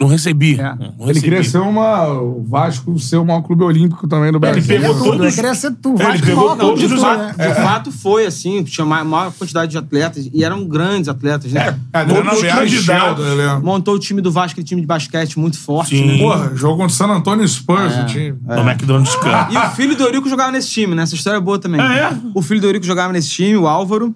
não 0.00 0.06
recebi. 0.06 0.56
Não 0.56 0.72
Ele 1.00 1.06
recebi. 1.08 1.20
queria 1.22 1.42
ser 1.44 1.58
uma. 1.58 2.06
O 2.08 2.44
Vasco 2.48 2.96
ser 3.00 3.16
o 3.16 3.24
maior 3.24 3.42
clube 3.42 3.64
olímpico 3.64 4.06
também 4.06 4.30
do 4.30 4.38
Brasil. 4.38 4.62
pegou 4.64 4.94
Tudo, 4.96 5.24
ele 5.24 5.32
queria 5.34 5.54
ser 5.56 5.72
tu, 5.72 5.90
Ele 5.94 6.04
Vasco 6.04 6.26
pegou 6.26 6.44
maior 6.44 6.56
todos 6.56 6.84
os 6.92 7.02
né? 7.02 7.34
De 7.36 7.54
fato 7.54 7.90
foi 7.90 8.24
assim, 8.26 8.62
tinha 8.62 8.84
ma- 8.84 9.02
maior 9.02 9.32
quantidade 9.32 9.72
de 9.72 9.78
atletas 9.78 10.30
e 10.32 10.44
eram 10.44 10.64
grandes 10.66 11.08
atletas, 11.08 11.50
né? 11.52 11.76
É, 11.92 11.98
Adriano 11.98 12.24
Montou 12.26 12.38
o 12.38 12.42
time- 12.42 12.50
Alves, 12.52 12.82
Sheldon, 12.84 13.22
eu 13.22 13.34
lembro. 13.34 13.64
Montou 13.64 13.94
o 13.94 13.98
time 13.98 14.20
do 14.20 14.30
Vasco, 14.30 14.52
aquele 14.52 14.66
time 14.66 14.80
de 14.80 14.86
basquete 14.86 15.36
muito 15.38 15.58
forte, 15.58 15.96
Sim. 15.96 16.06
né? 16.06 16.18
Porra, 16.18 16.52
jogou 16.54 16.76
contra 16.76 16.92
o 16.92 16.96
San 16.96 17.06
Antonio 17.12 17.48
Spurs, 17.48 17.92
É. 17.94 18.02
o 18.02 18.06
time. 18.06 18.38
No 18.46 18.60
McDonald's 18.70 19.14
Cup. 19.16 19.50
E 19.52 19.56
o 19.58 19.70
filho 19.70 19.96
do 19.96 20.04
Eurico 20.04 20.28
jogava 20.28 20.52
nesse 20.52 20.68
time, 20.70 20.94
né? 20.94 21.02
Essa 21.02 21.16
história 21.16 21.38
é 21.38 21.40
boa 21.40 21.58
também. 21.58 21.80
Ah, 21.80 21.96
é? 21.96 22.16
O 22.34 22.40
filho 22.42 22.60
do 22.60 22.66
Eurico 22.68 22.86
jogava 22.86 23.12
nesse 23.12 23.30
time, 23.30 23.56
o 23.56 23.66
Álvaro. 23.66 24.14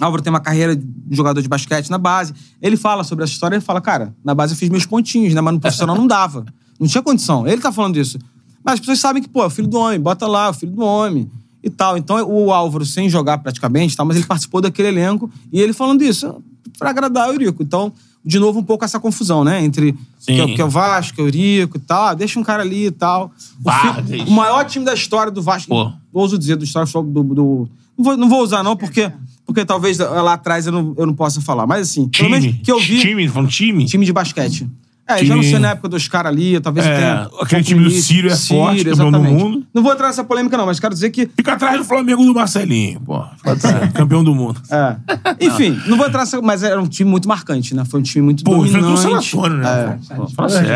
Álvaro 0.00 0.22
tem 0.22 0.30
uma 0.30 0.40
carreira 0.40 0.76
de 0.76 0.86
jogador 1.10 1.40
de 1.42 1.48
basquete 1.48 1.90
na 1.90 1.98
base. 1.98 2.32
Ele 2.62 2.76
fala 2.76 3.02
sobre 3.04 3.24
essa 3.24 3.32
história, 3.32 3.56
ele 3.56 3.64
fala, 3.64 3.80
cara, 3.80 4.14
na 4.24 4.34
base 4.34 4.54
eu 4.54 4.56
fiz 4.58 4.68
meus 4.68 4.86
pontinhos, 4.86 5.34
né? 5.34 5.40
Mas 5.40 5.54
no 5.54 5.60
profissional 5.60 5.96
não 5.96 6.06
dava. 6.06 6.44
Não 6.78 6.86
tinha 6.86 7.02
condição. 7.02 7.46
Ele 7.46 7.60
tá 7.60 7.72
falando 7.72 7.96
isso. 7.96 8.18
Mas 8.64 8.74
as 8.74 8.80
pessoas 8.80 8.98
sabem 9.00 9.22
que, 9.22 9.28
pô, 9.28 9.42
é 9.42 9.46
o 9.46 9.50
filho 9.50 9.68
do 9.68 9.78
homem, 9.78 9.98
bota 10.00 10.26
lá, 10.26 10.46
é 10.46 10.50
o 10.50 10.52
filho 10.54 10.72
do 10.72 10.82
homem 10.82 11.30
e 11.62 11.68
tal. 11.70 11.96
Então 11.96 12.16
o 12.28 12.52
Álvaro, 12.52 12.84
sem 12.86 13.08
jogar 13.08 13.38
praticamente, 13.38 13.96
tal, 13.96 14.06
mas 14.06 14.16
ele 14.16 14.26
participou 14.26 14.60
daquele 14.60 14.88
elenco 14.88 15.30
e 15.52 15.60
ele 15.60 15.72
falando 15.72 16.02
isso 16.02 16.42
pra 16.78 16.90
agradar 16.90 17.28
o 17.28 17.32
Eurico. 17.32 17.62
Então, 17.62 17.92
de 18.24 18.38
novo, 18.38 18.60
um 18.60 18.62
pouco 18.62 18.84
essa 18.84 19.00
confusão, 19.00 19.42
né? 19.42 19.64
Entre 19.64 19.92
Sim. 20.18 20.34
que 20.34 20.40
é, 20.40 20.54
que 20.56 20.60
é 20.60 20.64
o 20.64 20.68
Vasco, 20.68 21.14
que 21.14 21.20
é 21.20 21.24
o 21.24 21.26
Eurico 21.26 21.76
e 21.78 21.80
tal. 21.80 22.14
Deixa 22.14 22.38
um 22.38 22.42
cara 22.44 22.62
ali 22.62 22.86
e 22.86 22.90
tal. 22.90 23.32
O, 23.64 23.70
fi- 23.72 24.22
o 24.28 24.30
maior 24.30 24.64
time 24.66 24.84
da 24.84 24.92
história 24.94 25.32
do 25.32 25.40
Vasco, 25.42 25.68
Pô. 25.70 25.90
ouso 26.12 26.38
dizer, 26.38 26.56
do 26.56 26.64
história 26.64 26.88
do. 26.92 27.02
do- 27.02 27.22
do- 27.34 27.68
não, 27.96 28.04
vou, 28.04 28.16
não 28.16 28.28
vou 28.28 28.42
usar, 28.42 28.62
não, 28.62 28.76
porque, 28.76 29.10
porque 29.48 29.64
talvez 29.64 29.98
lá 29.98 30.34
atrás 30.34 30.66
eu 30.66 30.72
não, 30.72 30.94
eu 30.98 31.06
não 31.06 31.14
possa 31.14 31.40
falar. 31.40 31.66
Mas 31.66 31.88
assim, 31.88 32.06
pelo 32.06 32.28
Time. 32.28 32.40
menos 32.40 32.60
que 32.62 32.70
eu 32.70 32.78
vi. 32.78 33.00
Time, 33.00 33.26
falando 33.28 33.48
time? 33.50 33.86
Time 33.86 34.04
de 34.04 34.12
basquete. 34.12 34.68
É, 35.10 35.14
Time- 35.16 35.26
já 35.28 35.36
não 35.36 35.42
sei 35.42 35.58
na 35.58 35.70
época 35.70 35.88
dos 35.88 36.06
caras 36.06 36.30
ali, 36.30 36.60
talvez 36.60 36.86
É, 36.86 36.94
tenha. 36.98 37.30
aquele 37.40 37.62
time 37.62 37.82
do 37.82 37.90
Sírio 37.90 38.30
é 38.30 38.36
forte, 38.36 38.84
campeão 38.84 39.10
do 39.10 39.22
mundo. 39.22 39.66
Não 39.72 39.82
vou 39.82 39.90
entrar 39.90 40.08
nessa 40.08 40.22
polêmica, 40.22 40.54
não, 40.58 40.66
mas 40.66 40.78
quero 40.78 40.92
dizer 40.92 41.08
que. 41.08 41.26
Fica 41.34 41.54
atrás 41.54 41.78
do 41.78 41.84
Flamengo 41.84 42.22
do 42.26 42.34
Marcelinho, 42.34 43.00
pô. 43.00 43.24
Fica 43.38 43.52
atrás. 43.52 43.90
Campeão 43.96 44.22
do 44.22 44.34
mundo. 44.34 44.60
É. 44.70 44.96
Enfim, 45.40 45.80
não 45.86 45.96
vou 45.96 46.06
entrar 46.06 46.20
nessa. 46.20 46.42
Mas 46.42 46.62
era 46.62 46.78
um 46.78 46.86
time 46.86 47.08
muito 47.10 47.26
marcante, 47.26 47.74
né? 47.74 47.86
Foi 47.86 48.00
um 48.00 48.02
time 48.02 48.22
muito 48.22 48.44
Pô, 48.44 48.50
dominante. 48.56 48.76
enfrentou 48.76 48.92
o 48.92 49.22
San 49.22 49.38
Antônio, 49.38 49.56
né? 49.56 49.98
É. 50.10 50.14
Pô, 50.14 50.26
Fala 50.28 50.48
Vargas, 50.50 50.68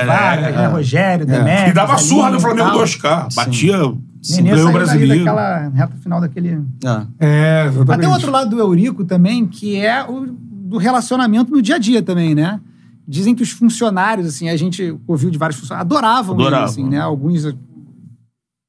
sério. 0.47 0.57
né? 0.57 0.65
é. 0.65 0.67
Rogério, 0.69 1.27
Demetrius, 1.27 1.69
E 1.69 1.73
dava 1.75 1.99
surra 1.99 2.31
no 2.31 2.41
Flamengo 2.41 2.71
do 2.71 2.79
Oscar. 2.79 3.29
Batia, 3.35 3.77
Nenê 4.31 4.51
ganhou 4.51 4.69
o 4.69 4.73
saiu 4.73 4.73
brasileiro. 4.73 5.25
daquela 5.25 5.69
reta 5.69 5.97
final 5.97 6.21
daquele... 6.21 6.49
É. 6.51 7.07
É, 7.19 7.65
exatamente. 7.67 7.89
Mas 7.89 7.99
tem 7.99 8.09
outro 8.09 8.31
lado 8.31 8.51
do 8.51 8.59
Eurico 8.61 9.05
também, 9.05 9.47
que 9.47 9.77
é 9.77 10.05
o 10.09 10.27
do 10.27 10.79
relacionamento 10.79 11.51
no 11.51 11.61
dia 11.61 11.75
a 11.75 11.79
dia 11.79 12.03
também, 12.03 12.35
né? 12.35 12.59
Dizem 13.07 13.35
que 13.35 13.43
os 13.43 13.51
funcionários, 13.51 14.27
assim, 14.27 14.49
a 14.49 14.57
gente 14.57 14.97
ouviu 15.07 15.29
de 15.31 15.37
vários 15.37 15.59
funcionários, 15.61 15.91
adoravam, 15.93 16.35
ele, 16.37 16.43
Adoravam. 16.45 16.67
assim, 16.67 16.89
né? 16.89 16.99
Alguns 16.99 17.45
eh, 17.45 17.53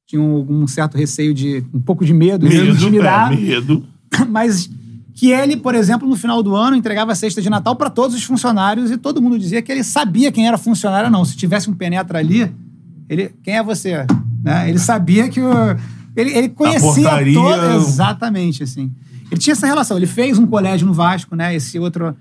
tinham 0.07 0.31
algum 0.31 0.67
certo 0.67 0.97
receio 0.97 1.33
de... 1.33 1.63
um 1.73 1.79
pouco 1.79 2.03
de 2.03 2.13
medo, 2.13 2.49
de 2.49 2.57
Medo, 2.57 2.71
intimidar. 2.71 3.31
é, 3.31 3.35
medo. 3.35 3.85
Mas 4.27 4.69
que 5.13 5.31
ele, 5.31 5.55
por 5.55 5.75
exemplo, 5.75 6.07
no 6.07 6.15
final 6.15 6.41
do 6.43 6.55
ano, 6.55 6.75
entregava 6.75 7.11
a 7.11 7.15
cesta 7.15 7.41
de 7.41 7.49
Natal 7.49 7.75
para 7.75 7.89
todos 7.89 8.15
os 8.15 8.23
funcionários 8.23 8.89
e 8.91 8.97
todo 8.97 9.21
mundo 9.21 9.37
dizia 9.37 9.61
que 9.61 9.71
ele 9.71 9.83
sabia 9.83 10.31
quem 10.31 10.47
era 10.47 10.57
funcionário 10.57 11.05
ou 11.05 11.11
não. 11.11 11.23
Se 11.23 11.37
tivesse 11.37 11.69
um 11.69 11.73
penetra 11.73 12.17
ali, 12.19 12.51
ele... 13.07 13.29
Quem 13.43 13.55
é 13.55 13.63
você? 13.63 14.05
Né? 14.43 14.69
Ele 14.69 14.79
sabia 14.79 15.29
que 15.29 15.39
o... 15.39 15.51
Ele, 16.15 16.31
ele 16.37 16.49
conhecia 16.49 16.81
portaria- 16.81 17.33
todo... 17.33 17.75
Exatamente, 17.77 18.63
assim. 18.63 18.91
Ele 19.31 19.39
tinha 19.39 19.53
essa 19.53 19.65
relação. 19.65 19.97
Ele 19.97 20.05
fez 20.05 20.37
um 20.37 20.45
colégio 20.45 20.85
no 20.85 20.93
Vasco, 20.93 21.35
né? 21.35 21.55
Esse 21.55 21.79
outro 21.79 22.15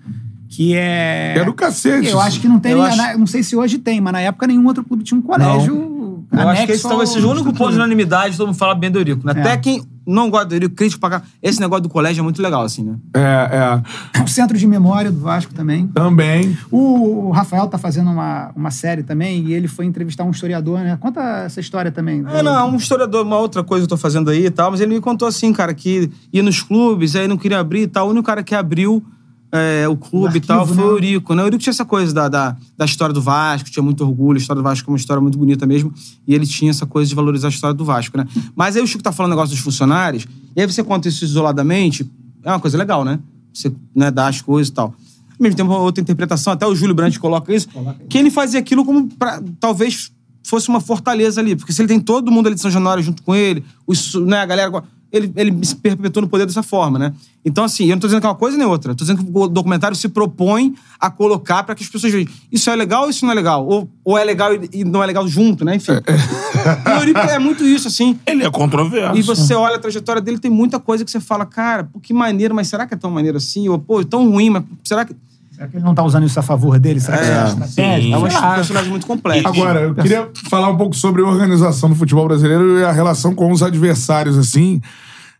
que 0.48 0.74
é... 0.74 1.34
É 1.36 1.44
do 1.44 1.52
cacete. 1.52 2.08
Eu 2.08 2.20
acho 2.20 2.40
que 2.40 2.48
não 2.48 2.58
tem... 2.58 2.72
Acho- 2.80 2.96
na- 2.96 3.18
Não 3.18 3.26
sei 3.26 3.42
se 3.42 3.54
hoje 3.56 3.78
tem, 3.78 4.00
mas 4.00 4.12
na 4.12 4.20
época 4.20 4.46
nenhum 4.46 4.66
outro 4.66 4.84
clube 4.84 5.02
tinha 5.02 5.18
um 5.18 5.22
colégio 5.22 6.24
Eu 6.32 6.48
acho 6.48 6.66
que 6.66 6.72
esse 6.72 6.82
talvez 6.82 7.08
ao- 7.10 7.14
seja 7.16 7.26
o 7.26 7.30
único 7.30 7.52
ponto 7.52 7.70
de 7.70 7.76
unanimidade, 7.76 8.36
todo 8.36 8.46
mundo 8.46 8.56
fala 8.56 8.74
bem 8.74 8.90
do 8.90 8.98
Eurico. 8.98 9.26
Né? 9.26 9.32
É. 9.36 9.40
Até 9.40 9.56
quem 9.58 9.82
não 10.07 10.30
gosta 10.30 10.46
do 10.46 10.55
Eurico, 10.55 10.74
crítico 10.74 11.00
pra 11.00 11.11
cá. 11.11 11.22
Esse 11.42 11.61
negócio 11.61 11.82
do 11.82 11.88
colégio 11.88 12.20
é 12.20 12.22
muito 12.22 12.40
legal, 12.42 12.62
assim, 12.62 12.82
né? 12.82 12.96
É, 13.14 14.18
é. 14.18 14.22
O 14.22 14.28
centro 14.28 14.57
de 14.57 14.66
memória 14.66 15.11
do 15.11 15.20
Vasco 15.20 15.53
também. 15.55 15.86
Também. 15.88 16.57
O 16.70 17.30
Rafael 17.30 17.66
tá 17.66 17.78
fazendo 17.78 18.11
uma, 18.11 18.50
uma 18.55 18.70
série 18.70 19.03
também 19.03 19.46
e 19.46 19.55
ele 19.55 19.68
foi 19.68 19.84
entrevistar 19.84 20.24
um 20.24 20.30
historiador, 20.30 20.80
né? 20.80 20.96
Conta 21.00 21.20
essa 21.44 21.61
história 21.61 21.90
também. 21.90 22.24
É, 22.28 22.42
não, 22.42 22.55
é 22.55 22.64
um 22.64 22.76
historiador, 22.76 23.24
uma 23.24 23.38
outra 23.38 23.62
coisa 23.62 23.86
que 23.86 23.92
eu 23.92 23.96
tô 23.96 24.00
fazendo 24.00 24.30
aí 24.30 24.46
e 24.46 24.50
tal, 24.50 24.70
mas 24.70 24.80
ele 24.80 24.94
me 24.94 25.00
contou 25.00 25.26
assim, 25.28 25.53
cara, 25.53 25.74
que 25.74 26.11
ia 26.32 26.42
nos 26.42 26.62
clubes, 26.62 27.16
aí 27.16 27.28
não 27.28 27.36
queria 27.36 27.61
abrir 27.61 27.82
e 27.82 27.86
tal. 27.86 28.09
O 28.09 28.11
único 28.11 28.26
cara 28.26 28.42
que 28.42 28.55
abriu 28.55 29.05
é, 29.53 29.86
o 29.86 29.96
clube 29.96 30.34
O 30.34 30.36
e 30.38 30.40
tal 30.40 30.66
foi 30.66 30.76
né? 30.76 30.82
o 30.82 30.90
Eurico, 30.92 31.34
né? 31.34 31.42
O 31.42 31.46
Eurico 31.46 31.62
tinha 31.62 31.72
essa 31.72 31.84
coisa 31.84 32.12
da, 32.14 32.26
da, 32.26 32.57
da 32.76 32.84
história 32.86 33.12
do 33.12 33.20
Vasco, 33.20 33.70
tinha 33.70 33.82
muito 33.82 34.03
orgulho, 34.03 34.38
a 34.38 34.40
história 34.40 34.62
do 34.62 34.64
Vasco 34.64 34.90
é 34.90 34.92
uma 34.92 34.96
história 34.96 35.20
muito 35.20 35.36
bonita 35.36 35.66
mesmo, 35.66 35.92
e 36.26 36.34
ele 36.34 36.46
tinha 36.46 36.70
essa 36.70 36.86
coisa 36.86 37.09
de 37.09 37.14
valorizar 37.14 37.48
a 37.48 37.50
história 37.50 37.74
do 37.74 37.84
Vasco, 37.84 38.16
né? 38.16 38.26
Mas 38.57 38.76
aí 38.76 38.82
o 38.82 38.86
Chico 38.86 39.03
tá 39.03 39.12
falando 39.12 39.32
negócio 39.32 39.55
dos 39.55 39.62
funcionários, 39.62 40.26
e 40.57 40.61
aí 40.61 40.66
você 40.66 40.82
conta 40.82 41.07
isso 41.07 41.22
isoladamente, 41.22 42.11
é 42.42 42.48
uma 42.50 42.61
coisa 42.61 42.78
legal, 42.78 43.05
né? 43.05 43.20
Você 43.53 43.70
né, 43.94 44.11
dá 44.11 44.28
as 44.28 44.40
coisas 44.40 44.70
e 44.70 44.72
tal. 44.72 44.86
Ao 44.86 45.36
mesmo 45.38 45.57
tempo, 45.57 45.70
outra 45.70 46.00
interpretação, 46.00 46.53
até 46.55 46.66
o 46.66 46.74
Júlio 46.74 46.94
Brandt 46.94 47.20
coloca 47.20 47.55
isso, 47.55 47.68
que 48.09 48.16
ele 48.16 48.30
fazia 48.30 48.59
aquilo 48.59 48.84
como 48.86 49.07
pra, 49.09 49.42
talvez 49.61 50.11
fosse 50.42 50.68
uma 50.68 50.80
fortaleza 50.80 51.40
ali. 51.40 51.57
Porque 51.57 51.72
se 51.72 51.80
ele 51.80 51.88
tem 51.88 52.00
todo 52.00 52.30
mundo 52.30 52.46
ali 52.46 52.55
de 52.55 52.61
São 52.61 52.70
Januário 52.70 53.03
junto 53.03 53.22
com 53.22 53.34
ele, 53.34 53.64
os, 53.86 54.14
né, 54.14 54.38
a 54.38 54.46
galera. 54.46 54.82
Ele, 55.12 55.30
ele 55.36 55.64
se 55.64 55.76
perpetua 55.76 56.22
no 56.22 56.28
poder 56.28 56.46
dessa 56.46 56.62
forma, 56.62 56.98
né? 56.98 57.12
Então, 57.44 57.64
assim, 57.64 57.84
eu 57.84 57.96
não 57.96 58.00
tô 58.00 58.06
dizendo 58.06 58.20
que 58.20 58.26
é 58.26 58.30
uma 58.30 58.36
coisa 58.36 58.56
nem 58.56 58.66
outra. 58.66 58.94
Tô 58.94 59.04
dizendo 59.04 59.22
que 59.22 59.30
o 59.30 59.48
documentário 59.48 59.96
se 59.96 60.08
propõe 60.08 60.74
a 60.98 61.10
colocar 61.10 61.62
pra 61.64 61.74
que 61.74 61.82
as 61.82 61.88
pessoas 61.90 62.12
vejam. 62.12 62.32
Isso 62.50 62.70
é 62.70 62.76
legal 62.76 63.04
ou 63.04 63.10
isso 63.10 63.24
não 63.24 63.32
é 63.32 63.34
legal? 63.34 63.66
Ou, 63.66 63.90
ou 64.04 64.16
é 64.16 64.24
legal 64.24 64.50
e, 64.72 64.84
não 64.84 65.02
é 65.02 65.06
legal 65.06 65.26
junto, 65.28 65.64
né? 65.64 65.76
Enfim. 65.76 65.92
o 65.92 66.90
Eurico 66.90 67.18
é 67.18 67.38
muito 67.38 67.64
isso, 67.64 67.88
assim. 67.88 68.18
Ele 68.24 68.44
é 68.44 68.50
controverso. 68.50 69.18
E 69.18 69.22
você 69.22 69.54
olha 69.54 69.76
a 69.76 69.78
trajetória 69.78 70.22
dele, 70.22 70.38
tem 70.38 70.50
muita 70.50 70.80
coisa 70.80 71.04
que 71.04 71.10
você 71.10 71.20
fala, 71.20 71.44
cara, 71.44 71.84
pô, 71.84 72.00
que 72.00 72.14
maneiro, 72.14 72.54
mas 72.54 72.68
será 72.68 72.86
que 72.86 72.94
é 72.94 72.96
tão 72.96 73.10
maneiro 73.10 73.36
assim? 73.36 73.68
Ou, 73.68 73.78
pô, 73.78 74.02
tão 74.04 74.30
ruim, 74.30 74.50
mas 74.50 74.64
será 74.84 75.04
que. 75.04 75.14
Será 75.62 75.68
que 75.68 75.76
ele 75.76 75.84
não 75.84 75.94
tá 75.94 76.02
usando 76.02 76.26
isso 76.26 76.38
a 76.38 76.42
favor 76.42 76.78
dele? 76.78 76.98
Será 76.98 77.18
que 77.18 77.24
É, 77.24 77.28
é, 77.28 77.46
estratégia? 77.46 78.14
É 78.14 78.18
um 78.18 78.22
personagem 78.22 78.90
muito 78.90 79.06
complexo. 79.06 79.46
Agora, 79.46 79.80
eu 79.82 79.94
queria 79.94 80.28
falar 80.48 80.68
um 80.70 80.76
pouco 80.76 80.96
sobre 80.96 81.22
a 81.22 81.24
organização 81.24 81.88
do 81.88 81.94
futebol 81.94 82.26
brasileiro 82.26 82.78
e 82.78 82.84
a 82.84 82.90
relação 82.90 83.34
com 83.34 83.50
os 83.52 83.62
adversários, 83.62 84.36
assim. 84.36 84.80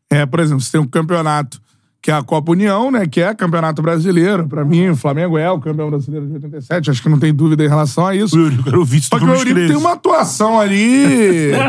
É, 0.09 0.25
por 0.25 0.41
exemplo, 0.41 0.61
você 0.61 0.73
tem 0.73 0.81
um 0.81 0.87
campeonato 0.87 1.61
que 2.01 2.11
é 2.11 2.15
a 2.15 2.23
Copa 2.23 2.53
União, 2.53 2.91
né? 2.91 3.07
Que 3.07 3.21
é 3.21 3.35
campeonato 3.35 3.81
brasileiro. 3.81 4.49
Pra 4.49 4.65
mim, 4.65 4.89
o 4.91 4.97
Flamengo 4.97 5.39
é 5.39 5.51
o 5.51 5.61
campeão 5.61 5.89
brasileiro 5.89 6.27
de 6.27 6.35
87. 6.35 6.91
Acho 6.91 7.03
que 7.03 7.09
não 7.09 7.19
tem 7.19 7.33
dúvida 7.33 7.65
em 7.65 7.69
relação 7.69 8.07
a 8.07 8.15
isso. 8.15 8.37
O 8.37 8.41
Eurico 8.41 8.69
era 8.69 8.81
o 8.81 8.85
vice 8.85 9.09
Só 9.09 9.19
que 9.19 9.25
o 9.25 9.29
Eurico 9.29 9.55
tem 9.55 9.67
13. 9.67 9.75
uma 9.77 9.93
atuação 9.93 10.59
ali. 10.61 11.53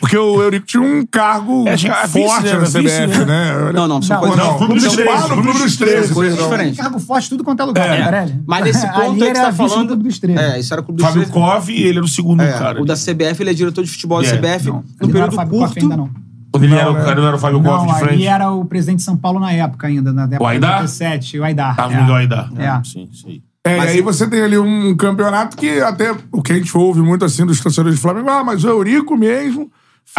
Porque 0.00 0.16
o 0.16 0.42
Eurico 0.42 0.66
tinha 0.66 0.82
um 0.82 1.06
cargo 1.06 1.64
É, 1.66 1.70
era 1.70 2.06
vice, 2.06 2.26
forte 2.26 2.44
né? 2.44 2.52
na 2.52 2.56
Era 2.58 2.66
CBF, 2.66 3.18
né? 3.20 3.24
né? 3.24 3.72
Não, 3.72 3.88
não, 3.88 4.02
são 4.02 4.16
Não, 4.20 4.28
coisas. 4.28 4.46
não, 4.46 4.58
Clube 4.58 4.74
dos 4.74 4.82
São 4.84 4.94
13, 4.94 5.10
Paulo, 5.10 5.28
Clube 5.34 5.52
dos 5.52 5.62
dos 5.62 5.76
13. 5.76 6.14
Coisas 6.14 6.34
perdão. 6.38 6.50
diferentes. 6.56 6.80
Cargo 6.80 6.98
forte 7.00 7.28
tudo 7.30 7.42
quanto 7.44 7.62
é 7.62 7.64
lugar, 7.64 7.88
É. 7.98 8.02
Carelli. 8.04 8.42
Mas 8.46 8.64
nesse 8.64 8.86
ponto 8.92 9.00
aí 9.00 9.16
que 9.16 9.24
era 9.24 9.34
você 9.34 9.44
tá 9.46 9.52
falando. 9.68 9.86
Clube 9.88 10.02
dos 10.04 10.18
13. 10.18 10.38
É, 10.38 10.58
isso 10.60 10.74
era 10.74 10.80
o 10.80 10.84
Clube 10.84 10.98
dos 10.98 11.06
Fábio 11.06 11.22
13. 11.22 11.32
Koff, 11.32 11.72
ele 11.72 11.96
era 11.98 12.04
o 12.04 12.08
segundo 12.08 12.42
É, 12.42 12.52
cara. 12.52 12.82
o 12.82 12.84
da 12.84 12.94
CBF, 12.94 13.42
ele 13.42 13.50
é 13.50 13.54
diretor 13.54 13.84
de 13.84 13.90
futebol 13.90 14.20
da 14.22 14.28
É. 14.28 14.36
CBF. 14.36 14.66
Não, 14.66 14.74
no 14.76 14.82
era 15.00 15.06
período 15.08 15.32
o 15.32 15.36
Fábio 15.36 15.58
curto. 15.58 15.78
Ainda 15.80 15.96
não. 15.96 16.10
Quando 16.52 16.64
ele 16.64 16.74
era 16.74 16.84
Não, 16.84 16.92
o 16.92 16.94
né? 16.94 17.04
cara, 17.04 17.20
não 17.20 17.26
era 17.28 17.36
o 17.36 17.38
Fábio 17.38 17.62
Koff 17.62 17.86
Não, 17.86 17.94
de 17.94 18.00
frente. 18.00 18.26
era 18.26 18.50
o 18.50 18.64
presidente 18.64 18.98
de 18.98 19.02
São 19.04 19.16
Paulo 19.16 19.40
na 19.40 19.52
época 19.52 19.86
ainda, 19.88 20.12
na 20.12 20.24
época 20.24 20.46
Aidar? 20.48 20.76
de 20.76 20.82
87, 20.82 21.38
o 21.38 21.44
Aidar. 21.44 21.76
Tava 21.76 21.92
é. 21.92 21.96
no 21.96 22.00
Miguel 22.02 22.16
Aidar. 22.16 22.50
É. 22.56 22.80
Sim, 22.84 23.08
aí. 23.26 23.42
É, 23.64 23.76
Mas 23.78 23.90
e 23.90 23.96
aí 23.96 24.00
você 24.00 24.28
tem 24.30 24.40
ali 24.42 24.56
um 24.56 24.96
campeonato 24.96 25.56
que 25.56 25.80
até 25.80 26.14
o 26.30 26.40
que 26.40 26.52
a 26.52 26.56
gente 26.56 26.76
ouve 26.78 27.00
muito 27.02 27.24
assim 27.24 27.44
dos 27.44 27.60
torcedores 27.60 27.98
do 27.98 28.00
Flamengo, 28.02 28.30
ah, 28.30 28.44
mas 28.44 28.62
o 28.62 28.68
Eurico 28.68 29.16
mesmo 29.16 29.68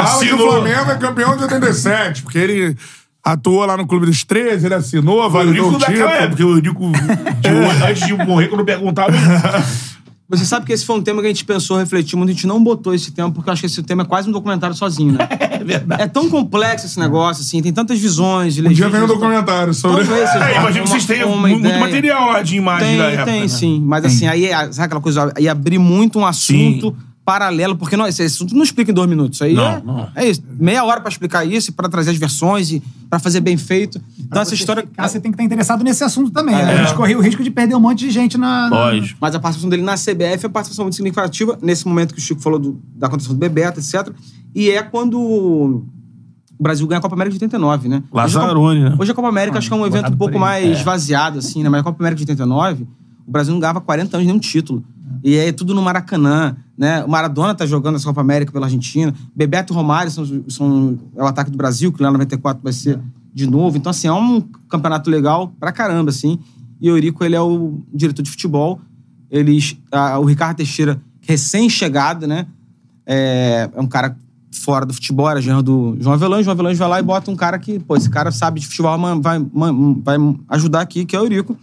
fala 0.03 0.25
que 0.25 0.33
o 0.33 0.37
Flamengo 0.37 0.91
é 0.91 0.95
campeão 0.97 1.35
de 1.37 1.43
87, 1.43 2.23
porque 2.23 2.37
ele 2.37 2.75
atuou 3.23 3.65
lá 3.65 3.75
no 3.75 3.85
Clube 3.87 4.05
dos 4.05 4.23
13, 4.23 4.65
ele 4.67 4.75
assinou, 4.75 5.25
O 5.25 5.29
validou 5.29 5.73
o 5.73 5.77
daquela 5.77 6.11
época, 6.13 6.29
título. 6.37 6.49
o 6.53 6.55
Eurico 6.57 6.91
de 7.41 7.49
hoje, 7.51 7.83
antes 7.83 8.07
de 8.07 8.13
morrer, 8.13 8.47
quando 8.47 8.63
perguntava. 8.65 9.11
Você 10.29 10.43
sabe 10.43 10.65
que 10.65 10.73
esse 10.73 10.85
foi 10.85 10.97
um 10.97 11.01
tema 11.01 11.21
que 11.21 11.25
a 11.27 11.29
gente 11.29 11.45
pensou, 11.45 11.77
refletiu 11.77 12.17
muito, 12.17 12.31
a 12.31 12.33
gente 12.33 12.45
não 12.45 12.61
botou 12.61 12.93
esse 12.93 13.11
tema, 13.11 13.31
porque 13.31 13.49
eu 13.49 13.53
acho 13.53 13.61
que 13.61 13.65
esse 13.65 13.81
tema 13.81 14.03
é 14.03 14.05
quase 14.05 14.27
um 14.27 14.31
documentário 14.33 14.75
sozinho, 14.75 15.13
né? 15.13 15.19
É 15.57 15.63
verdade. 15.63 16.01
É 16.03 16.07
tão 16.07 16.29
complexo 16.29 16.85
esse 16.85 16.99
negócio, 16.99 17.41
assim, 17.41 17.61
tem 17.63 17.73
tantas 17.73 17.97
visões. 17.99 18.59
Um 18.59 18.69
dia 18.69 18.87
vem 18.89 19.01
um 19.01 19.07
documentário 19.07 19.73
sobre... 19.73 20.05
Talvez 20.05 20.29
É, 20.35 20.57
imagino 20.57 20.83
que 20.83 20.89
vocês 20.91 21.05
tenham 21.05 21.35
muito 21.35 21.59
ideia. 21.59 21.79
material 21.79 22.27
lá 22.31 22.41
de 22.43 22.55
imagem 22.57 22.87
Tem, 22.89 22.97
da 22.97 23.05
época. 23.05 23.25
tem, 23.25 23.41
né? 23.41 23.47
sim. 23.47 23.81
Mas 23.83 24.05
assim, 24.05 24.27
aí, 24.27 24.49
sabe 24.71 24.85
aquela 24.85 25.01
coisa, 25.01 25.33
aí 25.35 25.49
abrir 25.49 25.79
muito 25.79 26.19
um 26.19 26.25
assunto 26.25 26.95
paralelo, 27.27 27.75
porque 27.75 27.97
não, 27.97 28.07
esse 28.07 28.23
assunto 28.23 28.55
não 28.55 28.63
explica 28.63 28.89
em 28.89 28.93
dois 28.93 29.09
minutos. 29.09 29.41
Aí 29.41 29.53
Não, 29.53 29.65
é, 29.67 29.81
não. 29.83 30.09
é 30.15 30.29
isso. 30.29 30.41
Meia 30.57 30.81
hora 30.85 31.01
pra 31.01 31.09
explicar 31.09 31.43
isso, 31.43 31.73
pra 31.73 31.89
trazer 31.89 32.11
as 32.11 32.15
versões 32.17 32.71
e 32.71 32.81
pra 33.09 33.19
fazer 33.19 33.41
bem 33.41 33.57
feito. 33.57 33.99
Então 34.17 34.41
essa 34.41 34.53
história. 34.53 34.87
Ah, 34.97 35.09
você 35.09 35.19
tem 35.19 35.29
que 35.29 35.35
estar 35.35 35.43
interessado 35.43 35.83
nesse 35.83 36.01
assunto 36.05 36.31
também. 36.31 36.55
É. 36.55 36.63
né? 36.65 36.73
A 36.75 36.83
gente 36.85 36.95
corria 36.95 37.17
o 37.17 37.21
risco 37.21 37.43
de 37.43 37.51
perder 37.51 37.75
um 37.75 37.81
monte 37.81 37.99
de 37.99 38.11
gente 38.11 38.37
na. 38.37 38.69
na- 38.69 38.91
Mas 39.19 39.35
a 39.35 39.39
participação 39.41 39.69
dele 39.69 39.81
na 39.83 39.95
CBF 39.97 40.45
é 40.45 40.47
uma 40.47 40.53
participação 40.53 40.85
muito 40.85 40.95
significativa, 40.95 41.59
nesse 41.61 41.85
momento 41.85 42.13
que 42.13 42.19
o 42.21 42.23
Chico 42.23 42.39
falou 42.39 42.57
do- 42.59 42.79
da 42.95 43.07
contratação 43.09 43.33
do 43.35 43.39
Bebeto, 43.39 43.81
etc. 43.81 44.09
E 44.55 44.69
é 44.69 44.81
quando 44.81 45.19
o 45.19 45.85
Brasil 46.57 46.87
ganha 46.87 46.99
a 46.99 47.01
Copa 47.01 47.13
América 47.15 47.37
de 47.37 47.43
89, 47.43 47.89
né? 47.89 48.03
Lazzaroni, 48.09 48.79
hoje 48.79 48.85
a 48.85 48.85
Copa, 48.85 48.89
né? 48.89 48.95
Hoje 49.01 49.11
a 49.11 49.15
Copa 49.15 49.27
América 49.27 49.57
acho 49.57 49.67
que 49.67 49.73
é 49.73 49.77
um 49.77 49.81
evento 49.85 49.95
botado 50.03 50.15
um 50.15 50.17
pouco 50.17 50.39
mais 50.39 50.65
É. 50.65 50.71
esvaziado, 50.71 51.39
assim, 51.39 51.61
né? 51.61 51.67
Mas 51.67 51.81
a 51.81 51.83
Copa 51.83 52.01
América 52.01 52.19
de 52.19 52.23
89, 52.23 52.87
o 53.27 53.31
Brasil 53.31 53.53
não 53.53 53.59
ganhava 53.59 53.81
40 53.81 54.15
anos 54.15 54.25
nenhum 54.25 54.39
título. 54.39 54.81
E 55.23 55.35
é 55.35 55.51
tudo 55.51 55.73
no 55.73 55.81
Maracanã, 55.81 56.55
né? 56.77 57.03
O 57.03 57.09
Maradona 57.09 57.53
tá 57.55 57.65
jogando 57.65 57.95
essa 57.95 58.05
Copa 58.05 58.21
América 58.21 58.51
pela 58.51 58.65
Argentina. 58.65 59.13
Bebeto 59.35 59.73
Romário 59.73 60.11
são, 60.11 60.25
são 60.47 60.99
é 61.15 61.23
o 61.23 61.25
ataque 61.27 61.49
do 61.51 61.57
Brasil, 61.57 61.91
que 61.91 62.01
lá 62.01 62.09
em 62.09 62.13
94 62.13 62.61
vai 62.63 62.73
ser 62.73 62.99
de 63.33 63.47
novo. 63.49 63.77
Então, 63.77 63.89
assim, 63.89 64.07
é 64.07 64.13
um 64.13 64.41
campeonato 64.69 65.09
legal 65.09 65.51
pra 65.59 65.71
caramba, 65.71 66.09
assim. 66.09 66.39
E 66.79 66.89
o 66.91 66.95
Eurico, 66.97 67.23
ele 67.23 67.35
é 67.35 67.41
o 67.41 67.79
diretor 67.93 68.21
de 68.21 68.29
futebol. 68.29 68.79
Eles, 69.29 69.77
ah, 69.91 70.19
o 70.19 70.25
Ricardo 70.25 70.57
Teixeira, 70.57 71.01
recém-chegado, 71.21 72.27
né? 72.27 72.45
É, 73.05 73.69
é 73.73 73.81
um 73.81 73.87
cara 73.87 74.17
fora 74.53 74.85
do 74.85 74.93
futebol, 74.93 75.29
era 75.29 75.41
genro 75.41 75.61
do 75.63 75.97
João 75.99 76.13
Avelange. 76.13 76.43
João 76.43 76.53
Avelange 76.53 76.77
vai 76.79 76.87
lá 76.89 76.99
e 76.99 77.03
bota 77.03 77.29
um 77.31 77.35
cara 77.35 77.57
que, 77.59 77.79
pô, 77.79 77.95
esse 77.95 78.09
cara 78.09 78.31
sabe 78.31 78.59
de 78.59 78.67
futebol, 78.67 78.97
vai, 79.21 79.39
man- 79.53 79.93
vai 80.03 80.17
ajudar 80.49 80.81
aqui, 80.81 81.05
que 81.05 81.15
é 81.15 81.19
o 81.19 81.23
Eurico. 81.23 81.55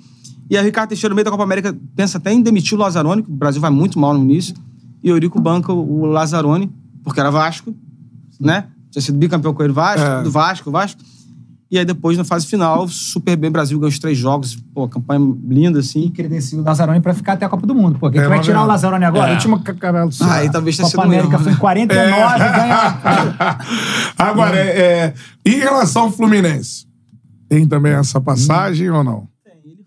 E 0.51 0.57
aí 0.57 0.63
o 0.63 0.67
Ricardo 0.67 0.89
Teixeira, 0.91 1.11
no 1.11 1.15
meio 1.17 1.25
da 1.25 1.31
Copa 1.31 1.43
América, 1.43 1.75
pensa 1.97 2.19
até 2.19 2.33
em 2.33 2.43
demitir 2.43 2.77
o 2.77 2.81
Lazzaroni, 2.81 3.23
que 3.23 3.31
o 3.31 3.35
Brasil 3.35 3.61
vai 3.61 3.71
muito 3.71 3.99
mal 3.99 4.13
no 4.15 4.21
início. 4.23 4.55
E 5.03 5.11
o 5.11 5.15
Eurico 5.17 5.41
banca 5.41 5.73
o 5.73 6.07
Lazzaroni, 6.07 6.71
porque 7.03 7.21
era 7.21 7.31
Vasco, 7.31 7.75
né? 8.41 8.67
Tinha 8.91 9.03
sido 9.03 9.19
bicampeão 9.19 9.53
com 9.55 9.63
ele 9.63 9.73
Vasco, 9.73 10.07
É. 10.07 10.23
do 10.23 10.31
Vasco, 10.31 10.71
Vasco. 10.71 11.01
E 11.71 11.79
aí 11.79 11.85
depois, 11.85 12.17
na 12.17 12.23
fase 12.25 12.47
final, 12.47 12.87
super 12.87 13.37
bem, 13.37 13.51
Brasil 13.51 13.77
ganhou 13.79 13.89
os 13.89 13.99
três 13.99 14.17
jogos. 14.17 14.55
Pô, 14.73 14.87
campanha 14.87 15.21
linda, 15.49 15.81
assim. 15.81 16.09
credencia 16.11 16.59
o 16.59 16.63
Lazzaroni 16.63 17.01
pra 17.01 17.13
ficar 17.15 17.33
até 17.33 17.45
a 17.45 17.49
Copa 17.49 17.67
do 17.67 17.75
Mundo. 17.75 17.99
Pô, 17.99 18.11
quem 18.11 18.21
É, 18.21 18.29
vai 18.29 18.39
tirar 18.41 18.61
é. 18.61 18.63
o 18.63 18.67
Lazzaroni 18.67 19.05
agora? 19.05 19.31
É. 19.31 19.35
Último 19.35 19.59
ca- 19.61 19.75
ca- 19.75 20.09
Ah, 20.21 20.35
aí 20.35 20.51
talvez 20.51 20.77
tenha 20.77 20.89
Copa 20.89 21.03
sido 21.03 21.11
um 21.11 21.13
América 21.13 21.39
foi 21.39 21.47
né? 21.51 21.53
em 21.53 21.57
49, 21.61 22.35
É. 22.45 22.53
ganha. 22.53 23.59
Agora, 24.17 24.57
é, 24.57 24.79
é, 24.79 25.15
em 25.45 25.59
relação 25.59 26.03
ao 26.03 26.13
Fluminense, 26.13 26.87
tem 27.49 27.67
também 27.67 27.93
essa 27.93 28.21
passagem 28.21 28.89
ou 28.91 29.03
não? 29.03 29.27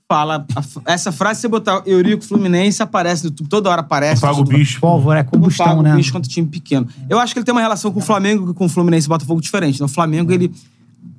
Fala, 0.09 0.45
a 0.85 0.93
essa 0.93 1.11
frase, 1.11 1.41
se 1.41 1.41
você 1.41 1.47
botar 1.49 1.83
Eurico 1.85 2.23
Fluminense, 2.23 2.81
aparece 2.81 3.25
no 3.25 3.29
YouTube, 3.29 3.49
toda 3.49 3.69
hora 3.69 3.81
aparece. 3.81 4.21
Paga 4.21 4.39
o 4.39 4.43
bicho. 4.45 4.79
Pólvora, 4.79 5.19
é 5.19 5.23
combustão, 5.23 5.65
paga 5.65 5.81
né? 5.81 5.93
o 5.93 5.97
bicho 5.97 6.13
contra 6.13 6.31
time 6.31 6.47
pequeno. 6.47 6.87
Eu 7.09 7.19
acho 7.19 7.33
que 7.33 7.39
ele 7.39 7.45
tem 7.45 7.53
uma 7.53 7.59
relação 7.59 7.91
com 7.91 7.99
o 7.99 8.01
Flamengo 8.01 8.51
e 8.51 8.53
com 8.53 8.67
o 8.67 8.69
Fluminense 8.69 9.05
e 9.05 9.09
Botafogo 9.09 9.41
diferente. 9.41 9.81
No 9.81 9.89
Flamengo, 9.89 10.31
ele 10.31 10.49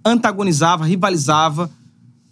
antagonizava, 0.03 0.86
rivalizava, 0.86 1.70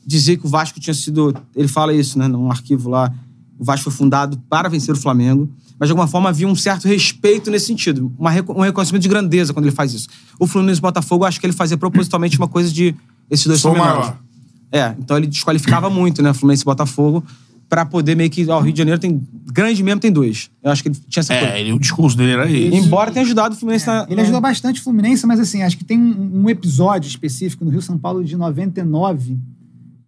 dizia 0.07 0.35
que 0.39 0.47
o 0.47 0.49
Vasco 0.49 0.81
tinha 0.81 0.95
sido. 0.95 1.37
Ele 1.55 1.69
fala 1.69 1.93
isso, 1.93 2.19
né, 2.19 2.27
num 2.27 2.51
arquivo 2.51 2.89
lá. 2.89 3.13
O 3.59 3.65
Vasco 3.65 3.91
foi 3.91 3.93
fundado 3.93 4.39
para 4.49 4.71
vencer 4.71 4.95
o 4.95 4.99
Flamengo. 4.99 5.51
Mas, 5.79 5.89
de 5.89 5.93
alguma 5.93 6.07
forma, 6.07 6.31
havia 6.31 6.49
um 6.49 6.57
certo 6.57 6.89
respeito 6.89 7.51
nesse 7.51 7.67
sentido. 7.67 8.11
Uma, 8.19 8.31
um 8.31 8.63
reconhecimento 8.63 9.03
de 9.03 9.11
grandeza 9.11 9.53
quando 9.53 9.67
ele 9.67 9.77
faz 9.77 9.93
isso. 9.93 10.09
O 10.41 10.47
Fluminense 10.47 10.79
e 10.79 10.81
o 10.81 10.83
Botafogo, 10.83 11.25
eu 11.25 11.29
acho 11.29 11.39
que 11.39 11.45
ele 11.45 11.53
fazia 11.53 11.77
propositalmente 11.77 12.39
uma 12.39 12.49
coisa 12.49 12.73
de. 12.73 12.95
Esses 13.31 13.47
dois 13.47 13.61
Sou 13.61 13.75
são 13.75 13.85
menores. 13.85 14.26
É, 14.73 14.95
então 14.99 15.17
ele 15.17 15.27
desqualificava 15.27 15.89
muito, 15.89 16.23
né, 16.23 16.33
Fluminense 16.35 16.63
e 16.63 16.65
Botafogo, 16.65 17.25
pra 17.69 17.85
poder 17.87 18.15
meio 18.17 18.29
que. 18.31 18.49
Ó, 18.51 18.59
o 18.59 18.63
Rio 18.63 18.73
de 18.73 18.79
Janeiro 18.79 19.01
tem. 19.01 19.23
Grande 19.53 19.83
mesmo 19.83 20.01
tem 20.01 20.11
dois. 20.13 20.51
Eu 20.63 20.71
acho 20.71 20.83
que 20.83 20.89
ele 20.89 20.99
tinha 21.09 21.21
essa 21.21 21.35
coisa. 21.39 21.53
É, 21.55 21.61
ele- 21.61 21.73
o 21.73 21.79
discurso 21.79 22.17
dele 22.17 22.33
era 22.33 22.51
esse. 22.51 22.77
Embora 22.77 23.11
tenha 23.11 23.25
ajudado 23.25 23.55
o 23.55 23.59
Fluminense 23.59 23.87
na. 23.87 24.07
Ele 24.09 24.21
ajudou 24.21 24.41
bastante 24.41 24.81
o 24.81 24.85
Fluminense, 24.85 25.27
mas 25.27 25.41
assim, 25.41 25.63
acho 25.63 25.77
que 25.79 25.85
tem 25.85 25.99
um, 25.99 26.43
um 26.45 26.51
episódio 26.51 27.09
específico 27.09 27.65
no 27.65 27.71
Rio 27.71 27.81
São 27.83 27.97
Paulo 27.97 28.23
de 28.25 28.37
99, 28.37 29.39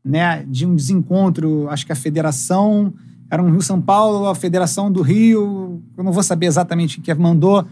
né? 0.05 0.45
De 0.47 0.67
um 0.67 0.75
desencontro, 0.75 1.69
acho 1.71 1.87
que 1.87 1.93
a 1.93 1.97
federação. 1.97 2.93
Era 3.31 3.43
um 3.43 3.51
Rio 3.51 3.61
São 3.61 3.79
Paulo, 3.79 4.27
a 4.27 4.35
Federação 4.35 4.91
do 4.91 5.03
Rio, 5.03 5.83
eu 5.99 6.03
não 6.03 6.13
vou 6.13 6.23
saber 6.23 6.47
exatamente 6.47 6.99
o 6.99 7.03
que 7.03 7.13
mandou. 7.15 7.63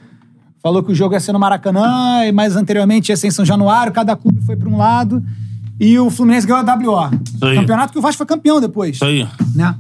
Falou 0.63 0.83
que 0.83 0.93
o 0.93 0.95
jogo 0.95 1.15
ia 1.15 1.21
ser 1.21 1.33
no 1.33 1.39
Maracanã, 1.39 2.27
e 2.27 2.33
mais 2.33 2.57
anteriormente 2.57 3.09
ia 3.11 3.17
ser 3.17 3.29
em 3.29 3.31
São 3.31 3.43
Januário, 3.45 3.91
cada 3.91 4.15
clube 4.15 4.43
foi 4.43 4.55
para 4.55 4.69
um 4.69 4.77
lado. 4.77 5.25
E 5.79 5.99
o 5.99 6.11
Fluminense 6.11 6.47
ganhou 6.47 6.65
a 6.67 6.75
WO. 6.75 7.11
Campeonato 7.55 7.93
que 7.93 7.99
o 7.99 8.03
Vasco 8.03 8.19
foi 8.19 8.27
campeão 8.27 8.61
depois. 8.61 8.97
Isso 8.97 9.05
aí. 9.05 9.27
Né? 9.55 9.75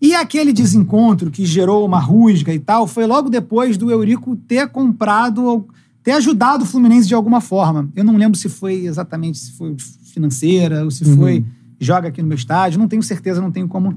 E 0.00 0.14
aquele 0.14 0.52
desencontro 0.52 1.30
que 1.30 1.44
gerou 1.44 1.84
uma 1.84 1.98
rusga 1.98 2.52
e 2.54 2.58
tal, 2.58 2.86
foi 2.86 3.06
logo 3.06 3.28
depois 3.28 3.76
do 3.76 3.90
Eurico 3.90 4.34
ter 4.36 4.68
comprado, 4.68 5.66
ter 6.02 6.12
ajudado 6.12 6.64
o 6.64 6.66
Fluminense 6.66 7.06
de 7.06 7.14
alguma 7.14 7.40
forma. 7.40 7.88
Eu 7.94 8.04
não 8.04 8.16
lembro 8.16 8.38
se 8.38 8.48
foi 8.48 8.86
exatamente 8.86 9.38
se 9.38 9.52
foi 9.52 9.76
financeira 10.12 10.84
ou 10.84 10.90
se 10.90 11.04
Uhum. 11.04 11.16
foi 11.16 11.44
joga 11.78 12.08
aqui 12.08 12.20
no 12.20 12.28
meu 12.28 12.36
estádio, 12.36 12.78
não 12.78 12.88
tenho 12.88 13.02
certeza, 13.02 13.40
não 13.40 13.50
tenho 13.50 13.66
como. 13.68 13.94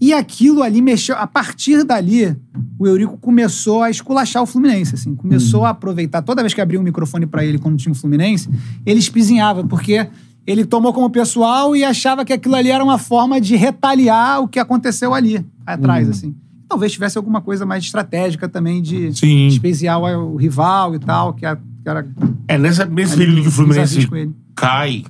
E 0.00 0.12
aquilo 0.12 0.62
ali 0.62 0.82
mexeu. 0.82 1.16
A 1.16 1.26
partir 1.26 1.84
dali, 1.84 2.36
o 2.78 2.86
Eurico 2.86 3.16
começou 3.18 3.82
a 3.82 3.90
esculachar 3.90 4.42
o 4.42 4.46
Fluminense, 4.46 4.94
assim. 4.96 5.14
Começou 5.14 5.60
Uhum. 5.60 5.66
a 5.66 5.70
aproveitar. 5.70 6.20
Toda 6.22 6.42
vez 6.42 6.52
que 6.52 6.60
abria 6.60 6.80
um 6.80 6.82
microfone 6.82 7.24
pra 7.24 7.44
ele 7.44 7.58
quando 7.58 7.76
tinha 7.76 7.92
o 7.92 7.94
Fluminense, 7.94 8.48
ele 8.84 8.98
espizinhava, 8.98 9.62
porque 9.64 10.08
ele 10.46 10.64
tomou 10.64 10.92
como 10.92 11.08
pessoal 11.10 11.74
e 11.76 11.84
achava 11.84 12.24
que 12.24 12.32
aquilo 12.32 12.54
ali 12.56 12.70
era 12.70 12.82
uma 12.82 12.98
forma 12.98 13.40
de 13.40 13.54
retaliar 13.56 14.40
o 14.42 14.48
que 14.48 14.58
aconteceu 14.58 15.14
ali, 15.14 15.44
atrás, 15.66 16.06
Uhum. 16.06 16.10
assim. 16.12 16.34
Talvez 16.68 16.90
tivesse 16.92 17.18
alguma 17.18 17.40
coisa 17.42 17.66
mais 17.66 17.84
estratégica 17.84 18.48
também 18.48 18.80
de 18.80 19.12
Sim. 19.14 19.46
espeziar 19.48 20.00
o, 20.00 20.36
rival 20.36 20.94
e 20.94 20.98
tal, 20.98 21.34
que 21.34 21.44
era. 21.44 21.56
Que 21.82 21.88
era 21.88 22.06
É 22.48 22.56
nessa, 22.56 22.84
nesse 22.86 23.12
ali 23.14 23.24
período 23.26 23.42
que 23.42 23.48
o 23.48 23.50
Fluminense 23.50 23.94
avisos 23.94 24.06
com 24.06 24.16
ele. 24.16 24.32
cai 24.54 25.04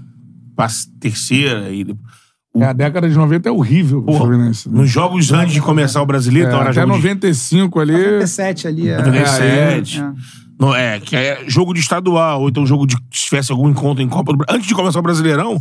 pra 0.56 0.66
terceira 1.00 1.70
e. 1.70 1.94
É, 2.56 2.64
a 2.66 2.72
década 2.74 3.08
de 3.08 3.14
90 3.16 3.48
é 3.48 3.52
horrível 3.52 4.02
pro 4.02 4.12
Fluminense. 4.14 4.68
né? 4.68 4.76
Nos 4.78 4.90
jogos 4.90 5.32
antes 5.32 5.54
de 5.54 5.60
começar 5.62 6.02
o 6.02 6.06
brasileiro, 6.06 6.48
É, 6.48 6.50
então 6.50 6.60
era 6.60 6.70
até 6.70 6.80
jogo 6.82 6.92
de 6.94 6.98
95 6.98 7.80
ali. 7.80 7.92
97 7.92 8.68
ali. 8.68 8.88
É, 8.88 8.98
97. 8.98 10.00
é. 10.00 10.12
É, 10.74 11.00
que 11.00 11.16
é 11.16 11.44
jogo 11.48 11.72
de 11.72 11.80
estadual, 11.80 12.42
ou 12.42 12.48
então 12.48 12.66
jogo 12.66 12.86
de. 12.86 12.94
Se 13.10 13.24
tivesse 13.24 13.50
algum 13.50 13.68
encontro 13.68 14.02
em 14.02 14.08
Copa 14.08 14.32
do 14.32 14.38
Brasil. 14.38 14.56
Antes 14.56 14.68
de 14.68 14.74
começar 14.74 14.98
o 14.98 15.02
Brasileirão, 15.02 15.60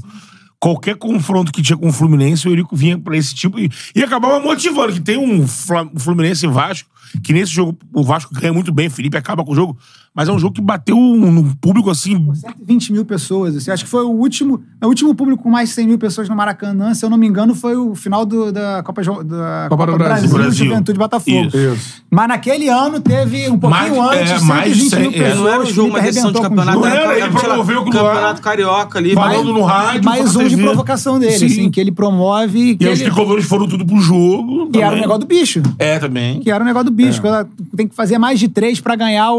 qualquer 0.60 0.95
confronto 0.95 1.52
que 1.52 1.62
tinha 1.62 1.78
com 1.78 1.88
o 1.88 1.93
Fluminense, 1.93 2.47
o 2.47 2.52
Eurico 2.52 2.76
vinha 2.76 2.97
pra 2.99 3.18
esse 3.18 3.34
tipo 3.34 3.60
e, 3.60 3.70
e 3.95 4.04
acabava 4.04 4.39
motivando. 4.39 4.93
Que 4.93 5.02
tem 5.02 5.18
um 5.18 5.41
um 5.43 5.99
Fluminense 5.99 6.45
e 6.45 6.49
Vasco, 6.49 6.89
que 7.24 7.34
nesse 7.34 7.52
jogo 7.52 7.78
o 7.93 8.04
Vasco 8.04 8.34
ganha 8.34 8.54
muito 8.54 8.72
bem, 8.72 8.89
Felipe 8.89 9.18
acaba 9.18 9.43
com 9.43 9.52
o 9.52 9.56
jogo, 9.56 9.78
mas 10.14 10.28
é 10.28 10.32
um 10.32 10.38
jogo 10.39 10.53
que 10.53 10.62
bateu 10.62 10.95
no 10.97 11.55
público 11.55 11.89
assim. 11.89 12.18
120 12.34 12.91
mil 12.93 13.05
pessoas. 13.05 13.55
Assim, 13.55 13.72
acho 13.72 13.84
que 13.86 13.89
foi 13.89 14.03
o 14.03 14.09
último, 14.09 14.62
o 14.84 14.88
último 14.88 15.16
público 15.16 15.43
com 15.43 15.49
mais 15.49 15.70
de 15.70 15.76
100 15.76 15.88
mil 15.88 15.97
pessoas 15.97 16.28
no 16.28 16.36
Maracanã. 16.36 16.93
Se 16.93 17.05
eu 17.05 17.09
não 17.09 17.18
me 17.18 17.28
engano, 17.28 17.55
foi 17.55 17.76
o 17.76 17.95
final 17.95 18.26
do- 18.26 18.51
da 18.51 18.84
Copa, 18.84 19.01
da 19.01 19.68
Copa 19.70 19.86
do 19.88 19.97
Brasil. 19.97 20.30
Brasil. 20.30 20.66
Juventude 20.68 20.99
Botafogo. 20.99 21.47
Isso. 21.47 21.57
Isso. 21.57 22.03
Mas 22.09 22.28
naquele 22.28 22.68
ano 22.68 22.99
teve 22.99 23.49
um 23.49 23.57
pouquinho 23.57 23.97
Mais- 23.97 24.20
antes, 24.20 24.32
é, 24.32 24.38
120 24.39 24.47
mais 24.49 24.74
de 24.76 24.82
mil 24.82 24.89
100, 24.89 24.99
é. 25.07 25.12
pessoas. 25.12 25.38
Não 25.39 25.47
era 25.47 25.62
um 25.62 25.66
jogo, 25.66 25.89
uma 25.89 26.01
decisão 26.01 26.32
de 26.32 26.38
o 26.38 26.41
campeonato. 26.41 26.86
era, 26.86 26.95
era, 27.14 27.18
ele 27.20 27.30
promoveu 27.30 27.84
com- 27.84 27.89
Campeonato 27.91 28.41
Carioca 28.41 28.99
ali. 28.99 29.14
Falando 29.14 29.53
no 29.53 29.62
rádio. 29.64 30.03
Mais 30.03 30.36
um 30.36 30.47
de 30.47 30.57
provocação 30.57 31.20
dele, 31.20 31.38
Sim. 31.38 31.45
assim, 31.45 31.72
que 31.72 31.80
ele 31.80 31.91
promove. 31.91 32.59
e 32.72 32.76
Que, 32.76 32.84
E 32.84 32.88
aí 32.88 32.93
os 32.93 32.99
ele- 32.99 33.09
tricolores 33.09 33.45
foram 33.45 33.68
tudo 33.68 33.86
pro 33.86 33.99
jogo. 33.99 34.70
que 34.72 34.82
era 34.82 34.95
o 34.95 34.99
negócio 34.99 35.22
do 35.22 35.26
bicho. 35.28 35.62
É, 35.80 35.99
também. 35.99 36.39
Que 36.41 36.51
era 36.51 36.64
o 36.64 36.68
negócio 36.68 36.86
do 36.89 36.91
bicho. 36.91 37.26
Ela 37.26 37.47
Tem 37.76 37.88
que 37.88 37.95
fazer 37.95 38.18
mais 38.18 38.39
de 38.39 38.47
três 38.49 38.80
pra 38.82 38.95
ganhar 38.95 39.32
o, 39.34 39.38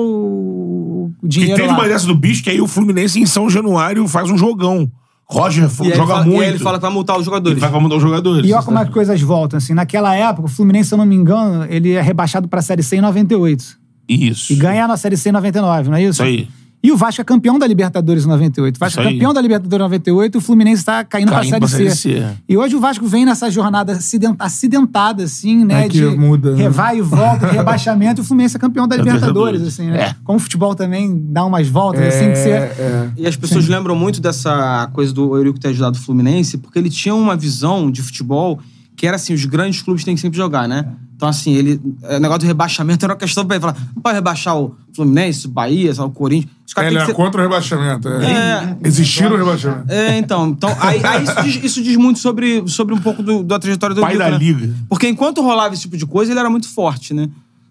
o 0.63 1.13
Que 1.23 1.29
dinheiro 1.29 1.57
teve 1.57 1.69
lá. 1.69 1.75
uma 1.79 1.89
dessa 1.89 2.07
do 2.07 2.15
bicho, 2.15 2.43
que 2.43 2.51
aí 2.51 2.61
o 2.61 2.67
Fluminense 2.67 3.19
em 3.21 3.27
São 3.27 3.49
Januário 3.51 4.07
faz 4.09 4.31
um 4.31 4.37
jogão. 4.39 4.91
Roger 5.27 5.65
E 5.65 5.95
joga 5.95 6.07
fala- 6.15 6.25
muito. 6.25 6.41
E 6.41 6.45
aí 6.45 6.49
ele 6.51 6.59
fala 6.59 6.77
que 6.79 6.83
vai 6.83 6.91
multar 6.93 7.19
os 7.19 7.25
jogadores. 7.25 7.63
Ele 7.63 7.71
vai 7.71 7.81
mudar 7.81 7.97
os 7.97 8.03
jogadores. 8.03 8.49
E 8.49 8.53
olha 8.53 8.63
como 8.63 8.79
é 8.79 8.85
que 8.85 8.91
coisas 8.91 9.21
voltam, 9.23 9.57
assim. 9.57 9.73
Naquela 9.73 10.15
época, 10.15 10.47
o 10.47 10.51
Fluminense, 10.51 10.89
se 10.91 10.95
eu 10.95 10.99
não 10.99 11.07
me 11.07 11.15
engano, 11.17 11.65
ele 11.71 11.93
é 11.93 12.03
rebaixado 12.03 12.49
pra 12.49 12.61
Série 12.61 12.83
C 12.83 12.97
em 12.97 13.01
98. 13.01 13.65
Isso. 14.09 14.53
E 14.53 14.57
ganha 14.57 14.87
na 14.87 14.97
Série 14.97 15.17
C 15.17 15.31
em 15.31 15.33
99, 15.33 15.89
não 15.89 15.97
é 15.97 16.03
isso? 16.03 16.11
Isso 16.11 16.23
aí. 16.23 16.49
E 16.83 16.91
o 16.91 16.97
Vasco 16.97 17.20
é 17.20 17.24
campeão 17.24 17.59
da 17.59 17.66
Libertadores 17.66 18.24
em 18.24 18.28
98. 18.28 18.76
O 18.76 18.78
Vasco 18.80 19.01
é 19.01 19.05
campeão 19.05 19.33
da 19.33 19.41
Libertadores 19.41 19.80
em 19.80 19.85
98 19.85 20.35
e 20.35 20.39
o 20.39 20.41
Fluminense 20.41 20.85
tá 20.85 21.05
caindo, 21.05 21.30
Caindo 21.30 21.51
pra 21.51 21.59
pra 21.61 21.68
Série 21.68 21.91
C. 21.91 21.97
C. 22.20 22.26
E 22.49 22.57
hoje 22.57 22.74
o 22.74 22.80
Vasco 22.80 23.07
vem 23.07 23.24
nessa 23.24 23.49
jornada 23.51 23.93
aciden- 23.93 24.35
acidentada, 24.39 25.22
assim, 25.22 25.64
né? 25.64 25.87
É 25.87 25.89
que 25.89 25.99
de 25.99 26.16
muda, 26.16 26.57
né? 26.57 26.68
vai 26.68 26.99
e 26.99 27.01
volta, 27.01 27.47
rebaixamento, 27.47 28.20
e 28.20 28.22
o 28.22 28.24
Fluminense 28.24 28.57
é 28.57 28.59
campeão 28.59 28.89
da 28.89 28.97
Libertadores, 28.97 29.62
assim, 29.62 29.91
né? 29.91 30.01
É. 30.01 30.16
Como 30.24 30.39
o 30.39 30.41
futebol 30.41 30.74
também 30.74 31.22
dá 31.30 31.45
umas 31.45 31.68
voltas, 31.68 32.03
assim, 32.03 32.30
que 32.30 32.37
você... 32.37 32.51
é. 32.51 33.11
E 33.16 33.26
as 33.26 33.37
pessoas 33.37 33.68
lembram 33.68 33.95
muito 33.95 34.20
dessa 34.20 34.91
coisa 34.93 35.12
do 35.12 35.37
Eurico 35.37 35.61
ter 35.61 35.68
ajudado 35.68 35.97
o 35.97 36.01
Fluminense, 36.01 36.59
porque 36.59 36.78
ele 36.78 36.91
tinha 36.91 37.14
uma 37.14 37.37
visão 37.37 37.91
de 37.91 38.03
futebol 38.03 38.59
que 38.97 39.07
era 39.07 39.16
assim, 39.16 39.33
os 39.33 39.45
grandes 39.45 39.83
clubes 39.83 40.05
têm 40.05 40.14
que 40.14 40.20
sempre 40.20 40.37
jogar, 40.37 40.68
né? 40.68 40.87
Então, 41.23 41.29
assim, 41.31 41.53
ele. 41.55 41.81
O 42.03 42.18
negócio 42.18 42.41
do 42.41 42.47
rebaixamento 42.47 43.05
era 43.07 43.12
uma 43.12 43.18
questão 43.18 43.47
pra 43.47 43.55
ele 43.55 43.61
falar: 43.61 43.77
não 43.95 44.03
pode 44.03 44.16
rebaixar 44.16 44.59
o 44.59 44.75
Fluminense, 44.93 45.47
o 45.47 45.51
Bahia, 45.51 45.93
o 46.03 46.11
Corinthians. 46.11 46.53
Os 46.66 46.75
caras 46.75 46.91
Ele 46.91 47.01
é 47.01 47.07
ser- 47.07 47.14
contra 47.14 47.41
o 47.41 47.45
rebaixamento. 47.45 48.09
É. 48.09 48.25
É. 48.25 48.77
Existir 48.83 49.31
o 49.31 49.37
rebaixamento. 49.37 49.85
É, 49.93 50.18
então. 50.18 50.49
então 50.49 50.77
aí, 50.81 51.01
aí 51.05 51.23
isso, 51.23 51.43
diz, 51.45 51.64
isso 51.64 51.83
diz 51.85 51.97
muito 51.97 52.18
sobre, 52.18 52.64
sobre 52.66 52.93
um 52.93 52.99
pouco 52.99 53.23
do- 53.23 53.45
da 53.45 53.57
trajetória 53.57 53.95
do 53.95 54.01
Pai 54.01 54.18
da 54.18 54.33
né? 54.33 54.37
liga. 54.39 54.75
Porque 54.89 55.09
enquanto 55.09 55.41
rolava 55.43 55.73
esse 55.75 55.83
tipo 55.83 55.97
de 55.97 56.07
coisa, 56.07 56.33
ele 56.33 56.41
era 56.41 56.51
muito 56.51 56.68
forte, 56.68 57.14
né? 57.14 57.29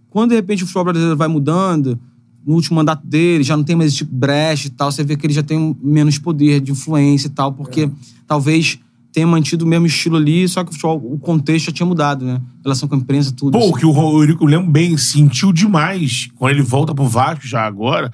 Quando, 0.10 0.30
de 0.30 0.36
repente, 0.36 0.64
o 0.64 0.66
futebol 0.66 0.86
brasileiro 0.86 1.18
vai 1.18 1.28
mudando, 1.28 2.00
no 2.48 2.54
último 2.54 2.78
mandato 2.78 3.06
dele, 3.06 3.44
já 3.44 3.58
não 3.58 3.66
tem 3.66 3.76
mais 3.76 3.90
esse 3.90 3.98
tipo 3.98 4.12
de 4.14 4.18
brecha 4.18 4.68
e 4.68 4.70
tal, 4.70 4.90
você 4.90 5.04
vê 5.04 5.18
que 5.18 5.26
ele 5.26 5.34
já 5.34 5.44
tem 5.44 5.58
um- 5.58 5.76
menos 5.84 6.18
poder 6.18 6.62
de 6.62 6.72
influência 6.72 7.28
e 7.28 7.32
tal, 7.32 7.52
porque 7.52 7.90
talvez 8.26 8.80
tenha 9.12 9.28
mantido 9.28 9.66
o 9.66 9.68
mesmo 9.68 9.86
estilo 9.86 10.16
ali, 10.18 10.48
só 10.48 10.64
que 10.64 10.70
o 10.70 10.74
futebol, 10.74 11.14
o 11.14 11.20
contexto 11.20 11.66
já 11.68 11.72
tinha 11.72 11.86
mudado, 11.86 12.26
né? 12.26 12.40
Relação 12.64 12.88
com 12.88 12.96
a 12.96 12.98
imprensa, 12.98 13.32
tudo. 13.36 13.52
Pô, 13.52 13.60
assim. 13.60 13.70
o 13.70 13.74
que 13.76 13.86
o 13.86 14.22
Eurico, 14.22 14.44
eu 14.44 14.48
lembro 14.48 14.72
bem, 14.72 14.96
sentiu 14.98 15.52
demais 15.52 16.30
quando 16.38 16.52
ele 16.52 16.62
volta 16.62 16.94
pro 16.96 17.06
Vasco 17.08 17.46
já 17.46 17.66
agora, 17.66 18.12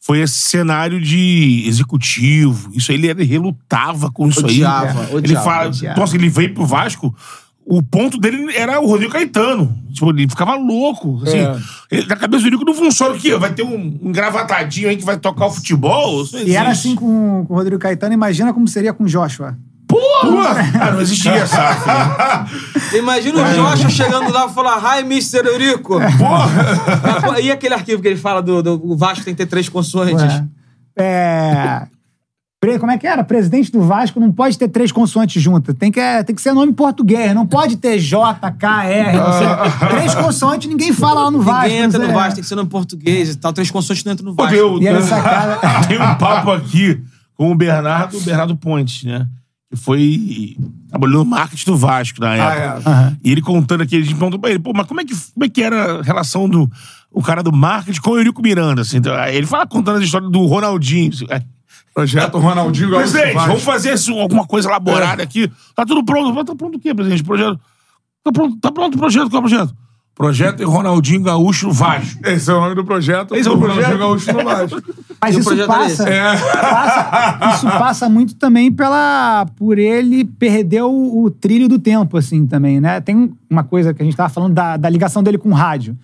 foi 0.00 0.20
esse 0.20 0.38
cenário 0.38 1.00
de 1.00 1.64
executivo. 1.66 2.70
Isso 2.72 2.90
aí 2.90 2.96
ele, 2.98 3.08
ele 3.08 3.24
relutava 3.24 4.10
com 4.10 4.28
isso 4.28 4.40
Odiava, 4.40 5.00
aí. 5.00 5.06
Ele 5.08 5.16
odiava, 5.18 5.44
fala, 5.44 5.68
odiava. 5.68 6.00
nossa, 6.00 6.16
ele 6.16 6.28
veio 6.28 6.54
pro 6.54 6.64
Vasco, 6.64 7.14
o 7.66 7.82
ponto 7.82 8.16
dele 8.18 8.56
era 8.56 8.80
o 8.80 8.86
Rodrigo 8.86 9.12
Caetano. 9.12 9.76
Tipo, 9.92 10.08
ele 10.10 10.26
ficava 10.28 10.54
louco. 10.54 11.20
Assim, 11.24 11.36
É. 11.38 11.58
ele- 11.90 12.06
na 12.06 12.16
cabeça 12.16 12.42
do 12.42 12.46
Eurico 12.46 12.64
não 12.64 12.72
funciona 12.72 13.14
o 13.14 13.18
quê? 13.18 13.36
Vai 13.36 13.52
ter 13.52 13.62
um 13.64 13.98
engravatadinho 14.02 14.88
aí 14.88 14.96
que 14.96 15.04
vai 15.04 15.18
tocar 15.18 15.46
o 15.46 15.50
futebol? 15.50 16.24
E 16.46 16.54
era 16.56 16.70
assim 16.70 16.94
com, 16.94 17.44
com 17.46 17.52
o 17.52 17.56
Rodrigo 17.56 17.78
Caetano, 17.80 18.14
imagina 18.14 18.54
como 18.54 18.66
seria 18.66 18.94
com 18.94 19.04
o 19.04 19.08
Joshua. 19.08 19.58
Porra! 19.88 20.54
Ah, 20.80 20.90
não 20.92 21.00
existia 21.00 21.32
essa. 21.32 21.74
filho. 21.74 22.98
Imagina 23.02 23.40
o 23.42 23.54
Joshua 23.54 23.88
chegando 23.90 24.30
lá 24.30 24.46
e 24.46 24.52
falar, 24.52 24.98
hi, 24.98 25.00
Mr. 25.00 25.46
Eurico. 25.46 25.94
Porra! 26.18 27.40
E 27.40 27.50
aquele 27.50 27.74
arquivo 27.74 28.00
que 28.02 28.08
ele 28.08 28.16
fala 28.18 28.42
do, 28.42 28.62
do 28.62 28.96
Vasco 28.96 29.24
tem 29.24 29.34
que 29.34 29.38
ter 29.38 29.46
três 29.46 29.68
consoantes? 29.68 30.22
Ué. 30.22 30.44
É. 30.98 31.86
Como 32.80 32.90
é 32.90 32.98
que 32.98 33.06
era? 33.06 33.22
Presidente 33.22 33.70
do 33.70 33.80
Vasco 33.82 34.18
não 34.18 34.32
pode 34.32 34.58
ter 34.58 34.68
três 34.68 34.90
consoantes 34.90 35.40
juntas. 35.40 35.74
Tem 35.78 35.92
que, 35.92 36.00
é, 36.00 36.24
tem 36.24 36.34
que 36.34 36.42
ser 36.42 36.52
nome 36.52 36.72
português. 36.72 37.32
Não 37.32 37.46
pode 37.46 37.76
ter 37.76 37.98
J, 38.00 38.50
K, 38.50 38.84
R. 38.84 39.16
não 39.16 39.32
sei. 39.32 39.88
três 39.88 40.14
consoantes 40.14 40.68
ninguém 40.68 40.92
fala 40.92 41.22
lá 41.24 41.30
no 41.30 41.40
Vasco. 41.40 41.62
Ninguém 41.68 41.82
entra 41.84 41.98
no 42.00 42.06
sei. 42.06 42.14
Vasco, 42.14 42.34
tem 42.34 42.42
que 42.42 42.48
ser 42.48 42.56
no 42.56 42.66
português 42.66 43.30
e 43.30 43.36
tal. 43.36 43.52
Três 43.52 43.70
consoantes 43.70 44.04
não 44.04 44.12
entram 44.12 44.26
no 44.26 44.34
Vasco. 44.34 44.54
eu- 44.54 44.82
E 44.82 44.86
era 44.88 45.00
sacada. 45.00 45.58
Tem 45.86 45.96
um 46.02 46.14
papo 46.16 46.50
aqui 46.50 47.00
com 47.36 47.52
o 47.52 47.54
Bernardo, 47.54 48.18
o 48.18 48.20
Bernardo 48.22 48.56
Pontes, 48.56 49.04
né? 49.04 49.24
Que 49.70 49.76
foi. 49.76 50.56
Trabalhou 50.88 51.24
no 51.24 51.30
marketing 51.30 51.66
do 51.66 51.76
Vasco 51.76 52.20
na 52.20 52.34
época. 52.34 52.90
é. 52.90 53.16
E 53.22 53.30
ele 53.32 53.42
contando 53.42 53.82
aqui, 53.82 53.96
a 53.96 54.00
gente 54.00 54.14
perguntou 54.14 54.38
pra 54.40 54.50
ele, 54.50 54.58
pô, 54.58 54.72
mas 54.74 54.86
como 54.86 55.00
é 55.00 55.04
que, 55.04 55.14
como 55.34 55.44
é 55.44 55.48
que 55.48 55.62
era 55.62 55.98
a 55.98 56.02
relação 56.02 56.48
do 56.48 56.70
o 57.10 57.22
cara 57.22 57.42
do 57.42 57.52
marketing 57.52 58.00
com 58.00 58.10
o 58.10 58.16
Eurico 58.16 58.40
Miranda? 58.42 58.82
Assim, 58.82 58.96
Então, 58.98 59.14
ele 59.26 59.46
fala 59.46 59.66
contando 59.66 59.98
a 59.98 60.02
história 60.04 60.28
do 60.28 60.46
Ronaldinho. 60.46 61.12
assim, 61.12 61.26
é, 61.28 61.42
Projeto 61.94 62.38
Ronaldinho 62.38 62.90
Gaúcho 62.90 63.10
Presidente, 63.12 63.34
vamos 63.46 63.62
fazer 63.62 63.94
isso, 63.94 64.12
alguma 64.18 64.46
coisa 64.46 64.68
elaborada 64.68 65.22
aqui. 65.22 65.50
Tá 65.74 65.84
tudo 65.84 66.04
pronto. 66.04 66.44
Tá 66.44 66.54
pronto 66.54 66.76
o 66.76 66.80
quê, 66.80 66.94
presidente? 66.94 67.24
Projeto. 67.24 67.58
Tá 68.24 68.32
pronto, 68.32 68.56
tá 68.60 68.70
pronto 68.70 68.94
o 68.94 68.98
projeto? 68.98 69.28
Qual 69.30 69.42
é 69.42 69.46
o 69.46 69.48
projeto? 69.48 69.74
Projeto 70.18 70.60
é 70.62 70.66
Ronaldinho 70.66 71.22
Gaúcho 71.22 71.70
Vasco. 71.70 72.20
Esse 72.28 72.50
é 72.50 72.54
o 72.54 72.60
nome 72.60 72.74
do 72.74 72.84
projeto. 72.84 73.34
Esse 73.36 73.48
é 73.48 73.52
o 73.52 73.54
Ronaldinho 73.54 73.82
projeto? 73.86 73.98
Gaúcho 73.98 74.32
no 74.32 74.44
Vasco. 74.44 74.82
Mas 75.22 75.34
E 75.34 75.36
o 75.36 75.40
isso 75.40 75.48
projeto 75.48 75.72
era 75.72 75.86
esse? 75.86 75.96
passa, 76.04 76.58
passa- 76.60 77.54
Isso 77.54 77.66
passa 77.66 78.08
muito 78.08 78.34
também 78.34 78.70
pela, 78.70 79.46
por 79.56 79.78
ele 79.78 80.24
perder 80.24 80.82
o, 80.82 81.22
o 81.24 81.30
trilho 81.30 81.68
do 81.68 81.78
tempo, 81.78 82.16
assim, 82.16 82.46
também, 82.46 82.80
né? 82.80 83.00
Tem 83.00 83.32
uma 83.50 83.64
coisa 83.64 83.94
que 83.94 84.02
a 84.02 84.04
gente 84.04 84.16
tava 84.16 84.28
falando 84.28 84.54
da, 84.54 84.76
da 84.76 84.88
ligação 84.90 85.22
dele 85.22 85.38
com 85.38 85.48
o 85.50 85.54
rádio. 85.54 85.96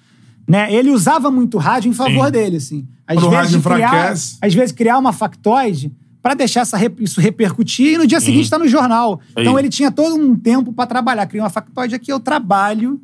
Né? 0.48 0.72
Ele 0.72 0.90
usava 0.90 1.30
muito 1.30 1.56
o 1.56 1.60
rádio 1.60 1.88
em 1.90 1.92
favor 1.94 2.26
Sim. 2.26 2.32
dele, 2.32 2.56
assim. 2.56 2.86
Às 3.06 3.16
Quando 3.16 3.26
o 3.26 3.30
vezes, 3.30 3.52
rádio 3.54 3.62
criar, 3.62 3.86
enfraquece. 3.88 4.36
às 4.40 4.54
vezes 4.54 4.72
criar 4.72 4.98
uma 4.98 5.12
factoide 5.12 5.92
para 6.22 6.34
deixar 6.34 6.60
essa 6.62 6.78
isso 7.00 7.20
repercutir 7.20 7.94
e 7.94 7.98
no 7.98 8.06
dia 8.06 8.18
seguinte 8.20 8.48
tá 8.50 8.58
no 8.58 8.66
jornal. 8.68 9.20
Aí. 9.36 9.42
Então 9.42 9.58
ele 9.58 9.68
tinha 9.68 9.90
todo 9.90 10.14
um 10.16 10.34
tempo 10.36 10.72
para 10.72 10.86
trabalhar. 10.86 11.26
Cria 11.26 11.42
uma 11.42 11.50
factoide 11.50 11.94
aqui, 11.94 12.10
eu 12.12 12.18
trabalho 12.20 13.00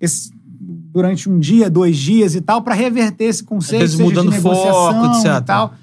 esse- 0.00 0.30
durante 0.92 1.28
um 1.30 1.38
dia, 1.38 1.70
dois 1.70 1.96
dias 1.96 2.34
e 2.34 2.40
tal, 2.40 2.62
para 2.62 2.74
reverter 2.74 3.24
esse 3.24 3.44
conceito, 3.44 3.80
vezes 3.80 3.96
seja 3.96 4.08
mudando 4.08 4.30
de 4.30 4.40
foco, 4.40 4.56
negociação 4.56 5.12
etc. 5.12 5.42
e 5.42 5.44
tal. 5.44 5.74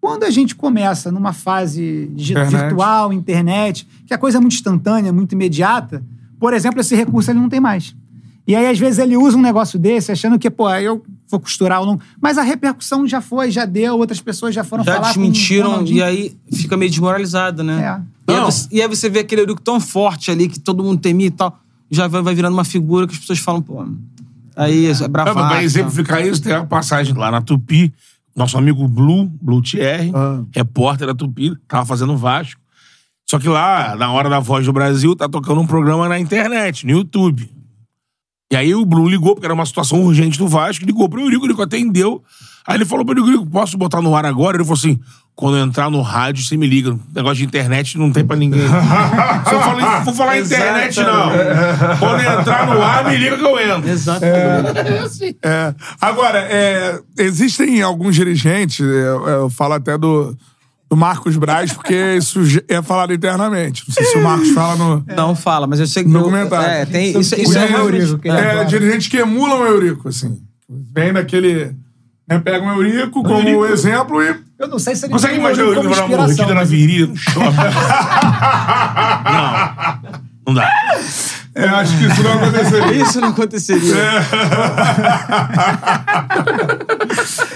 Quando 0.00 0.24
a 0.24 0.30
gente 0.30 0.54
começa 0.54 1.12
numa 1.12 1.32
fase 1.32 2.10
de 2.14 2.32
Internet. 2.32 2.56
virtual, 2.56 3.12
internet, 3.12 3.86
que 4.06 4.14
a 4.14 4.18
coisa 4.18 4.38
é 4.38 4.40
muito 4.40 4.54
instantânea, 4.54 5.12
muito 5.12 5.32
imediata, 5.32 6.02
por 6.38 6.54
exemplo, 6.54 6.80
esse 6.80 6.94
recurso 6.94 7.30
ele 7.30 7.38
não 7.38 7.48
tem 7.48 7.60
mais. 7.60 7.94
E 8.46 8.56
aí, 8.56 8.66
às 8.66 8.78
vezes, 8.78 8.98
ele 8.98 9.16
usa 9.16 9.36
um 9.36 9.42
negócio 9.42 9.78
desse, 9.78 10.10
achando 10.10 10.38
que, 10.38 10.48
pô, 10.50 10.68
eu 10.70 11.02
vou 11.28 11.38
costurar 11.38 11.80
ou 11.80 11.86
não. 11.86 12.00
Mas 12.20 12.38
a 12.38 12.42
repercussão 12.42 13.06
já 13.06 13.20
foi, 13.20 13.50
já 13.50 13.64
deu, 13.64 13.96
outras 13.98 14.20
pessoas 14.20 14.54
já 14.54 14.64
foram 14.64 14.82
Já 14.82 14.94
falar. 14.94 15.14
com 15.14 15.20
o 15.20 15.22
desmentiram 15.22 15.70
Ronaldinho. 15.70 15.98
e 15.98 16.02
aí 16.02 16.36
fica 16.52 16.76
meio 16.76 16.90
desmoralizado, 16.90 17.62
né? 17.62 18.02
É. 18.26 18.32
E, 18.32 18.34
aí 18.34 18.40
você, 18.40 18.68
e 18.72 18.82
aí 18.82 18.88
você 18.88 19.08
vê 19.08 19.20
aquele 19.20 19.42
Eurico 19.42 19.60
tão 19.60 19.78
forte 19.78 20.30
ali, 20.30 20.48
que 20.48 20.58
todo 20.58 20.82
mundo 20.82 20.98
temia 20.98 21.26
e 21.26 21.30
tal, 21.30 21.60
já 21.90 22.08
vai, 22.08 22.22
vai 22.22 22.34
virando 22.34 22.54
uma 22.54 22.64
figura 22.64 23.06
que 23.06 23.12
as 23.12 23.20
pessoas 23.20 23.38
falam, 23.38 23.60
pô, 23.60 23.84
aí 24.62 24.86
é 24.86 25.08
pra 25.08 25.24
tal. 25.34 25.60
exemplificar 25.62 26.24
isso, 26.24 26.42
tem 26.42 26.54
uma 26.54 26.66
passagem 26.66 27.14
lá 27.14 27.30
na 27.30 27.40
Tupi. 27.40 27.92
Nosso 28.34 28.56
amigo 28.56 28.86
Blue, 28.86 29.30
Blue 29.42 29.60
Thierry, 29.60 30.12
Ah. 30.14 30.42
repórter 30.54 31.06
da 31.06 31.14
Tupi, 31.14 31.52
tava 31.66 31.84
fazendo 31.84 32.16
Vasco. 32.16 32.60
Só 33.28 33.38
que 33.38 33.48
lá, 33.48 33.94
na 33.96 34.10
hora 34.12 34.28
da 34.28 34.40
Voz 34.40 34.66
do 34.66 34.72
Brasil, 34.72 35.14
tá 35.16 35.28
tocando 35.28 35.60
um 35.60 35.66
programa 35.66 36.08
na 36.08 36.18
internet, 36.18 36.84
no 36.86 36.92
YouTube. 36.92 37.50
E 38.52 38.56
aí 38.56 38.74
o 38.74 38.84
Blue 38.84 39.08
ligou, 39.08 39.34
porque 39.34 39.46
era 39.46 39.54
uma 39.54 39.66
situação 39.66 40.02
urgente 40.04 40.36
do 40.38 40.48
Vasco, 40.48 40.84
ligou 40.84 41.08
pro 41.08 41.20
Eurico, 41.20 41.42
o 41.42 41.44
Eurico 41.46 41.62
atendeu. 41.62 42.22
Aí 42.66 42.76
ele 42.76 42.84
falou 42.84 43.04
pro 43.04 43.12
Eurico, 43.14 43.28
Eurico, 43.30 43.50
posso 43.50 43.76
botar 43.76 44.00
no 44.00 44.14
ar 44.14 44.24
agora? 44.26 44.56
Ele 44.56 44.64
falou 44.64 44.78
assim, 44.78 44.98
quando 45.34 45.56
eu 45.56 45.64
entrar 45.64 45.90
no 45.90 46.02
rádio, 46.02 46.44
você 46.44 46.56
me 46.56 46.66
liga. 46.66 46.96
Negócio 47.14 47.36
de 47.36 47.44
internet 47.44 47.96
não 47.96 48.12
tem 48.12 48.24
pra 48.24 48.36
ninguém. 48.36 48.60
Se 48.68 49.54
eu 49.54 49.60
falar, 49.60 50.04
for 50.04 50.14
falar 50.14 50.38
internet, 50.38 51.00
não. 51.00 51.30
Quando 51.98 52.20
entrar 52.20 52.66
no 52.66 52.82
ar, 52.82 53.04
me 53.08 53.16
liga 53.16 53.38
que 53.38 53.44
eu 53.44 53.58
entro. 53.58 53.88
Exato. 53.90 54.24
É. 55.42 55.74
Agora, 56.00 56.38
é, 56.40 57.00
existem 57.18 57.80
alguns 57.82 58.14
dirigentes, 58.14 58.84
é, 58.86 59.32
eu 59.34 59.48
falo 59.50 59.74
até 59.74 59.96
do, 59.96 60.36
do 60.90 60.96
Marcos 60.96 61.36
Braz, 61.36 61.72
porque 61.72 62.16
isso 62.16 62.40
é 62.68 62.82
falado 62.82 63.14
internamente. 63.14 63.84
Não 63.88 63.94
sei 63.94 64.04
se 64.04 64.18
o 64.18 64.22
Marcos 64.22 64.50
fala 64.50 64.76
no. 64.76 65.04
Não 65.16 65.34
fala, 65.34 65.66
mas 65.66 65.80
eu 65.80 65.86
sei 65.86 66.04
que... 66.04 66.10
No 66.10 66.20
eu- 66.20 66.24
comentário. 66.24 66.68
É, 66.68 66.84
tem, 66.84 67.18
isso, 67.18 67.34
isso 67.34 67.58
é 67.58 67.70
é 67.72 67.76
o 67.76 67.88
Eurico, 67.88 68.20
ele 68.24 68.36
é. 68.36 68.56
É, 68.56 68.64
dirigentes 68.64 69.08
que 69.08 69.16
emulam 69.16 69.60
o 69.60 69.66
Eurico, 69.66 70.08
assim. 70.08 70.38
Vem 70.68 71.12
naquele. 71.12 71.74
Né, 72.30 72.38
pega 72.38 72.64
o 72.64 72.82
Eurico 72.82 73.22
como 73.24 73.66
exemplo 73.66 74.22
e. 74.22 74.36
Eu 74.58 74.68
não 74.68 74.78
sei 74.78 74.94
se 74.94 75.06
ele 75.06 75.12
Consegue 75.12 75.36
imaginar 75.36 75.64
o 75.64 75.68
Eurico 75.70 75.86
Eurico 75.86 76.02
como 76.02 76.16
na 76.16 76.24
inspiração, 76.24 76.46
mordida 76.46 76.54
na 76.54 76.64
virilha, 76.64 77.06
no 77.08 77.16
shopping? 77.18 77.56
não. 79.32 80.20
Não 80.46 80.54
dá. 80.54 80.68
É, 81.54 81.64
acho 81.68 81.98
que 81.98 82.04
isso 82.06 82.22
não 82.22 82.32
aconteceria. 82.32 83.02
Isso 83.02 83.20
não 83.20 83.28
aconteceria. 83.30 83.94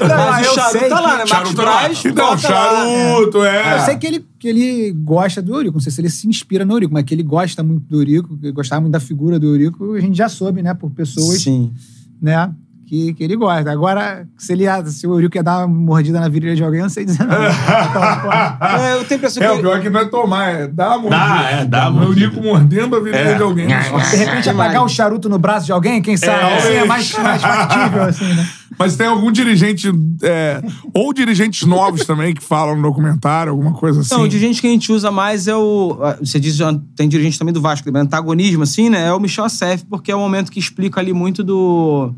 Não, 0.01 0.17
Mas 0.31 0.47
eu 0.47 0.53
o 0.53 0.55
Charuto 0.55 0.79
sei 0.79 0.89
tá 0.89 1.01
lá, 1.01 1.13
que- 1.13 1.19
né? 1.19 1.27
Charuto 1.27 1.55
tá 1.57 1.63
lá. 1.63 1.79
Braz, 1.83 2.05
Então, 2.05 2.27
bota 2.37 2.49
lá. 2.49 2.55
charuto, 2.85 3.45
é. 3.45 3.75
Eu 3.77 3.81
sei 3.81 3.97
que 3.97 4.07
ele, 4.07 4.27
que 4.39 4.49
ele 4.49 4.93
gosta 4.93 5.41
do 5.41 5.55
Eurico. 5.55 5.75
Não 5.75 5.81
sei 5.81 5.93
se 5.93 6.01
ele 6.01 6.11
se 6.11 6.29
inspira 6.29 6.65
no 6.65 6.75
Eurico, 6.75 6.93
mas 6.93 7.05
que 7.05 7.15
ele 7.15 7.23
gosta 7.23 7.63
muito 7.63 7.85
do 7.89 8.01
Eurico, 8.01 8.37
que 8.37 8.47
ele 8.47 8.53
gostava 8.53 8.81
muito 8.81 8.93
da 8.93 9.01
figura 9.01 9.39
do 9.39 9.47
Eurico, 9.47 9.95
a 9.95 10.01
gente 10.01 10.17
já 10.17 10.29
soube, 10.29 10.63
né? 10.63 10.75
Por 10.75 10.91
pessoas, 10.91 11.43
Sim. 11.43 11.73
né? 12.21 12.51
Que, 12.87 13.15
que 13.15 13.25
ele 13.25 13.35
gosta. 13.37 13.71
Agora, 13.73 14.27
se, 14.37 14.53
ele, 14.53 14.65
ia- 14.65 14.85
se 14.85 15.07
o 15.07 15.15
Eurico 15.15 15.37
ia 15.37 15.43
dar 15.43 15.61
uma 15.67 15.69
mordida 15.69 16.21
na 16.21 16.29
virilha 16.29 16.55
de 16.55 16.63
alguém, 16.63 16.81
eu 16.81 16.85
não 16.85 16.91
sei 16.91 17.05
dizer 17.05 17.25
não. 17.27 17.35
É, 18.85 18.93
eu 18.95 19.05
tenho 19.05 19.13
a 19.13 19.15
impressão 19.17 19.43
É, 19.43 19.51
o 19.53 19.57
que... 19.57 19.61
pior 19.63 19.79
é 19.79 19.81
que 19.81 19.91
não 19.91 20.01
é 20.01 20.05
tomar, 20.05 20.49
é 20.51 20.67
dar 20.67 20.93
a 20.95 20.99
mordida. 20.99 21.17
Dá, 21.17 21.51
é, 21.51 21.65
dá 21.65 21.85
a 21.85 21.89
O 21.89 21.93
mordida. 21.93 22.27
Eurico 22.27 22.43
mordendo 22.43 22.97
a 22.97 23.01
virilha 23.01 23.19
É. 23.31 23.35
de 23.35 23.43
alguém. 23.43 23.67
De 23.67 24.17
repente, 24.17 24.51
apagar 24.51 24.85
o 24.85 24.89
charuto 24.89 25.29
no 25.29 25.39
braço 25.39 25.67
de 25.67 25.73
alguém, 25.73 26.03
quem 26.03 26.17
sabe? 26.17 26.41
É, 26.43 26.57
assim, 26.57 26.73
é 26.75 26.85
mais, 26.85 27.13
mais 27.19 27.43
factível, 27.43 28.03
assim, 28.03 28.35
né? 28.35 28.49
Mas 28.77 28.97
tem 28.97 29.07
algum 29.07 29.31
dirigente, 29.31 29.89
é, 30.23 30.61
ou 30.93 31.13
dirigentes 31.15 31.65
novos 31.67 32.05
também, 32.05 32.35
que 32.35 32.43
falam 32.43 32.75
no 32.77 32.83
documentário, 32.83 33.53
alguma 33.53 33.73
coisa 33.73 34.01
assim. 34.01 34.13
Não, 34.15 34.23
o 34.23 34.29
dirigente 34.29 34.61
que 34.61 34.67
a 34.67 34.71
gente 34.71 34.91
usa 34.91 35.13
mais 35.13 35.47
é 35.47 35.55
o. 35.55 35.97
ah, 36.03 36.17
Você 36.21 36.41
diz, 36.41 36.57
já 36.57 36.75
tem 36.97 37.09
dirigente 37.09 37.39
também 37.39 37.55
do 37.55 37.61
Vasco, 37.61 37.89
antagonismo, 37.97 38.65
assim, 38.65 38.91
né? 38.91 39.07
É 39.07 39.13
o 39.13 39.21
Michel 39.21 39.45
Acef, 39.45 39.85
porque 39.89 40.11
é 40.11 40.17
o 40.17 40.19
momento 40.19 40.51
que 40.51 40.59
explica 40.59 40.99
ali 41.01 41.13
muito 41.13 41.45
do. 41.45 42.13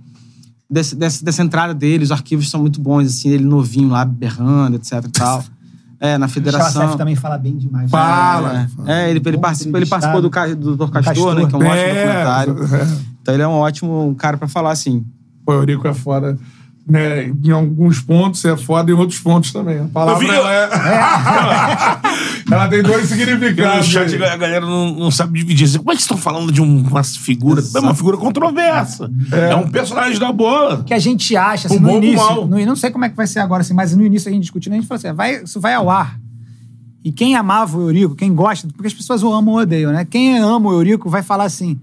Desse- 0.70 0.94
desse- 0.96 1.24
dessa 1.24 1.42
entrada 1.42 1.72
dele. 1.74 2.04
Os 2.04 2.12
arquivos 2.12 2.50
são 2.50 2.60
muito 2.60 2.80
bons, 2.80 3.06
assim, 3.06 3.28
ele 3.30 3.44
novinho 3.44 3.88
lá, 3.88 4.04
berrando, 4.04 4.76
etc 4.76 5.04
e 5.06 5.10
tal. 5.10 5.44
É, 5.98 6.18
na 6.18 6.26
O 6.26 6.28
federação. 6.28 6.82
Chacef 6.82 6.98
também 6.98 7.16
fala 7.16 7.38
bem 7.38 7.56
demais. 7.56 7.90
Fala. 7.90 8.68
É, 8.86 9.08
ele, 9.08 9.18
ele, 9.24 9.38
participou, 9.38 9.78
ele 9.78 9.86
participou 9.86 10.20
do, 10.20 10.28
do 10.28 10.76
Dr. 10.76 10.90
Castor, 10.90 11.02
Castor. 11.14 11.34
né? 11.34 11.46
Que 11.46 11.54
é 11.54 11.58
um 11.58 11.62
ótimo 11.62 11.74
É. 11.74 12.04
documentário. 12.04 12.56
Então 13.22 13.34
ele 13.34 13.42
é 13.42 13.48
um 13.48 13.52
ótimo 13.52 14.14
cara 14.18 14.36
pra 14.36 14.46
falar, 14.46 14.72
assim. 14.72 15.02
Pô, 15.44 15.52
o 15.52 15.54
Eurico 15.54 15.88
é 15.88 15.94
foda. 15.94 16.38
Né? 16.86 17.32
Em 17.42 17.50
alguns 17.50 17.98
pontos 17.98 18.44
é 18.44 18.54
foda, 18.58 18.90
em 18.90 18.94
outros 18.94 19.18
pontos 19.20 19.50
também. 19.54 19.80
A 19.80 19.84
palavra 19.86 20.22
Eu 20.22 20.28
vi- 20.30 20.36
ela 20.36 20.52
é... 20.52 20.68
ela 22.50 22.68
tem 22.68 22.82
dois 22.82 23.02
no 23.10 23.16
significados. 23.16 23.86
chat 23.86 24.14
a 24.22 24.36
galera 24.36 24.60
não, 24.64 24.94
não 24.94 25.10
sabe 25.10 25.38
dividir. 25.40 25.66
Como 25.78 25.90
é 25.90 25.94
que 25.94 26.02
vocês 26.02 26.04
estão 26.04 26.16
falando 26.18 26.52
de 26.52 26.60
um- 26.62 26.80
uma 26.86 27.02
figura? 27.02 27.62
É 27.74 27.78
uma 27.80 27.94
figura 27.94 28.16
controversa. 28.16 29.10
É. 29.32 29.54
um 29.56 29.68
personagem 29.70 30.18
da 30.18 30.30
bola. 30.32 30.84
que 30.84 30.94
a 30.94 30.98
gente 30.98 31.36
acha, 31.36 31.66
assim, 31.68 31.78
O 31.78 31.80
no 31.80 31.88
bom 31.88 31.96
início. 31.98 32.16
mal. 32.16 32.46
No, 32.46 32.64
não 32.66 32.76
sei 32.76 32.90
como 32.90 33.04
é 33.04 33.08
que 33.08 33.16
vai 33.16 33.26
ser 33.26 33.40
agora, 33.40 33.62
assim, 33.62 33.74
mas 33.74 33.94
no 33.96 34.04
início 34.04 34.28
a 34.28 34.32
gente 34.32 34.42
discutindo, 34.42 34.72
a 34.72 34.76
gente 34.76 34.86
falou 34.86 34.98
assim: 34.98 35.12
vai, 35.12 35.42
isso 35.42 35.60
vai 35.60 35.74
ao 35.74 35.90
ar. 35.90 36.18
E 37.04 37.12
quem 37.12 37.36
amava 37.36 37.76
o 37.78 37.82
Eurico, 37.82 38.14
quem 38.16 38.34
gosta, 38.34 38.66
porque 38.68 38.88
as 38.88 38.94
pessoas 38.94 39.22
o 39.22 39.32
amam 39.32 39.54
ou 39.54 39.60
odeiam, 39.60 39.92
né? 39.92 40.04
Quem 40.04 40.38
ama 40.38 40.68
o 40.68 40.72
Eurico 40.72 41.08
vai 41.08 41.22
falar 41.22 41.44
assim: 41.44 41.78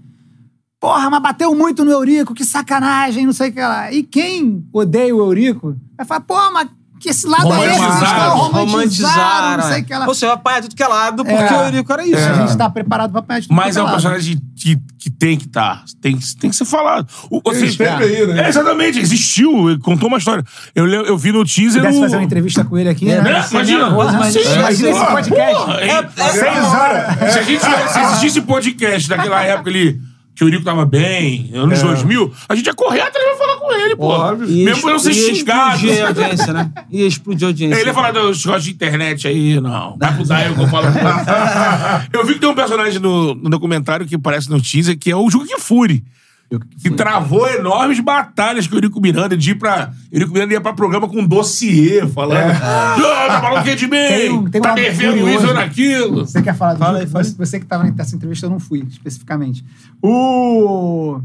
porra, 0.80 1.08
mas 1.08 1.22
bateu 1.22 1.54
muito 1.54 1.84
no 1.84 1.90
Eurico, 1.90 2.34
que 2.34 2.44
sacanagem, 2.44 3.24
não 3.24 3.32
sei 3.32 3.48
o 3.48 3.52
que 3.52 3.60
lá. 3.60 3.90
E 3.92 4.02
quem 4.02 4.64
odeia 4.72 5.14
o 5.16 5.20
Eurico 5.20 5.76
vai 5.96 6.04
falar: 6.06 6.20
porra, 6.20 6.50
mas 6.50 6.68
que 7.04 7.10
esse 7.10 7.26
lado 7.26 7.52
é 7.52 7.66
esse? 7.66 7.78
Vocês 7.78 8.02
estão 8.02 8.38
Romantizaram. 8.38 8.64
romantizaram, 8.64 9.62
não 9.62 9.70
sei 9.72 9.82
o 9.82 9.84
que 9.84 9.94
lá. 9.94 10.06
Ou 10.08 10.14
seja, 10.14 10.32
apanhar 10.32 10.62
tudo 10.62 10.74
que 10.74 10.82
é 10.82 10.88
lado, 10.88 11.24
porque 11.24 11.54
É. 11.54 11.56
o 11.58 11.62
Eurico 11.64 11.92
era 11.92 12.06
isso. 12.06 12.16
A 12.16 12.46
gente 12.46 12.56
tá 12.56 12.70
preparado 12.70 13.10
pra 13.10 13.20
apanhar 13.20 13.40
de 13.40 13.48
tudo 13.48 13.56
Mas 13.56 13.74
que 13.74 13.78
é 13.78 13.82
um 13.82 13.84
lado. 13.84 13.92
personagem 13.94 14.38
que, 14.56 14.78
que 14.98 15.10
tem 15.10 15.36
que 15.36 15.44
estar. 15.44 15.84
Tem, 16.00 16.16
que- 16.16 16.36
tem 16.36 16.48
que 16.48 16.56
ser 16.56 16.64
falado. 16.64 17.06
O, 17.30 17.42
Ele 17.46 17.56
seja, 17.60 17.72
esteve 17.72 18.04
aí, 18.04 18.26
né? 18.26 18.44
é, 18.44 18.48
exatamente, 18.48 18.98
existiu. 18.98 19.68
Ele 19.70 19.78
contou 19.80 20.08
uma 20.08 20.16
história. 20.16 20.42
Eu, 20.74 20.86
eu 20.86 21.18
vi 21.18 21.30
no 21.30 21.46
Se 21.46 21.56
teaser. 21.56 21.82
pudesse 21.82 21.98
o- 21.98 22.02
fazer 22.02 22.16
uma 22.16 22.24
entrevista 22.24 22.64
com 22.64 22.78
ele 22.78 22.88
aqui, 22.88 23.10
É, 23.10 23.20
né? 23.20 23.32
né? 23.32 23.46
Imagina. 23.50 23.88
Imagina 23.88 24.90
esse 24.90 25.04
podcast. 25.06 25.54
porra, 25.54 25.80
É, 25.80 25.88
é- 25.90 26.08
é 26.16 26.28
seis 26.30 26.64
horas. 26.64 27.32
Se, 27.32 27.38
a 27.38 27.42
gente, 27.42 27.60
se 27.92 27.98
existisse 28.00 28.40
podcast 28.40 29.10
naquela 29.10 29.42
época 29.42 29.68
ali, 29.68 30.00
que 30.34 30.42
o 30.42 30.48
Eurico 30.48 30.64
tava 30.64 30.84
bem, 30.84 31.50
anos 31.54 31.80
2000, 31.80 32.34
a 32.48 32.54
gente 32.54 32.66
ia 32.66 32.74
correr 32.74 33.00
atrás 33.00 33.24
e 33.24 33.38
falar 33.38 33.56
com 33.56 33.72
ele, 33.72 33.96
pô. 33.96 34.06
Óbvio. 34.06 34.48
Mesmo 34.48 34.82
pra 34.82 34.92
não 34.92 34.98
ser 34.98 35.12
ia 35.12 35.34
xingado. 35.34 35.76
explodir 35.76 36.04
a 36.04 36.08
audiência, 36.08 36.52
né? 36.52 36.72
Ia 36.90 37.06
explodir 37.06 37.46
a 37.46 37.48
audiência. 37.50 37.80
Ele 37.80 37.90
ia 37.90 37.94
falar 37.94 38.10
dos 38.10 38.44
negócios 38.44 38.64
de 38.64 38.72
internet 38.72 39.28
aí, 39.28 39.60
não. 39.60 39.96
Vai 39.96 40.14
pro 40.14 40.26
Daio 40.26 40.54
que 40.54 40.60
eu 40.60 40.68
falo. 40.68 40.86
eu 42.12 42.26
vi 42.26 42.34
que 42.34 42.40
tem 42.40 42.48
um 42.48 42.54
personagem 42.54 42.98
no, 42.98 43.34
no 43.34 43.48
documentário 43.48 44.06
que 44.06 44.18
parece 44.18 44.50
no 44.50 44.60
teaser, 44.60 44.98
que 44.98 45.10
é 45.10 45.16
o 45.16 45.30
Juca 45.30 45.46
Kifuri. 45.46 46.04
Que 46.80 46.90
travou 46.90 47.48
enormes 47.48 47.98
batalhas 47.98 48.66
com 48.68 48.74
o 48.74 48.78
Eurico 48.78 49.00
Miranda 49.00 49.36
de 49.36 49.50
ir 49.52 49.54
pra. 49.56 49.92
Eurico 50.12 50.32
Miranda 50.32 50.52
ia 50.52 50.60
pra 50.60 50.72
programa 50.72 51.08
com 51.08 51.20
um 51.20 51.26
dossiê, 51.26 52.06
falando. 52.06 52.38
Ah, 52.62 52.96
tá 53.28 53.40
falando 53.40 53.64
que 53.64 53.74
de 53.74 53.86
mim? 53.86 53.90
Tem 53.90 54.30
um- 54.30 54.44
tem 54.48 54.60
um 54.60 54.62
tá 54.62 54.68
lado 54.70 54.76
devendo 54.80 55.18
curioso. 55.18 55.36
isso 55.38 55.46
ou 55.48 55.54
naquilo? 55.54 56.26
Você 56.26 56.42
quer 56.42 56.54
falar 56.54 56.74
do 56.74 56.78
Fala 56.78 56.98
aí, 57.00 57.06
fala 57.06 57.24
Você, 57.24 57.34
você 57.36 57.58
que 57.58 57.64
estava 57.64 57.82
nessa 57.84 58.14
entrevista, 58.14 58.46
eu 58.46 58.50
não 58.50 58.60
fui, 58.60 58.84
especificamente. 58.88 59.64
O. 60.00 61.20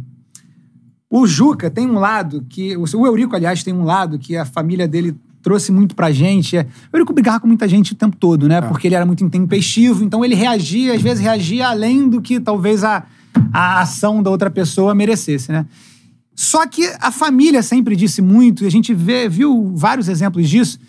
O 1.12 1.26
Juca 1.26 1.70
tem 1.70 1.88
um 1.90 2.00
lado 2.00 2.46
que. 2.50 2.76
O 2.78 3.06
Eurico, 3.06 3.36
aliás, 3.36 3.64
tem 3.64 3.74
um 3.74 3.84
lado 3.84 4.18
que 4.20 4.36
a 4.38 4.46
família 4.46 4.88
dele 4.88 5.16
trouxe 5.41 5.72
muito 5.72 5.96
pra 5.96 6.12
gente. 6.12 6.58
É, 6.58 6.68
o 6.91 6.96
Eurico 6.98 7.14
brigava 7.14 7.40
com 7.40 7.48
muita 7.48 7.68
gente 7.68 7.94
o 7.94 7.96
tempo 7.96 8.16
todo, 8.16 8.48
né? 8.48 8.62
Porque 8.62 8.88
ele 8.88 8.96
era 8.96 9.06
muito 9.06 9.24
intempestivo, 9.24 10.04
então 10.04 10.24
ele 10.24 10.36
reagia, 10.36 10.94
às 10.94 11.02
vezes 11.02 11.24
reagia 11.24 11.68
além 11.68 12.08
do 12.10 12.22
que 12.22 12.40
talvez 12.40 12.84
a, 12.84 13.04
a 13.54 13.82
ação 13.82 14.22
da 14.22 14.30
outra 14.30 14.50
pessoa 14.50 14.96
merecesse, 14.96 15.52
né? 15.52 15.66
Só 16.36 16.66
que 16.66 16.90
a 17.02 17.12
família 17.12 17.62
sempre 17.62 17.96
disse 17.96 18.22
muito, 18.22 18.64
e 18.64 18.68
a 18.68 18.72
gente 18.72 18.94
vê, 18.94 19.28
viu 19.28 19.74
vários 19.76 20.08
exemplos 20.08 20.50
disso, 20.50 20.80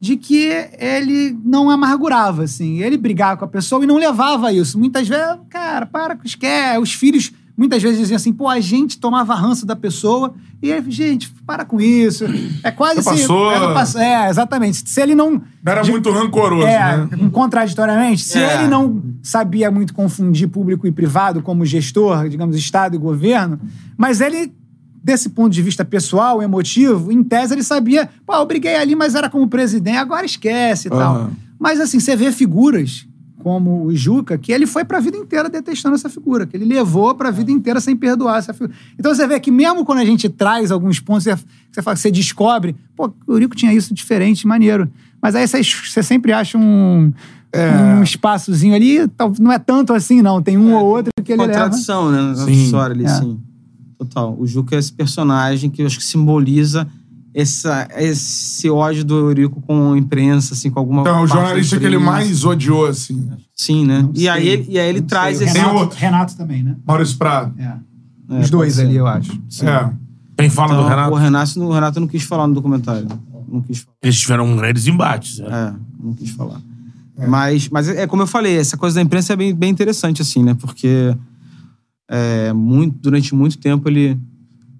de 0.00 0.16
que 0.16 0.48
ele 0.78 1.36
não 1.44 1.70
amargurava, 1.70 2.44
assim. 2.44 2.80
Ele 2.80 2.96
brigava 2.96 3.36
com 3.38 3.44
a 3.44 3.48
pessoa 3.48 3.84
e 3.84 3.86
não 3.86 3.96
levava 3.96 4.52
isso. 4.52 4.78
Muitas 4.78 5.08
vezes, 5.08 5.36
cara, 5.50 5.86
para 5.86 6.18
isso, 6.24 6.38
quer. 6.38 6.78
Os 6.78 6.92
filhos 6.92 7.32
muitas 7.56 7.82
vezes 7.82 7.98
diziam 7.98 8.16
assim, 8.16 8.32
pô, 8.32 8.48
a 8.48 8.60
gente 8.60 8.98
tomava 8.98 9.34
ranço 9.34 9.64
da 9.64 9.74
pessoa 9.74 10.34
e 10.62 10.70
ele, 10.70 10.90
gente, 10.90 11.32
para 11.46 11.64
com 11.64 11.80
isso. 11.80 12.24
É 12.62 12.70
quase 12.70 13.00
Já 13.02 13.10
assim. 13.12 13.20
passou. 13.22 13.50
é, 13.52 13.60
não 13.60 14.02
É, 14.02 14.28
exatamente. 14.28 14.88
Se 14.88 15.00
ele 15.00 15.14
não. 15.14 15.40
Era 15.64 15.82
de- 15.82 15.90
muito 15.90 16.10
rancoroso, 16.10 16.66
é, 16.66 16.96
né? 16.98 17.08
contraditoriamente, 17.32 18.22
se 18.22 18.38
É. 18.38 18.54
ele 18.58 18.68
não 18.68 19.02
sabia 19.22 19.70
muito 19.70 19.94
confundir 19.94 20.48
público 20.48 20.86
e 20.86 20.92
privado 20.92 21.40
como 21.42 21.64
gestor, 21.64 22.28
digamos, 22.28 22.56
Estado 22.56 22.94
e 22.94 22.98
governo, 22.98 23.58
mas 23.96 24.20
ele, 24.20 24.52
desse 25.02 25.28
ponto 25.30 25.52
de 25.52 25.62
vista 25.62 25.84
pessoal, 25.84 26.42
emotivo, 26.42 27.10
em 27.12 27.22
tese 27.22 27.54
ele 27.54 27.62
sabia, 27.62 28.08
pô, 28.26 28.34
eu 28.34 28.44
briguei 28.46 28.76
ali, 28.76 28.94
mas 28.94 29.14
era 29.14 29.30
como 29.30 29.48
presidente, 29.48 29.96
agora 29.96 30.26
esquece 30.26 30.88
e 30.88 30.90
tal. 30.90 31.14
Aham. 31.16 31.30
Mas 31.58 31.80
assim, 31.80 31.98
você 31.98 32.14
vê 32.14 32.30
figuras 32.32 33.05
como 33.46 33.84
o 33.84 33.94
Juca, 33.94 34.36
que 34.36 34.50
ele 34.50 34.66
foi 34.66 34.84
pra 34.84 34.98
vida 34.98 35.16
inteira 35.16 35.48
detestando 35.48 35.94
essa 35.94 36.08
figura, 36.08 36.44
que 36.44 36.56
ele 36.56 36.64
levou 36.64 37.14
pra 37.14 37.30
vida 37.30 37.52
inteira 37.52 37.78
sem 37.78 37.94
perdoar 37.94 38.38
essa 38.38 38.52
figura. 38.52 38.76
Então 38.98 39.14
você 39.14 39.24
vê 39.24 39.38
que 39.38 39.52
mesmo 39.52 39.84
quando 39.84 40.00
a 40.00 40.04
gente 40.04 40.28
traz 40.28 40.72
alguns 40.72 40.98
pontos, 40.98 41.22
você, 41.22 41.36
você, 41.70 41.80
fala, 41.80 41.96
você 41.96 42.10
descobre, 42.10 42.74
pô, 42.96 43.08
o 43.24 43.34
Eurico 43.34 43.54
tinha 43.54 43.72
isso 43.72 43.94
diferente, 43.94 44.48
maneiro. 44.48 44.90
Mas 45.22 45.36
aí 45.36 45.46
você, 45.46 45.62
você 45.62 46.02
sempre 46.02 46.32
acha 46.32 46.58
um, 46.58 47.12
um 47.54 48.02
espaçozinho 48.02 48.74
ali, 48.74 48.98
não 49.38 49.52
é 49.52 49.60
tanto 49.60 49.92
assim, 49.92 50.20
não. 50.20 50.42
Tem 50.42 50.58
um 50.58 50.74
ou 50.74 50.84
outro 50.84 51.12
que 51.24 51.30
ele 51.30 51.42
leva. 51.42 51.52
Contradição, 51.52 52.10
né? 52.10 52.20
Na 52.20 52.34
Sim. 52.34 52.64
história 52.64 52.94
ali, 52.96 53.04
É. 53.04 53.08
sim. 53.10 53.38
Total. 53.96 54.36
O 54.36 54.44
Juca 54.44 54.74
é 54.74 54.80
esse 54.80 54.92
personagem 54.92 55.70
que 55.70 55.82
eu 55.82 55.86
acho 55.86 55.98
que 55.98 56.04
simboliza 56.04 56.84
essa, 57.38 57.86
esse 57.96 58.70
ódio 58.70 59.04
do 59.04 59.14
Eurico 59.14 59.60
com 59.60 59.92
a 59.92 59.98
imprensa, 59.98 60.54
assim, 60.54 60.70
com 60.70 60.78
alguma. 60.80 61.02
Então, 61.02 61.22
o 61.22 61.26
jornalista 61.26 61.78
que 61.78 61.84
ele 61.84 61.98
mais 61.98 62.44
odiou, 62.44 62.86
assim. 62.86 63.28
Sim, 63.54 63.84
né? 63.84 64.02
Não 64.02 64.12
E 64.14 64.28
aí, 64.28 64.48
ele, 64.48 64.66
e 64.70 64.78
aí 64.78 64.88
ele 64.88 65.00
Não 65.00 65.06
traz 65.06 65.38
sei. 65.38 65.46
esse. 65.46 65.56
Renato, 65.58 65.76
outro. 65.76 65.98
Renato 65.98 66.36
também, 66.36 66.62
né? 66.62 66.76
Maurício 66.86 67.16
Prado. 67.18 67.54
É. 67.58 67.76
É, 68.28 68.40
Os 68.40 68.50
dois 68.50 68.78
ali, 68.78 68.96
eu 68.96 69.06
acho. 69.06 69.32
É. 69.62 69.90
Quem 70.38 70.48
fala 70.50 70.72
Então, 70.72 70.82
do 70.84 70.88
Renato? 70.88 71.12
O 71.12 71.14
Renato, 71.14 71.60
o 71.62 71.72
Renato 71.72 72.00
não 72.00 72.08
quis 72.08 72.22
falar 72.22 72.46
no 72.46 72.54
documentário. 72.54 73.06
Não 73.48 73.60
quis 73.60 73.80
falar. 73.80 73.96
Eles 74.02 74.18
tiveram 74.18 74.56
grandes 74.56 74.86
embates. 74.86 75.38
né? 75.38 75.46
É, 75.48 76.04
não 76.04 76.14
quis 76.14 76.30
falar. 76.30 76.60
Mas, 77.28 77.68
mas 77.70 77.88
é 77.88 78.06
como 78.06 78.22
eu 78.22 78.26
falei, 78.26 78.56
essa 78.58 78.76
coisa 78.76 78.96
da 78.96 79.02
imprensa 79.02 79.32
é 79.32 79.36
bem, 79.36 79.54
bem 79.54 79.70
interessante, 79.70 80.20
assim, 80.20 80.42
né? 80.42 80.54
Porque 80.54 81.16
é, 82.10 82.52
muito, 82.52 82.98
durante 83.00 83.34
muito 83.34 83.56
tempo 83.58 83.88
ele, 83.88 84.18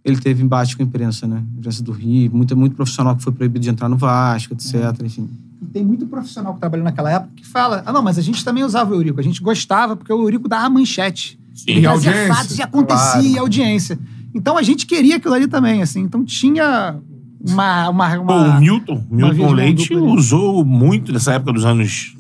ele 0.07 0.19
teve 0.19 0.43
embate 0.43 0.77
com 0.77 0.83
a 0.83 0.87
imprensa, 0.87 1.27
né? 1.27 1.43
A 1.57 1.59
imprensa 1.59 1.83
do 1.83 1.91
Rio, 1.91 2.31
muito, 2.33 2.57
muito 2.57 2.77
profissional 2.77 3.17
que 3.17 3.23
foi 3.23 3.33
proibido 3.33 3.65
de 3.65 3.71
entrar 3.71 3.89
no 3.89 3.97
Vasco, 3.97 4.55
etc. 4.55 4.75
Enfim. 5.05 5.29
E 5.61 5.67
tem 5.67 5.85
muito 5.85 6.07
profissional 6.07 6.55
que 6.55 6.61
trabalhou 6.61 6.85
naquela 6.85 7.11
época 7.11 7.33
que 7.35 7.47
fala: 7.47 7.83
ah, 7.85 7.93
não, 7.93 8.03
mas 8.03 8.17
a 8.17 8.23
gente 8.23 8.45
também 8.45 8.63
usava 8.63 8.93
o 8.93 8.95
Eurico. 8.95 9.19
A 9.19 9.23
gente 9.23 9.43
gostava, 9.43 9.97
porque 9.97 10.13
o 10.13 10.23
Eurico 10.23 10.49
dava 10.49 10.71
manchete. 10.71 11.39
Sim. 11.53 11.65
Ele 11.73 11.81
E 11.81 11.87
audiência. 11.87 12.35
fatos 12.35 12.59
e 12.59 12.63
acontecia, 12.63 13.29
e 13.29 13.39
audiência. 13.39 13.99
Então 14.33 14.57
a 14.57 14.63
gente 14.63 14.87
queria 14.87 15.17
aquilo 15.17 15.35
ali 15.35 15.49
também, 15.49 15.83
assim. 15.83 16.01
Então 16.03 16.25
tinha 16.25 16.97
uma. 17.41 17.89
uma, 17.89 18.17
Pô, 18.17 18.23
uma 18.23 18.57
o 18.57 18.61
Milton, 18.61 19.05
Milton 19.11 19.53
Leite 19.53 19.95
usou 19.95 20.65
muito 20.65 21.13
nessa 21.13 21.33
época 21.33 21.53
dos 21.53 21.65
anos 21.65 22.16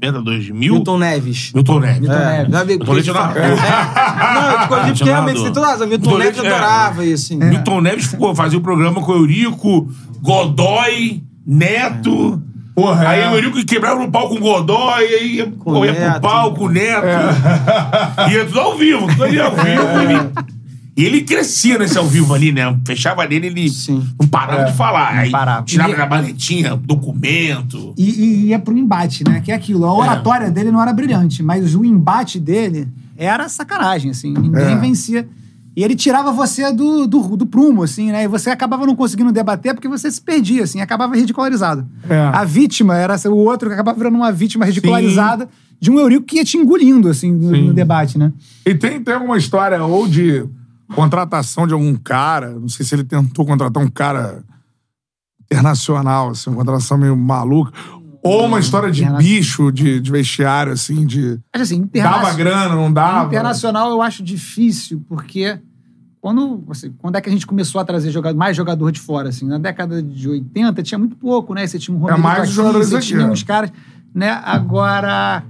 90, 0.00 0.22
2000. 0.22 0.54
Milton 0.54 0.98
Neves. 0.98 1.52
Milton 1.52 1.80
Neves. 1.80 2.00
Milton 2.00 2.14
É, 2.14 2.36
Neves. 2.38 2.62
vi. 2.62 2.76
Milton 2.78 2.92
Leite 2.92 3.10
É. 3.10 3.12
Não, 4.34 4.50
eu 4.50 4.60
escolhi 4.60 4.92
porque 4.92 5.04
realmente 5.04 5.42
tem 5.42 5.52
toda 5.52 5.66
razão. 5.66 5.86
Milton 5.88 6.10
Milton 6.10 6.18
Neves 6.18 6.36
Leite, 6.40 6.46
é. 6.46 6.56
adorava 6.56 7.04
isso, 7.04 7.24
assim. 7.34 7.44
Milton 7.44 7.80
Neves 7.80 8.06
ficou, 8.06 8.34
fazia 8.34 8.58
o 8.58 8.62
programa 8.62 9.00
com 9.02 9.12
o 9.12 9.16
Eurico, 9.16 9.88
Godoy, 10.22 11.22
Neto. 11.44 12.42
Porra, 12.76 13.08
Aí 13.08 13.20
é. 13.22 13.28
o 13.28 13.34
Eurico 13.34 13.64
quebrava 13.66 13.98
no 14.00 14.08
pau 14.08 14.28
com 14.28 14.36
o 14.36 14.38
Godoy, 14.38 15.02
aí 15.02 15.36
ia, 15.36 15.50
Com 15.50 15.84
ia 15.84 16.20
pro 16.20 16.54
com 16.54 16.64
o 16.66 16.68
Neto. 16.68 17.06
Ia 18.30 18.44
tudo 18.46 18.60
ao 18.60 18.76
vivo, 18.78 19.08
tudo 19.08 19.24
ali 19.24 19.40
ao 19.40 19.50
vivo. 19.50 20.57
Ele, 20.98 21.02
e 21.02 21.04
ele 21.04 21.20
crescia 21.22 21.78
nesse 21.78 21.96
ao 21.96 22.06
vivo 22.06 22.34
ali, 22.34 22.50
né? 22.52 22.76
Fechava 22.86 23.26
nele, 23.26 23.46
ele 23.46 23.68
Sim. 23.70 24.04
não 24.20 24.26
parava 24.28 24.64
de 24.64 24.76
falar. 24.76 25.16
Aí 25.18 25.30
parava. 25.30 25.64
tirava 25.64 25.92
E- 25.92 25.96
na 25.96 26.06
maletinha, 26.06 26.76
documento. 26.76 27.94
E, 27.96 28.10
e 28.10 28.46
ia 28.48 28.58
pro 28.58 28.76
embate, 28.76 29.24
né? 29.24 29.40
Que 29.40 29.52
é 29.52 29.54
aquilo. 29.54 29.84
A 29.84 29.94
oratória 29.94 30.50
dele 30.50 30.70
não 30.70 30.80
era 30.82 30.92
brilhante, 30.92 31.42
mas 31.42 31.74
o 31.74 31.84
embate 31.84 32.38
dele 32.38 32.88
era 33.16 33.48
sacanagem, 33.48 34.10
assim. 34.10 34.32
Ninguém 34.32 34.62
É. 34.72 34.76
vencia. 34.76 35.28
E 35.76 35.84
ele 35.84 35.94
tirava 35.94 36.32
você 36.32 36.72
do, 36.72 37.06
do, 37.06 37.36
do 37.36 37.46
prumo, 37.46 37.84
assim, 37.84 38.10
né? 38.10 38.24
E 38.24 38.28
você 38.28 38.50
acabava 38.50 38.84
não 38.84 38.96
conseguindo 38.96 39.30
debater 39.30 39.74
porque 39.74 39.86
você 39.86 40.10
se 40.10 40.20
perdia, 40.20 40.64
assim, 40.64 40.80
acabava 40.80 41.14
ridicularizado. 41.14 41.86
É. 42.10 42.18
A 42.32 42.42
vítima 42.44 42.96
era 42.96 43.14
o 43.28 43.36
outro 43.36 43.68
que 43.68 43.74
acabava 43.74 43.96
virando 43.96 44.16
uma 44.16 44.32
vítima 44.32 44.64
ridicularizada 44.64 45.48
de 45.80 45.88
um 45.92 46.00
Eurico 46.00 46.24
que 46.26 46.36
ia 46.36 46.44
te 46.44 46.56
engolindo, 46.56 47.08
assim, 47.08 47.30
no, 47.30 47.52
no 47.56 47.72
debate, 47.72 48.18
né? 48.18 48.32
E 48.66 48.74
tem, 48.74 49.00
tem 49.00 49.14
alguma 49.14 49.38
história 49.38 49.80
ou 49.84 50.08
de 50.08 50.44
contratação 50.94 51.66
de 51.66 51.72
algum 51.72 51.94
cara, 51.96 52.50
não 52.50 52.68
sei 52.68 52.84
se 52.84 52.94
ele 52.94 53.04
tentou 53.04 53.44
contratar 53.44 53.82
um 53.82 53.88
cara 53.88 54.42
internacional, 55.50 56.30
assim, 56.30 56.50
uma 56.50 56.56
contratação 56.56 56.98
meio 56.98 57.16
maluca, 57.16 57.72
ou 58.22 58.46
uma 58.46 58.58
história 58.58 58.90
de 58.90 59.04
bicho, 59.16 59.70
de, 59.70 60.00
de 60.00 60.10
vestiário, 60.10 60.72
assim, 60.72 61.06
de... 61.06 61.38
Mas 61.52 61.62
assim, 61.62 61.76
internacional. 61.76 62.24
Dava 62.24 62.36
grana, 62.36 62.74
não 62.74 62.92
dava? 62.92 63.28
Internacional 63.28 63.90
eu 63.90 64.02
acho 64.02 64.22
difícil, 64.22 65.02
porque 65.08 65.58
quando, 66.20 66.64
assim, 66.70 66.92
quando 66.98 67.16
é 67.16 67.20
que 67.20 67.28
a 67.28 67.32
gente 67.32 67.46
começou 67.46 67.80
a 67.80 67.84
trazer 67.84 68.10
jogador, 68.10 68.36
mais 68.36 68.56
jogador 68.56 68.90
de 68.90 69.00
fora, 69.00 69.28
assim? 69.28 69.46
Na 69.46 69.58
década 69.58 70.02
de 70.02 70.28
80 70.28 70.82
tinha 70.82 70.98
muito 70.98 71.16
pouco, 71.16 71.54
né? 71.54 71.66
Você 71.66 71.78
tinha 71.78 71.96
um 71.96 72.00
Romero 72.00 72.20
mais 72.20 72.48
os 72.48 72.54
jogadores 72.54 72.88
você 72.88 72.96
aqui, 72.96 73.06
tinha 73.06 73.26
ó. 73.26 73.30
uns 73.30 73.42
caras, 73.42 73.70
né? 74.14 74.30
Agora, 74.44 75.44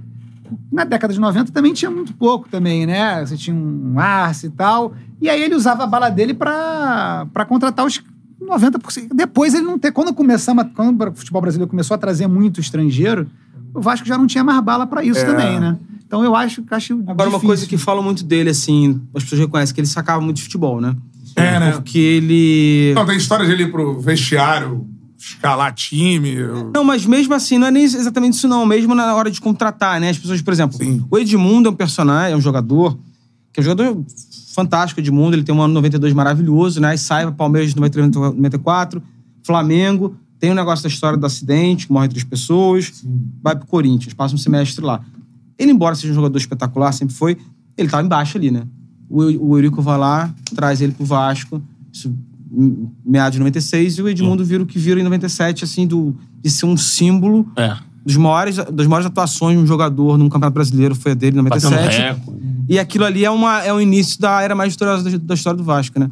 na 0.71 0.83
década 0.83 1.13
de 1.13 1.19
90 1.19 1.51
também 1.51 1.73
tinha 1.73 1.89
muito 1.91 2.13
pouco 2.13 2.47
também, 2.49 2.85
né? 2.85 3.25
Você 3.25 3.35
tinha 3.37 3.55
um 3.55 3.99
Arce 3.99 4.47
e 4.47 4.49
tal. 4.49 4.93
E 5.21 5.29
aí 5.29 5.41
ele 5.41 5.55
usava 5.55 5.83
a 5.83 5.87
bala 5.87 6.09
dele 6.09 6.33
pra, 6.33 7.27
pra 7.33 7.45
contratar 7.45 7.85
os 7.85 8.01
90%. 8.41 9.09
Depois 9.13 9.53
ele 9.53 9.65
não 9.65 9.77
ter... 9.77 9.91
Quando 9.91 10.13
começamos, 10.13 10.63
a- 10.63 10.67
quando 10.67 11.01
o 11.09 11.13
futebol 11.13 11.41
brasileiro 11.41 11.69
começou 11.69 11.95
a 11.95 11.97
trazer 11.97 12.27
muito 12.27 12.59
estrangeiro, 12.59 13.27
o 13.73 13.81
Vasco 13.81 14.07
já 14.07 14.17
não 14.17 14.25
tinha 14.27 14.43
mais 14.43 14.59
bala 14.61 14.87
pra 14.87 15.03
isso 15.03 15.19
É. 15.19 15.23
também, 15.25 15.59
né? 15.59 15.77
Então 16.05 16.23
eu 16.23 16.35
acho, 16.35 16.63
acho 16.71 16.93
Agora, 16.93 17.13
uma 17.13 17.25
difícil. 17.25 17.47
coisa 17.47 17.67
que 17.67 17.77
falam 17.77 18.01
muito 18.01 18.23
dele, 18.23 18.49
assim, 18.49 18.99
as 19.13 19.23
pessoas 19.23 19.41
reconhecem 19.41 19.75
que 19.75 19.81
ele 19.81 19.87
sacava 19.87 20.19
muito 20.21 20.37
de 20.37 20.43
futebol, 20.43 20.81
né? 20.81 20.95
É, 21.35 21.59
né? 21.59 21.71
Porque 21.73 21.99
ele. 21.99 22.91
Não, 22.95 23.05
tem 23.05 23.15
história 23.15 23.45
de 23.45 23.51
ele 23.51 23.63
ir 23.63 23.71
pro 23.71 23.99
vestiário, 23.99 24.87
escalar 25.19 25.73
time. 25.73 26.35
Não, 26.73 26.83
mas 26.83 27.05
mesmo 27.05 27.33
assim, 27.33 27.57
não 27.57 27.67
é 27.67 27.71
nem 27.71 27.83
exatamente 27.83 28.33
isso, 28.33 28.47
não. 28.47 28.65
Mesmo 28.65 28.95
na 28.95 29.13
hora 29.13 29.29
de 29.29 29.41
contratar, 29.41 29.99
né? 29.99 30.09
As 30.09 30.17
pessoas, 30.17 30.41
por 30.41 30.53
exemplo, 30.53 30.79
o 31.11 31.17
Edmundo 31.17 31.67
é 31.67 31.71
um 31.71 31.75
personagem, 31.75 32.33
é 32.33 32.37
um 32.37 32.41
jogador, 32.41 32.97
que 33.51 33.59
é 33.59 33.61
um 33.61 33.63
jogador 33.63 34.03
fantástico, 34.53 34.99
Edmundo. 35.01 35.35
Ele 35.35 35.43
tem 35.43 35.53
um 35.53 35.61
ano 35.61 35.73
92 35.73 36.13
maravilhoso, 36.13 36.79
né? 36.79 36.89
Aí 36.89 36.97
sai 36.97 37.23
pra 37.23 37.33
Palmeiras 37.33 37.71
de 37.71 37.75
93, 37.75 38.35
94, 38.35 39.03
Flamengo. 39.43 40.15
Tem 40.39 40.51
o 40.51 40.55
negócio 40.55 40.83
da 40.83 40.89
história 40.89 41.17
do 41.17 41.25
acidente, 41.25 41.87
que 41.87 41.93
morre 41.93 42.07
três 42.07 42.23
pessoas. 42.23 43.03
Vai 43.43 43.57
pro 43.57 43.67
Corinthians, 43.67 44.13
passa 44.13 44.33
um 44.33 44.37
semestre 44.37 44.83
lá. 44.83 45.01
Ele, 45.57 45.71
embora 45.71 45.95
seja 45.95 46.13
um 46.13 46.15
jogador 46.15 46.37
espetacular, 46.37 46.93
sempre 46.93 47.13
foi, 47.13 47.37
ele 47.77 47.89
tava 47.89 48.03
embaixo 48.03 48.37
ali, 48.37 48.49
né? 48.49 48.63
O, 49.09 49.49
o 49.49 49.57
Eurico 49.57 49.81
vai 49.81 49.97
lá, 49.97 50.33
traz 50.55 50.79
ele 50.79 50.93
pro 50.93 51.03
Vasco, 51.03 51.61
isso 51.91 52.13
meados 53.05 53.33
de 53.33 53.39
96, 53.39 53.97
e 53.97 54.01
o 54.01 54.09
Edmundo 54.09 54.43
vira 54.43 54.63
o 54.63 54.65
que 54.65 54.79
vira 54.79 54.99
em 54.99 55.03
97, 55.03 55.63
assim, 55.63 55.85
do, 55.85 56.15
de 56.41 56.49
ser 56.49 56.65
um 56.65 56.75
símbolo 56.77 57.47
É. 57.55 57.75
dos 58.05 58.15
maiores, 58.17 58.55
das 58.57 58.87
maiores 58.87 59.05
atuações 59.05 59.57
de 59.57 59.63
um 59.63 59.67
jogador 59.67 60.17
num 60.17 60.27
Campeonato 60.29 60.53
Brasileiro, 60.55 60.95
foi 60.95 61.11
a 61.11 61.15
dele 61.15 61.39
em 61.39 61.43
Batendo 61.43 61.69
97. 61.69 62.01
recorde. 62.01 62.39
E 62.67 62.77
aquilo 62.79 63.05
ali 63.05 63.23
é, 63.25 63.29
uma, 63.31 63.61
é 63.63 63.73
o 63.73 63.79
início 63.81 64.19
da 64.19 64.41
era 64.41 64.55
mais 64.55 64.73
vitoriosa 64.73 65.09
da, 65.09 65.17
da 65.17 65.33
história 65.33 65.57
do 65.57 65.63
Vasco, 65.63 65.99
né? 65.99 66.09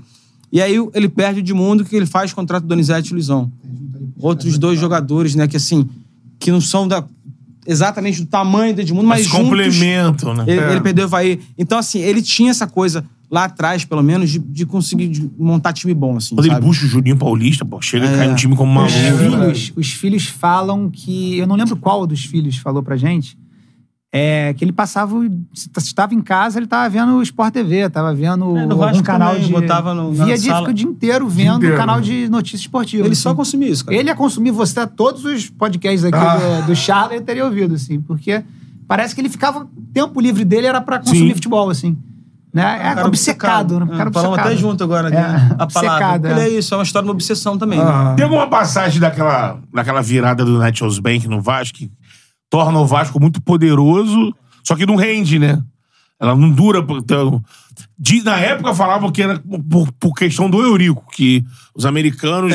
E 0.51 0.61
aí 0.61 0.75
ele 0.93 1.09
perde 1.09 1.39
o 1.39 1.41
Edmundo, 1.41 1.83
que 1.83 1.95
ele 1.95 2.05
faz 2.05 2.31
contrato 2.33 2.63
do 2.63 2.67
Donizete 2.69 3.09
e 3.09 3.13
Luizão. 3.13 3.51
Outros 4.19 4.57
dois 4.57 4.79
jogadores, 4.79 5.35
né, 5.35 5.47
que 5.47 5.57
assim, 5.57 5.87
que 6.39 6.51
não 6.51 6.61
são 6.61 6.87
da, 6.87 7.03
exatamente 7.65 8.21
do 8.21 8.27
tamanho 8.27 8.73
do 8.73 8.81
Edmundo, 8.81 9.07
mas, 9.07 9.27
Mas 9.27 9.31
complementam, 9.31 10.33
né? 10.33 10.45
Ele, 10.47 10.59
É. 10.59 10.71
ele 10.71 10.81
perdeu 10.81 11.03
o 11.05 11.07
Havaí. 11.07 11.39
Então, 11.57 11.77
assim, 11.77 11.99
ele 11.99 12.21
tinha 12.21 12.49
essa 12.51 12.65
coisa 12.65 13.03
lá 13.29 13.43
atrás, 13.45 13.83
pelo 13.83 14.01
menos, 14.01 14.29
de, 14.29 14.39
de 14.39 14.65
conseguir 14.65 15.07
de 15.09 15.29
montar 15.37 15.73
time 15.73 15.93
bom, 15.93 16.15
assim, 16.17 16.33
Quando 16.35 16.45
ele 16.45 16.53
sabe? 16.53 16.65
puxa 16.65 16.85
o 16.85 16.87
Juninho 16.87 17.17
Paulista, 17.17 17.65
pô, 17.65 17.81
chega 17.81 18.05
É. 18.05 18.13
e 18.13 18.17
cai 18.17 18.27
no 18.29 18.35
time 18.35 18.55
como 18.55 18.71
maluco. 18.73 18.93
Os 18.95 19.03
filhos, 19.19 19.73
os 19.75 19.91
filhos 19.93 20.25
falam 20.27 20.89
que. 20.89 21.37
Eu 21.37 21.45
não 21.47 21.55
lembro 21.55 21.75
qual 21.75 22.07
dos 22.07 22.23
filhos 22.23 22.57
falou 22.57 22.81
pra 22.81 22.95
gente. 22.95 23.37
É 24.09 24.53
que 24.53 24.63
ele 24.63 24.71
passava. 24.71 25.13
Se 25.53 25.69
estava 25.79 26.13
em 26.15 26.21
casa, 26.21 26.57
ele 26.57 26.63
estava 26.65 26.87
vendo 26.87 27.17
o 27.17 27.21
Sport 27.21 27.53
TV, 27.53 27.79
estava 27.87 28.13
vendo 28.15 28.57
É, 28.57 28.65
Vasco 28.67 29.03
canal 29.03 29.33
também, 29.33 29.45
de. 29.47 29.51
botava 29.51 29.93
no- 29.93 30.13
via 30.13 30.37
dia, 30.37 30.51
sala. 30.53 30.69
o 30.69 30.73
dia 30.73 30.87
inteiro 30.87 31.27
vendo 31.27 31.57
inteiro. 31.57 31.75
o 31.75 31.77
canal 31.77 31.99
de 31.99 32.29
notícias 32.29 32.61
esportivas. 32.61 33.05
Ele 33.05 33.11
assim. 33.13 33.21
só 33.23 33.35
consumia 33.35 33.67
isso, 33.67 33.83
cara. 33.83 33.97
Ele 33.97 34.07
ia 34.07 34.15
consumir, 34.15 34.51
você 34.51 34.75
tá 34.75 34.87
todos 34.87 35.25
os 35.25 35.49
podcasts 35.49 36.05
aqui 36.05 36.17
Ah. 36.17 36.61
do, 36.61 36.67
do 36.67 36.75
Charlie, 36.75 37.17
ele 37.17 37.25
teria 37.25 37.43
ouvido, 37.43 37.75
assim, 37.75 37.99
porque 37.99 38.41
parece 38.87 39.13
que 39.13 39.19
ele 39.19 39.27
ficava. 39.29 39.63
O 39.65 39.67
tempo 39.93 40.21
livre 40.21 40.45
dele 40.45 40.67
era 40.67 40.79
pra 40.79 40.99
consumir 40.99 41.27
Sim. 41.27 41.33
futebol, 41.35 41.69
assim. 41.69 41.97
Né? 42.53 42.63
É 42.63 42.93
cara 42.95 43.07
obcecado, 43.07 43.79
né? 43.79 43.97
Cara 43.97 44.11
Falamos 44.11 44.37
obcecado. 44.37 44.47
até 44.47 44.57
junto 44.57 44.83
agora, 44.83 45.09
É, 45.09 45.11
né? 45.11 45.55
A 45.59 45.67
palavra. 45.67 45.93
obcecado, 46.07 46.25
Ele 46.27 46.39
é. 46.39 46.43
é 46.43 46.49
isso, 46.49 46.73
é 46.73 46.77
uma 46.77 46.83
história 46.83 47.03
de 47.03 47.09
uma 47.09 47.13
obsessão 47.15 47.57
também. 47.57 47.79
Ah. 47.79 48.09
né? 48.11 48.15
Tem 48.15 48.23
alguma 48.23 48.47
passagem 48.47 48.99
daquela, 48.99 49.59
daquela 49.73 50.01
virada 50.01 50.43
do 50.45 50.57
Netshoes 50.59 50.97
Bank 50.99 51.27
no 51.27 51.41
Vasco 51.41 51.77
que 51.77 51.91
torna 52.49 52.79
o 52.79 52.85
Vasco 52.85 53.19
muito 53.19 53.41
poderoso, 53.41 54.33
só 54.63 54.75
que 54.75 54.85
não 54.85 54.95
rende, 54.95 55.37
né? 55.37 55.61
Ela 56.19 56.35
não 56.35 56.49
dura. 56.51 56.81
por- 56.81 56.97
Então, 56.97 57.43
de- 57.97 58.23
na 58.23 58.37
época 58.39 58.73
falavam 58.73 59.11
que 59.11 59.21
era 59.21 59.39
por, 59.69 59.91
por 59.93 60.13
questão 60.15 60.49
do 60.49 60.59
Eurico, 60.61 61.03
que 61.11 61.43
os 61.75 61.85
americanos 61.85 62.53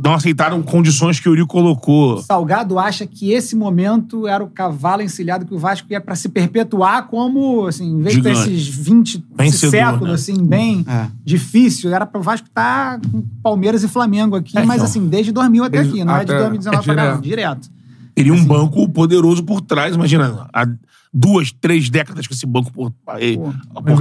não 0.00 0.14
aceitaram 0.14 0.62
condições 0.62 1.18
que 1.18 1.28
o 1.28 1.32
Eurico 1.32 1.48
colocou. 1.48 2.22
Salgado 2.22 2.78
acha 2.78 3.04
que 3.04 3.32
esse 3.32 3.56
momento 3.56 4.28
era 4.28 4.44
o 4.44 4.48
cavalo 4.48 5.02
encilhado 5.02 5.44
que 5.44 5.52
o 5.52 5.58
Vasco 5.58 5.88
ia 5.90 6.00
pra 6.00 6.14
se 6.14 6.28
perpetuar 6.28 7.08
como, 7.08 7.66
assim, 7.66 7.84
em 7.98 8.00
vez 8.00 8.14
de 8.14 8.22
ter 8.22 8.34
Gigante. 8.36 8.54
esses 8.54 8.68
20 8.68 9.24
Vencedor, 9.36 9.70
séculos, 9.72 10.08
né? 10.08 10.14
assim, 10.14 10.46
bem 10.46 10.84
É. 10.88 11.06
difícil, 11.24 11.92
era 11.92 12.06
pro 12.06 12.22
Vasco 12.22 12.46
estar 12.46 13.00
com 13.00 13.24
Palmeiras 13.42 13.82
e 13.82 13.88
Flamengo 13.88 14.36
aqui, 14.36 14.56
É, 14.56 14.64
mas 14.64 14.76
então. 14.76 14.84
assim, 14.86 15.08
desde 15.08 15.32
2000 15.32 15.64
até 15.64 15.78
Desde- 15.78 15.94
aqui, 15.94 16.04
não 16.04 16.14
é 16.16 16.24
de 16.24 16.30
até- 16.32 16.40
2019 16.42 16.84
pra 16.84 16.94
cá, 16.94 17.16
direto. 17.16 17.73
Teria 18.14 18.32
um 18.32 18.44
banco 18.44 18.88
poderoso 18.88 19.42
por 19.42 19.60
trás, 19.60 19.94
imagina, 19.94 20.46
há 20.52 20.66
duas, 21.12 21.52
três 21.52 21.90
décadas 21.90 22.26
com 22.26 22.34
esse 22.34 22.46
banco 22.46 22.72
por. 22.72 22.92
Aí, 23.08 23.36
aportando- 23.70 23.96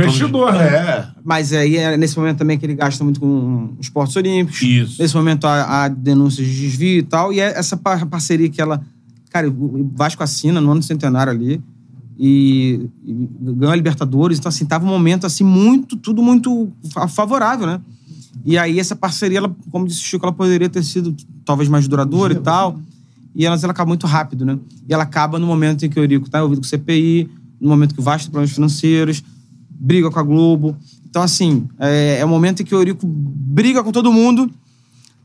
É. 0.64 1.07
Mas 1.23 1.52
aí 1.53 1.77
é 1.77 1.98
nesse 1.98 2.18
momento 2.18 2.38
também 2.38 2.57
que 2.60 2.65
ele 2.65 2.76
gasta 2.76 3.03
muito 3.03 3.19
com 3.19 3.73
esportes 3.80 4.15
olímpicos. 4.15 4.61
Isso. 4.61 5.02
Nesse 5.02 5.15
momento 5.15 5.45
há, 5.45 5.84
há 5.85 5.88
denúncias 5.88 6.48
de 6.48 6.60
desvio 6.61 6.99
e 6.99 7.03
tal. 7.03 7.34
E 7.34 7.40
é 7.40 7.57
essa 7.57 7.76
par- 7.76 8.06
parceria 8.06 8.49
que 8.49 8.61
ela. 8.61 8.81
Cara, 9.31 9.49
o 9.49 9.90
Vasco 9.95 10.22
assina 10.23 10.61
no 10.61 10.69
ano 10.72 10.80
do 10.81 10.85
centenário 10.85 11.31
ali. 11.31 11.60
E, 12.19 12.88
e 13.03 13.27
ganhou 13.56 13.73
a 13.73 13.76
Libertadores. 13.76 14.38
Então, 14.38 14.49
assim, 14.49 14.65
tava 14.65 14.85
um 14.85 14.90
momento 14.90 15.26
assim, 15.26 15.44
muito, 15.44 15.98
tudo 15.98 16.22
muito 16.22 16.72
fa- 16.91 17.07
favorável, 17.07 17.65
né? 17.65 17.81
E 18.45 18.57
aí, 18.57 18.80
essa 18.80 18.95
parceria, 18.95 19.40
ela, 19.40 19.56
como 19.72 19.88
disse 19.88 20.02
o 20.02 20.03
Chico, 20.03 20.23
ela 20.26 20.34
poderia 20.34 20.69
ter 20.69 20.84
sido 20.84 21.15
talvez 21.44 21.68
mais 21.69 21.88
duradoura 21.88 22.34
e 22.34 22.38
tal. 22.44 22.80
E 23.35 23.45
ela, 23.45 23.57
ela 23.61 23.72
acaba 23.72 23.88
muito 23.88 24.05
rápido, 24.05 24.45
né? 24.45 24.57
E 24.88 24.93
ela 24.93 25.03
acaba 25.03 25.39
no 25.39 25.47
momento 25.47 25.85
em 25.85 25.89
que 25.89 25.99
o 25.99 26.03
Eurico 26.03 26.30
tá 26.30 26.39
envolvido 26.39 26.61
com 26.61 26.65
o 26.65 26.69
CPI, 26.69 27.30
no 27.60 27.69
momento 27.69 27.93
que 27.93 27.99
o 27.99 28.03
Vasco 28.03 28.26
tem 28.26 28.31
problemas 28.31 28.53
financeiros, 28.53 29.23
briga 29.69 30.10
com 30.11 30.19
a 30.19 30.23
Globo. 30.23 30.77
Então, 31.10 31.22
assim, 31.22 31.68
é, 31.80 32.19
é 32.19 32.26
o 32.26 32.27
momento 32.30 32.61
em 32.61 32.65
que 32.65 32.73
o 32.73 32.80
Eurico 32.80 33.05
briga 33.07 33.84
com 33.84 33.91
todo 33.91 34.11
mundo. 34.11 34.49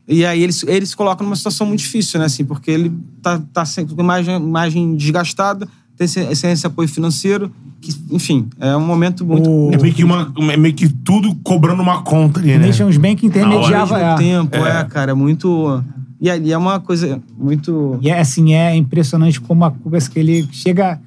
E 0.07 0.25
aí 0.25 0.41
ele, 0.41 0.51
se- 0.51 0.69
ele 0.69 0.85
se 0.85 0.95
coloca 0.95 1.23
numa 1.23 1.35
situação 1.35 1.67
muito 1.67 1.81
difícil, 1.81 2.19
né? 2.19 2.25
Assim, 2.25 2.43
porque 2.43 2.71
ele 2.71 2.91
tá, 3.21 3.39
tá 3.53 3.63
sempre 3.65 3.93
com 3.93 4.01
imagem, 4.01 4.35
imagem 4.37 4.95
desgastada, 4.95 5.67
tem 5.95 6.05
esse, 6.05 6.35
sem 6.35 6.51
esse 6.51 6.65
apoio 6.65 6.87
financeiro. 6.87 7.51
Que, 7.81 7.95
enfim, 8.11 8.47
é 8.59 8.75
um 8.75 8.85
momento 8.85 9.23
muito. 9.23 9.69
É 9.71 9.77
meio 9.77 9.93
que, 9.93 10.03
uma, 10.03 10.33
é 10.51 10.57
meio 10.57 10.73
que 10.73 10.89
tudo 10.89 11.33
cobrando 11.43 11.81
uma 11.81 12.01
conta 12.01 12.39
ali, 12.39 12.57
né? 12.57 12.67
Nations 12.67 12.97
Bank 12.97 13.25
intermediava. 13.25 13.95
Ao 13.95 14.01
mesmo 14.01 14.13
é. 14.13 14.17
tempo, 14.17 14.55
é. 14.57 14.83
cara, 14.85 15.11
é 15.11 15.13
muito. 15.13 15.83
E 16.21 16.29
ali 16.29 16.51
é 16.51 16.57
uma 16.57 16.79
coisa 16.79 17.21
muito. 17.37 17.97
E 18.01 18.09
é 18.09 18.19
assim, 18.19 18.53
é 18.53 18.75
impressionante 18.75 19.39
como 19.39 19.63
a 19.63 19.71
coisa 19.71 20.09
que 20.09 20.19
ele 20.19 20.47
chega. 20.51 20.99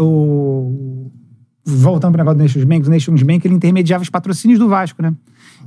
O, 0.00 1.10
voltando 1.64 2.12
para 2.12 2.22
o 2.22 2.24
negócio 2.24 2.38
do 2.38 2.42
Nations 2.42 2.64
Bank, 2.64 2.86
o 2.88 2.90
Nations 2.90 3.22
Bank 3.22 3.46
ele 3.46 3.54
intermediava 3.54 4.02
os 4.02 4.10
patrocínios 4.10 4.58
do 4.58 4.68
Vasco, 4.68 5.00
né? 5.00 5.14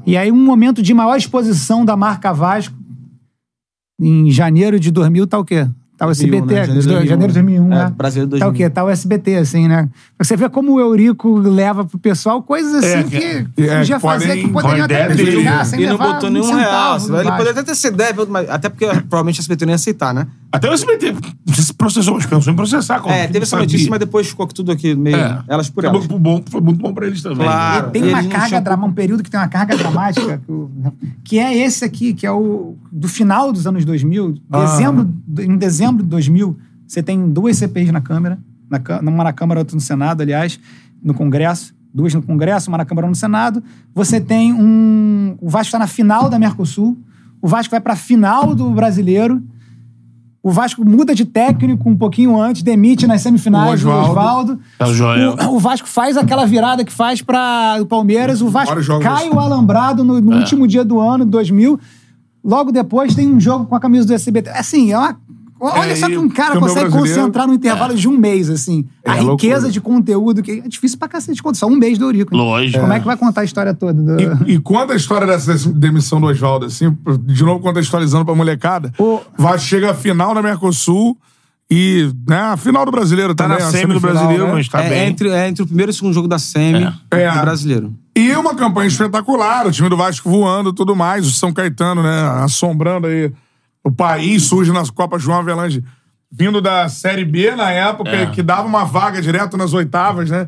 E 0.05 0.17
aí, 0.17 0.29
um 0.31 0.43
momento 0.43 0.81
de 0.81 0.93
maior 0.93 1.15
exposição 1.15 1.85
da 1.85 1.95
marca 1.95 2.33
Vasco, 2.33 2.75
em 3.99 4.29
janeiro 4.29 4.77
de 4.79 4.91
2000, 4.91 5.27
tá 5.27 5.39
o 5.39 5.45
quê? 5.45 5.65
Tá 6.03 6.07
o 6.07 6.13
2001, 6.13 6.37
SBT, 6.37 6.53
né? 6.53 6.65
Janeiro 6.65 6.81
de 6.81 6.87
2001, 6.87 7.07
janeiro 7.09 7.33
de 7.33 7.39
2001, 7.39 7.65
é, 7.65 7.75
né? 7.85 7.93
Brasileiro 7.97 8.29
Tá 8.29 8.35
o 8.35 8.39
2000. 8.39 8.53
quê? 8.53 8.69
Tá 8.69 8.83
o 8.83 8.89
SBT, 8.89 9.35
assim, 9.37 9.67
né? 9.67 9.89
Você 10.19 10.35
vê 10.37 10.49
como 10.49 10.73
o 10.73 10.79
Eurico 10.79 11.37
leva 11.37 11.85
pro 11.85 11.97
pessoal 11.97 12.41
coisas 12.43 12.75
assim 12.75 12.87
É, 12.99 13.03
que 13.03 13.61
é, 13.63 13.77
podia 13.79 13.99
fazer, 13.99 14.27
podem- 14.27 14.43
que 14.43 14.49
poderiam 14.49 14.85
até 14.85 15.05
prejudicar 15.05 15.65
sem 15.65 15.79
E 15.79 15.83
não 15.85 15.91
levar 15.93 16.13
botou 16.13 16.29
um 16.29 16.33
nenhum 16.33 16.53
real. 16.53 16.97
Ele 16.97 17.31
poderia 17.31 17.51
até 17.51 17.63
ter 17.63 17.75
mas 18.29 18.49
até 18.49 18.69
porque 18.69 18.85
provavelmente 18.85 19.39
a 19.39 19.41
SBT 19.41 19.65
não 19.65 19.71
ia 19.71 19.75
aceitar, 19.75 20.13
né? 20.13 20.27
Até 20.53 20.69
o 20.69 20.73
SBT 20.73 21.15
se 21.55 21.73
processou, 21.73 22.13
mas 22.13 22.27
pensou 22.27 22.53
em 22.53 22.55
processar. 22.55 22.99
como 22.99 23.11
É, 23.11 23.25
teve 23.25 23.39
essa 23.39 23.47
sabia. 23.57 23.65
notícia, 23.65 23.89
mas 23.89 23.99
depois 23.99 24.27
ficou 24.27 24.45
tudo 24.45 24.71
aqui 24.71 24.93
meio. 24.93 25.15
É. 25.15 25.43
Elas 25.47 25.67
por 25.67 25.83
Acabou 25.83 25.99
elas. 26.01 26.11
foi 26.11 26.19
bom, 26.19 26.43
foi 26.47 26.61
muito 26.61 26.79
bom 26.79 26.93
pra 26.93 27.07
eles 27.07 27.23
também. 27.23 27.39
Claro. 27.39 27.87
E 27.87 27.91
tem 27.91 28.03
E 28.03 28.09
uma 28.09 28.23
carga 28.25 28.61
dramática, 28.61 28.91
um 28.91 28.93
período 28.93 29.23
que 29.23 29.31
tem 29.31 29.39
uma 29.39 29.47
carga 29.47 29.75
dramática, 29.75 30.39
que, 31.23 31.39
é 31.39 31.57
esse 31.57 31.83
aqui, 31.83 32.13
que 32.13 32.27
é 32.27 32.31
o 32.31 32.75
do 32.91 33.07
final 33.07 33.51
dos 33.51 33.65
anos 33.65 33.83
2000. 33.83 34.35
Ah. 34.51 34.61
Dezembro, 34.65 35.13
em 35.39 35.57
dezembro 35.57 36.03
de 36.03 36.09
2000, 36.09 36.55
você 36.87 37.01
tem 37.01 37.27
duas 37.31 37.57
CPIs 37.57 37.91
na 37.91 38.01
Câmara, 38.01 38.37
na, 38.69 38.79
uma 39.09 39.23
na 39.23 39.33
Câmara, 39.33 39.59
outra 39.59 39.73
no 39.73 39.81
Senado, 39.81 40.21
aliás, 40.21 40.59
no 41.03 41.15
Congresso. 41.15 41.73
Duas 41.91 42.13
no 42.13 42.21
Congresso, 42.21 42.69
uma 42.69 42.77
na 42.77 42.85
Câmara, 42.85 43.05
uma 43.07 43.11
no 43.11 43.15
Senado. 43.15 43.63
Você 43.95 44.19
tem 44.21 44.53
um... 44.53 45.35
O 45.41 45.49
Vasco 45.49 45.67
está 45.67 45.79
na 45.79 45.87
final 45.87 46.29
da 46.29 46.37
Mercosul. 46.37 46.95
O 47.41 47.47
Vasco 47.47 47.71
vai 47.71 47.79
para 47.79 47.93
a 47.93 47.95
final 47.95 48.55
do 48.55 48.69
Brasileiro. 48.71 49.41
O 50.45 50.51
Vasco 50.51 50.83
muda 50.83 51.15
de 51.15 51.23
técnico 51.23 51.89
um 51.89 51.95
pouquinho 51.95 52.37
antes, 52.37 52.61
demite 52.61 53.07
nas 53.07 53.21
semifinais 53.21 53.81
O 53.85 53.87
o 53.87 53.91
Oswaldo. 54.09 54.59
É 54.77 54.85
o. 55.47 55.55
O, 55.55 55.59
Vasco 55.59 55.87
faz 55.87 56.17
aquela 56.17 56.45
virada 56.45 56.83
que 56.83 56.91
faz 56.91 57.21
para 57.21 57.77
o 57.81 57.85
Palmeiras. 57.85 58.41
O 58.41 58.49
Vasco 58.49 58.75
cai 59.01 59.29
o 59.29 59.39
alambrado 59.39 60.03
no, 60.03 60.19
no 60.19 60.33
É. 60.33 60.37
último 60.39 60.67
dia 60.67 60.83
do 60.83 60.99
ano, 60.99 61.23
2000. 61.23 61.79
Logo 62.43 62.73
depois 62.73 63.15
tem 63.15 63.33
um 63.33 63.39
jogo 63.39 63.65
com 63.65 63.73
a 63.75 63.79
camisa 63.79 64.05
do 64.05 64.13
SBT. 64.13 64.49
Assim, 64.49 64.91
é 64.91 64.97
uma 64.97 65.17
Olha 65.65 65.91
É, 65.91 65.95
só 65.95 66.07
que 66.07 66.17
um 66.17 66.27
cara 66.27 66.59
consegue 66.59 66.89
brasileiro. 66.89 66.91
concentrar 67.21 67.47
no 67.47 67.53
intervalo 67.53 67.95
de 67.95 68.07
um 68.07 68.17
mês, 68.17 68.49
assim. 68.49 68.85
a 69.05 69.15
É 69.17 69.19
riqueza 69.21 69.53
loucura. 69.53 69.71
de 69.71 69.79
conteúdo, 69.81 70.41
que 70.43 70.51
é 70.51 70.67
difícil 70.67 70.97
pra 70.99 71.07
cacete 71.07 71.41
contar. 71.41 71.59
Só 71.59 71.67
um 71.67 71.75
mês 71.75 71.97
do 71.97 72.05
Eurico. 72.05 72.35
hein? 72.35 72.41
Lógico. 72.41 72.79
Como 72.81 72.91
é 72.93 72.99
que 72.99 73.05
vai 73.05 73.15
contar 73.17 73.41
a 73.41 73.43
história 73.45 73.73
toda? 73.73 73.93
do- 73.93 74.21
E, 74.45 74.53
e 74.55 74.59
conta 74.59 74.93
a 74.93 74.95
história 74.95 75.25
dessa 75.25 75.55
demissão 75.71 76.19
do 76.19 76.27
Oswaldo, 76.27 76.65
assim, 76.65 76.95
de 77.25 77.43
novo 77.43 77.59
contextualizando 77.61 78.25
pra 78.25 78.35
molecada. 78.35 78.91
Vai, 79.37 79.57
chega 79.57 79.91
a 79.91 79.93
final 79.93 80.33
da 80.35 80.41
Mercosul 80.41 81.17
e, 81.71 82.11
né, 82.27 82.37
a 82.37 82.57
final 82.57 82.85
do 82.85 82.91
brasileiro 82.91 83.33
Tá 83.33 83.45
também. 83.45 83.59
na 83.59 83.67
a 83.67 83.71
semi 83.71 83.93
do 83.93 83.99
brasileiro, 83.99 84.45
né? 84.47 84.51
mas 84.53 84.67
tá 84.67 84.81
é, 84.83 84.89
bem. 84.89 84.99
é 84.99 85.07
entre, 85.07 85.29
é 85.29 85.47
entre 85.47 85.63
o 85.63 85.65
primeiro 85.65 85.89
e 85.89 85.93
o 85.93 85.95
segundo 85.95 86.13
jogo 86.13 86.27
da 86.27 86.37
Semi 86.37 86.83
É. 87.09 87.31
do 87.31 87.39
brasileiro. 87.41 87.93
E 88.15 88.31
uma 88.33 88.53
campanha 88.53 88.87
espetacular, 88.87 89.65
o 89.65 89.71
time 89.71 89.89
do 89.89 89.97
Vasco 89.97 90.29
voando 90.29 90.69
e 90.69 90.73
tudo 90.75 90.95
mais, 90.95 91.25
o 91.25 91.31
São 91.31 91.51
Caetano, 91.51 92.03
né, 92.03 92.21
assombrando 92.43 93.07
aí 93.07 93.31
o 93.83 93.91
país, 93.91 94.43
surge 94.43 94.71
nas 94.71 94.89
Copas 94.89 95.21
João 95.21 95.39
Avelange, 95.39 95.83
vindo 96.31 96.61
da 96.61 96.87
Série 96.89 97.25
B 97.25 97.55
na 97.55 97.69
época, 97.71 98.09
É. 98.09 98.25
que 98.27 98.41
dava 98.41 98.67
uma 98.67 98.83
vaga 98.85 99.21
direto 99.21 99.57
nas 99.57 99.73
oitavas, 99.73 100.29
né? 100.29 100.47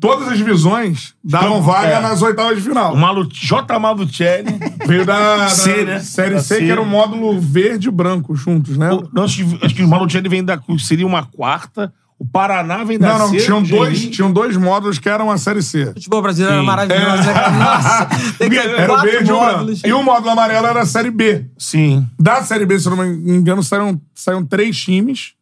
Todas 0.00 0.28
as 0.28 0.36
divisões 0.36 1.14
davam 1.24 1.62
vaga 1.62 1.88
é. 1.94 2.00
nas 2.00 2.20
oitavas 2.20 2.56
de 2.56 2.62
final. 2.68 2.92
O 2.94 2.96
Malu... 2.96 3.26
J. 3.32 3.78
Malucelli. 3.78 4.58
Veio 4.86 5.06
da, 5.06 5.36
da 5.38 5.48
C, 5.48 5.84
né? 5.84 6.00
Série 6.00 6.34
Da 6.34 6.40
C, 6.42 6.56
C. 6.56 6.60
que 6.64 6.70
era 6.70 6.80
o 6.82 6.84
módulo 6.86 7.40
verde 7.40 7.88
e 7.88 7.90
branco 7.90 8.34
juntos, 8.34 8.76
né? 8.76 8.92
O- 8.92 9.08
não, 9.12 9.22
acho, 9.24 9.36
que, 9.46 9.64
acho 9.66 9.74
que 9.74 9.82
o 9.82 9.88
Malucelli 9.88 10.28
vem 10.28 10.44
da... 10.44 10.58
Seria 10.78 11.06
uma 11.06 11.24
quarta. 11.24 11.92
O 12.20 12.26
Paraná 12.26 12.82
vem 12.82 12.98
da 12.98 13.10
Não, 13.12 13.18
não, 13.20 13.28
C. 13.30 13.36
tinham 13.38 13.62
dois, 13.62 14.06
tinham 14.10 14.32
dois 14.32 14.56
módulos 14.56 14.98
que 14.98 15.08
eram 15.08 15.30
a 15.30 15.38
Série 15.38 15.62
C. 15.62 15.84
O 15.84 15.94
futebol 15.94 16.20
brasileiro 16.20 16.56
Sim. 16.56 16.58
era 16.58 16.66
maravilhoso. 16.66 17.22
né? 17.22 17.58
Nossa, 17.58 18.06
tem 18.38 18.50
que 18.50 18.56
ter 18.60 18.68
Era 18.70 18.84
o 18.84 18.86
quatro 18.96 19.10
verde 19.12 19.30
e 19.30 19.32
módulos. 19.32 19.82
E 19.84 19.92
o 19.92 20.02
módulo 20.02 20.30
amarelo 20.30 20.66
era 20.66 20.80
a 20.82 20.86
Série 20.86 21.12
B. 21.12 21.46
Sim. 21.56 22.04
Da 22.18 22.42
Série 22.42 22.66
B, 22.66 22.76
se 22.78 22.88
eu 22.88 22.96
não 22.96 23.04
me 23.04 23.36
engano, 23.36 23.62
saíram, 23.62 24.00
saíram 24.14 24.44
três 24.44 24.76
times, 24.76 25.34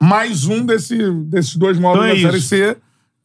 mais 0.00 0.46
um 0.46 0.64
desse, 0.64 0.96
desses 1.24 1.56
dois 1.56 1.78
módulos 1.78 2.06
Então 2.06 2.18
é 2.18 2.22
da 2.22 2.28
Série 2.28 2.38
isso. 2.38 2.48
C, 2.48 2.76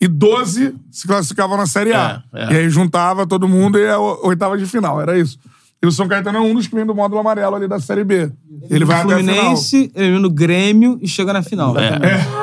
e 0.01 0.07
12 0.07 0.75
se 0.91 1.07
classificavam 1.07 1.55
na 1.55 1.67
Série 1.67 1.93
A. 1.93 2.23
É, 2.33 2.43
é. 2.43 2.53
E 2.53 2.57
aí 2.57 2.69
juntava 2.71 3.27
todo 3.27 3.47
mundo 3.47 3.77
e 3.77 3.87
a 3.87 3.99
o- 3.99 4.27
oitava 4.27 4.57
de 4.57 4.65
final, 4.65 4.99
era 4.99 5.17
isso. 5.17 5.37
E 5.81 5.85
o 5.85 5.91
São 5.91 6.07
Caetano 6.07 6.37
é 6.39 6.41
um 6.41 6.55
dos 6.55 6.65
que 6.65 6.73
vem 6.75 6.85
do 6.85 6.95
módulo 6.95 7.19
amarelo 7.19 7.55
ali 7.55 7.67
da 7.67 7.79
Série 7.79 8.03
B. 8.05 8.31
Ele 8.69 8.85
vai 8.85 9.01
até 9.01 9.13
a 9.13 9.17
final. 9.17 9.35
Fluminense, 9.35 9.91
elimina 9.93 10.25
o 10.27 10.31
Grêmio 10.31 10.97
e 11.01 11.07
chega 11.07 11.31
na 11.33 11.43
final. 11.43 11.75
E 11.77 12.42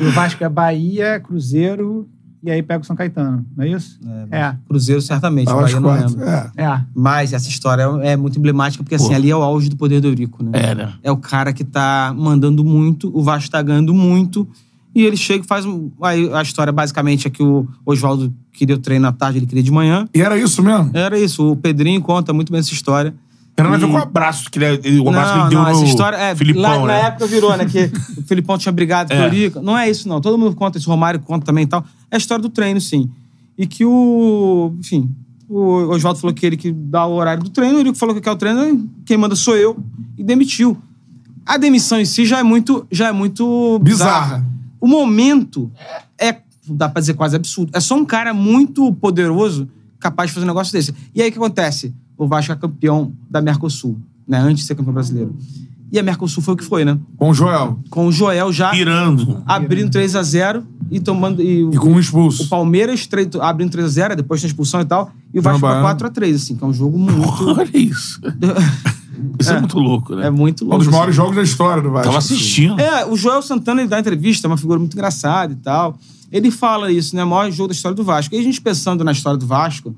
o 0.00 0.10
Vasco 0.10 0.42
é 0.42 0.48
Bahia, 0.48 1.20
Cruzeiro, 1.20 2.08
e 2.42 2.50
aí 2.50 2.62
pega 2.62 2.82
o 2.82 2.86
São 2.86 2.96
Caetano, 2.96 3.44
não 3.56 3.64
é 3.64 3.68
isso? 3.68 3.98
É. 4.30 4.54
Cruzeiro, 4.66 5.00
certamente. 5.02 5.46
Bahia 5.52 5.80
não 5.80 5.92
lembro. 5.92 6.24
é. 6.24 6.50
É. 6.56 6.80
Mas 6.94 7.32
essa 7.32 7.48
história 7.48 7.82
é 8.02 8.16
muito 8.16 8.38
emblemática, 8.38 8.82
porque 8.82 8.94
assim, 8.94 9.08
Pô. 9.08 9.14
ali 9.14 9.30
é 9.30 9.36
o 9.36 9.42
auge 9.42 9.68
do 9.68 9.76
poder 9.76 10.00
do 10.00 10.08
Eurico, 10.08 10.42
né? 10.42 10.50
É, 10.54 10.74
né? 10.74 10.92
É 11.02 11.12
o 11.12 11.16
cara 11.16 11.52
que 11.52 11.64
tá 11.64 12.14
mandando 12.16 12.64
muito, 12.64 13.10
o 13.16 13.22
Vasco 13.22 13.50
tá 13.50 13.60
ganhando 13.60 13.92
muito, 13.92 14.48
e 14.94 15.04
ele 15.04 15.16
chega 15.16 15.44
e 15.44 15.46
faz 15.46 15.64
um. 15.64 15.90
Aí 16.02 16.32
a 16.32 16.42
história 16.42 16.72
basicamente 16.72 17.26
é 17.26 17.30
que 17.30 17.42
o 17.42 17.68
Oswaldo 17.86 18.32
queria 18.52 18.74
o 18.74 18.78
treino 18.78 19.06
à 19.06 19.12
tarde, 19.12 19.38
ele 19.38 19.46
queria 19.46 19.62
de 19.62 19.70
manhã. 19.70 20.08
E 20.14 20.20
era 20.20 20.36
isso 20.36 20.62
mesmo? 20.62 20.90
Era 20.92 21.18
isso. 21.18 21.52
O 21.52 21.56
Pedrinho 21.56 22.00
conta 22.00 22.32
muito 22.32 22.50
bem 22.50 22.58
essa 22.58 22.72
história. 22.72 23.14
Era 23.60 23.70
nada 23.70 23.84
a 23.84 23.86
ver 23.86 23.92
com 23.92 23.98
o 23.98 24.02
abraço 24.02 24.50
que 24.50 24.58
ele, 24.58 25.00
o 25.00 25.08
abraço 25.08 25.32
que 25.32 25.38
não, 25.38 25.44
ele 25.44 25.50
deu 25.50 25.58
não, 25.58 25.64
no 25.64 25.70
essa 25.70 25.84
história 25.84 26.16
é, 26.16 26.34
Filipão, 26.34 26.62
lá, 26.62 26.78
né? 26.78 26.86
Na 26.86 27.08
época 27.08 27.26
virou, 27.26 27.56
né? 27.56 27.64
Que 27.64 27.90
o 28.18 28.22
Filipão 28.22 28.58
tinha 28.58 28.72
brigado 28.72 29.10
com 29.10 29.16
o 29.16 29.18
É. 29.18 29.24
Eurico. 29.26 29.60
Não 29.60 29.76
é 29.76 29.88
isso, 29.88 30.08
não. 30.08 30.20
Todo 30.20 30.36
mundo 30.38 30.56
conta 30.56 30.78
isso, 30.78 30.88
o 30.88 30.92
Romário 30.92 31.20
conta 31.20 31.46
também 31.46 31.64
e 31.64 31.66
tal. 31.66 31.84
É 32.10 32.16
a 32.16 32.18
história 32.18 32.42
do 32.42 32.48
treino, 32.48 32.80
sim. 32.80 33.10
E 33.56 33.66
que 33.66 33.84
o. 33.84 34.74
Enfim, 34.78 35.14
o 35.48 35.90
Oswaldo 35.90 36.18
falou 36.20 36.34
que 36.34 36.46
ele 36.46 36.56
que 36.56 36.72
dá 36.72 37.06
o 37.06 37.14
horário 37.14 37.42
do 37.42 37.50
treino, 37.50 37.76
o 37.76 37.80
Eurico 37.80 37.98
falou 37.98 38.14
que 38.14 38.20
quer 38.20 38.30
o 38.30 38.36
treino, 38.36 38.88
quem 39.04 39.16
manda 39.16 39.34
sou 39.34 39.56
eu, 39.56 39.76
e 40.16 40.22
demitiu. 40.22 40.76
A 41.44 41.56
demissão 41.56 42.00
em 42.00 42.04
si 42.04 42.24
já 42.24 42.38
é 42.38 42.42
muito. 42.42 42.86
Já 42.90 43.08
é 43.08 43.12
muito 43.12 43.78
Bizarra. 43.80 44.46
O 44.80 44.86
momento 44.86 45.70
é, 46.18 46.36
dá 46.66 46.88
pra 46.88 47.00
dizer, 47.00 47.14
quase 47.14 47.36
absurdo. 47.36 47.70
É 47.74 47.80
só 47.80 47.96
um 47.96 48.04
cara 48.04 48.32
muito 48.32 48.92
poderoso 48.94 49.68
capaz 49.98 50.30
de 50.30 50.34
fazer 50.34 50.46
um 50.46 50.48
negócio 50.48 50.72
desse. 50.72 50.94
E 51.14 51.20
aí 51.20 51.28
o 51.28 51.32
que 51.32 51.38
acontece? 51.38 51.94
O 52.22 52.28
Vasco 52.28 52.52
é 52.52 52.56
campeão 52.56 53.12
da 53.30 53.40
Mercosul, 53.40 53.98
né? 54.28 54.38
Antes 54.38 54.62
de 54.62 54.66
ser 54.68 54.74
campeão 54.74 54.92
brasileiro. 54.92 55.34
E 55.92 55.98
a 55.98 56.02
Mercosul 56.02 56.42
foi 56.42 56.54
o 56.54 56.56
que 56.56 56.62
foi, 56.64 56.84
né? 56.84 56.98
Com 57.16 57.30
o 57.30 57.34
Joel. 57.34 57.78
Com 57.88 58.06
o 58.06 58.12
Joel 58.12 58.52
já 58.52 58.70
Pirando. 58.70 59.42
abrindo 59.46 59.90
3 59.90 60.14
a 60.14 60.22
0 60.22 60.62
e 60.90 61.00
tomando. 61.00 61.42
E, 61.42 61.62
E 61.62 61.76
com 61.76 61.88
um 61.94 61.98
expulso. 61.98 62.44
o 62.44 62.48
Palmeiras 62.48 63.06
tre- 63.06 63.28
abrindo 63.40 63.70
3 63.72 63.86
a 63.86 63.88
0 63.88 64.16
depois 64.16 64.40
tem 64.40 64.48
expulsão 64.48 64.80
e 64.80 64.84
tal. 64.84 65.10
E 65.34 65.38
o 65.38 65.42
Vasco 65.42 65.60
Baiano. 65.60 65.80
pra 65.80 65.88
4 65.90 66.06
a 66.06 66.10
3 66.10 66.36
assim, 66.36 66.54
que 66.56 66.62
é 66.62 66.66
um 66.66 66.72
jogo 66.74 66.98
muito. 66.98 67.48
Olha 67.48 67.70
isso. 67.76 68.20
Isso 69.38 69.52
é, 69.52 69.58
muito 69.58 69.78
louco, 69.78 70.14
né? 70.14 70.26
é 70.26 70.30
muito 70.30 70.64
Um 70.64 70.68
louco. 70.68 70.84
dos 70.84 70.90
maiores 70.92 71.10
assim. 71.10 71.16
jogos 71.16 71.36
da 71.36 71.42
história 71.42 71.82
do 71.82 71.90
Vasco. 71.90 72.06
Tava 72.06 72.18
assistindo. 72.18 72.80
É, 72.80 73.04
o 73.06 73.16
Joel 73.16 73.42
Santana, 73.42 73.80
ele 73.82 73.88
dá 73.90 73.98
entrevista, 74.00 74.46
é 74.46 74.48
uma 74.48 74.56
figura 74.56 74.78
muito 74.78 74.94
engraçada 74.94 75.52
e 75.52 75.56
tal. 75.56 75.98
Ele 76.32 76.50
fala 76.50 76.90
isso, 76.92 77.14
né? 77.16 77.24
O 77.24 77.28
maior 77.28 77.50
jogo 77.50 77.68
da 77.68 77.74
história 77.74 77.94
do 77.96 78.04
Vasco. 78.04 78.34
E 78.34 78.38
a 78.38 78.42
gente 78.42 78.60
pensando 78.60 79.02
na 79.04 79.12
história 79.12 79.36
do 79.38 79.46
Vasco, 79.46 79.94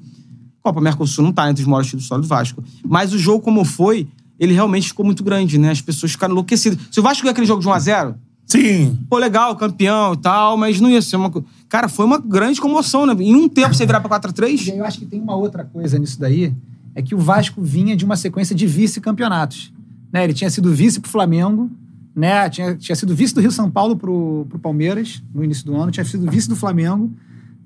Copa 0.62 0.80
Mercosul 0.80 1.24
não 1.24 1.32
tá 1.32 1.51
entre 1.51 1.62
os 1.62 1.68
maiores 1.68 1.86
títulos 1.89 2.05
história 2.05 2.22
do 2.22 2.28
Vasco. 2.28 2.62
Mas 2.86 3.12
o 3.12 3.18
jogo, 3.18 3.43
como 3.43 3.64
foi, 3.64 4.06
ele 4.39 4.52
realmente 4.52 4.89
ficou 4.89 5.05
muito 5.05 5.22
grande, 5.24 5.59
né? 5.59 5.70
As 5.70 5.80
pessoas 5.80 6.12
ficaram 6.12 6.32
enlouquecidas. 6.32 6.78
Se 6.90 7.01
o 7.01 7.02
Vasco 7.02 7.22
ganhar 7.22 7.32
aquele 7.32 7.47
jogo 7.47 7.60
de 7.60 7.68
1x0, 7.68 8.14
Sim. 8.47 8.98
pô, 9.09 9.18
legal, 9.18 9.56
campeão 9.56 10.12
e 10.14 10.16
tal, 10.18 10.56
mas 10.56 10.80
não 10.80 10.89
ia 10.90 11.01
ser 11.02 11.16
uma. 11.16 11.30
co- 11.30 11.44
Cara, 11.68 11.89
foi 11.89 12.05
uma 12.05 12.18
grande 12.18 12.60
comoção, 12.60 13.06
né? 13.06 13.14
Em 13.18 13.34
um 13.34 13.48
tempo 13.48 13.74
você 13.74 13.84
virar 13.86 14.01
pra 14.01 14.20
4x3. 14.20 14.66
E 14.66 14.72
aí 14.72 14.78
eu 14.78 14.84
acho 14.84 14.98
que 14.98 15.06
tem 15.06 15.20
uma 15.20 15.34
outra 15.34 15.64
coisa 15.64 15.98
nisso 15.98 16.20
daí, 16.20 16.55
é 16.94 17.01
que 17.02 17.14
o 17.14 17.18
Vasco 17.18 17.60
vinha 17.62 17.97
de 17.97 18.05
uma 18.05 18.14
sequência 18.16 18.55
de 18.55 18.66
vice-campeonatos. 18.66 19.72
Né? 20.12 20.24
Ele 20.24 20.34
tinha 20.34 20.51
sido 20.51 20.70
vice 20.72 21.01
pro 21.01 21.10
Flamengo, 21.10 21.70
né? 22.14 22.48
tinha, 22.51 22.74
tinha 22.76 22.94
sido 22.94 23.14
vice 23.16 23.34
do 23.34 23.40
Rio 23.40 23.51
São 23.51 23.70
Paulo 23.70 23.97
pro, 23.97 24.47
pro 24.48 24.59
Palmeiras 24.59 25.22
no 25.34 25.43
início 25.43 25.64
do 25.64 25.74
ano, 25.74 25.90
tinha 25.90 26.05
sido 26.05 26.30
vice 26.30 26.48
do 26.48 26.55
Flamengo 26.55 27.10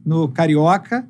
no 0.04 0.28
Carioca 0.28 1.04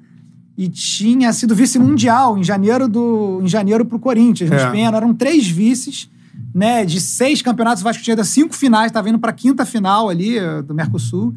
e 0.56 0.68
tinha 0.68 1.32
sido 1.32 1.54
vice 1.54 1.78
mundial 1.78 2.38
em 2.38 2.42
janeiro 2.44 2.88
do 2.88 3.40
em 3.42 3.48
janeiro 3.48 3.84
pro 3.84 3.98
Corinthians, 3.98 4.50
nos 4.50 4.62
É. 4.62 4.70
pênaltis. 4.70 4.96
Eram 4.96 5.14
três 5.14 5.46
vices, 5.48 6.10
né? 6.54 6.84
De 6.84 7.00
seis 7.00 7.42
campeonatos, 7.42 7.82
o 7.82 7.84
Vasco 7.84 8.02
tinha 8.02 8.22
cinco 8.24 8.54
finais, 8.54 8.86
estava 8.86 9.08
indo 9.08 9.18
pra 9.18 9.32
quinta 9.32 9.64
final 9.66 10.08
ali 10.08 10.38
eh, 10.38 10.62
do 10.62 10.74
Mercosul. 10.74 11.34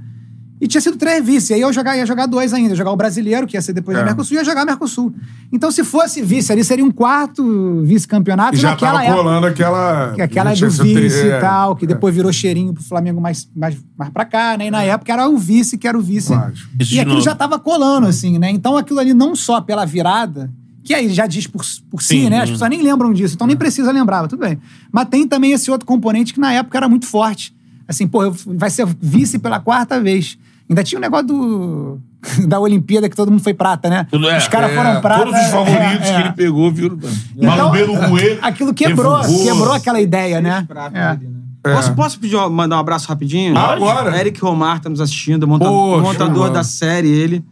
E 0.61 0.67
tinha 0.67 0.81
sido 0.81 0.97
três 0.97 1.25
vice. 1.25 1.53
Aí 1.53 1.61
eu 1.61 1.71
jogar, 1.71 1.95
ia 1.95 2.05
jogar 2.05 2.25
dois 2.25 2.53
ainda. 2.53 2.71
Ia 2.71 2.75
jogar 2.75 2.91
o 2.91 2.95
brasileiro, 2.97 3.47
que 3.47 3.55
ia 3.55 3.61
ser 3.61 3.71
depois 3.71 3.95
É. 3.95 4.01
da 4.01 4.05
Mercosul, 4.07 4.35
e 4.35 4.39
ia 4.39 4.43
jogar 4.43 4.65
Mercosul. 4.65 5.13
Então, 5.53 5.71
se 5.71 5.85
fosse 5.85 6.21
vice 6.21 6.51
ali, 6.51 6.63
seria 6.65 6.83
um 6.83 6.91
quarto 6.91 7.81
vice-campeonato. 7.85 8.55
E 8.57 8.59
já 8.59 8.71
naquela 8.71 8.91
tava 8.91 9.03
época. 9.05 9.17
colando 9.23 9.47
aquela. 9.47 10.11
Que 10.15 10.21
aquela 10.21 10.53
já 10.53 10.67
do 10.67 10.75
tri- 10.77 10.93
vice 10.95 11.19
é, 11.29 11.37
e 11.37 11.39
tal, 11.41 11.75
que 11.77 11.85
é. 11.85 11.87
depois 11.87 12.13
virou 12.13 12.31
cheirinho 12.33 12.73
pro 12.73 12.83
Flamengo 12.83 13.21
mais, 13.21 13.47
mais, 13.55 13.77
mais 13.97 14.11
pra 14.11 14.25
cá, 14.25 14.57
né? 14.57 14.67
E 14.67 14.71
na 14.71 14.83
época 14.83 15.13
era 15.13 15.29
o 15.29 15.37
vice 15.37 15.77
que 15.77 15.87
era 15.87 15.97
o 15.97 16.01
vice. 16.01 16.33
Isso 16.77 16.93
E 16.93 16.99
aquilo 16.99 17.15
novo. 17.15 17.25
já 17.25 17.33
tava 17.33 17.57
colando, 17.57 18.07
assim, 18.07 18.37
né? 18.37 18.49
Então 18.51 18.75
aquilo 18.75 18.99
ali 18.99 19.13
não 19.13 19.35
só 19.37 19.61
pela 19.61 19.85
virada, 19.85 20.51
que 20.83 20.93
aí 20.93 21.07
já 21.09 21.25
diz 21.25 21.47
por, 21.47 21.63
por 21.89 22.01
si, 22.01 22.23
Sim. 22.23 22.29
né? 22.29 22.41
As 22.41 22.49
pessoas 22.49 22.69
nem 22.69 22.81
lembram 22.81 23.13
disso, 23.13 23.35
então 23.35 23.47
nem 23.47 23.55
precisa 23.55 23.91
lembrar, 23.93 24.21
mas 24.23 24.29
tudo 24.29 24.41
bem. 24.41 24.59
Mas 24.91 25.07
tem 25.07 25.25
também 25.25 25.53
esse 25.53 25.71
outro 25.71 25.85
componente 25.87 26.33
que 26.33 26.39
na 26.41 26.51
época 26.51 26.77
era 26.77 26.89
muito 26.89 27.05
forte. 27.05 27.55
Assim, 27.87 28.05
pô, 28.07 28.29
vai 28.45 28.69
ser 28.69 28.85
vice 29.01 29.39
pela 29.39 29.59
quarta 29.59 29.99
vez. 30.01 30.37
Ainda 30.69 30.83
tinha 30.83 30.99
o 30.99 31.01
negócio 31.01 31.25
do, 31.25 31.99
da 32.47 32.59
Olimpíada 32.59 33.09
que 33.09 33.15
todo 33.15 33.31
mundo 33.31 33.41
foi 33.41 33.53
prata, 33.53 33.89
né? 33.89 34.07
É, 34.11 34.37
Os 34.37 34.47
caras 34.47 34.71
é, 34.71 34.75
foram 34.75 35.01
prata. 35.01 35.23
Todos 35.25 35.39
os 35.39 35.47
favoritos 35.47 36.07
é, 36.07 36.11
é. 36.11 36.15
que 36.15 36.27
ele 36.27 36.33
pegou, 36.33 36.71
viram? 36.71 36.99
Então, 37.35 37.57
Malubelo 37.57 37.95
Rue. 37.95 38.37
Aquilo 38.41 38.73
quebrou, 38.73 39.19
revoou. 39.19 39.43
quebrou 39.43 39.73
aquela 39.73 39.99
ideia, 39.99 40.39
né? 40.39 40.67
É. 40.93 41.73
Posso, 41.73 41.93
posso 41.93 42.19
pedir, 42.19 42.37
mandar 42.49 42.77
um 42.77 42.79
abraço 42.79 43.07
rapidinho? 43.09 43.57
Ah, 43.57 43.73
agora. 43.73 44.17
Eric 44.17 44.39
Romar 44.39 44.79
tá 44.79 44.89
nos 44.89 45.01
assistindo, 45.01 45.47
monta- 45.47 45.65
Poxa, 45.65 46.01
montador 46.01 46.43
mano. 46.43 46.53
da 46.53 46.63
série, 46.63 47.09
ele. 47.09 47.43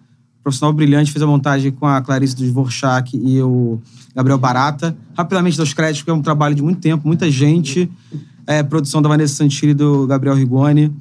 Profissional 0.43 0.71
brilhante, 0.71 1.11
fez 1.11 1.21
a 1.21 1.27
montagem 1.27 1.71
com 1.71 1.85
a 1.85 1.99
Clarice 1.99 2.33
dos 2.33 2.49
Dvorak 2.49 3.17
e 3.17 3.41
o 3.41 3.81
Gabriel 4.15 4.37
Barata. 4.37 4.95
Rapidamente 5.17 5.57
dos 5.57 5.73
créditos, 5.73 6.01
porque 6.01 6.11
é 6.11 6.13
um 6.13 6.21
trabalho 6.21 6.55
de 6.55 6.61
muito 6.61 6.79
tempo, 6.79 7.05
muita 7.05 7.29
gente. 7.29 7.91
É, 8.45 8.63
produção 8.63 9.01
da 9.01 9.09
Vanessa 9.09 9.35
Santilli 9.35 9.71
e 9.71 9.75
do 9.75 10.07
Gabriel 10.07 10.35
Rigoni. 10.35 10.93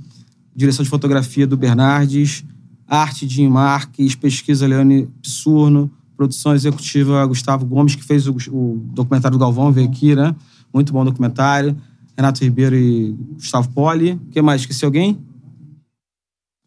Direção 0.56 0.82
de 0.82 0.88
fotografia 0.88 1.46
do 1.46 1.56
Bernardes. 1.56 2.42
Arte 2.88 3.26
de 3.26 3.46
Marques, 3.46 4.14
pesquisa 4.14 4.66
Leone 4.66 5.06
Pissurno. 5.20 5.90
Produção 6.16 6.54
executiva 6.54 7.26
Gustavo 7.26 7.66
Gomes, 7.66 7.94
que 7.94 8.02
fez 8.02 8.26
o, 8.26 8.34
o 8.50 8.82
documentário 8.94 9.36
do 9.36 9.40
Galvão, 9.40 9.70
veio 9.70 9.86
aqui, 9.86 10.16
né? 10.16 10.34
Muito 10.72 10.92
bom 10.92 11.04
documentário. 11.04 11.76
Renato 12.16 12.42
Ribeiro 12.42 12.74
e 12.74 13.12
Gustavo 13.34 13.68
Poli. 13.68 14.18
Quem 14.30 14.42
mais? 14.42 14.62
Esqueci 14.62 14.84
alguém? 14.84 15.18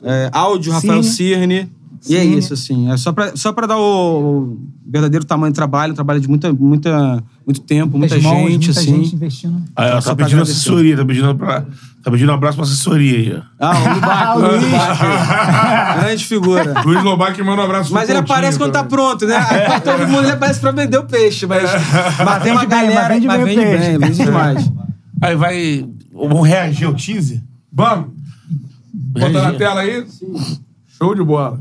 É, 0.03 0.29
áudio, 0.31 0.71
Rafael 0.71 1.01
Cirne. 1.01 1.67
E 2.07 2.15
é 2.15 2.23
isso, 2.23 2.53
assim. 2.53 2.91
É 2.91 2.97
só 2.97 3.11
pra, 3.11 3.35
só 3.35 3.51
pra 3.51 3.67
dar 3.67 3.77
o, 3.77 3.81
o 3.81 4.57
verdadeiro 4.85 5.25
tamanho 5.25 5.51
do 5.51 5.55
trabalho. 5.55 5.91
Um 5.91 5.95
trabalho 5.95 6.19
de 6.19 6.27
muita, 6.27 6.53
muita, 6.53 7.23
muito 7.45 7.61
tempo, 7.61 7.97
muita 7.97 8.17
mãos, 8.19 8.51
gente, 8.51 8.67
muita 8.67 8.79
assim. 8.79 8.95
gente 9.03 9.15
investindo. 9.15 9.63
Ela 9.75 10.01
Só 10.01 10.11
tá 10.11 10.15
pedindo 10.15 10.35
agradecer. 10.35 10.59
assessoria, 10.59 10.97
tá 10.97 11.05
pedindo, 11.05 11.35
pra, 11.35 11.61
tá 12.03 12.11
pedindo 12.11 12.31
um 12.31 12.35
abraço 12.35 12.55
pra 12.57 12.65
assessoria 12.65 13.17
aí. 13.17 13.43
Ah, 13.59 13.73
o 13.77 13.93
Lubaco, 13.95 14.39
o 14.39 14.65
Lubaco. 14.65 15.99
Grande 16.01 16.25
figura. 16.25 16.81
Luiz 16.85 17.03
Lobac 17.03 17.41
manda 17.43 17.61
um 17.61 17.65
abraço 17.65 17.93
Mas 17.93 18.09
ele 18.09 18.19
aparece 18.19 18.57
quando 18.57 18.71
tá 18.71 18.83
pronto, 18.83 19.25
né? 19.25 19.35
Aí 19.35 19.65
pra 19.65 19.79
todo 19.81 20.07
mundo 20.07 20.23
ele 20.23 20.31
aparece 20.31 20.59
pra 20.59 20.71
vender 20.71 20.97
o 20.97 21.03
peixe, 21.05 21.45
mas, 21.45 21.69
mas 22.25 22.43
tem 22.43 22.51
uma 22.51 22.61
vende 22.61 22.67
bem, 22.75 22.89
galera. 22.89 23.01
mas 23.01 23.09
vende 23.13 23.27
bem 23.27 23.41
o 23.41 23.45
bem, 23.45 23.55
peixe. 23.57 23.97
vende 23.97 24.23
demais. 24.25 24.71
Aí 25.21 25.35
vai. 25.35 25.85
Vamos 26.13 26.47
reagir 26.47 26.85
ao 26.85 26.93
teaser? 26.93 27.41
Vamos. 27.71 28.07
Bota 28.93 29.41
na 29.41 29.53
tela 29.53 29.81
aí. 29.81 30.05
Show 30.97 31.15
de 31.15 31.23
bola. 31.23 31.59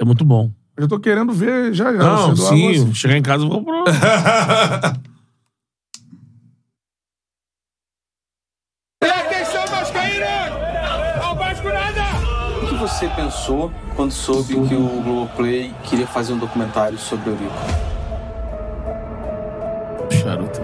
É 0.00 0.04
muito 0.04 0.24
bom. 0.24 0.50
Eu 0.76 0.82
já 0.82 0.88
tô 0.88 1.00
querendo 1.00 1.32
ver 1.32 1.72
já 1.72 1.92
já. 1.92 1.98
Não, 1.98 2.36
sim. 2.36 2.70
assim. 2.70 2.94
Chegar 2.94 3.16
em 3.16 3.22
casa 3.22 3.44
eu 3.44 3.48
vou 3.48 3.64
pro... 3.64 3.84
Que 12.68 12.74
você 12.74 13.08
pensou 13.08 13.72
quando 13.94 14.12
soube 14.12 14.54
que 14.68 14.74
o 14.74 15.02
Globoplay 15.02 15.72
queria 15.84 16.06
fazer 16.06 16.34
um 16.34 16.38
documentário 16.38 16.98
sobre 16.98 17.30
o 17.30 17.32
Eurico? 17.32 17.54
Charuto. 20.22 20.60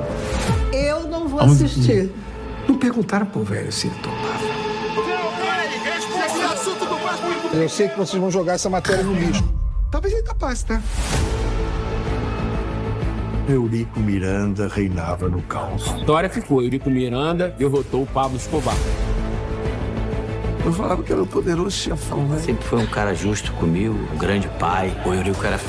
Eu 0.73 1.09
não 1.09 1.27
vou 1.27 1.41
assistir. 1.41 2.13
Não 2.69 2.77
perguntaram 2.77 3.27
pro 3.27 3.43
velho 3.43 3.73
se 3.73 3.87
ele 3.87 3.97
topava. 3.97 4.32
Eu 7.53 7.69
sei 7.69 7.87
que 7.89 7.99
vocês 7.99 8.21
vão 8.21 8.31
jogar 8.31 8.55
essa 8.55 8.71
matéria 8.71 9.05
no 9.05 9.13
lixo. 9.13 9.45
Talvez 9.91 10.15
ele 10.15 10.23
capaz, 10.23 10.63
tá? 10.63 10.81
Eurico 13.47 14.01
Miranda 14.01 14.69
reinava 14.69 15.29
no 15.29 15.43
caos. 15.43 15.87
A 15.93 15.99
história 15.99 16.31
ficou. 16.31 16.63
Eurico 16.63 16.89
Miranda 16.89 17.51
derrotou 17.51 18.05
o 18.05 18.07
Pablo 18.07 18.39
Escobar. 18.39 18.75
Eu 20.65 20.73
falava 20.73 21.03
que 21.03 21.13
era 21.13 21.23
o 21.23 21.27
poderoso 21.27 21.77
chefão, 21.77 22.27
né? 22.27 22.39
Sempre 22.39 22.65
foi 22.65 22.79
um 22.79 22.87
cara 22.87 23.15
justo 23.15 23.53
comigo, 23.55 23.99
um 24.13 24.17
grande 24.17 24.49
pai. 24.59 24.97
O 25.05 25.13
Eurico 25.13 25.45
era 25.45 25.57
f... 25.57 25.69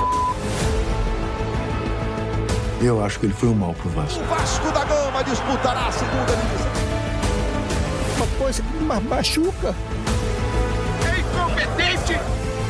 Eu 2.82 3.04
acho 3.04 3.20
que 3.20 3.26
ele 3.26 3.34
foi 3.34 3.50
um 3.50 3.56
mal 3.56 3.74
pro 3.74 3.90
Vasco. 3.90 4.24
O 4.24 4.28
Vasco 4.28 4.72
da 4.72 4.86
Gama 4.86 5.24
disputará 5.24 5.88
a 5.88 5.92
segunda 5.92 6.34
divisão. 6.36 6.72
Uma 8.18 8.28
coisa 8.38 8.62
que 8.62 8.74
me 8.78 9.10
machuca. 9.10 9.76
Incompetente! 11.74 12.20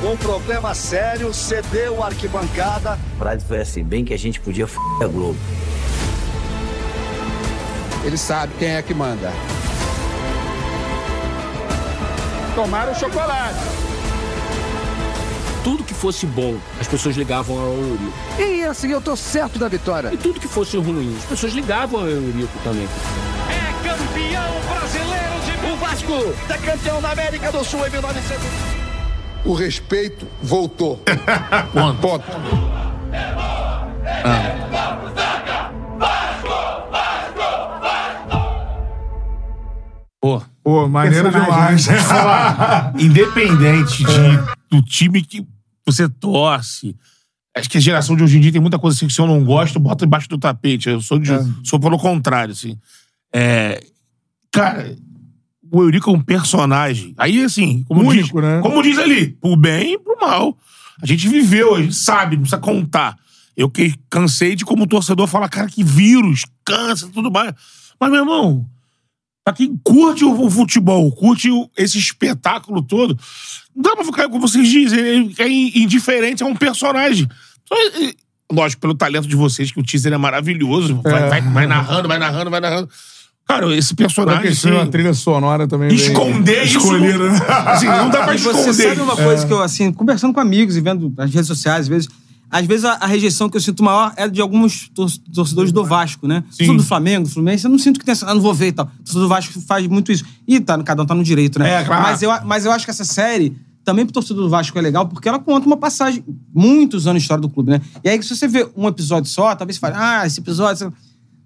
Um 0.03 0.17
problema 0.17 0.73
sério, 0.73 1.33
cedeu 1.33 2.03
a 2.03 2.07
arquibancada. 2.07 2.91
A 2.91 3.17
frase 3.17 3.45
foi 3.45 3.61
assim, 3.61 3.83
bem 3.83 4.03
que 4.03 4.13
a 4.13 4.17
gente 4.17 4.39
podia 4.39 4.65
f... 4.65 4.77
a 5.01 5.07
Globo. 5.07 5.37
Ele 8.03 8.17
sabe 8.17 8.53
quem 8.59 8.69
é 8.69 8.81
que 8.81 8.93
manda. 8.93 9.31
Tomaram 12.55 12.93
chocolate. 12.95 13.59
Tudo 15.63 15.85
que 15.85 15.93
fosse 15.93 16.25
bom, 16.25 16.57
as 16.81 16.87
pessoas 16.87 17.15
ligavam 17.15 17.57
ao 17.57 17.73
Eurico. 17.73 18.13
E 18.37 18.63
assim 18.63 18.91
eu 18.91 18.99
tô 18.99 19.15
certo 19.15 19.57
da 19.57 19.69
vitória. 19.69 20.13
E 20.13 20.17
tudo 20.17 20.37
que 20.37 20.47
fosse 20.47 20.75
ruim, 20.75 21.15
as 21.17 21.25
pessoas 21.25 21.53
ligavam 21.53 22.01
ao 22.01 22.07
Eurico 22.07 22.59
também. 22.61 22.87
É 23.49 23.87
campeão 23.87 24.61
brasileiro 24.69 25.39
de... 25.45 25.71
O 25.71 25.77
Vasco 25.77 26.35
é 26.49 26.57
campeão 26.57 27.01
da 27.01 27.11
América 27.11 27.49
do 27.53 27.63
Sul 27.63 27.87
em 27.87 27.89
1900. 27.89 28.72
O 29.45 29.53
respeito 29.53 30.27
voltou. 30.41 31.03
Ponto. 31.73 31.99
Ponto. 31.99 32.25
Pô. 40.21 40.41
Pô, 40.63 40.87
maneiro 40.87 41.29
demais. 41.29 41.87
Independente 42.97 44.05
de, 44.05 44.37
do 44.71 44.81
time 44.81 45.21
que 45.21 45.45
você 45.85 46.07
torce. 46.07 46.95
Acho 47.55 47.69
que 47.69 47.77
a 47.77 47.81
geração 47.81 48.15
de 48.15 48.23
hoje 48.23 48.37
em 48.37 48.41
dia 48.41 48.51
tem 48.51 48.61
muita 48.61 48.79
coisa 48.79 48.95
assim 48.95 49.05
que 49.05 49.13
se 49.13 49.19
eu 49.19 49.27
não 49.27 49.43
gosto, 49.43 49.79
bota 49.79 50.05
embaixo 50.05 50.29
do 50.29 50.37
tapete. 50.37 50.87
Eu 50.87 51.01
sou, 51.01 51.19
de, 51.19 51.31
sou 51.63 51.79
pelo 51.79 51.99
contrário, 51.99 52.53
assim. 52.53 52.79
É, 53.35 53.83
cara, 54.49 54.95
o 55.73 55.81
Eurico 55.81 56.09
é 56.09 56.13
um 56.13 56.21
personagem. 56.21 57.13
Aí, 57.17 57.43
assim, 57.43 57.83
como, 57.87 58.01
Único, 58.07 58.39
diz, 58.39 58.49
né? 58.49 58.59
como 58.61 58.83
diz 58.83 58.97
ali, 58.99 59.29
pro 59.41 59.55
bem 59.55 59.93
e 59.93 59.97
pro 59.99 60.15
mal. 60.21 60.55
A 61.01 61.05
gente 61.05 61.27
viveu, 61.27 61.75
a 61.75 61.81
gente 61.81 61.95
sabe, 61.95 62.35
não 62.35 62.43
precisa 62.43 62.61
contar. 62.61 63.17
Eu 63.57 63.69
que 63.69 63.95
cansei 64.09 64.55
de, 64.55 64.63
como 64.63 64.85
torcedor, 64.87 65.27
falar, 65.27 65.49
cara, 65.49 65.67
que 65.67 65.83
vírus, 65.83 66.45
câncer, 66.63 67.09
tudo 67.09 67.31
mais. 67.31 67.53
Mas, 67.99 68.11
meu 68.11 68.19
irmão, 68.21 68.65
Pra 69.45 69.53
quem 69.53 69.77
curte 69.83 70.23
o, 70.23 70.49
futebol, 70.49 71.11
curte 71.11 71.49
esse 71.77 71.97
espetáculo 71.99 72.81
todo, 72.81 73.19
não 73.75 73.81
dá 73.83 73.93
pra 73.93 74.05
ficar, 74.05 74.29
como 74.29 74.39
vocês 74.47 74.65
dizem, 74.69 75.33
é 75.37 75.49
in- 75.49 75.71
indiferente 75.83 76.41
a 76.41 76.45
um 76.45 76.55
personagem. 76.55 77.27
Então, 77.65 77.77
é- 77.77 78.05
é- 78.05 78.13
lógico, 78.49 78.79
pelo 78.81 78.95
talento 78.95 79.27
de 79.27 79.35
vocês, 79.35 79.69
que 79.69 79.77
o 79.81 79.83
teaser 79.83 80.13
é 80.13 80.17
maravilhoso, 80.17 81.01
vai, 81.03 81.23
É. 81.23 81.27
vai- 81.27 81.41
vai 81.41 81.67
narrando, 81.67 82.07
vai 82.07 82.17
narrando, 82.17 82.49
vai 82.49 82.61
narrando. 82.61 82.89
Cara, 83.47 83.75
esse 83.75 83.93
personagem. 83.93 84.49
assim, 84.51 84.71
da 84.71 84.85
trilha 84.87 85.13
sonora 85.13 85.67
também. 85.67 85.89
bem 85.89 85.97
Esconder 85.97 86.63
isso 86.65 86.79
não- 86.91 86.99
né? 86.99 87.39
assim, 87.67 87.85
não 87.87 88.09
dá 88.09 88.23
pra 88.23 88.35
E 88.35 88.37
você 88.39 88.49
esconder. 88.71 88.89
sabe 88.89 89.01
uma 89.01 89.13
É. 89.13 89.23
coisa 89.23 89.45
que 89.45 89.53
eu, 89.53 89.61
assim, 89.61 89.91
conversando 89.91 90.33
com 90.33 90.39
amigos 90.39 90.75
e 90.77 90.81
vendo 90.81 91.13
as 91.17 91.31
redes 91.31 91.47
sociais, 91.47 91.81
às 91.81 91.87
vezes, 91.87 92.07
às 92.49 92.65
vezes 92.65 92.85
a, 92.85 92.93
a 92.93 93.05
rejeição 93.05 93.49
que 93.49 93.57
eu 93.57 93.61
sinto 93.61 93.83
maior 93.83 94.13
é 94.15 94.27
de 94.29 94.39
alguns 94.41 94.89
tor- 94.89 95.11
torcedores 95.33 95.71
do 95.71 95.83
Vasco, 95.83 96.27
né? 96.27 96.43
Torcedor 96.49 96.77
do 96.77 96.83
Flamengo, 96.83 97.27
do 97.27 97.33
Fluminense, 97.33 97.65
eu 97.65 97.69
não 97.71 97.77
sinto 97.77 97.99
que 97.99 98.05
tem 98.05 98.13
essa, 98.13 98.25
ah, 98.27 98.33
não 98.33 98.41
vou 98.41 98.53
ver 98.53 98.67
e 98.67 98.71
tal. 98.71 98.85
O 98.85 99.03
torcedor 99.03 99.23
do 99.23 99.29
Vasco 99.29 99.59
faz 99.61 99.85
muito 99.87 100.11
isso. 100.11 100.23
E 100.47 100.59
tá, 100.59 100.81
cada 100.81 101.03
um 101.03 101.05
tá 101.05 101.13
no 101.13 101.23
direito, 101.23 101.59
né? 101.59 101.81
É, 101.81 101.83
claro. 101.83 102.01
Mas 102.01 102.21
eu, 102.21 102.31
mas 102.45 102.65
eu 102.65 102.71
acho 102.71 102.85
que 102.85 102.91
essa 102.91 103.03
série, 103.05 103.55
também 103.83 104.05
pro 104.05 104.13
torcedor 104.13 104.43
do 104.43 104.49
Vasco 104.49 104.77
é 104.79 104.81
legal, 104.81 105.05
porque 105.07 105.27
ela 105.27 105.37
conta 105.39 105.67
uma 105.67 105.77
passagem, 105.77 106.23
muitos 106.53 107.07
anos 107.07 107.21
de 107.21 107.25
história 107.25 107.41
do 107.41 107.49
clube, 107.49 107.71
né? 107.71 107.81
E 108.03 108.09
aí, 108.09 108.23
se 108.23 108.35
você 108.35 108.47
vê 108.47 108.67
um 108.77 108.87
episódio 108.87 109.29
só, 109.29 109.53
talvez 109.53 109.75
você 109.75 109.81
fale, 109.81 109.95
ah, 109.97 110.25
esse 110.25 110.39
episódio... 110.39 110.93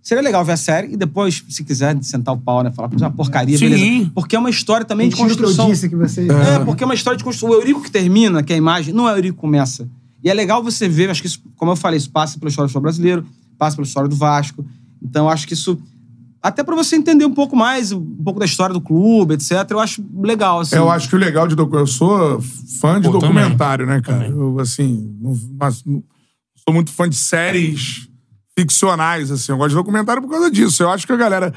Seria 0.07 0.23
legal 0.23 0.45
ver 0.45 0.53
a 0.53 0.57
série 0.57 0.93
e 0.93 0.95
depois, 0.95 1.43
se 1.49 1.65
quiser, 1.65 2.01
sentar 2.01 2.33
o 2.33 2.37
pau, 2.37 2.63
né? 2.63 2.71
Falar, 2.71 2.87
"Pô, 2.87 2.95
é 2.95 2.99
uma 3.01 3.11
porcaria, 3.11 3.57
Sim. 3.57 3.69
beleza. 3.69 4.11
Porque 4.15 4.37
é 4.37 4.39
uma 4.39 4.49
história 4.49 4.85
também 4.85 5.09
de 5.09 5.15
que 5.17 5.21
eu 5.21 5.27
construção. 5.27 5.69
disse 5.69 5.89
que 5.89 5.97
você- 5.97 6.25
É, 6.31 6.63
porque 6.63 6.81
é 6.81 6.85
uma 6.87 6.93
história 6.93 7.17
de 7.17 7.25
construção. 7.25 7.49
O 7.53 7.59
Eurico 7.59 7.81
que 7.83 7.91
termina, 7.91 8.41
que 8.41 8.53
é 8.53 8.55
a 8.55 8.57
imagem, 8.57 8.93
não 8.93 9.09
é 9.09 9.11
o 9.11 9.15
Eurico 9.17 9.35
que 9.35 9.41
começa. 9.41 9.85
E 10.23 10.29
é 10.29 10.33
legal 10.33 10.63
você 10.63 10.87
ver, 10.87 11.09
acho 11.09 11.19
que 11.19 11.27
isso, 11.27 11.41
como 11.57 11.73
eu 11.73 11.75
falei, 11.75 11.97
isso 11.97 12.09
passa 12.09 12.39
pela 12.39 12.47
história 12.47 12.67
do 12.67 12.69
futebol 12.69 12.83
brasileiro, 12.83 13.25
passa 13.57 13.75
pela 13.75 13.85
história 13.85 14.07
do 14.07 14.15
Vasco. 14.15 14.65
Então, 15.03 15.25
eu 15.25 15.29
acho 15.29 15.45
que 15.45 15.53
isso. 15.53 15.77
Até 16.41 16.63
pra 16.63 16.73
você 16.73 16.95
entender 16.95 17.25
um 17.25 17.33
pouco 17.33 17.53
mais, 17.57 17.91
um 17.91 18.01
pouco 18.23 18.39
da 18.39 18.45
história 18.45 18.71
do 18.73 18.79
clube, 18.79 19.33
etc., 19.33 19.51
eu 19.71 19.79
acho 19.81 20.01
legal. 20.23 20.61
Assim. 20.61 20.77
Eu 20.77 20.89
acho 20.89 21.09
que 21.09 21.17
o 21.17 21.19
legal 21.19 21.49
de 21.49 21.55
docu- 21.55 21.75
Eu 21.75 21.85
sou 21.85 22.41
fã 22.79 23.01
de 23.01 23.07
Pô, 23.09 23.19
documentário, 23.19 23.85
né, 23.85 23.99
cara? 23.99 24.29
Eu, 24.29 24.57
assim, 24.57 25.13
não, 25.19 25.37
mas 25.59 25.83
não- 25.83 26.01
sou 26.63 26.73
muito 26.73 26.91
fã 26.93 27.09
de 27.09 27.15
séries 27.17 28.07
ficcionais, 28.57 29.29
assim. 29.29 29.51
Eu 29.51 29.57
gosto 29.57 29.69
de 29.69 29.75
documentário 29.75 30.21
por 30.21 30.31
causa 30.31 30.49
disso. 30.49 30.81
Eu 30.81 30.89
acho 30.89 31.05
que 31.05 31.13
a 31.13 31.17
galera. 31.17 31.53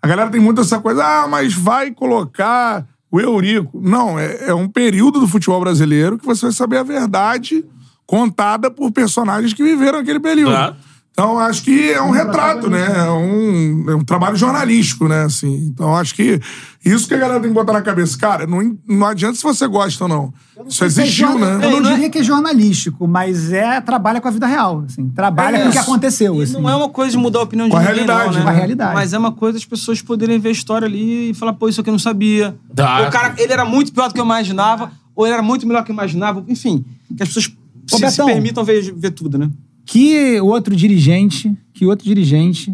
A 0.00 0.08
galera 0.08 0.30
tem 0.30 0.40
muito 0.40 0.60
essa 0.60 0.80
coisa, 0.80 1.04
ah, 1.04 1.28
mas 1.28 1.54
vai 1.54 1.92
colocar 1.92 2.84
o 3.08 3.20
Eurico. 3.20 3.80
Não, 3.80 4.18
é, 4.18 4.48
é 4.48 4.54
um 4.54 4.68
período 4.68 5.20
do 5.20 5.28
futebol 5.28 5.60
brasileiro 5.60 6.18
que 6.18 6.26
você 6.26 6.46
vai 6.46 6.52
saber 6.52 6.78
a 6.78 6.82
verdade 6.82 7.64
contada 8.04 8.68
por 8.68 8.90
personagens 8.90 9.54
que 9.54 9.62
viveram 9.62 10.00
aquele 10.00 10.18
período. 10.18 10.50
Claro. 10.50 10.76
Então, 11.12 11.38
acho 11.38 11.62
que 11.62 11.90
é 11.92 12.00
um 12.00 12.10
retrato, 12.10 12.70
né? 12.70 12.86
É 13.06 13.10
um, 13.10 13.84
é 13.90 13.94
um 13.94 14.02
trabalho 14.02 14.34
jornalístico, 14.34 15.06
né? 15.08 15.24
Assim, 15.24 15.66
então, 15.66 15.94
acho 15.94 16.14
que 16.14 16.40
isso 16.82 17.06
que 17.06 17.12
a 17.12 17.18
galera 17.18 17.38
tem 17.38 17.50
que 17.50 17.54
botar 17.54 17.74
na 17.74 17.82
cabeça. 17.82 18.16
Cara, 18.16 18.46
não, 18.46 18.78
não 18.88 19.06
adianta 19.06 19.36
se 19.36 19.42
você 19.42 19.66
gosta 19.66 20.04
ou 20.04 20.08
não. 20.08 20.32
Isso 20.66 20.82
existiu, 20.86 21.26
é 21.26 21.30
jorna- 21.32 21.58
né? 21.58 21.66
Eu 21.66 21.70
não 21.70 21.82
diria 21.82 22.08
que 22.08 22.18
é 22.18 22.22
jornalístico, 22.22 23.06
mas 23.06 23.52
é 23.52 23.78
trabalha 23.82 24.22
com 24.22 24.28
a 24.28 24.30
vida 24.30 24.46
real. 24.46 24.84
Assim, 24.86 25.06
trabalha 25.10 25.58
É 25.58 25.62
com 25.64 25.68
o 25.68 25.72
que 25.72 25.78
aconteceu. 25.78 26.40
Assim. 26.40 26.54
não 26.54 26.68
é 26.70 26.74
uma 26.74 26.88
coisa 26.88 27.10
de 27.10 27.18
mudar 27.18 27.40
a 27.40 27.42
opinião 27.42 27.66
de 27.66 27.72
Com 27.72 27.76
a 27.76 27.80
ninguém, 27.80 27.94
realidade, 28.06 28.26
não, 28.30 28.32
né? 28.38 28.42
Com 28.44 28.48
a 28.48 28.52
realidade. 28.52 28.94
Mas 28.94 29.12
é 29.12 29.18
uma 29.18 29.32
coisa 29.32 29.58
das 29.58 29.66
pessoas 29.66 30.00
poderem 30.00 30.38
ver 30.38 30.48
a 30.48 30.52
história 30.52 30.86
ali 30.86 31.30
e 31.30 31.34
falar, 31.34 31.52
pô, 31.52 31.68
isso 31.68 31.82
aqui 31.82 31.90
eu 31.90 31.92
não 31.92 31.98
sabia. 31.98 32.56
Tá. 32.74 33.06
O 33.06 33.10
cara, 33.10 33.34
ele 33.36 33.52
era 33.52 33.66
muito 33.66 33.92
pior 33.92 34.08
do 34.08 34.14
que 34.14 34.20
eu 34.20 34.24
imaginava, 34.24 34.90
ou 35.14 35.26
ele 35.26 35.34
era 35.34 35.42
muito 35.42 35.66
melhor 35.66 35.82
do 35.82 35.84
que 35.84 35.92
eu 35.92 35.94
imaginava. 35.94 36.42
Enfim, 36.48 36.82
que 37.14 37.22
as 37.22 37.28
pessoas 37.28 37.44
se, 37.86 37.96
se 37.96 38.00
Betão. 38.00 38.24
permitam 38.26 38.64
ver, 38.64 38.94
ver 38.96 39.10
tudo, 39.10 39.36
né? 39.36 39.50
Que 39.84 40.40
outro 40.40 40.74
dirigente, 40.76 41.52
que 41.74 41.84
outro 41.86 42.04
dirigente, 42.04 42.70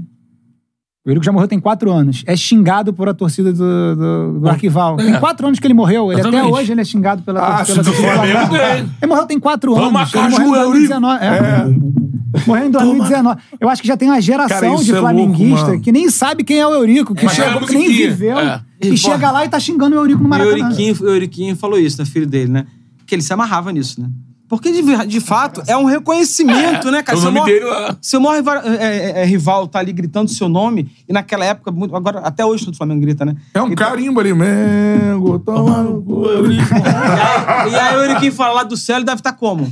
o 1.06 1.10
Eurico 1.10 1.24
já 1.24 1.32
morreu 1.32 1.48
tem 1.48 1.58
quatro 1.58 1.90
anos, 1.90 2.22
é 2.26 2.36
xingado 2.36 2.92
por 2.92 3.08
a 3.08 3.14
torcida 3.14 3.50
do, 3.52 3.96
do, 3.96 4.40
do 4.40 4.48
Arquival. 4.48 4.96
Tem 4.98 5.14
É. 5.14 5.18
quatro 5.18 5.46
anos 5.46 5.58
que 5.58 5.66
ele 5.66 5.74
morreu. 5.74 6.12
Ele 6.12 6.20
até 6.20 6.44
hoje 6.44 6.72
ele 6.72 6.82
é 6.82 6.84
xingado 6.84 7.22
pela, 7.22 7.40
Ah, 7.40 7.64
pela 7.64 7.82
do 7.82 7.84
torcida. 7.90 8.12
Flamengo 8.12 8.38
Arquival. 8.38 8.66
tem. 8.76 8.90
Ele 9.00 9.06
morreu 9.08 9.26
tem 9.26 9.40
quatro 9.40 9.74
Toma 9.74 10.00
anos. 10.02 10.14
Ele 10.14 10.22
morreu 10.28 10.46
em 10.48 10.52
caju, 10.52 10.70
2019. 10.70 11.24
É. 11.24 12.46
Morreu 12.46 12.66
em 12.66 12.70
2019. 12.70 13.40
Eu 13.58 13.68
acho 13.70 13.80
que 13.82 13.88
já 13.88 13.96
tem 13.96 14.08
uma 14.10 14.20
geração 14.20 14.48
Cara, 14.48 14.60
de 14.84 14.90
é 14.90 14.92
louco, 14.92 15.00
flamenguista 15.00 15.66
mano. 15.68 15.80
que 15.80 15.90
nem 15.90 16.10
sabe 16.10 16.44
quem 16.44 16.58
é 16.58 16.66
o 16.66 16.74
Eurico, 16.74 17.14
que, 17.14 17.24
É, 17.24 17.28
chegou, 17.30 17.66
que 17.66 17.74
nem 17.74 17.86
é 17.86 17.88
viveu. 18.10 18.38
É. 18.38 18.60
E, 18.82 18.88
E, 18.90 18.96
chega 18.98 19.30
lá 19.30 19.44
e 19.46 19.48
tá 19.48 19.58
xingando 19.58 19.96
o 19.96 19.98
Eurico 19.98 20.18
no 20.20 20.26
E 20.26 20.26
o 20.26 20.30
Maracanã. 20.30 20.58
Euriquinho, 20.58 20.94
o 21.00 21.06
Euriquinho 21.08 21.56
falou 21.56 21.78
isso, 21.78 21.98
né? 21.98 22.04
Filho 22.04 22.26
dele, 22.26 22.52
né? 22.52 22.66
Que 23.06 23.14
ele 23.14 23.22
se 23.22 23.32
amarrava 23.32 23.72
nisso, 23.72 23.98
né? 24.00 24.08
Porque, 24.48 24.72
de, 24.72 25.06
de 25.06 25.20
fato, 25.20 25.62
é 25.66 25.76
um 25.76 25.84
reconhecimento, 25.84 26.88
É, 26.88 26.90
né, 26.90 27.02
cara? 27.02 27.18
o 27.18 27.20
Seu 27.20 27.30
nome 27.30 27.40
maior- 27.40 27.54
dele 27.60 27.64
lá. 27.70 27.96
Seu 28.00 28.18
maior 28.20 28.36
rival, 28.36 28.56
é, 28.64 28.76
é, 28.76 29.22
é, 29.22 29.24
rival 29.26 29.68
tá 29.68 29.78
ali 29.78 29.92
gritando 29.92 30.30
seu 30.30 30.48
nome, 30.48 30.90
e 31.06 31.12
naquela 31.12 31.44
época, 31.44 31.70
muito- 31.70 31.94
agora, 31.94 32.20
até 32.20 32.44
hoje 32.44 32.64
todo 32.64 32.76
Flamengo 32.76 33.00
grita, 33.02 33.24
né? 33.26 33.36
É 33.52 33.60
um 33.60 33.74
carimbo 33.74 34.18
ali, 34.20 34.32
Mengo, 34.32 35.38
toma 35.40 35.82
no 35.82 36.02
cu, 36.02 36.24
Eurico. 36.26 36.64
E 37.70 37.74
aí 37.74 37.96
o 37.96 38.02
Euriquinho 38.04 38.32
fala 38.32 38.54
lá 38.54 38.62
do 38.62 38.76
céu, 38.76 38.96
ele 38.96 39.04
deve 39.04 39.20
estar 39.20 39.32
como? 39.34 39.70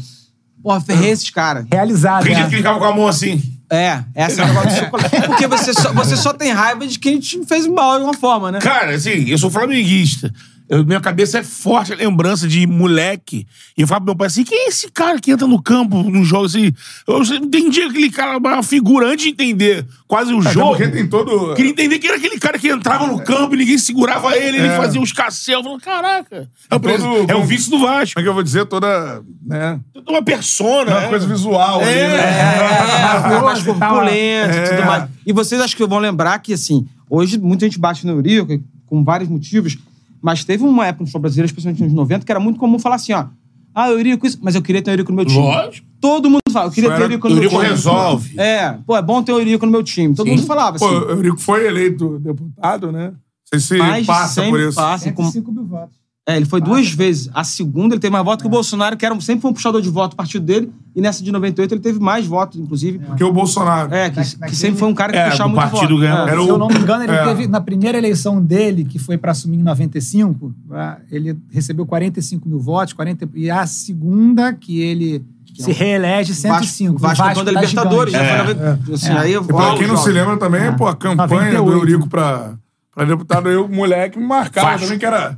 Porra, 0.63 0.81
ferrei 0.81 1.11
esses 1.11 1.31
caras. 1.31 1.65
Realizado. 1.73 2.25
Quem 2.25 2.35
né? 2.35 2.45
que 2.49 2.57
ficava 2.57 2.79
com 2.79 2.85
a 2.85 2.95
mão 2.95 3.07
assim? 3.09 3.41
É, 3.71 4.05
essa 4.15 4.43
é 4.43 4.45
a 4.45 4.49
negócio 4.49 4.71
do 4.71 4.77
chocolate. 4.77 5.23
Porque 5.27 5.47
você 5.47 5.73
só, 5.73 5.93
você 5.93 6.17
só 6.17 6.33
tem 6.33 6.53
raiva 6.53 6.87
de 6.87 6.99
quem 6.99 7.19
te 7.19 7.45
fez 7.47 7.67
mal 7.67 7.93
de 7.93 8.03
alguma 8.05 8.15
forma, 8.15 8.53
né? 8.53 8.59
Cara, 8.61 8.95
assim, 8.95 9.25
eu 9.29 9.39
sou 9.39 9.51
flamenguista. 9.51 10.33
Eu- 10.69 10.85
minha 10.85 11.01
cabeça 11.01 11.39
é 11.39 11.43
forte 11.45 11.93
a 11.93 11.97
lembrança 11.97 12.49
de 12.49 12.67
moleque. 12.67 13.47
E 13.79 13.83
eu 13.83 13.87
falo 13.87 14.01
pro 14.01 14.07
meu 14.07 14.17
pai 14.17 14.27
assim: 14.27 14.43
quem 14.43 14.67
é 14.67 14.69
esse 14.69 14.91
cara 14.91 15.21
que 15.21 15.31
entra 15.31 15.47
no 15.47 15.63
campo, 15.63 16.03
no 16.03 16.25
jogo 16.25 16.47
assim? 16.47 16.73
Eu 17.07 17.23
entendi 17.23 17.83
aquele 17.83 18.11
cara, 18.11 18.37
uma 18.39 18.63
figura, 18.63 19.07
antes 19.07 19.25
de 19.27 19.31
entender 19.31 19.87
quase 20.09 20.33
o 20.33 20.41
Até 20.41 20.51
jogo. 20.53 20.71
porque 20.77 20.89
tem 20.89 21.07
todo- 21.09 21.55
Queria 21.55 21.71
entender 21.71 21.99
quem 22.01 22.09
era 22.11 22.19
aquele 22.19 22.39
cara 22.39 22.59
que 22.59 22.69
entrava 22.69 23.07
no 23.07 23.23
campo 23.23 23.55
e 23.55 23.59
ninguém 23.59 23.79
segurava 23.79 24.37
ele, 24.37 24.57
ele 24.59 24.67
É. 24.67 24.77
fazia 24.77 25.01
uns 25.01 25.13
casselos. 25.13 25.65
Eu 25.65 25.71
falo, 25.71 25.81
caraca. 25.81 26.49
É 26.71 26.75
o, 26.75 26.81
pres- 26.81 27.01
Todo- 27.03 27.31
é 27.31 27.35
o 27.37 27.45
vice 27.45 27.71
do 27.71 27.79
Vasco. 27.79 28.15
Como 28.15 28.21
é 28.21 28.23
que 28.25 28.29
eu 28.29 28.35
vou 28.35 28.43
dizer? 28.43 28.65
Toda. 28.67 29.23
Né? 29.47 29.79
Toda 29.95 30.11
uma 30.11 30.23
persona. 30.23 30.91
Uma 30.91 31.01
né? 31.03 31.09
coisa 31.09 31.27
visual 31.29 31.81
ali, 31.81 31.91
É, 31.91 32.09
né? 32.09 33.37
É, 33.37 33.41
mais 33.41 33.63
corpulento 33.63 34.55
e 34.55 34.59
É. 34.59 34.69
tudo 34.77 34.87
mais. 34.87 35.09
E 35.25 35.33
vocês 35.33 35.61
acho 35.61 35.77
que 35.77 35.87
vão 35.87 35.99
lembrar 35.99 36.39
que, 36.41 36.53
assim, 36.53 36.87
hoje 37.09 37.39
muita 37.39 37.67
gente 37.67 37.79
bate 37.79 38.05
no 38.07 38.13
Eurico, 38.15 38.61
com 38.87 39.03
vários 39.05 39.29
motivos, 39.29 39.77
mas 40.23 40.45
teve 40.45 40.65
uma 40.65 40.87
época 40.87 41.03
no 41.03 41.07
futebol 41.07 41.23
brasileiro, 41.23 41.47
especialmente 41.47 41.83
nos 41.83 41.93
90, 41.93 42.25
que 42.25 42.33
era 42.33 42.41
muito 42.41 42.59
comum 42.59 42.79
falar 42.79 42.97
assim, 42.97 43.13
ó. 43.13 43.27
Ah, 43.75 43.91
Eurico, 43.91 44.27
isso. 44.27 44.39
Mas 44.41 44.55
eu 44.55 44.63
queria 44.63 44.81
ter 44.81 44.91
o 44.91 44.95
Eurico 44.95 45.11
no 45.13 45.17
meu 45.17 45.25
time. 45.27 45.39
Lógico. 45.39 45.87
Todo 46.01 46.31
mundo 46.31 46.41
fala, 46.51 46.69
eu 46.69 46.73
queria 46.73 46.91
ter 46.91 47.01
o 47.01 47.05
Eurico 47.05 47.29
no 47.29 47.35
meu 47.35 47.45
Eurico 47.45 47.61
time. 47.61 47.71
resolve. 47.75 48.41
É, 48.41 48.73
pô, 48.87 48.97
é 48.97 49.03
bom 49.03 49.23
ter 49.23 49.33
o 49.33 49.39
Eurico 49.39 49.67
no 49.67 49.73
meu 49.73 49.83
time. 49.83 50.15
Todo 50.15 50.27
mundo 50.29 50.43
falava 50.45 50.79
Pô, 50.79 50.87
assim. 50.87 50.97
o 50.97 51.11
Eurico 51.11 51.39
foi 51.39 51.67
eleito 51.67 52.19
deputado, 52.19 52.91
né? 52.91 53.09
Não 53.11 53.17
sei 53.45 53.61
se 53.61 53.77
Mais 53.77 54.01
de 54.01 54.07
passa 54.07 54.43
100 54.43 54.51
por 54.51 54.61
isso. 54.61 54.75
passa 54.75 55.13
com- 55.13 55.31
5 55.31 55.53
mil 55.53 55.65
votos. 55.67 55.97
É, 56.29 56.37
ele 56.37 56.45
foi 56.45 56.61
duas 56.61 56.91
vezes. 56.91 57.31
A 57.33 57.45
segunda, 57.45 57.95
ele 57.95 58.01
teve 58.01 58.11
mais 58.11 58.25
votos 58.25 58.43
que 58.43 58.49
o 58.49 58.51
Bolsonaro, 58.51 58.97
que 58.97 59.07
era, 59.07 59.15
sempre 59.21 59.43
foi 59.43 59.51
um 59.53 59.55
puxador 59.55 59.81
de 59.81 59.89
voto 59.89 60.11
do 60.11 60.17
partido 60.17 60.45
dele. 60.45 60.73
E 60.93 61.01
nessa 61.01 61.23
de 61.23 61.31
98, 61.31 61.73
ele 61.75 61.81
teve 61.81 62.01
mais 62.01 62.27
votos, 62.27 62.59
inclusive. 62.59 62.99
Porque 62.99 63.23
o 63.23 63.33
Bolsonaro. 63.33 63.95
É, 63.95 64.11
que, 64.11 64.21
que 64.21 64.57
sempre 64.57 64.77
foi 64.79 64.89
um 64.89 64.95
cara 64.95 65.13
que 65.13 65.19
É, 65.19 65.31
puxava 65.31 65.49
muito 65.49 65.61
partido 65.71 65.91
voto. 65.91 66.01
ganhava. 66.01 66.29
É. 66.29 66.33
Era 66.33 66.41
Se 66.43 66.47
o- 66.47 66.51
eu 66.51 66.59
não 66.59 66.67
me 66.67 66.79
engano, 66.79 67.05
ele 67.05 67.13
é. 67.13 67.25
teve, 67.27 67.47
na 67.47 67.61
primeira 67.61 67.97
eleição 67.97 68.43
dele, 68.43 68.85
que 68.85 68.99
foi 68.99 69.17
para 69.17 69.31
assumir 69.31 69.59
em 69.59 69.63
95, 69.63 70.53
ah, 70.73 70.99
ele 71.13 71.39
recebeu 71.53 71.87
45 71.87 72.49
mil 72.49 72.59
votos, 72.59 72.93
40, 72.93 73.29
e 73.33 73.49
a 73.49 73.65
segunda, 73.65 74.53
que 74.53 74.81
ele 74.81 75.25
se 75.57 75.71
reelege, 75.71 76.35
105. 76.35 76.99
Vasco, 76.99 77.19
Vasco, 77.23 77.23
campeão 77.39 77.45
da 77.45 77.61
Libertadores, 77.61 78.13
na- 78.13 78.19
É. 78.21 78.79
assim, 78.95 79.09
É. 79.13 79.19
aí 79.19 79.33
eu 79.33 79.45
pra 79.45 79.77
quem 79.77 79.87
não 79.87 79.97
se 79.97 80.11
lembra 80.11 80.37
também, 80.37 80.73
pô, 80.75 80.89
a 80.89 80.97
campanha 80.97 81.53
do 81.53 81.59
98. 81.67 81.79
Eurico 81.79 82.09
pra, 82.09 82.55
pra 82.93 83.05
deputado, 83.05 83.49
eu, 83.49 83.69
moleque, 83.69 84.19
me 84.19 84.27
marcava 84.27 84.71
Vasco. 84.71 84.87
também 84.87 84.99
que 84.99 85.07
era. 85.07 85.37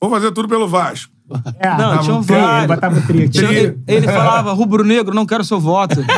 Vou 0.00 0.10
fazer 0.10 0.32
tudo 0.32 0.48
pelo 0.48 0.66
Vasco. 0.68 1.12
É, 1.60 1.76
Não, 1.76 1.98
tinha 2.00 2.16
um 2.16 2.24
tri, 2.24 2.36
ele 2.36 2.66
botava 2.66 3.00
tri 3.02 3.22
aqui. 3.24 3.38
Ele, 3.38 3.78
ele 3.86 4.06
falava, 4.06 4.52
rubro-negro, 4.52 5.14
não 5.14 5.26
quero 5.26 5.44
seu 5.44 5.60
voto. 5.60 5.96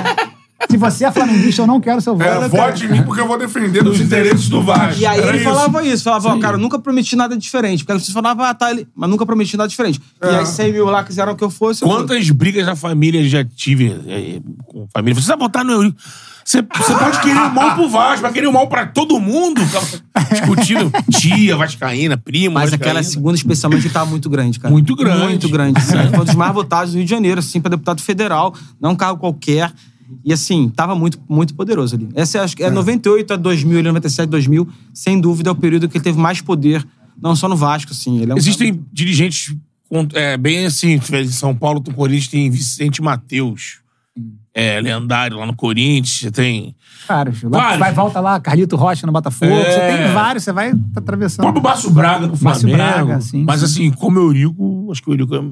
Se 0.71 0.77
você 0.77 1.05
é 1.05 1.11
flamenguista, 1.13 1.61
eu 1.63 1.67
não 1.67 1.81
quero 1.81 2.01
seu 2.01 2.17
voto. 2.17 2.25
É, 2.25 2.49
vote 2.49 2.87
em 2.87 2.89
mim 2.89 3.03
porque 3.03 3.21
eu 3.21 3.27
vou 3.27 3.37
defender 3.37 3.87
os 3.87 4.01
interesses 4.01 4.49
do 4.49 4.63
Vasco. 4.63 5.01
E 5.01 5.05
aí 5.05 5.19
Era 5.19 5.29
ele 5.31 5.39
isso. 5.39 5.45
falava 5.45 5.85
isso, 5.85 6.05
falava, 6.05 6.29
ó, 6.29 6.39
cara, 6.39 6.55
eu 6.57 6.61
nunca 6.61 6.79
prometi 6.79 7.17
nada 7.17 7.37
diferente. 7.37 7.85
Porque 7.85 8.01
você 8.01 8.13
falava, 8.13 8.49
ah, 8.49 8.55
tá, 8.55 8.71
ele... 8.71 8.87
mas 8.95 9.11
nunca 9.11 9.27
prometi 9.27 9.57
nada 9.57 9.69
diferente. 9.69 10.01
E 10.23 10.27
É. 10.27 10.39
aí 10.39 10.47
100 10.47 10.73
mil 10.73 10.87
lá 10.87 11.03
quiseram 11.05 11.35
que 11.35 11.43
eu 11.45 11.51
fosse. 11.51 11.83
eu. 11.83 11.89
Quantas 11.89 12.31
brigas 12.31 12.65
na 12.65 12.77
família 12.77 13.29
já 13.29 13.45
tive 13.45 13.89
é, 14.07 14.41
com 14.65 14.87
família? 14.95 15.21
Você 15.21 15.29
vai 15.29 15.37
votar 15.37 15.65
no 15.65 15.73
Eurico. 15.73 15.97
Você, 16.45 16.63
pode 16.63 17.21
querer 17.21 17.39
o 17.39 17.55
mal 17.55 17.75
pro 17.75 17.89
Vasco, 17.89 18.23
vai 18.23 18.33
querer 18.33 18.47
o 18.47 18.53
mal 18.53 18.69
pra 18.69 18.87
todo 18.87 19.19
mundo. 19.21 19.61
Discutindo 20.31 20.91
tia, 21.11 21.57
vascaína, 21.57 22.17
primo, 22.17 22.55
Mas 22.55 22.71
vascaína. 22.71 22.91
aquela 22.91 23.03
segunda, 23.03 23.37
especialmente, 23.37 23.89
tava 23.91 24.11
muito 24.11 24.29
grande, 24.29 24.59
cara. 24.59 24.73
Muito 24.73 24.95
grande. 24.97 25.23
Muito 25.25 25.49
grande. 25.49 25.81
Foi 26.11 26.21
um 26.21 26.25
dos 26.25 26.35
mais 26.35 26.53
votados 26.53 26.93
do 26.93 26.97
Rio 26.97 27.05
de 27.05 27.11
Janeiro, 27.11 27.39
assim, 27.41 27.61
pra 27.61 27.71
deputado 27.71 28.01
federal. 28.03 28.55
Não 28.81 28.91
é 28.91 28.93
um 28.93 28.97
cargo 28.97 29.19
qualquer. 29.21 29.73
E, 30.25 30.33
assim, 30.33 30.69
tava 30.69 30.95
muito, 30.95 31.19
muito 31.29 31.55
poderoso 31.55 31.97
ali. 31.97 32.09
Essa 32.15 32.39
é, 32.39 32.41
acho 32.43 32.57
que 32.57 32.63
é 32.63 32.71
98 32.71 33.33
a 33.33 33.37
2000, 33.37 33.79
ele 33.79 33.89
97 33.89 34.27
a 34.29 34.31
2000. 34.31 34.69
Sem 34.93 35.21
dúvida, 35.21 35.49
é 35.49 35.53
o 35.53 35.57
período 35.57 35.89
que 35.89 35.97
ele 35.97 36.05
teve 36.05 36.19
mais 36.19 36.41
poder. 36.41 36.87
Não 37.21 37.35
só 37.37 37.49
no 37.49 37.57
Vasco, 37.57 37.93
assim. 37.93 38.21
Ele 38.21 38.33
é 38.33 38.35
um 38.35 38.39
Existem 38.39 38.85
dirigentes 38.93 39.55
com- 39.89 40.07
é, 40.15 40.37
bem 40.37 40.67
assim, 40.67 41.01
em 41.13 41.29
São 41.29 41.55
Paulo, 41.55 41.81
do 41.81 41.95
Corinthians, 41.95 42.29
tem 42.29 42.51
Vicente 42.51 43.01
Mateus. 43.01 43.82
É, 44.55 44.81
lendário 44.81 45.39
lá 45.39 45.47
no 45.47 45.55
Corinthians. 45.57 46.21
Você 46.21 46.31
tem. 46.31 46.77
Vários. 47.09 47.41
Vários. 47.41 47.79
Vai, 47.79 47.93
volta 47.93 48.21
lá, 48.21 48.39
Carlito 48.39 48.77
Rocha 48.77 49.07
no 49.07 49.13
Botafogo. 49.13 49.51
É. 49.53 49.65
Você 49.65 49.97
tem 50.05 50.13
vários, 50.13 50.45
você 50.45 50.53
vai 50.53 50.73
tá 50.73 50.79
O 50.97 50.99
atravessando. 50.99 51.43
próprio 51.45 51.63
Márcio 51.63 51.91
Braga 51.91 52.27
no 52.27 52.35
Márcio 52.41 52.69
Flamengo. 52.69 52.77
Braga, 53.07 53.21
sim, 53.23 53.45
Mas 53.47 53.61
sim. 53.61 53.65
assim, 53.67 53.91
como 53.93 54.21
o 54.21 54.23
Eurico, 54.25 54.89
acho 54.93 55.03
que 55.03 55.09
o 55.09 55.13
Eurico 55.13 55.35
é. 55.35 55.43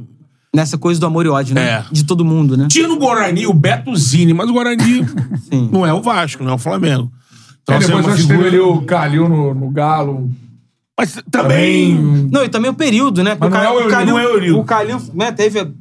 Nessa 0.55 0.77
coisa 0.77 0.99
do 1.01 1.07
amor 1.07 1.25
e 1.25 1.29
ódio, 1.29 1.55
né? 1.55 1.63
É. 1.63 1.85
De 1.93 2.05
todo 2.05 2.25
mundo, 2.25 2.57
né? 2.57 2.67
Tinha 2.69 2.89
no 2.89 2.99
Guarani 2.99 3.47
o 3.47 3.55
Beto 3.55 3.95
Zini, 3.97 4.35
mas 4.35 4.51
o 4.51 4.53
Guarani 4.53 5.07
não 5.73 5.87
é 5.87 5.95
o 5.95 6.03
Vasco, 6.03 6.43
não 6.43 6.51
é 6.53 6.55
o 6.55 6.59
Flamengo. 6.59 7.11
Então, 7.63 7.77
Aí 7.77 7.83
assim, 7.85 7.93
é 7.93 7.97
depois 7.97 8.07
nós 8.07 8.17
teve 8.17 8.29
figura- 8.29 8.49
ali 8.49 8.59
o 8.59 8.83
Calil 8.83 9.29
no, 9.29 9.55
no 9.55 9.71
Galo. 9.71 10.29
Mas 10.99 11.23
também. 11.31 11.95
Não, 12.31 12.45
e 12.45 12.49
também 12.49 12.71
o 12.71 12.75
período, 12.75 13.23
né? 13.23 13.35
Mas 13.39 13.51
não 13.51 13.59
é 13.63 13.71
o 13.71 13.75
Eurico, 13.75 13.91
Calil, 13.91 14.07
não 14.13 14.19
é 14.19 14.27
o 14.27 14.29
Eurico. 14.31 14.59
o 14.59 14.65
Calil 14.65 14.99
né, 15.15 15.33
teve 15.33 15.73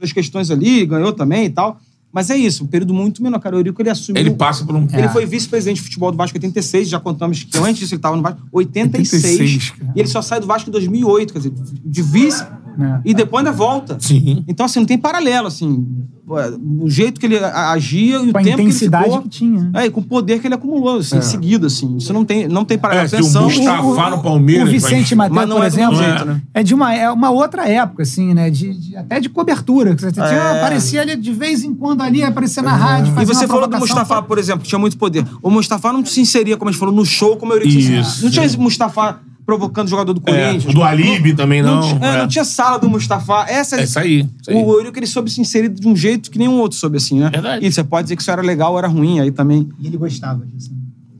as 0.00 0.12
questões 0.12 0.50
ali, 0.50 0.86
ganhou 0.86 1.12
também 1.12 1.44
e 1.46 1.50
tal. 1.50 1.78
Mas 2.14 2.30
é 2.30 2.36
isso, 2.36 2.62
um 2.62 2.66
período 2.68 2.94
muito 2.94 3.20
menor. 3.22 3.40
Cara, 3.40 3.56
o 3.56 3.58
Eurico, 3.58 3.82
ele 3.82 3.90
assumiu... 3.90 4.20
Ele 4.20 4.30
passa 4.30 4.64
por 4.64 4.74
um. 4.76 4.84
Ele 4.92 5.02
É. 5.02 5.08
foi 5.08 5.26
vice-presidente 5.26 5.78
de 5.78 5.82
futebol 5.82 6.12
do 6.12 6.16
Vasco 6.16 6.36
em 6.36 6.38
86, 6.38 6.88
já 6.88 7.00
contamos 7.00 7.42
que 7.42 7.58
antes 7.58 7.78
disso 7.80 7.94
ele 7.94 7.98
estava 7.98 8.14
no 8.16 8.22
Vasco, 8.22 8.40
86. 8.52 9.24
86, 9.24 9.70
cara. 9.70 9.92
e 9.96 10.00
ele 10.00 10.08
só 10.08 10.22
sai 10.22 10.38
do 10.38 10.46
Vasco 10.46 10.70
em 10.70 10.72
2008, 10.72 11.32
quer 11.32 11.38
dizer, 11.40 11.52
de 11.84 12.02
vice 12.02 12.42
É. 12.44 13.00
e 13.04 13.12
depois 13.14 13.44
ainda 13.44 13.56
volta. 13.56 13.96
Sim. 14.00 14.44
Então, 14.46 14.64
assim, 14.66 14.78
não 14.78 14.86
tem 14.86 14.96
paralelo, 14.96 15.48
assim. 15.48 15.84
O 16.26 16.88
jeito 16.88 17.20
que 17.20 17.26
ele 17.26 17.38
agia 17.38 18.16
e 18.16 18.28
o 18.28 18.32
Com 18.32 18.38
a 18.38 18.42
tempo 18.42 18.60
intensidade 18.62 19.04
que 19.04 19.10
ele 19.10 19.16
ficou. 19.16 19.22
que 19.22 19.28
tinha. 19.28 19.70
É, 19.74 19.86
e 19.86 19.90
com 19.90 20.00
o 20.00 20.04
poder 20.04 20.40
que 20.40 20.46
ele 20.46 20.54
acumulou, 20.54 20.98
assim, 20.98 21.18
em 21.18 21.22
seguida, 21.22 21.66
assim. 21.66 21.96
Isso 21.98 22.12
não 22.14 22.24
tem, 22.24 22.48
não 22.48 22.64
tem 22.64 22.76
É, 22.76 22.78
paralelo. 22.78 23.08
tem 23.10 23.18
o 23.20 23.22
Atenção, 23.22 23.44
Mustafa 23.44 24.10
no 24.10 24.22
Palmeiras. 24.22 24.68
O 24.68 24.70
Vicente 24.72 25.14
mas- 25.14 25.30
Mateus, 25.30 25.36
Mas 25.36 25.48
não 25.48 25.56
por 25.56 25.64
é 25.64 25.66
exemplo, 25.66 25.96
jeito, 25.96 26.24
né? 26.24 26.40
é 26.54 26.62
de 26.62 26.74
uma, 26.74 26.94
é 26.94 27.10
uma 27.10 27.30
outra 27.30 27.68
época, 27.68 28.02
assim, 28.04 28.32
né? 28.32 28.48
De, 28.48 28.72
de- 28.72 28.96
até 28.96 29.20
de 29.20 29.28
cobertura. 29.28 29.94
que 29.94 30.00
Você 30.00 30.12
tinha, 30.12 30.24
É. 30.24 30.58
aparecia 30.58 31.02
ali 31.02 31.14
de 31.16 31.32
vez 31.32 31.62
em 31.62 31.74
quando 31.74 32.00
ali, 32.00 32.22
aparecia 32.22 32.62
na 32.62 32.74
rádio, 32.74 33.12
E 33.20 33.24
você 33.26 33.46
falou 33.46 33.66
do. 33.68 33.76
Mustafa, 33.78 34.22
por 34.22 34.38
exemplo, 34.38 34.62
que 34.62 34.68
tinha 34.68 34.78
muito 34.78 34.96
poder. 34.96 35.26
O 35.42 35.50
Mustafa 35.50 35.92
não 35.92 36.04
se 36.06 36.20
inseria, 36.22 36.56
como 36.56 36.68
a 36.70 36.72
gente 36.72 36.80
falou, 36.80 36.94
no 36.94 37.04
show 37.04 37.36
como 37.36 37.52
o 37.52 37.54
Eurico 37.56 37.72
se 37.72 37.98
Isso. 37.98 38.24
Não 38.24 38.30
tinha 38.30 38.46
esse 38.46 38.58
Mustafa 38.58 39.20
provocando 39.46 39.86
o 39.86 39.90
jogador 39.90 40.12
do 40.14 40.22
É, 40.26 40.46
Corinthians. 40.46 40.74
do 40.74 40.82
Alibi 40.82 41.34
também 41.34 41.62
não. 41.62 41.80
Não, 41.80 41.88
tinha- 41.98 42.06
é, 42.10 42.14
é. 42.14 42.18
não 42.18 42.28
tinha 42.28 42.44
sala 42.44 42.78
do 42.78 42.88
Mustafa. 42.88 43.44
Essa, 43.48 43.76
É 43.80 43.84
isso 43.84 43.98
aí. 43.98 44.20
Isso 44.40 44.50
aí. 44.50 44.56
O 44.56 44.72
Eurico, 44.74 44.98
ele 44.98 45.06
soube 45.06 45.30
se 45.30 45.40
inserir 45.40 45.68
de 45.68 45.86
um 45.86 45.94
jeito 45.94 46.30
que 46.30 46.38
nenhum 46.38 46.58
outro 46.58 46.78
soube, 46.78 46.96
assim, 46.96 47.20
né? 47.20 47.30
Verdade. 47.30 47.64
E 47.66 47.72
você 47.72 47.82
pode 47.84 48.04
dizer 48.04 48.16
que 48.16 48.22
isso 48.22 48.30
era 48.30 48.42
legal 48.42 48.72
ou 48.72 48.78
era 48.78 48.88
ruim, 48.88 49.20
aí 49.20 49.30
também... 49.30 49.68
E 49.78 49.86
ele 49.86 49.96
gostava 49.96 50.44
disso. 50.46 50.70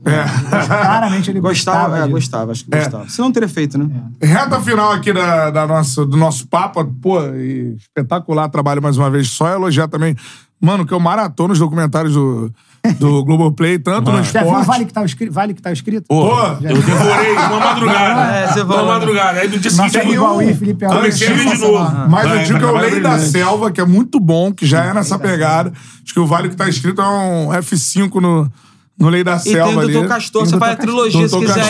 É. 0.07 0.65
Claramente 0.67 1.31
ele 1.31 1.39
Gostava, 1.39 1.77
gostava. 1.79 1.95
é, 1.97 2.01
disso. 2.01 2.11
gostava, 2.11 2.51
acho 2.51 2.63
que 2.65 2.69
gostava. 2.71 3.09
Senão 3.09 3.27
não 3.29 3.33
teria 3.33 3.49
feito, 3.49 3.75
né? 3.77 3.89
Reta 4.21 4.61
final 4.61 4.91
aqui 4.91 5.11
da, 5.11 5.49
da 5.49 5.65
nossa, 5.65 6.05
do 6.05 6.15
nosso 6.15 6.47
papo, 6.47 6.85
pô, 7.01 7.19
e 7.33 7.75
espetacular 7.75 8.47
trabalho 8.49 8.81
mais 8.83 8.97
uma 8.97 9.09
vez. 9.09 9.29
Só 9.29 9.47
elogiar 9.49 9.87
também, 9.87 10.15
mano, 10.61 10.85
que 10.85 10.93
eu 10.93 10.99
maratono 10.99 11.53
os 11.53 11.59
documentários 11.59 12.13
do, 12.13 12.53
do 12.93 13.23
Globoplay, 13.23 13.79
tanto 13.79 14.11
no 14.11 14.23
Já 14.23 14.41
viu 14.41 14.49
o 14.49 14.59
esporte. 14.59 14.67
Vale 14.67 14.85
que 14.85 14.93
tá 14.93 15.05
escrito? 15.05 15.33
Vale 15.33 15.53
que 15.53 15.61
tá 15.61 15.71
escrito? 15.71 16.05
Pô, 16.07 16.29
eu 16.61 16.81
devorei 16.81 17.33
uma 17.33 17.59
madrugada. 17.59 18.35
É, 18.37 18.47
você 18.47 18.61
uma 18.61 18.83
madrugada. 18.83 19.39
Aí 19.39 19.47
no 19.49 19.57
dia 19.59 19.71
seguinte 19.71 19.97
é 19.97 20.09
igual 20.11 20.39
aí, 20.39 20.53
Felipe 20.53 20.85
Alves. 20.85 20.99
comecei 21.01 21.27
a 21.27 21.33
ver 21.33 21.55
de 21.55 21.61
novo. 21.61 22.09
Mas 22.09 22.31
eu 22.31 22.43
digo 22.43 22.59
que 22.59 22.65
eu 22.65 22.71
vai, 22.73 22.81
leio 22.81 22.93
vai, 22.93 23.01
da 23.01 23.09
brilhante. 23.11 23.31
selva, 23.31 23.71
que 23.71 23.81
é 23.81 23.85
muito 23.85 24.19
bom, 24.19 24.51
que 24.53 24.65
já 24.65 24.83
é 24.85 24.93
nessa 24.93 25.17
pegada. 25.19 25.71
Acho 26.03 26.13
que 26.13 26.19
o 26.19 26.25
Vale 26.25 26.49
que 26.49 26.55
tá 26.55 26.67
escrito 26.69 27.01
é 27.01 27.07
um 27.07 27.49
F5 27.49 28.15
no, 28.21 28.51
no 28.97 29.09
Lei 29.09 29.23
da 29.23 29.35
E 29.35 29.39
tem 29.43 29.53
Selva 29.53 29.75
o 29.75 29.79
ali. 29.81 29.93
Doutor 29.93 30.09
Castor, 30.09 30.41
Tem 30.43 30.47
o 30.47 30.51
você 30.53 30.59
faz 30.59 30.71
a 30.73 30.75
trilogia 30.75 31.27
se 31.27 31.37
quiser. 31.39 31.63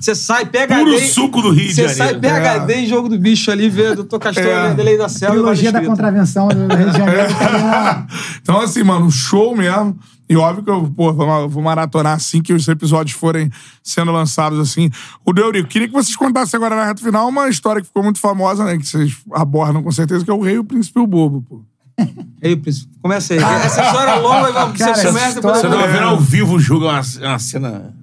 Você 0.00 0.14
sai 0.14 0.46
PHD. 0.46 0.74
Puro 0.74 0.98
suco 1.00 1.42
do 1.42 1.50
Rio 1.50 1.68
de 1.68 1.74
Você 1.74 1.88
sai 1.90 2.14
PHD 2.14 2.74
em 2.74 2.86
jogo 2.86 3.08
do 3.08 3.18
bicho 3.18 3.50
ali, 3.50 3.68
vê 3.68 3.94
Doutor 3.94 4.18
Castor, 4.18 4.44
É. 4.44 4.74
é. 4.78 4.82
Lei 4.82 4.96
da 4.98 5.08
Selva. 5.08 5.34
e 5.34 5.38
Trilogia 5.38 5.72
da 5.72 5.82
contravenção 5.84 6.48
do 6.48 6.74
Rio 6.74 6.90
de 6.90 6.98
Janeiro. 6.98 7.28
tá 7.34 8.06
Então, 8.42 8.60
assim, 8.60 8.82
mano, 8.82 9.10
show 9.10 9.54
mesmo. 9.56 9.96
E 10.28 10.36
óbvio 10.36 10.62
que 10.62 10.70
eu 10.70 10.92
pô, 10.94 11.12
vou, 11.12 11.62
maratonar 11.62 12.14
assim 12.14 12.42
que 12.42 12.52
os 12.52 12.68
episódios 12.68 13.16
forem 13.16 13.50
sendo 13.82 14.12
lançados 14.12 14.58
assim. 14.58 14.90
O 15.24 15.32
do 15.32 15.40
Eurico, 15.40 15.68
queria 15.68 15.88
que 15.88 15.94
vocês 15.94 16.14
contassem 16.14 16.58
agora 16.58 16.76
na 16.76 16.84
reta 16.84 17.02
final 17.02 17.28
uma 17.28 17.48
história 17.48 17.80
que 17.80 17.86
ficou 17.88 18.02
muito 18.02 18.18
famosa, 18.18 18.64
né? 18.64 18.76
Que 18.76 18.86
vocês 18.86 19.16
abordam 19.32 19.82
com 19.82 19.90
certeza, 19.90 20.24
que 20.24 20.30
é 20.30 20.34
o 20.34 20.42
Rei 20.42 20.56
e 20.56 20.58
o 20.58 20.64
Príncipe 20.64 21.00
e 21.00 21.02
o 21.02 21.06
Bobo, 21.06 21.42
pô. 21.48 21.62
Ei, 22.40 22.54
príncipe, 22.56 22.92
começa 23.02 23.34
aí. 23.34 23.40
Essa 23.40 23.82
história 23.84 24.12
é 24.12 24.18
longa, 24.20 24.52
Cara, 24.78 24.94
você 24.94 25.06
começa 25.06 25.34
depois 25.34 25.56
Você 25.56 25.68
tava 25.68 25.78
vou. 25.78 25.88
vendo 25.88 26.04
ao 26.04 26.20
vivo 26.20 26.54
o 26.54 26.60
jogo, 26.60 26.84
é 26.86 26.92
uma, 26.92 27.02
é 27.20 27.28
uma 27.28 27.38
cena 27.38 27.94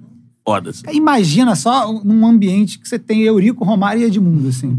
foda. 0.44 0.70
assim. 0.70 0.82
Imagina 0.92 1.54
só 1.54 1.92
num 2.04 2.26
ambiente 2.26 2.78
que 2.78 2.88
você 2.88 2.98
tem 2.98 3.22
Eurico, 3.22 3.64
Romário 3.64 4.02
e 4.02 4.04
Edmundo, 4.04 4.48
assim. 4.48 4.78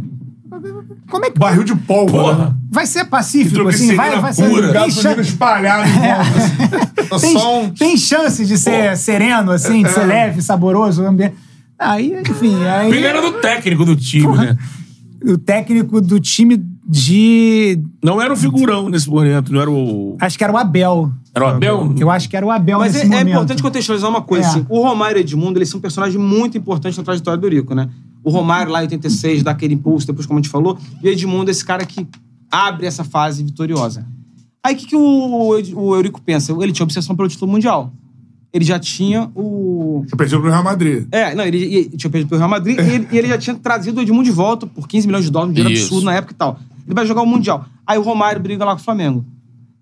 Como 1.09 1.25
é 1.25 1.31
que 1.31 1.39
Barril 1.39 1.63
de 1.63 1.75
pólvora. 1.75 2.55
vai 2.69 2.85
ser 2.85 3.05
pacífico, 3.05 3.67
assim? 3.67 3.95
Vai, 3.95 4.19
vai 4.19 4.34
ser. 4.34 4.49
pura. 4.49 4.71
Tem, 4.73 4.91
chan- 4.91 5.19
espalhada 5.21 5.88
em 5.88 5.93
volta. 5.93 7.15
assim. 7.15 7.34
tem, 7.34 7.45
um- 7.45 7.69
tem 7.71 7.97
chance 7.97 8.45
de 8.45 8.57
ser 8.57 8.95
sereno, 8.97 9.51
assim, 9.51 9.84
de 9.84 9.89
ser 9.89 10.01
É. 10.01 10.05
leve, 10.05 10.41
saboroso 10.41 11.03
o 11.03 11.07
ambiente. 11.07 11.35
Aí, 11.79 12.13
enfim. 12.27 12.55
Aí, 12.65 13.03
era 13.03 13.21
do 13.21 13.34
técnico 13.34 13.85
do 13.85 13.95
time, 13.95 14.35
né? 14.35 14.57
o 15.25 15.38
técnico 15.38 16.01
do 16.01 16.19
time 16.19 16.61
de. 16.89 17.79
Não 18.03 18.21
era 18.21 18.31
o 18.34 18.35
figurão 18.35 18.89
nesse 18.89 19.09
momento, 19.09 19.51
não 19.53 19.61
era 19.61 19.69
o. 19.69 20.15
Acho 20.19 20.38
que 20.38 20.43
era 20.43 20.53
o 20.53 20.57
Abel. 20.57 21.11
Era 21.35 21.45
o 21.45 21.47
Abel? 21.49 21.93
Eu 21.99 22.09
acho 22.09 22.27
que 22.29 22.35
era 22.35 22.43
o 22.45 22.49
Abel 22.49 22.79
Mas 22.79 22.95
é, 22.95 22.99
nesse 22.99 23.05
é 23.13 23.17
momento. 23.19 23.29
importante 23.29 23.61
contextualizar 23.61 24.09
uma 24.09 24.21
coisa, 24.23 24.47
É. 24.47 24.49
assim. 24.49 24.65
O 24.69 24.81
Romário 24.81 25.17
e 25.17 25.19
o 25.19 25.21
Edmundo, 25.21 25.59
eles 25.59 25.69
são 25.69 25.79
personagens 25.79 26.19
muito 26.19 26.57
importantes 26.57 26.97
na 26.97 27.03
trajetória 27.03 27.38
do 27.39 27.45
Eurico, 27.45 27.75
né? 27.75 27.88
O 28.23 28.30
Romário 28.30 28.72
lá 28.72 28.80
em 28.80 28.84
86 28.84 29.44
dá 29.44 29.52
aquele 29.52 29.73
impulso, 29.73 30.06
depois 30.07 30.26
como 30.26 30.39
a 30.39 30.41
gente 30.41 30.52
falou, 30.52 30.77
e 31.02 31.07
o 31.07 31.11
Edmundo 31.11 31.49
é 31.49 31.52
esse 31.52 31.64
cara 31.64 31.85
que 31.85 32.07
abre 32.52 32.85
essa 32.85 33.03
fase 33.03 33.44
vitoriosa. 33.44 34.06
Aí 34.64 34.76
o 34.76 34.77
que, 34.77 34.88
que 34.88 34.95
o, 34.95 35.61
o 35.76 35.95
Eurico 35.95 36.22
pensa? 36.22 36.52
Ele 36.52 36.72
tinha 36.72 36.84
obsessão 36.84 37.15
pelo 37.15 37.30
título 37.30 37.52
mundial. 37.52 37.91
Ele 38.52 38.65
já 38.65 38.80
tinha 38.80 39.30
o... 39.35 40.03
Você 40.07 40.15
perdeu 40.15 40.41
pro 40.41 40.49
Real 40.49 40.64
Madrid. 40.64 41.07
É, 41.11 41.35
não, 41.35 41.44
ele, 41.44 41.57
ele 41.64 41.89
tinha 41.98 42.10
perdido 42.10 42.30
pelo 42.30 42.39
Real 42.39 42.49
Madrid 42.49 42.77
e 42.77 42.81
ele, 42.81 43.07
e 43.11 43.18
ele 43.18 43.27
já 43.27 43.38
tinha 43.38 43.56
trazido 43.56 43.99
o 43.99 44.02
Edmundo 44.02 44.23
de 44.23 44.31
volta 44.31 44.65
por 44.65 44.88
15 44.88 45.06
milhões 45.07 45.26
de 45.26 45.31
dólares, 45.31 45.52
um 45.52 45.53
dinheiro 45.53 45.73
Isso. 45.73 45.85
absurdo 45.85 46.06
na 46.06 46.15
época 46.15 46.34
e 46.34 46.35
tal. 46.35 46.60
Ele 46.85 46.95
vai 46.95 47.06
jogar 47.06 47.22
o 47.22 47.26
Mundial. 47.26 47.65
Aí 47.85 47.98
o 47.98 48.02
Romário 48.02 48.41
briga 48.41 48.65
lá 48.65 48.73
com 48.73 48.81
o 48.81 48.84
Flamengo. 48.84 49.26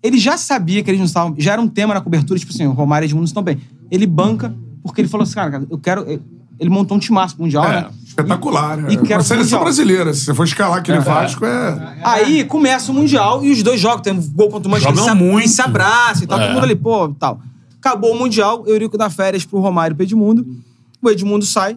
Ele 0.02 0.18
já 0.18 0.36
sabia 0.36 0.82
que 0.82 0.90
eles 0.90 0.98
não 0.98 1.06
estavam. 1.06 1.34
Já 1.38 1.52
era 1.52 1.60
um 1.62 1.68
tema 1.68 1.94
na 1.94 2.00
cobertura, 2.00 2.38
tipo 2.38 2.52
assim, 2.52 2.66
o 2.66 2.72
Romário 2.72 3.04
e 3.04 3.06
o 3.06 3.08
Edmundo 3.08 3.26
estão 3.26 3.42
bem. 3.42 3.58
Ele 3.90 4.06
banca, 4.06 4.54
porque 4.82 5.00
ele 5.00 5.08
falou 5.08 5.24
assim, 5.24 5.34
cara, 5.34 5.50
cara, 5.50 5.66
eu 5.70 5.78
quero. 5.78 6.22
Ele 6.58 6.70
montou 6.70 6.96
um 6.96 7.00
timaço 7.00 7.36
mundial, 7.40 7.64
É, 7.64 7.82
né? 7.82 7.88
Espetacular. 8.20 8.90
E 8.90 8.94
E 8.94 8.96
quero 8.98 9.20
a 9.20 9.24
seleção 9.24 9.58
mundial. 9.58 9.64
brasileira. 9.64 10.14
Se 10.14 10.24
você 10.24 10.34
for 10.34 10.44
escalar 10.44 10.78
aquele 10.78 10.98
É. 10.98 11.00
Vasco, 11.00 11.44
é. 11.44 11.96
Aí 12.02 12.44
começa 12.44 12.90
o 12.90 12.94
Mundial 12.94 13.44
e 13.44 13.52
os 13.52 13.62
dois 13.62 13.78
jogam. 13.80 14.00
Tem 14.00 14.12
um 14.12 14.20
gol 14.30 14.48
contra 14.50 14.68
o 14.68 14.70
Manchester, 14.70 14.96
Jogam 14.96 15.14
muito. 15.16 15.40
eles 15.40 15.50
se 15.52 15.62
abraçam 15.62 16.24
e 16.24 16.26
tal. 16.26 16.38
É. 16.40 16.46
Todo 16.46 16.54
mundo 16.54 16.64
ali, 16.64 16.74
pô, 16.76 17.08
tal. 17.18 17.40
Acabou 17.78 18.12
o 18.14 18.18
Mundial, 18.18 18.64
Eurico 18.66 18.96
dá 18.98 19.08
férias 19.10 19.44
pro 19.44 19.60
Romário 19.60 19.94
e 19.94 19.96
pro 19.96 20.04
Edmundo. 20.04 20.46
O 21.02 21.10
Edmundo 21.10 21.44
sai 21.44 21.76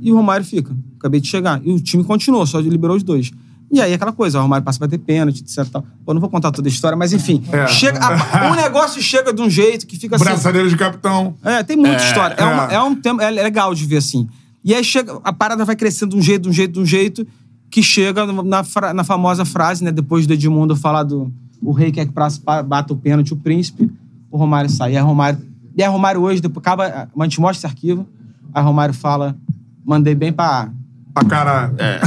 e 0.00 0.10
o 0.12 0.16
Romário 0.16 0.46
fica. 0.46 0.74
Acabei 0.98 1.20
de 1.20 1.28
chegar. 1.28 1.60
E 1.64 1.72
o 1.72 1.80
time 1.80 2.02
continuou, 2.04 2.46
só 2.46 2.58
liberou 2.60 2.96
os 2.96 3.02
dois. 3.02 3.30
E 3.70 3.80
aí 3.80 3.92
aquela 3.92 4.12
coisa, 4.12 4.38
o 4.38 4.42
Romário 4.42 4.64
passa 4.64 4.78
pra 4.78 4.86
ter 4.86 4.96
pênalti, 4.98 5.40
etc. 5.40 5.66
Tal. 5.70 5.84
Pô, 6.04 6.14
não 6.14 6.20
vou 6.20 6.30
contar 6.30 6.52
toda 6.52 6.68
a 6.68 6.70
história, 6.70 6.96
mas 6.96 7.12
enfim. 7.12 7.42
É. 7.50 7.66
Chega, 7.66 7.98
a- 8.00 8.52
o 8.52 8.54
negócio 8.54 9.02
chega 9.02 9.32
de 9.34 9.42
um 9.42 9.50
jeito 9.50 9.86
que 9.86 9.98
fica 9.98 10.14
assim. 10.16 10.24
Braçadeira 10.24 10.68
de 10.68 10.76
capitão. 10.76 11.34
É, 11.44 11.62
tem 11.64 11.76
muita 11.76 11.96
É, 11.96 12.06
história. 12.08 12.36
É, 12.38 12.42
é. 12.42 12.46
uma- 12.46 12.72
é 12.74 12.80
um 12.80 12.94
tema, 12.94 13.22
é 13.24 13.30
legal 13.30 13.74
de 13.74 13.84
ver 13.84 13.96
assim. 13.96 14.28
E 14.66 14.74
aí 14.74 14.82
chega, 14.82 15.20
a 15.22 15.32
parada 15.32 15.64
vai 15.64 15.76
crescendo 15.76 16.10
de 16.10 16.16
um 16.16 16.20
jeito, 16.20 16.42
de 16.42 16.48
um 16.48 16.52
jeito, 16.52 16.72
de 16.72 16.80
um 16.80 16.84
jeito, 16.84 17.26
que 17.70 17.80
chega 17.84 18.26
na, 18.26 18.64
na 18.92 19.04
famosa 19.04 19.44
frase, 19.44 19.84
né? 19.84 19.92
Depois 19.92 20.26
do 20.26 20.32
Edmundo 20.32 20.74
falar 20.74 21.04
do 21.04 21.32
o 21.62 21.70
rei 21.70 21.92
quer 21.92 22.04
que 22.04 22.12
bata 22.66 22.92
o 22.92 22.96
pênalti, 22.96 23.32
o 23.32 23.36
príncipe, 23.36 23.88
o 24.28 24.36
Romário 24.36 24.68
sai. 24.68 24.94
E 24.94 24.96
aí 24.96 25.02
Romário, 25.02 25.38
e 25.76 25.82
aí 25.84 25.88
Romário 25.88 26.20
hoje, 26.20 26.40
depois 26.40 26.58
acaba, 26.58 27.08
a 27.16 27.22
gente 27.22 27.40
mostra 27.40 27.58
esse 27.58 27.66
arquivo, 27.66 28.08
aí 28.52 28.62
Romário 28.62 28.92
fala, 28.92 29.36
mandei 29.84 30.16
bem 30.16 30.32
pra... 30.32 30.68
Pra 31.14 31.24
caralho. 31.24 31.74
É. 31.78 32.00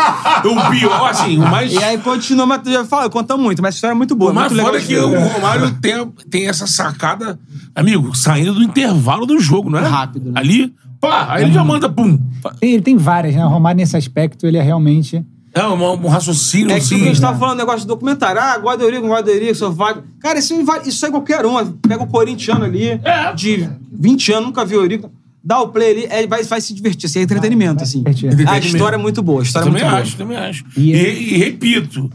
o 0.48 0.70
pior, 0.70 1.08
assim, 1.08 1.38
o 1.38 1.42
mais. 1.48 1.72
E 1.72 1.78
aí 1.78 1.98
continua, 1.98 2.46
mas 2.46 2.62
já 2.64 2.84
fala, 2.84 3.08
conta 3.08 3.36
muito, 3.36 3.62
mas 3.62 3.74
a 3.74 3.76
história 3.76 3.92
é 3.92 3.96
muito 3.96 4.16
boa, 4.16 4.32
O 4.32 4.34
mais 4.34 4.50
muito 4.50 4.64
legal 4.64 4.72
foda 4.72 4.82
é 4.82 4.86
que 4.86 4.98
o 4.98 5.28
Romário 5.34 5.70
tem, 5.80 6.06
tem 6.28 6.48
essa 6.48 6.66
sacada, 6.66 7.38
amigo, 7.74 8.12
saindo 8.16 8.54
do 8.54 8.62
intervalo 8.62 9.24
do 9.24 9.38
jogo, 9.38 9.70
não 9.70 9.78
é? 9.78 9.82
Rápido, 9.82 10.32
né? 10.32 10.40
Ali, 10.40 10.74
pá, 11.00 11.26
aí 11.30 11.44
ele 11.44 11.52
já 11.52 11.64
manda, 11.64 11.88
pum. 11.88 12.18
Ele 12.60 12.82
tem 12.82 12.96
várias, 12.96 13.34
né? 13.34 13.44
O 13.44 13.48
Romário, 13.48 13.76
nesse 13.78 13.96
aspecto, 13.96 14.46
ele 14.46 14.56
é 14.56 14.62
realmente. 14.62 15.24
É 15.54 15.66
um, 15.66 15.82
um 16.04 16.08
raciocínio 16.08 16.70
É 16.70 16.76
assim. 16.76 16.96
que 16.98 17.04
a 17.04 17.06
gente 17.06 17.20
tava 17.20 17.38
falando, 17.38 17.56
negócio 17.58 17.80
do 17.80 17.88
documentário. 17.88 18.40
Ah, 18.40 18.58
gosta 18.58 18.76
do 18.78 18.84
Eurico, 18.84 19.06
gosta 19.08 19.22
do 19.22 19.30
Eurico, 19.30 19.54
sou 19.54 19.72
vago. 19.72 20.02
Cara, 20.20 20.38
isso, 20.38 20.62
vale- 20.64 20.86
isso 20.88 21.04
é 21.06 21.10
qualquer 21.10 21.46
um. 21.46 21.64
Pega 21.72 22.02
o 22.02 22.06
corintiano 22.06 22.64
ali, 22.64 23.00
de 23.34 23.68
20 23.90 24.32
anos, 24.32 24.46
nunca 24.46 24.64
viu 24.66 24.80
o 24.80 24.82
Eurico. 24.82 25.10
Dá 25.42 25.60
o 25.60 25.68
play 25.68 25.90
ali, 25.92 26.06
é, 26.10 26.26
vai, 26.26 26.42
vai 26.42 26.60
se 26.60 26.74
divertir. 26.74 27.06
Assim, 27.06 27.20
é 27.20 27.22
entretenimento, 27.22 27.82
assim. 27.82 28.02
A 28.48 28.58
história 28.58 28.96
é 28.96 28.98
muito 28.98 29.22
boa. 29.22 29.40
A 29.40 29.44
história 29.44 29.64
é 29.64 29.68
também 29.70 29.82
muito 29.82 29.90
boa. 29.92 30.02
acho, 30.02 30.16
também 30.16 30.36
acho. 30.36 30.64
E, 30.76 30.90
e 30.92 31.38
repito, 31.38 32.10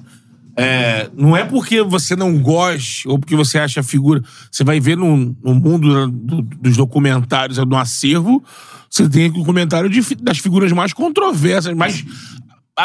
é, 0.55 1.09
não 1.15 1.35
é 1.35 1.43
porque 1.45 1.81
você 1.81 2.15
não 2.15 2.37
goste 2.39 3.07
ou 3.07 3.17
porque 3.17 3.35
você 3.35 3.57
acha 3.59 3.79
a 3.79 3.83
figura. 3.83 4.21
Você 4.51 4.63
vai 4.63 4.79
ver 4.79 4.97
no, 4.97 5.35
no 5.43 5.55
mundo 5.55 6.07
do- 6.09 6.41
dos 6.41 6.77
documentários, 6.77 7.57
no 7.59 7.77
acervo, 7.77 8.43
você 8.89 9.07
tem 9.09 9.29
o 9.29 9.45
comentário 9.45 9.89
de 9.89 10.01
das 10.15 10.39
figuras 10.39 10.71
mais 10.71 10.91
controversas, 10.93 11.73
mais. 11.73 12.03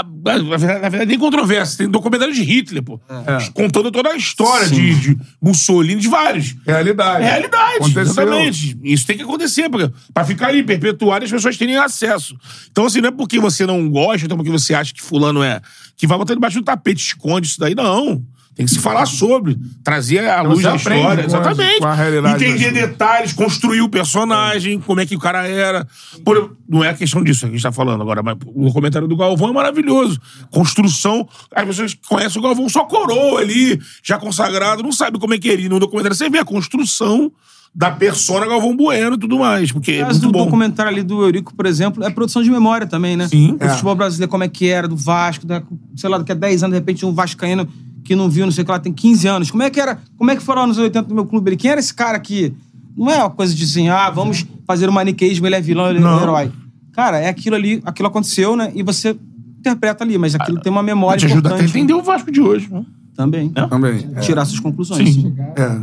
Na 0.02 0.88
verdade, 0.88 1.06
nem 1.06 1.18
controverso. 1.18 1.78
Tem 1.78 1.88
documentário 1.88 2.34
de 2.34 2.42
Hitler, 2.42 2.82
pô. 2.82 3.00
É. 3.08 3.50
Contando 3.52 3.90
toda 3.90 4.10
a 4.10 4.16
história 4.16 4.68
de, 4.68 4.94
de 4.94 5.18
Mussolini, 5.40 6.00
de 6.00 6.08
vários. 6.08 6.54
Realidade. 6.66 7.24
Realidade. 7.24 7.76
Aconteceu. 7.76 8.02
Exatamente. 8.02 8.78
Isso 8.82 9.06
tem 9.06 9.16
que 9.16 9.22
acontecer, 9.22 9.68
pra, 9.68 9.90
pra 10.12 10.24
ficar 10.24 10.48
ali, 10.48 10.62
perpetuar 10.62 11.22
e 11.22 11.24
as 11.24 11.30
pessoas 11.30 11.56
terem 11.56 11.76
acesso. 11.76 12.36
Então, 12.70 12.86
assim, 12.86 13.00
não 13.00 13.08
é 13.08 13.12
porque 13.12 13.38
você 13.38 13.66
não 13.66 13.88
gosta, 13.88 14.24
então 14.24 14.36
porque 14.36 14.50
você 14.50 14.74
acha 14.74 14.92
que 14.92 15.02
fulano 15.02 15.42
é. 15.42 15.60
que 15.96 16.06
vai 16.06 16.18
botar 16.18 16.34
debaixo 16.34 16.58
do 16.58 16.64
tapete, 16.64 16.98
esconde 16.98 17.46
isso 17.46 17.60
daí. 17.60 17.74
Não. 17.74 18.22
Tem 18.56 18.64
que 18.64 18.72
se 18.72 18.78
falar 18.78 19.04
sobre, 19.04 19.54
trazer 19.84 20.20
à 20.20 20.40
Então 20.40 20.50
luz 20.52 20.62
da 20.62 20.74
história. 20.76 21.22
com 21.24 21.28
Exatamente. 21.28 21.78
com 21.78 21.86
a 21.86 21.94
realidade 21.94 22.42
Entender 22.42 22.72
detalhes, 22.72 23.32
construir 23.34 23.82
o 23.82 23.88
personagem, 23.90 24.80
como 24.80 24.98
é 24.98 25.04
que 25.04 25.14
o 25.14 25.18
cara 25.18 25.46
era. 25.46 25.86
Por- 26.24 26.56
não 26.66 26.82
é 26.82 26.94
questão 26.94 27.22
disso 27.22 27.40
que 27.40 27.46
a 27.46 27.50
gente 27.50 27.62
tá 27.62 27.70
falando 27.70 28.00
agora, 28.00 28.22
mas 28.22 28.38
o 28.46 28.72
comentário 28.72 29.06
do 29.06 29.14
Galvão 29.14 29.50
é 29.50 29.52
maravilhoso. 29.52 30.18
Construção. 30.50 31.28
As 31.54 31.66
pessoas 31.66 31.92
que 31.94 32.08
conhecem 32.08 32.40
o 32.40 32.42
Galvão 32.42 32.66
só 32.70 32.84
coroa 32.84 33.40
ali, 33.40 33.78
já 34.02 34.16
consagrado, 34.18 34.82
não 34.82 34.90
sabe 34.90 35.18
como 35.18 35.34
é 35.34 35.38
que 35.38 35.50
é 35.50 35.52
ele. 35.52 35.68
No 35.68 35.78
documentário 35.78 36.16
você 36.16 36.30
vê 36.30 36.38
a 36.38 36.44
construção 36.44 37.30
da 37.74 37.90
persona 37.90 38.46
Galvão 38.46 38.74
Bueno 38.74 39.16
e 39.16 39.18
tudo 39.18 39.38
mais, 39.38 39.70
porque 39.70 39.92
é 39.92 40.02
Mas 40.02 40.12
muito 40.18 40.28
do 40.28 40.32
bom. 40.32 40.44
documentário 40.46 40.90
ali 40.90 41.02
do 41.02 41.22
Eurico, 41.22 41.54
por 41.54 41.66
exemplo, 41.66 42.02
é 42.02 42.08
produção 42.08 42.42
de 42.42 42.50
memória 42.50 42.86
também, 42.86 43.18
né? 43.18 43.28
Sim. 43.28 43.58
O 43.60 43.62
É. 43.62 43.68
futebol 43.68 43.94
brasileiro, 43.94 44.30
como 44.30 44.42
é 44.44 44.48
que 44.48 44.66
era, 44.66 44.88
do 44.88 44.96
Vasco, 44.96 45.46
da, 45.46 45.62
sei 45.94 46.08
lá, 46.08 46.16
daqui 46.16 46.32
a 46.32 46.34
10 46.34 46.62
anos, 46.62 46.72
de 46.72 46.78
repente, 46.80 47.04
um 47.04 47.12
vascaíno 47.12 47.68
que 48.06 48.14
não 48.16 48.28
viu, 48.30 48.44
não 48.46 48.52
sei 48.52 48.62
o 48.62 48.64
que 48.64 48.70
lá, 48.72 48.78
tem 48.78 48.92
15 48.92 49.26
anos. 49.28 49.50
Como 49.50 49.62
é 49.62 49.70
que 49.70 49.80
era, 49.80 49.98
como 50.16 50.30
é 50.30 50.36
que 50.36 50.42
foram 50.42 50.62
anos 50.62 50.78
80 50.78 51.08
do 51.08 51.14
meu 51.14 51.26
clube? 51.26 51.50
Ele, 51.50 51.56
quem 51.56 51.70
era 51.70 51.80
esse 51.80 51.92
cara 51.92 52.16
aqui? 52.16 52.54
Não 52.96 53.10
é 53.10 53.18
uma 53.18 53.30
coisa 53.30 53.54
de 53.54 53.64
assim, 53.64 53.88
ah, 53.88 54.08
vamos 54.10 54.46
fazer 54.66 54.88
o 54.88 54.92
maniqueísmo, 54.92 55.46
ele 55.46 55.54
é 55.56 55.60
vilão, 55.60 55.90
ele 55.90 55.98
Não. 56.00 56.18
é 56.18 56.22
herói. 56.22 56.52
Cara, 56.92 57.18
é 57.18 57.28
aquilo 57.28 57.56
ali, 57.56 57.82
aquilo 57.84 58.08
aconteceu, 58.08 58.56
né? 58.56 58.72
E 58.74 58.82
você 58.82 59.14
interpreta 59.58 60.02
ali, 60.02 60.16
mas 60.16 60.34
aquilo 60.34 60.60
tem 60.60 60.72
uma 60.72 60.82
memória 60.82 61.18
te 61.18 61.26
ajuda 61.26 61.48
até 61.48 61.48
a 61.48 61.58
importante. 61.58 61.78
entender 61.78 61.92
o 61.94 62.02
Vasco 62.02 62.30
de 62.32 62.40
hoje. 62.40 62.68
Né? 62.72 62.84
Também. 63.14 63.50
Também. 63.50 64.08
é. 64.14 64.20
Tirar 64.20 64.44
suas 64.46 64.60
conclusões. 64.60 65.12
Sim. 65.14 65.34
É. 65.56 65.78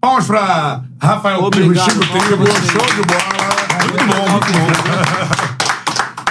Palmas 0.00 0.26
pra 0.26 0.82
Rafael 1.00 1.50
Trigo, 1.50 1.66
Obrigado, 1.68 1.90
Chico 1.90 2.04
Trigo. 2.06 2.36
você. 2.44 2.72
Show 2.72 2.86
de 2.86 3.02
bola. 3.06 3.84
Muito 3.84 4.04
bom, 4.06 4.30
muito 4.32 4.46
bom. 4.52 5.36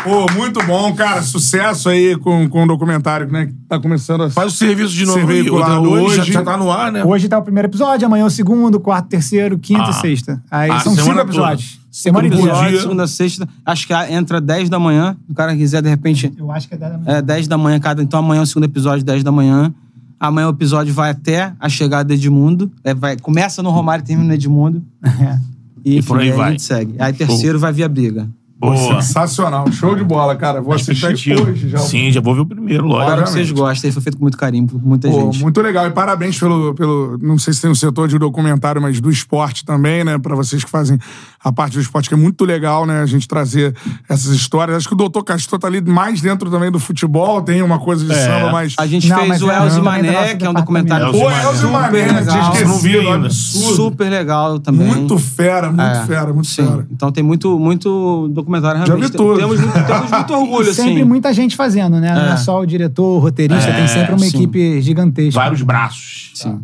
Pô, 0.10 0.26
muito 0.34 0.66
bom, 0.66 0.94
cara. 0.96 1.22
Sucesso 1.22 1.88
aí 1.90 2.18
com, 2.18 2.50
com 2.50 2.64
o 2.64 2.68
documentário, 2.68 3.32
né? 3.32 3.46
Que 3.48 3.54
tá 3.68 3.80
começando 3.80 4.24
a 4.24 4.30
Faz 4.30 4.54
o 4.54 4.56
serviço 4.56 4.92
de 4.94 5.06
novo 5.06 5.30
aí, 5.30 5.50
hoje, 5.50 5.88
hoje. 5.88 6.16
já- 6.18 6.24
já 6.24 6.42
tá 6.44 6.58
no 6.58 6.72
ar, 6.72 6.92
né? 6.92 7.04
Hoje 7.04 7.28
tá 7.30 7.38
o 7.38 7.42
primeiro 7.44 7.68
episódio, 7.68 8.06
amanhã 8.08 8.26
o 8.26 8.30
segundo, 8.30 8.80
quarto, 8.80 9.08
terceiro, 9.08 9.60
quinta 9.60 9.84
Ah. 9.86 9.90
e 9.92 9.94
sexta. 9.94 10.42
Aí 10.50 10.72
Ah, 10.72 10.80
são 10.80 10.94
cinco 10.94 11.04
semana 11.06 11.22
episódios. 11.22 11.72
toda. 11.74 11.80
Semana 11.92 12.24
Cinco 12.28 12.36
inteira. 12.40 12.54
episódios, 12.58 12.82
segunda, 12.82 13.08
sexta. 13.08 13.50
Acho 13.66 13.88
que 13.88 13.94
entra 14.12 14.40
10 14.42 14.70
da 14.70 14.80
manhã. 14.80 15.16
Se 15.26 15.32
o 15.32 15.36
cara 15.36 15.56
quiser, 15.56 15.82
de 15.82 15.90
repente. 15.90 16.32
Eu 16.38 16.52
acho 16.52 16.68
que 16.68 16.76
é 16.76 16.78
10 16.78 16.92
da 16.92 16.98
manhã. 16.98 17.18
É, 17.18 17.22
10 17.22 17.48
da 17.48 17.58
manhã 17.58 17.80
cada. 17.80 18.02
Então 18.04 18.20
amanhã 18.20 18.40
é 18.40 18.44
o 18.44 18.46
segundo 18.46 18.66
episódio, 18.66 19.04
10 19.06 19.24
da 19.24 19.32
manhã. 19.32 19.74
Amanhã 20.20 20.48
o 20.48 20.52
episódio 20.52 20.94
vai 20.94 21.12
até 21.12 21.54
a 21.60 21.70
chegada 21.70 22.04
do 22.06 22.14
Edmundo. 22.14 22.72
É, 22.84 22.94
vai, 22.94 23.16
começa 23.18 23.64
no 23.64 23.70
Romário 23.72 24.04
e 24.04 24.06
termina 24.08 24.28
no 24.28 24.34
Edmundo. 24.34 24.84
E, 25.86 26.00
E 26.00 26.04
por 26.04 26.18
enfim, 26.18 26.28
aí 26.28 26.34
a 26.34 26.36
vai. 26.36 26.52
gente 26.52 26.62
segue. 26.64 26.96
Aí 27.00 27.14
terceiro 27.14 27.58
vai 27.58 27.72
vir 27.72 27.84
a 27.86 27.88
briga. 27.88 28.28
Pô, 28.60 28.76
sensacional. 28.76 29.72
Show 29.72 29.96
de 29.96 30.04
bola, 30.04 30.36
cara. 30.36 30.62
Vou 30.62 30.74
assistir 30.74 31.34
hoje 31.40 31.70
já. 31.70 31.78
Sim, 31.78 32.12
já 32.12 32.20
vou 32.20 32.36
ver 32.36 32.42
o 32.42 32.46
primeiro, 32.46 32.86
lógico. 32.86 33.08
Espero 33.12 33.24
que 33.24 33.32
vocês 33.32 33.52
gostem. 33.52 33.92
Foi 33.92 34.02
feito 34.02 34.18
com 34.18 34.24
muito 34.26 34.38
carinho 34.38 34.68
por 34.68 34.84
muita 34.86 35.10
Pô, 35.10 35.22
gente. 35.32 35.42
muito 35.42 35.62
legal. 35.62 35.88
E 35.88 35.92
parabéns 35.92 36.38
pelo, 36.38 36.74
pelo. 36.76 37.18
Não 37.22 37.38
sei 37.38 37.54
se 37.54 37.62
tem 37.62 37.72
um 37.72 37.76
setor 37.76 38.10
de 38.10 38.20
documentário, 38.20 38.82
mas 38.82 39.00
do 39.00 39.10
esporte 39.10 39.64
também, 39.64 40.04
né? 40.04 40.18
Pra 40.18 40.36
vocês 40.36 40.62
que 40.62 40.70
fazem 40.70 41.00
a 41.42 41.54
parte 41.54 41.76
do 41.76 41.82
esporte, 41.82 42.10
que 42.10 42.16
é 42.16 42.18
muito 42.18 42.44
legal, 42.44 42.86
né? 42.86 43.02
A 43.02 43.06
gente 43.06 43.30
trazer 43.30 43.74
essas 44.10 44.34
histórias. 44.34 44.76
Acho 44.76 44.90
que 44.90 44.94
o 44.94 44.98
doutor 44.98 45.24
Castor 45.24 45.58
tá 45.58 45.68
ali 45.68 45.80
mais 45.80 46.20
dentro 46.20 46.52
também 46.52 46.70
do 46.70 46.80
futebol, 46.80 47.42
tem 47.42 47.62
uma 47.62 47.80
coisa 47.80 48.04
de 48.06 48.12
É. 48.12 48.26
samba, 48.26 48.52
mas. 48.52 48.76
A 48.78 48.86
gente 48.86 49.08
fez 49.14 49.42
o 49.42 49.50
Elze 49.50 49.82
Mané, 49.82 50.36
que 50.36 50.46
é 50.46 50.50
um 50.50 50.54
documentário 50.54 51.12
Pô, 51.14 51.32
Elze 51.32 51.66
Mané, 51.66 52.24
tinha 52.26 52.42
esquecido. 52.52 53.30
Super 53.32 54.10
legal 54.10 54.60
também. 54.60 54.86
Muito 54.86 55.18
fera, 55.18 55.68
muito 55.72 55.82
É. 55.82 56.06
fera, 56.06 56.34
muito 56.34 56.48
Sim. 56.50 56.68
fera. 56.68 56.86
Então 56.92 57.10
tem 57.10 57.24
muito, 57.24 57.58
muito 57.58 58.28
documentário 58.34 58.49
Já 58.58 58.74
realmente. 58.74 59.12
vi 59.12 59.18
todos. 59.18 59.40
Temos 59.40 59.60
muito, 59.60 59.86
temos 59.86 60.12
muito 60.12 60.34
orgulho, 60.36 60.70
E 60.70 60.74
sempre 60.74 60.94
assim. 60.94 61.04
muita 61.04 61.34
gente 61.34 61.56
fazendo, 61.56 62.00
né? 62.00 62.14
Não 62.14 62.32
é 62.32 62.34
É. 62.34 62.38
só 62.38 62.60
o 62.60 62.66
diretor, 62.66 63.18
o 63.18 63.20
roteirista, 63.20 63.70
É, 63.70 63.74
tem 63.76 63.88
sempre 63.88 64.12
uma 64.14 64.20
sim. 64.20 64.38
equipe 64.38 64.82
gigantesca. 64.82 65.40
Vários 65.40 65.62
braços. 65.62 66.32
Sim. 66.36 66.62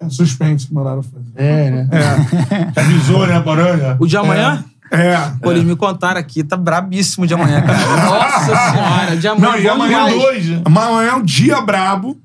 É 0.00 0.08
suspense 0.08 0.66
que 0.66 0.72
mandaram 0.74 1.02
fazer. 1.02 1.26
É, 1.36 1.70
né? 1.70 1.88
É. 1.92 2.70
Avisou, 2.80 3.26
né, 3.26 3.38
Poranga? 3.40 3.96
O 4.00 4.06
de 4.06 4.16
amanhã? 4.16 4.64
É. 4.90 5.16
Pô, 5.42 5.52
eles 5.52 5.62
me 5.62 5.76
contaram 5.76 6.18
aqui, 6.18 6.42
tá 6.42 6.56
brabíssimo 6.56 7.24
de 7.26 7.34
amanhã, 7.34 7.60
cara. 7.62 7.78
Nossa 8.06 8.72
senhora, 8.72 9.16
de 9.16 9.28
amanhã. 9.28 9.50
Não, 9.52 9.58
e 9.58 9.62
bom 9.62 9.70
amanhã 9.72 9.98
demais. 10.06 10.22
dois. 10.22 10.46
né? 10.48 10.62
Amanhã 10.64 11.10
é 11.10 11.14
um 11.14 11.22
dia 11.22 11.60
brabo. 11.60 12.16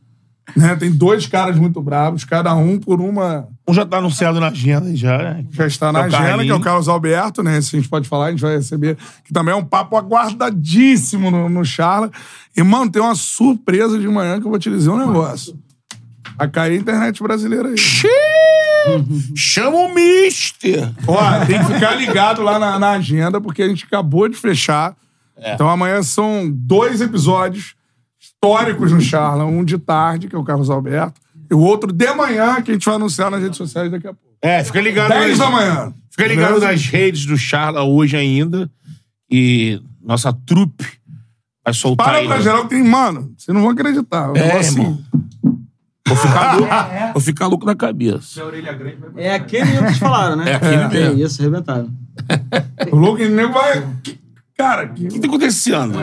Né? 0.56 0.76
Tem 0.76 0.92
dois 0.92 1.26
caras 1.26 1.58
muito 1.58 1.82
brabos, 1.82 2.24
cada 2.24 2.54
um 2.54 2.80
por 2.80 3.02
uma. 3.02 3.48
Um 3.68 3.74
já 3.74 3.86
tá 3.86 3.98
anunciado 3.98 4.40
na 4.40 4.48
agenda 4.48 4.96
já, 4.96 5.18
né? 5.18 5.46
Já 5.52 5.66
está 5.66 5.92
na 5.92 6.02
É 6.02 6.04
agenda, 6.04 6.44
que 6.44 6.52
é 6.52 6.54
o 6.54 6.60
Carlos 6.60 6.88
Alberto, 6.88 7.42
né? 7.42 7.60
Se 7.62 7.76
a 7.76 7.80
gente 7.80 7.90
pode 7.90 8.08
falar, 8.08 8.28
a 8.28 8.32
gente 8.32 8.42
vai 8.42 8.56
receber. 8.56 8.98
Que 9.24 9.34
também 9.34 9.54
é 9.54 9.58
um 9.58 9.64
papo 9.64 9.98
aguardadíssimo 9.98 11.32
no, 11.32 11.50
no 11.50 11.66
Charla. 11.66 12.12
E, 12.56 12.62
mano, 12.62 12.92
tem 12.92 13.02
uma 13.02 13.16
surpresa 13.16 13.98
de 13.98 14.08
manhã 14.08 14.40
que 14.40 14.46
eu 14.46 14.52
vou 14.52 14.60
te 14.60 14.70
dizer 14.70 14.90
um 14.90 14.98
negócio. 14.98 15.58
Vai 16.38 16.50
cair 16.50 16.74
a 16.74 16.82
internet 16.82 17.24
brasileira 17.24 17.70
aí. 17.70 17.76
Chama 19.36 19.78
o 19.78 19.94
Mister! 19.96 20.92
Ó, 21.08 21.46
tem 21.46 21.58
que 21.60 21.74
ficar 21.74 21.96
ligado 21.96 22.44
lá 22.44 22.60
na, 22.60 22.78
na 22.78 22.92
agenda, 22.92 23.42
porque 23.42 23.64
a 23.64 23.68
gente 23.68 23.86
acabou 23.86 24.28
de 24.28 24.36
fechar. 24.36 24.96
Então 25.38 25.68
amanhã 25.68 26.02
são 26.02 26.50
dois 26.50 27.02
episódios 27.02 27.75
históricos 28.54 28.92
no 28.92 29.02
Charla. 29.02 29.46
Um 29.46 29.64
de 29.64 29.78
tarde, 29.78 30.28
que 30.28 30.36
é 30.36 30.40
o 30.40 30.44
Carlos 30.44 30.70
Alberto, 30.70 31.20
e 31.50 31.54
o 31.54 31.60
outro 31.60 31.92
de 31.92 32.14
manhã, 32.14 32.62
que 32.62 32.72
a 32.72 32.74
gente 32.74 32.86
vai 32.86 32.96
anunciar 32.96 33.30
nas 33.32 33.42
redes 33.42 33.58
sociais 33.58 33.90
daqui 33.92 34.08
a 34.08 34.14
pouco. 34.14 34.36
É, 34.42 34.64
fica 34.64 34.80
ligado. 34.82 35.10
10 35.10 35.30
nas- 35.30 35.38
da 35.40 35.50
manhã. 35.50 35.94
Fica 36.10 36.28
ligado 36.28 36.48
Beleza? 36.60 36.68
nas 36.72 36.86
redes 36.86 37.26
do 37.26 37.38
Charla 37.38 37.84
hoje 37.84 38.16
ainda. 38.16 38.70
E 39.30 39.82
nossa 40.04 40.32
trupe 40.32 40.86
vai 41.64 41.74
soltar 41.74 42.06
Para 42.08 42.18
aí. 42.20 42.28
pra 42.28 42.40
geral 42.40 42.64
que 42.64 42.70
tem, 42.70 42.84
mano, 42.84 43.34
vocês 43.38 43.54
não 43.54 43.62
vão 43.62 43.72
acreditar. 43.72 44.32
Um 44.32 44.36
É, 44.36 44.42
negócio 44.48 44.60
assim. 44.60 44.82
irmão. 44.82 45.00
Vou 46.08 46.16
ficar 46.18 46.54
louco, 46.58 46.74
vou 47.14 47.22
ficar 47.22 47.48
louco 47.48 47.66
da 47.66 47.76
cabeça. 47.76 48.42
É 49.18 49.34
aquele 49.34 49.66
que 49.72 49.78
eles 49.78 49.98
falaram, 49.98 50.36
né? 50.36 50.46
É 50.52 50.56
aquele 50.56 50.76
É 50.76 50.88
mesmo. 51.10 51.26
isso, 51.26 51.42
arrebentaram. 51.42 51.90
O 52.92 52.96
louco 52.96 53.20
ele 53.22 53.34
nem 53.34 53.52
vai. 53.52 53.84
Cara, 54.58 54.88
que 54.88 55.06
O 55.08 55.10
que 55.10 55.20
tá 55.20 55.28
acontecendo? 55.28 55.98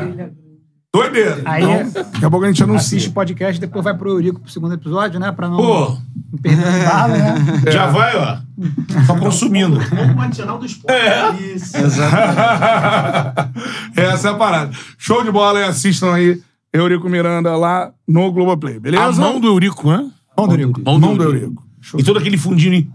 Doideira. 0.94 1.40
Aí 1.44 1.62
Então, 1.62 1.74
é- 1.74 1.84
daqui 1.84 2.24
a 2.24 2.30
pouco 2.30 2.44
a 2.44 2.48
gente 2.48 2.62
anuncia. 2.62 2.96
Assiste 2.98 3.08
o 3.08 3.12
podcast, 3.12 3.60
depois 3.60 3.84
vai 3.84 3.96
pro 3.96 4.10
Eurico 4.10 4.40
pro 4.40 4.50
segundo 4.50 4.74
episódio, 4.74 5.18
né? 5.18 5.32
Pra 5.32 5.48
não, 5.48 5.56
Pô, 5.56 5.96
não 6.32 6.38
perder 6.42 6.66
o 6.66 6.82
embalo, 6.82 7.12
né? 7.14 7.34
já 7.72 7.86
vai, 7.86 8.16
ó. 8.16 8.36
Só 9.06 9.16
consumindo. 9.18 9.78
Essa 13.96 14.28
é 14.28 14.30
a 14.30 14.34
parada. 14.34 14.72
Show 14.98 15.24
de 15.24 15.30
bola 15.30 15.60
e 15.60 15.64
assistam 15.64 16.12
aí 16.12 16.40
Eurico 16.72 17.08
Miranda 17.08 17.56
lá 17.56 17.90
no 18.06 18.30
Globoplay, 18.30 18.78
beleza? 18.78 19.04
A 19.04 19.12
mão 19.12 19.40
do 19.40 19.48
Eurico, 19.48 19.90
né? 19.90 20.10
Mão 20.36 20.46
do 20.48 20.54
Eurico. 20.54 20.80
Mão, 20.84 20.98
Mão 20.98 21.16
do 21.16 21.24
Eurico. 21.24 21.62
E 21.98 22.02
todo 22.04 22.18
aquele 22.18 22.38
fundinho. 22.38 22.74
aí. 22.74 22.88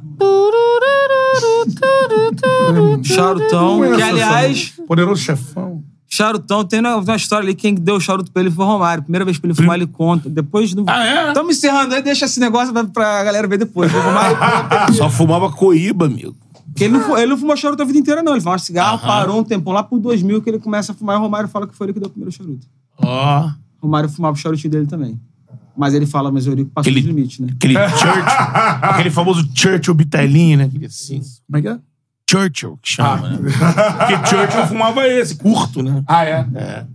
Charutão, 3.03 3.81
que 3.95 4.01
aliás. 4.01 4.73
Poderoso 4.87 5.21
chefão. 5.21 5.83
Charutão, 6.09 6.63
tem 6.63 6.79
uma, 6.79 6.95
uma 6.97 7.15
história 7.15 7.43
ali, 7.45 7.53
quem 7.53 7.75
deu 7.75 7.95
o 7.95 7.99
charuto 8.01 8.31
pra 8.31 8.41
ele 8.41 8.49
foi 8.51 8.63
o 8.65 8.67
Romário. 8.67 9.03
Primeira 9.03 9.25
vez 9.25 9.37
pra 9.37 9.49
ele 9.49 9.55
fumar, 9.55 9.75
ele 9.75 9.87
conta. 9.87 10.29
Depois. 10.29 10.73
No... 10.73 10.85
Ah, 10.87 11.03
é? 11.05 11.33
Tamo 11.33 11.51
encerrando 11.51 11.93
aí, 11.93 12.01
deixa 12.01 12.25
esse 12.25 12.39
negócio 12.39 12.73
pra, 12.73 12.83
pra 12.85 13.23
galera 13.23 13.47
ver 13.47 13.57
depois. 13.57 13.93
O 13.93 13.99
Romário. 13.99 14.37
Só 14.95 15.09
fumava 15.09 15.51
coíba, 15.51 16.05
amigo. 16.05 16.35
Porque 16.67 16.83
ele 16.85 16.93
não, 16.93 17.01
fu- 17.01 17.17
ele 17.17 17.27
não 17.27 17.37
fumou 17.37 17.57
charuto 17.57 17.81
a 17.81 17.85
vida 17.85 17.97
inteira, 17.99 18.21
não. 18.23 18.33
Ele 18.33 18.41
fumava 18.41 18.59
cigarro, 18.59 18.99
parou 18.99 19.39
um 19.39 19.43
tempão. 19.43 19.73
Lá 19.73 19.83
por 19.83 19.99
2000 19.99 20.41
que 20.41 20.49
ele 20.49 20.59
começa 20.59 20.91
a 20.91 20.95
fumar 20.95 21.15
e 21.15 21.19
o 21.19 21.21
Romário 21.23 21.49
fala 21.49 21.67
que 21.67 21.75
foi 21.75 21.87
ele 21.87 21.93
que 21.93 21.99
deu 21.99 22.07
o 22.07 22.11
primeiro 22.11 22.31
charuto. 22.31 22.65
Ó. 22.99 23.47
O 23.81 23.85
Romário 23.85 24.07
fumava 24.09 24.33
o 24.35 24.39
charutinho 24.39 24.71
dele 24.71 24.85
também. 24.87 25.19
Mas 25.75 25.93
ele 25.93 26.05
fala, 26.07 26.31
mas 26.31 26.47
o 26.47 26.51
Eurico 26.51 26.71
passou 26.71 26.89
Aquele- 26.89 27.01
os 27.01 27.05
limites, 27.15 27.39
né? 27.39 27.49
Aquele 27.55 27.73
Churchill. 27.73 28.23
aquele 28.81 29.09
famoso 29.11 29.47
Churchill 29.53 29.93
Bitelinho, 29.93 30.57
né? 30.57 30.63
Aquele 30.65 30.85
assim. 30.85 31.19
Como 31.45 31.57
é 31.57 31.61
que 31.61 31.67
é? 31.67 31.77
Churchill, 32.29 32.77
que 32.81 32.91
chama, 32.93 33.29
né? 33.29 33.37
Porque 33.97 34.27
Churchill 34.27 34.67
fumava 34.67 35.07
esse, 35.07 35.35
curto, 35.35 35.81
né? 35.81 36.03
Ah, 36.07 36.25
é? 36.25 36.45
É. 36.55 36.85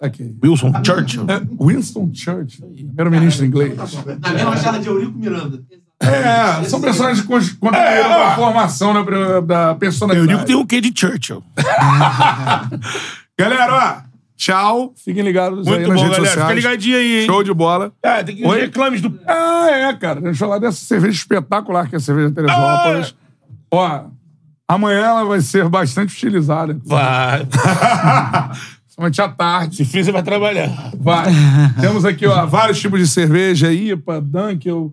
Aqui. 0.00 0.36
Wilson 0.44 0.72
Churchill. 0.84 1.26
É, 1.28 1.40
Winston 1.64 2.10
Churchill, 2.14 2.68
primeiro-ministro 2.74 3.44
inglês. 3.46 3.76
Na 4.20 4.30
mesma 4.32 4.56
charla 4.56 4.78
de 4.78 4.86
Eurico 4.88 5.18
Miranda. 5.18 5.60
É, 6.00 6.62
são 6.64 6.80
personagens 6.80 7.20
que 7.22 7.26
con- 7.26 7.40
contribuíram 7.58 8.08
para 8.08 8.28
a 8.28 8.36
formação 8.36 8.94
da, 8.94 9.40
da 9.40 9.74
personalidade. 9.74 10.30
Eurico 10.30 10.46
tem 10.46 10.54
um 10.56 10.64
quê 10.64 10.80
de 10.80 10.92
Churchill. 10.94 11.42
Galera, 13.38 13.74
ó, 13.74 14.08
tchau. 14.36 14.92
Fiquem 14.96 15.22
ligados 15.22 15.66
aí 15.66 15.72
Muito 15.74 15.88
nas 15.88 15.96
bom, 15.96 16.02
redes 16.02 16.16
galera. 16.18 16.26
sociais. 16.26 16.48
Fica 16.48 16.54
ligadinho 16.54 16.96
aí, 16.96 17.20
hein? 17.20 17.26
Show 17.26 17.42
de 17.42 17.52
bola. 17.54 17.92
Ah, 18.02 18.22
tem 18.22 18.36
que 18.36 18.46
Oi? 18.46 18.60
reclames 18.60 19.00
do. 19.00 19.18
Ah, 19.26 19.68
é, 19.70 19.92
cara. 19.94 20.20
Deixa 20.20 20.44
eu 20.44 20.48
falar 20.48 20.58
dessa 20.60 20.84
cerveja 20.84 21.16
espetacular 21.16 21.88
que 21.88 21.96
é 21.96 21.98
a 21.98 22.00
cerveja 22.00 22.30
Teresópolis. 22.30 23.14
Ó, 23.70 24.04
amanhã 24.68 25.00
ela 25.00 25.24
vai 25.24 25.40
ser 25.40 25.68
bastante 25.68 26.14
utilizada. 26.14 26.78
Vai. 26.84 27.46
Somente 28.86 29.20
à 29.22 29.28
tarde. 29.28 29.76
Se 29.76 29.84
fizer, 29.84 30.12
vai 30.12 30.22
trabalhar. 30.22 30.92
Vai. 30.98 31.32
Temos 31.80 32.04
aqui, 32.04 32.26
ó, 32.26 32.44
vários 32.46 32.78
tipos 32.78 33.00
de 33.00 33.06
cerveja, 33.06 33.72
IPA, 33.72 34.20
Dunkel, 34.20 34.92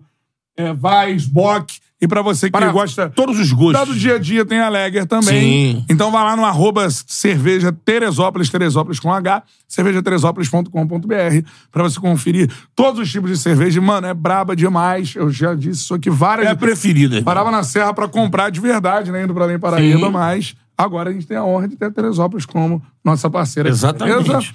é, 0.56 0.72
Weiss, 0.72 1.26
Bock. 1.26 1.78
E 2.00 2.06
pra 2.06 2.20
você 2.20 2.46
que 2.46 2.52
Para 2.52 2.70
gosta 2.70 3.08
todos 3.08 3.38
os 3.38 3.50
gostos. 3.52 3.80
Tá 3.80 3.84
do 3.84 3.98
dia 3.98 4.16
a 4.16 4.18
dia 4.18 4.44
tem 4.44 4.60
a 4.60 4.68
Lager 4.68 5.06
também. 5.06 5.76
Sim. 5.76 5.84
Então 5.88 6.10
vai 6.10 6.22
lá 6.22 6.36
no 6.36 6.44
arroba 6.44 6.88
cerveja 6.90 7.72
Teresópolis, 7.72 8.50
Teresópolis 8.50 9.00
com 9.00 9.10
H, 9.10 9.42
cervejateresópolis.com.br 9.66 11.48
pra 11.72 11.82
você 11.82 11.98
conferir 11.98 12.50
todos 12.74 13.00
os 13.00 13.10
tipos 13.10 13.30
de 13.30 13.38
cerveja. 13.38 13.80
Mano, 13.80 14.06
é 14.06 14.12
braba 14.14 14.54
demais. 14.54 15.14
Eu 15.16 15.30
já 15.30 15.54
disse 15.54 15.82
isso 15.82 15.94
aqui 15.94 16.10
várias 16.10 16.46
É 16.46 16.50
a 16.50 16.56
preferida. 16.56 17.22
Parava 17.22 17.50
na 17.50 17.62
Serra 17.62 17.94
pra 17.94 18.06
comprar 18.06 18.50
de 18.50 18.60
verdade, 18.60 19.10
né? 19.10 19.24
Indo 19.24 19.32
pra 19.32 19.44
Além 19.44 19.58
Paraíba, 19.58 20.06
Sim. 20.06 20.12
mas 20.12 20.54
agora 20.76 21.08
a 21.08 21.12
gente 21.14 21.26
tem 21.26 21.36
a 21.36 21.44
honra 21.44 21.66
de 21.66 21.76
ter 21.76 21.86
a 21.86 21.90
Teresópolis 21.90 22.44
como 22.44 22.82
nossa 23.02 23.30
parceira. 23.30 23.70
Exatamente. 23.70 24.22
beleza? 24.22 24.46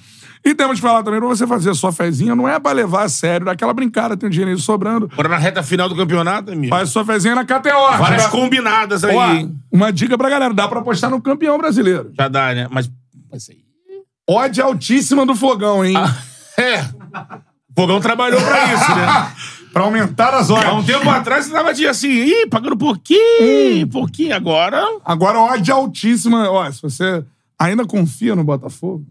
E 0.44 0.54
temos 0.54 0.80
que 0.80 0.86
falar 0.86 1.04
também 1.04 1.20
pra 1.20 1.28
você 1.28 1.46
fazer 1.46 1.72
sua 1.74 1.92
fezinha, 1.92 2.34
não 2.34 2.48
é 2.48 2.58
pra 2.58 2.72
levar 2.72 3.04
a 3.04 3.08
sério, 3.08 3.46
daquela 3.46 3.72
brincada, 3.72 4.16
tem 4.16 4.26
um 4.26 4.30
dinheiro 4.30 4.58
sobrando. 4.58 5.08
Agora 5.12 5.28
na 5.28 5.38
reta 5.38 5.62
final 5.62 5.88
do 5.88 5.94
campeonadio, 5.94 6.52
amigo. 6.52 6.74
Faz 6.74 6.90
sua 6.90 7.04
fezinha 7.04 7.34
na 7.34 7.44
KTO. 7.44 7.98
Várias 7.98 8.26
combinadas 8.26 9.04
aí. 9.04 9.14
Ó, 9.14 9.48
uma 9.70 9.92
dica 9.92 10.18
pra 10.18 10.28
galera, 10.28 10.52
dá 10.52 10.66
pra 10.66 10.80
apostar 10.80 11.10
no 11.10 11.22
campeão 11.22 11.56
brasileiro. 11.58 12.12
Já 12.18 12.26
dá, 12.26 12.52
né? 12.54 12.66
Mas. 12.70 12.90
mas 13.30 13.48
aí. 13.50 13.62
Odd 14.28 14.60
altíssima 14.60 15.24
do 15.24 15.34
Fogão, 15.34 15.84
hein? 15.84 15.94
É. 16.58 16.80
O 16.80 17.80
Fogão 17.80 18.00
trabalhou 18.00 18.40
pra 18.40 18.74
isso, 18.74 18.94
né? 18.94 19.32
pra 19.72 19.84
aumentar 19.84 20.34
as 20.34 20.50
odds. 20.50 20.64
Há 20.64 20.74
um 20.74 20.82
tempo 20.82 21.08
atrás 21.08 21.46
você 21.46 21.52
tava 21.52 21.70
assim, 21.70 22.08
ih, 22.08 22.46
pagando 22.48 22.76
pouquinho, 22.76 23.86
pouquinho. 23.88 24.34
Agora. 24.34 24.84
Agora, 25.04 25.40
odd 25.40 25.70
altíssima. 25.70 26.50
Ó, 26.50 26.70
se 26.70 26.82
você 26.82 27.24
ainda 27.58 27.86
confia 27.86 28.36
no 28.36 28.44
Botafogo, 28.44 29.04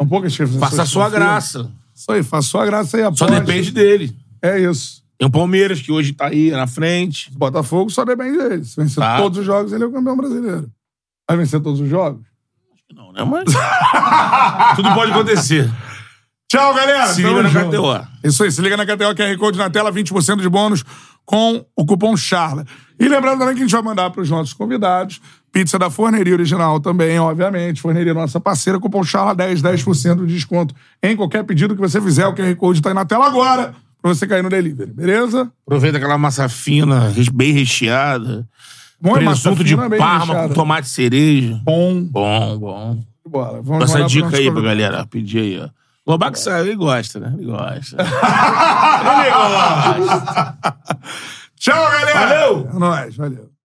são 0.00 0.08
poucas 0.08 0.34
Faça 0.36 0.82
a 0.82 0.84
que 0.84 0.90
sua 0.90 1.08
graça. 1.08 1.70
Isso 1.94 2.10
aí, 2.10 2.22
faça 2.22 2.48
sua 2.48 2.66
graça 2.66 2.96
aí. 2.96 3.02
Só 3.16 3.24
aposte. 3.26 3.40
depende 3.40 3.70
dele. 3.70 4.16
É 4.42 4.58
isso. 4.60 5.02
Tem 5.16 5.28
o 5.28 5.30
Palmeiras, 5.30 5.80
que 5.80 5.92
hoje 5.92 6.12
tá 6.12 6.26
aí 6.26 6.50
na 6.50 6.66
frente. 6.66 7.30
O 7.34 7.38
Botafogo 7.38 7.88
só 7.90 8.04
depende 8.04 8.36
dele. 8.36 8.64
Se 8.64 8.76
vencer 8.76 9.02
Tá. 9.02 9.16
todos 9.16 9.38
os 9.38 9.44
jogos, 9.46 9.72
ele 9.72 9.84
é 9.84 9.86
o 9.86 9.92
campeão 9.92 10.16
brasileiro. 10.16 10.68
Vai 11.28 11.38
vencer 11.38 11.60
todos 11.60 11.80
os 11.80 11.88
jogos? 11.88 12.26
Não, 12.92 13.12
né? 13.12 13.24
Mas. 13.24 13.44
Tudo 14.76 14.92
pode 14.94 15.12
acontecer. 15.12 15.70
Tchau, 16.48 16.74
galera. 16.74 17.06
Se 17.08 17.22
Tamo 17.22 17.40
liga 17.40 17.64
na. 17.64 17.70
KTO. 17.70 18.08
Isso 18.24 18.42
aí, 18.44 18.52
se 18.52 18.60
liga 18.60 18.76
na 18.76 18.84
KTO, 18.84 19.14
QR 19.14 19.38
Code 19.38 19.58
na 19.58 19.70
tela, 19.70 19.90
20% 19.92 20.40
de 20.40 20.48
bônus 20.48 20.84
com 21.24 21.64
o 21.74 21.86
cupom 21.86 22.16
CHARLA. 22.16 22.64
E 22.98 23.08
lembrando 23.08 23.38
também 23.38 23.54
que 23.54 23.60
a 23.62 23.64
gente 23.64 23.72
vai 23.72 23.82
mandar 23.82 24.10
para 24.10 24.20
os 24.20 24.30
nossos 24.30 24.52
convidados 24.52 25.20
pizza 25.54 25.78
da 25.78 25.88
Forneria 25.88 26.34
Original 26.34 26.80
também, 26.80 27.16
obviamente. 27.20 27.80
Forneria 27.80 28.12
nossa 28.12 28.40
parceira, 28.40 28.80
cupom 28.80 29.04
CHARLA 29.04 29.36
10, 29.36 29.62
10% 29.62 30.26
de 30.26 30.34
desconto 30.34 30.74
em 31.00 31.16
qualquer 31.16 31.44
pedido 31.44 31.76
que 31.76 31.80
você 31.80 32.00
fizer. 32.00 32.26
O 32.26 32.34
QR 32.34 32.56
Code 32.56 32.82
tá 32.82 32.88
aí 32.90 32.94
na 32.94 33.04
tela 33.04 33.26
agora 33.26 33.72
para 34.02 34.12
você 34.12 34.26
cair 34.26 34.42
no 34.42 34.50
delivery, 34.50 34.92
beleza? 34.92 35.50
Aproveita 35.64 35.96
aquela 35.96 36.18
massa 36.18 36.48
fina, 36.48 37.10
bem 37.32 37.52
recheada. 37.52 38.46
Bom, 39.00 39.16
é 39.16 39.20
Presunto 39.20 39.62
de 39.62 39.76
parma 39.76 40.48
com 40.48 40.54
tomate 40.54 40.88
cereja. 40.88 41.60
Bom. 41.62 42.02
Bom, 42.02 42.58
bom. 42.58 43.04
Bora, 43.26 43.62
vamos 43.62 43.84
essa 43.84 44.04
dica 44.04 44.26
nossos 44.26 44.38
aí 44.40 44.50
pra 44.50 44.60
galera 44.60 45.06
pedir 45.06 45.38
aí, 45.38 45.60
ó. 45.60 45.68
Lobac 46.06 46.38
sabe, 46.38 46.68
ele 46.68 46.76
gosta, 46.76 47.18
né? 47.18 47.32
Ele 47.38 47.46
gosta. 47.46 47.96
ele 48.02 49.30
gosta. 49.30 50.58
Tchau, 51.56 51.90
galera! 51.90 52.20
Valeu! 52.20 52.68
É 52.70 52.78
nóis, 52.78 53.16
valeu. 53.16 53.53